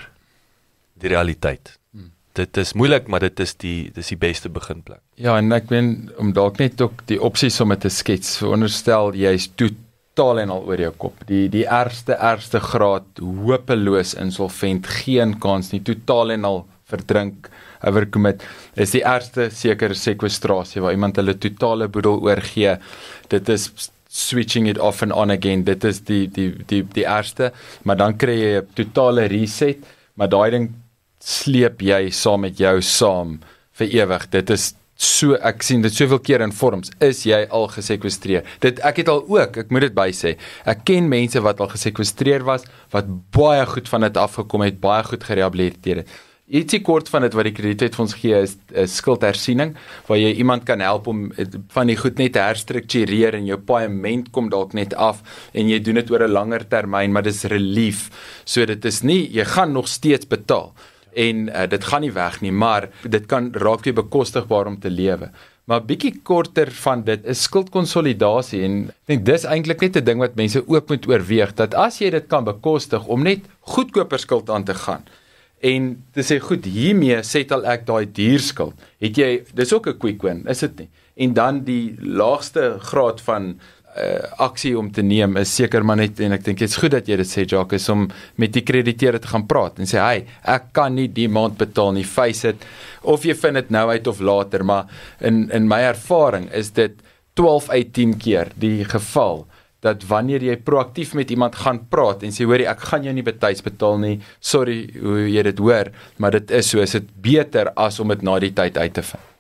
die 1.02 1.12
realiteit. 1.12 1.76
Hmm. 1.92 2.12
Dit 2.34 2.58
is 2.58 2.74
moeilik, 2.74 3.08
maar 3.12 3.20
dit 3.20 3.40
is 3.40 3.54
die 3.62 3.92
dis 3.96 4.14
die 4.14 4.20
beste 4.20 4.50
beginplek. 4.50 5.02
Ja, 5.16 5.38
en 5.38 5.52
ek 5.52 5.70
meen 5.70 6.12
om 6.18 6.34
dalk 6.34 6.60
net 6.60 6.82
ook 6.82 7.06
die 7.12 7.20
opsies 7.22 7.60
om 7.62 7.76
dit 7.76 7.86
te 7.86 7.92
skets. 7.92 8.38
Veronderstel 8.42 9.14
jy's 9.20 9.50
toe 9.56 9.74
totaal 10.16 10.40
en 10.40 10.52
al 10.54 10.64
oor 10.64 10.80
jou 10.80 10.92
kop. 10.98 11.24
Die 11.28 11.48
die 11.52 11.66
ergste 11.68 12.16
ergste 12.16 12.62
graad 12.64 13.20
hopeloos 13.20 14.16
insolvent, 14.16 14.88
geen 15.04 15.36
kans 15.40 15.74
nie, 15.74 15.82
totaal 15.84 16.32
en 16.32 16.46
al 16.46 16.62
verdrink, 16.88 17.50
overcommit. 17.84 18.44
Is 18.76 18.94
die 18.96 19.04
ergste 19.04 19.50
seker 19.52 19.96
sekwestrasie 19.96 20.82
waar 20.82 20.96
iemand 20.96 21.18
hulle 21.20 21.36
totale 21.36 21.90
boedel 21.90 22.22
oorgee. 22.24 22.78
Dit 23.30 23.50
is 23.50 23.70
switching 24.08 24.70
it 24.70 24.80
off 24.80 25.04
and 25.04 25.12
on 25.12 25.32
again. 25.32 25.66
Dit 25.66 25.84
is 25.84 26.00
die 26.08 26.28
die 26.32 26.54
die 26.70 26.84
die 26.96 27.06
ergste, 27.06 27.52
maar 27.84 27.98
dan 27.98 28.16
kry 28.18 28.38
jy 28.40 28.62
'n 28.62 28.68
totale 28.74 29.28
reset, 29.28 29.84
maar 30.16 30.30
daai 30.30 30.52
ding 30.52 30.74
sleep 31.20 31.82
jy 31.82 32.10
saam 32.10 32.42
met 32.42 32.58
jou 32.58 32.82
saam 32.82 33.40
vir 33.74 33.88
ewig. 33.88 34.30
Dit 34.30 34.50
is 34.50 34.76
so 34.96 35.36
ek 35.44 35.64
sien 35.64 35.82
dit 35.84 35.94
soveel 35.94 36.22
keer 36.24 36.44
in 36.46 36.54
vorms 36.56 36.92
is 37.04 37.26
jy 37.28 37.42
al 37.52 37.68
gesekwestreer. 37.74 38.46
Dit 38.64 38.80
ek 38.88 39.04
het 39.04 39.10
al 39.12 39.26
ook 39.28 39.58
ek 39.66 39.74
moet 39.74 39.90
dit 39.90 39.96
by 39.96 40.12
sê 40.16 40.36
ek 40.66 40.86
ken 40.88 41.10
mense 41.12 41.40
wat 41.44 41.60
al 41.60 41.72
gesekwestreer 41.74 42.46
was 42.48 42.64
wat 42.96 43.10
baie 43.36 43.66
goed 43.68 43.92
van 43.92 44.08
dit 44.08 44.18
afgekom 44.18 44.64
het 44.64 44.80
baie 44.80 45.04
goed 45.04 45.28
gerehabiliteer 45.28 46.04
het. 46.04 46.16
Ietsie 46.46 46.84
kort 46.86 47.08
van 47.10 47.24
dit 47.26 47.34
wat 47.34 47.48
die 47.48 47.56
kredietwet 47.58 47.96
vir 47.98 48.04
ons 48.04 48.14
gee 48.14 48.40
is, 48.46 48.52
is 48.78 49.00
skuldhersiening 49.00 49.72
waar 50.06 50.20
jy 50.20 50.30
iemand 50.38 50.68
kan 50.68 50.80
help 50.86 51.08
om 51.10 51.24
van 51.74 51.90
die 51.90 51.98
goed 51.98 52.22
net 52.22 52.36
te 52.38 52.44
herstruktureer 52.44 53.40
en 53.40 53.48
jou 53.50 53.58
paaiement 53.58 54.30
kom 54.32 54.52
dalk 54.54 54.76
net 54.78 54.94
af 54.94 55.24
en 55.58 55.72
jy 55.72 55.80
doen 55.82 55.98
dit 55.98 56.12
oor 56.14 56.28
'n 56.28 56.32
langer 56.32 56.64
termyn 56.70 57.12
maar 57.12 57.26
dis 57.26 57.44
relief. 57.50 58.12
So 58.46 58.66
dit 58.66 58.86
is 58.86 59.02
nie 59.02 59.28
jy 59.34 59.44
gaan 59.44 59.74
nog 59.74 59.88
steeds 59.88 60.30
betaal 60.30 60.76
en 61.16 61.48
uh, 61.48 61.66
dit 61.72 61.84
gaan 61.84 62.02
nie 62.02 62.14
weg 62.16 62.42
nie, 62.42 62.52
maar 62.52 62.90
dit 63.04 63.26
kan 63.26 63.50
raak 63.54 63.84
weer 63.88 63.98
bekostigbaar 63.98 64.68
om 64.68 64.80
te 64.80 64.92
lewe. 64.92 65.32
Maar 65.66 65.82
bietjie 65.82 66.14
korter 66.24 66.70
van 66.84 67.02
dit 67.08 67.24
is 67.26 67.42
skuldkonsolidasie 67.48 68.62
en 68.68 68.76
ek 68.90 69.10
dink 69.10 69.26
dis 69.26 69.48
eintlik 69.50 69.82
net 69.82 69.98
'n 69.98 70.06
ding 70.06 70.20
wat 70.22 70.36
mense 70.36 70.62
ook 70.62 70.90
moet 70.90 71.08
oorweeg 71.08 71.56
dat 71.56 71.74
as 71.74 72.00
jy 72.00 72.10
dit 72.14 72.28
kan 72.28 72.46
bekostig 72.46 73.08
om 73.08 73.24
net 73.24 73.48
goedkoper 73.62 74.20
skuld 74.20 74.50
aan 74.50 74.64
te 74.64 74.76
gaan 74.76 75.04
en 75.66 76.04
te 76.14 76.22
sê 76.22 76.38
goed 76.40 76.68
hiermee 76.70 77.24
settle 77.24 77.66
ek 77.66 77.86
daai 77.88 78.06
duur 78.06 78.44
skuld. 78.44 78.76
Het 79.02 79.18
jy 79.18 79.30
dis 79.54 79.74
ook 79.74 79.88
'n 79.88 79.98
quick 79.98 80.22
win, 80.22 80.46
is 80.48 80.60
dit 80.60 80.78
nie? 80.80 80.90
En 81.16 81.34
dan 81.34 81.64
die 81.64 81.96
laagste 82.00 82.78
graad 82.80 83.22
van 83.22 83.60
uh, 83.96 84.44
aksie 84.44 84.74
om 84.78 84.90
te 84.92 85.04
neem 85.06 85.38
is 85.42 85.54
seker 85.56 85.86
maar 85.86 86.00
net 86.00 86.20
en 86.24 86.36
ek 86.36 86.46
dink 86.46 86.62
dit's 86.62 86.78
goed 86.82 86.94
dat 86.96 87.10
jy 87.10 87.18
dit 87.22 87.30
sê 87.30 87.46
Jacques 87.46 87.82
is 87.82 87.90
om 87.92 88.06
met 88.42 88.54
die 88.56 88.64
krediteure 88.66 89.22
te 89.22 89.32
gaan 89.32 89.48
praat 89.50 89.80
en 89.80 89.90
sê 89.90 90.02
hy 90.02 90.24
ek 90.56 90.72
kan 90.76 90.96
nie 90.96 91.08
die 91.12 91.28
maand 91.32 91.58
betaal 91.60 91.94
nie 91.96 92.06
face 92.08 92.54
it. 92.54 92.64
Of 93.04 93.26
jy 93.28 93.36
vind 93.38 93.62
dit 93.62 93.76
nou 93.76 93.88
uit 93.92 94.08
of 94.12 94.22
later 94.22 94.66
maar 94.68 94.90
in 95.20 95.46
in 95.56 95.70
my 95.72 95.82
ervaring 95.90 96.50
is 96.54 96.74
dit 96.76 96.98
12 97.40 97.70
uit 97.70 97.94
10 97.94 98.18
keer 98.24 98.52
die 98.60 98.88
geval 98.88 99.46
dat 99.86 100.02
wanneer 100.10 100.42
jy 100.42 100.56
proaktief 100.66 101.14
met 101.14 101.30
iemand 101.32 101.60
gaan 101.62 101.84
praat 101.92 102.24
en 102.26 102.34
sê 102.34 102.48
hoorie 102.48 102.68
ek 102.72 102.88
gaan 102.90 103.06
jou 103.06 103.14
nie 103.14 103.26
betyds 103.26 103.64
betaal 103.66 104.00
nie. 104.02 104.18
Sorry 104.40 104.82
hoe 104.98 105.30
jy 105.30 105.46
dit 105.52 105.62
hoor 105.62 105.94
maar 106.18 106.40
dit 106.40 106.58
is 106.60 106.74
so 106.74 106.82
is 106.82 106.98
dit 106.98 107.16
beter 107.22 107.72
as 107.76 108.00
om 108.00 108.12
dit 108.14 108.26
na 108.26 108.40
die 108.42 108.54
tyd 108.56 108.78
uit 108.82 108.94
te 109.00 109.06
vind 109.14 109.35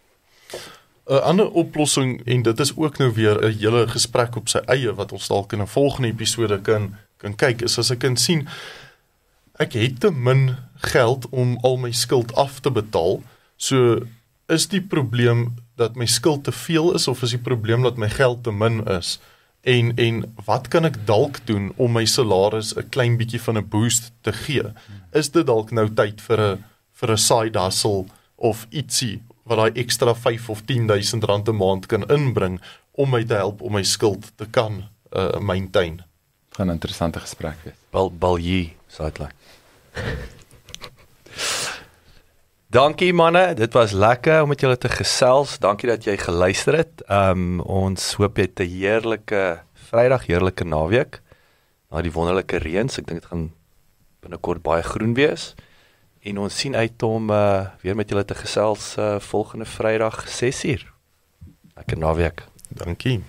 'n 1.07 1.21
ander 1.21 1.49
oplossing 1.51 2.25
en 2.25 2.41
dit 2.41 2.59
is 2.59 2.75
ook 2.75 2.97
nou 2.97 3.13
weer 3.13 3.41
'n 3.41 3.57
hele 3.57 3.87
gesprek 3.87 4.35
op 4.35 4.49
sy 4.49 4.57
eie 4.65 4.93
wat 4.93 5.11
ons 5.11 5.27
dalk 5.27 5.53
in 5.53 5.61
'n 5.61 5.67
volgende 5.67 6.07
episode 6.07 6.61
kan 6.61 6.95
kan 7.17 7.35
kyk 7.35 7.61
is 7.61 7.77
as 7.77 7.91
ek 7.91 7.99
kan 7.99 8.17
sien 8.17 8.47
ek 9.59 9.73
het 9.73 9.99
te 9.99 10.11
min 10.11 10.55
geld 10.75 11.29
om 11.29 11.57
al 11.61 11.77
my 11.77 11.91
skuld 11.91 12.33
af 12.35 12.59
te 12.59 12.71
betaal. 12.71 13.21
So 13.57 14.01
is 14.51 14.67
die 14.67 14.81
probleem 14.81 15.55
dat 15.75 15.95
my 15.95 16.05
skuld 16.05 16.43
te 16.43 16.51
veel 16.51 16.93
is 16.93 17.07
of 17.07 17.23
is 17.23 17.35
die 17.35 17.41
probleem 17.41 17.83
dat 17.83 17.97
my 17.97 18.09
geld 18.09 18.43
te 18.43 18.51
min 18.51 18.83
is? 18.87 19.19
En 19.61 19.95
en 19.95 20.33
wat 20.45 20.67
kan 20.67 20.85
ek 20.85 20.99
dalk 21.05 21.39
doen 21.45 21.71
om 21.75 21.91
my 21.91 22.05
salaris 22.05 22.75
'n 22.75 22.89
klein 22.89 23.17
bietjie 23.17 23.41
van 23.41 23.57
'n 23.57 23.69
boost 23.69 24.11
te 24.21 24.33
gee? 24.33 24.73
Is 25.13 25.29
dit 25.29 25.45
dalk 25.45 25.71
nou 25.71 25.89
tyd 25.89 26.21
vir 26.21 26.39
'n 26.39 26.63
vir 26.91 27.11
'n 27.11 27.17
side 27.17 27.59
hustle 27.59 28.05
of 28.35 28.67
ietsie 28.69 29.21
wat 29.45 29.57
daai 29.61 29.71
ekstra 29.81 30.15
5 30.15 30.49
of 30.49 30.61
10000 30.65 31.23
rand 31.23 31.47
'n 31.49 31.55
maand 31.55 31.85
kan 31.85 32.07
inbring 32.09 32.61
om 32.91 33.09
my 33.09 33.23
te 33.23 33.33
help 33.33 33.61
om 33.61 33.71
my 33.71 33.83
skuld 33.83 34.31
te 34.35 34.45
kan 34.49 34.83
uh 35.11 35.39
maintain. 35.39 36.03
gaan 36.49 36.67
'n 36.67 36.71
interessante 36.71 37.19
gesprek 37.19 37.55
wees. 37.63 37.75
Bal 37.89 38.11
Baljie 38.11 38.73
sideline. 38.87 39.33
Dankie 42.75 43.13
manne, 43.13 43.53
dit 43.53 43.73
was 43.73 43.91
lekker 43.91 44.41
om 44.41 44.49
met 44.49 44.59
julle 44.59 44.77
te 44.77 44.89
gesels. 44.89 45.59
Dankie 45.59 45.89
dat 45.89 46.03
jy 46.03 46.17
geluister 46.17 46.75
het. 46.75 47.03
Um, 47.07 47.61
ons 47.61 48.13
hoop 48.19 48.37
jy 48.37 48.43
het 48.49 48.59
'n 48.59 48.67
heerlike 48.67 49.61
Vrydag, 49.73 50.25
heerlike 50.25 50.63
naweek. 50.63 51.21
Na 51.91 52.01
die 52.01 52.11
wonderlike 52.11 52.57
reëns, 52.57 52.97
ek 52.97 53.07
dink 53.07 53.21
dit 53.21 53.29
gaan 53.29 53.53
binnekort 54.19 54.61
baie 54.61 54.83
groen 54.83 55.13
wees. 55.13 55.53
En 56.25 56.39
ons 56.41 56.57
sien 56.57 56.73
uit 56.75 57.03
om 57.03 57.29
uh, 57.29 57.65
weer 57.81 57.95
met 57.95 58.09
julle 58.09 58.25
te 58.25 58.35
gesels 58.35 58.95
uh, 58.97 59.19
volgende 59.19 59.65
Vrydag 59.65 60.25
6uur. 60.25 60.85
Lekker 61.75 61.97
naweek. 61.97 62.43
Dankie. 62.69 63.23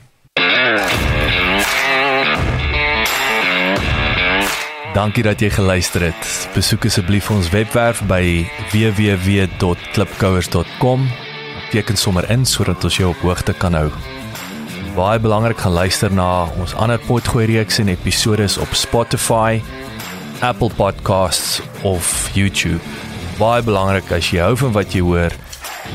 Dankie 4.94 5.22
dat 5.22 5.40
jy 5.44 5.50
geluister 5.52 6.00
het. 6.08 6.48
Besoek 6.54 6.84
asseblief 6.88 7.30
ons 7.30 7.50
webwerf 7.52 8.00
by 8.08 8.46
www.klipkouers.com. 8.72 11.08
Teken 11.70 11.96
sommer 12.00 12.30
in 12.32 12.46
sodat 12.48 12.84
ons 12.84 12.96
jou 12.96 13.10
op 13.12 13.20
hoogte 13.28 13.52
kan 13.60 13.72
hou. 13.76 13.90
Baie 14.96 15.20
belangrik 15.20 15.60
gaan 15.60 15.76
luister 15.76 16.08
na 16.12 16.48
ons 16.56 16.72
ander 16.80 16.96
potgooi 17.04 17.44
reeks 17.52 17.78
en 17.84 17.92
episodes 17.92 18.56
op 18.56 18.72
Spotify, 18.72 19.60
Apple 20.40 20.70
Podcasts 20.76 21.62
of 21.82 22.30
YouTube. 22.34 22.80
Baie 23.38 23.62
belangrik 23.64 24.10
as 24.12 24.28
jy 24.32 24.42
hou 24.44 24.56
van 24.60 24.74
wat 24.76 24.94
jy 24.94 25.02
hoor, 25.04 25.32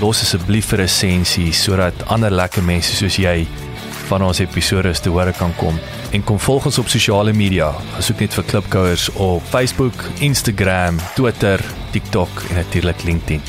los 0.01 0.21
asseblief 0.23 0.73
'n 0.73 0.81
resensie 0.81 1.51
sodat 1.53 1.93
ander 2.07 2.31
lekker 2.31 2.63
mense 2.63 2.95
soos 2.95 3.17
jy 3.17 3.47
van 4.09 4.23
ons 4.23 4.39
episode 4.39 4.91
te 5.01 5.09
hore 5.09 5.33
kan 5.33 5.53
kom. 5.55 5.79
En 6.11 6.23
kom 6.23 6.39
volg 6.39 6.65
ons 6.65 6.79
op 6.79 6.89
sosiale 6.89 7.33
media. 7.33 7.73
Gesoek 7.95 8.19
net 8.19 8.33
vir 8.33 8.43
Klipkouers 8.43 9.09
op 9.15 9.43
Facebook, 9.43 9.93
Instagram, 10.19 10.99
Twitter, 11.15 11.59
TikTok 11.91 12.29
en 12.49 12.55
natuurlik 12.55 13.03
LinkedIn. 13.03 13.41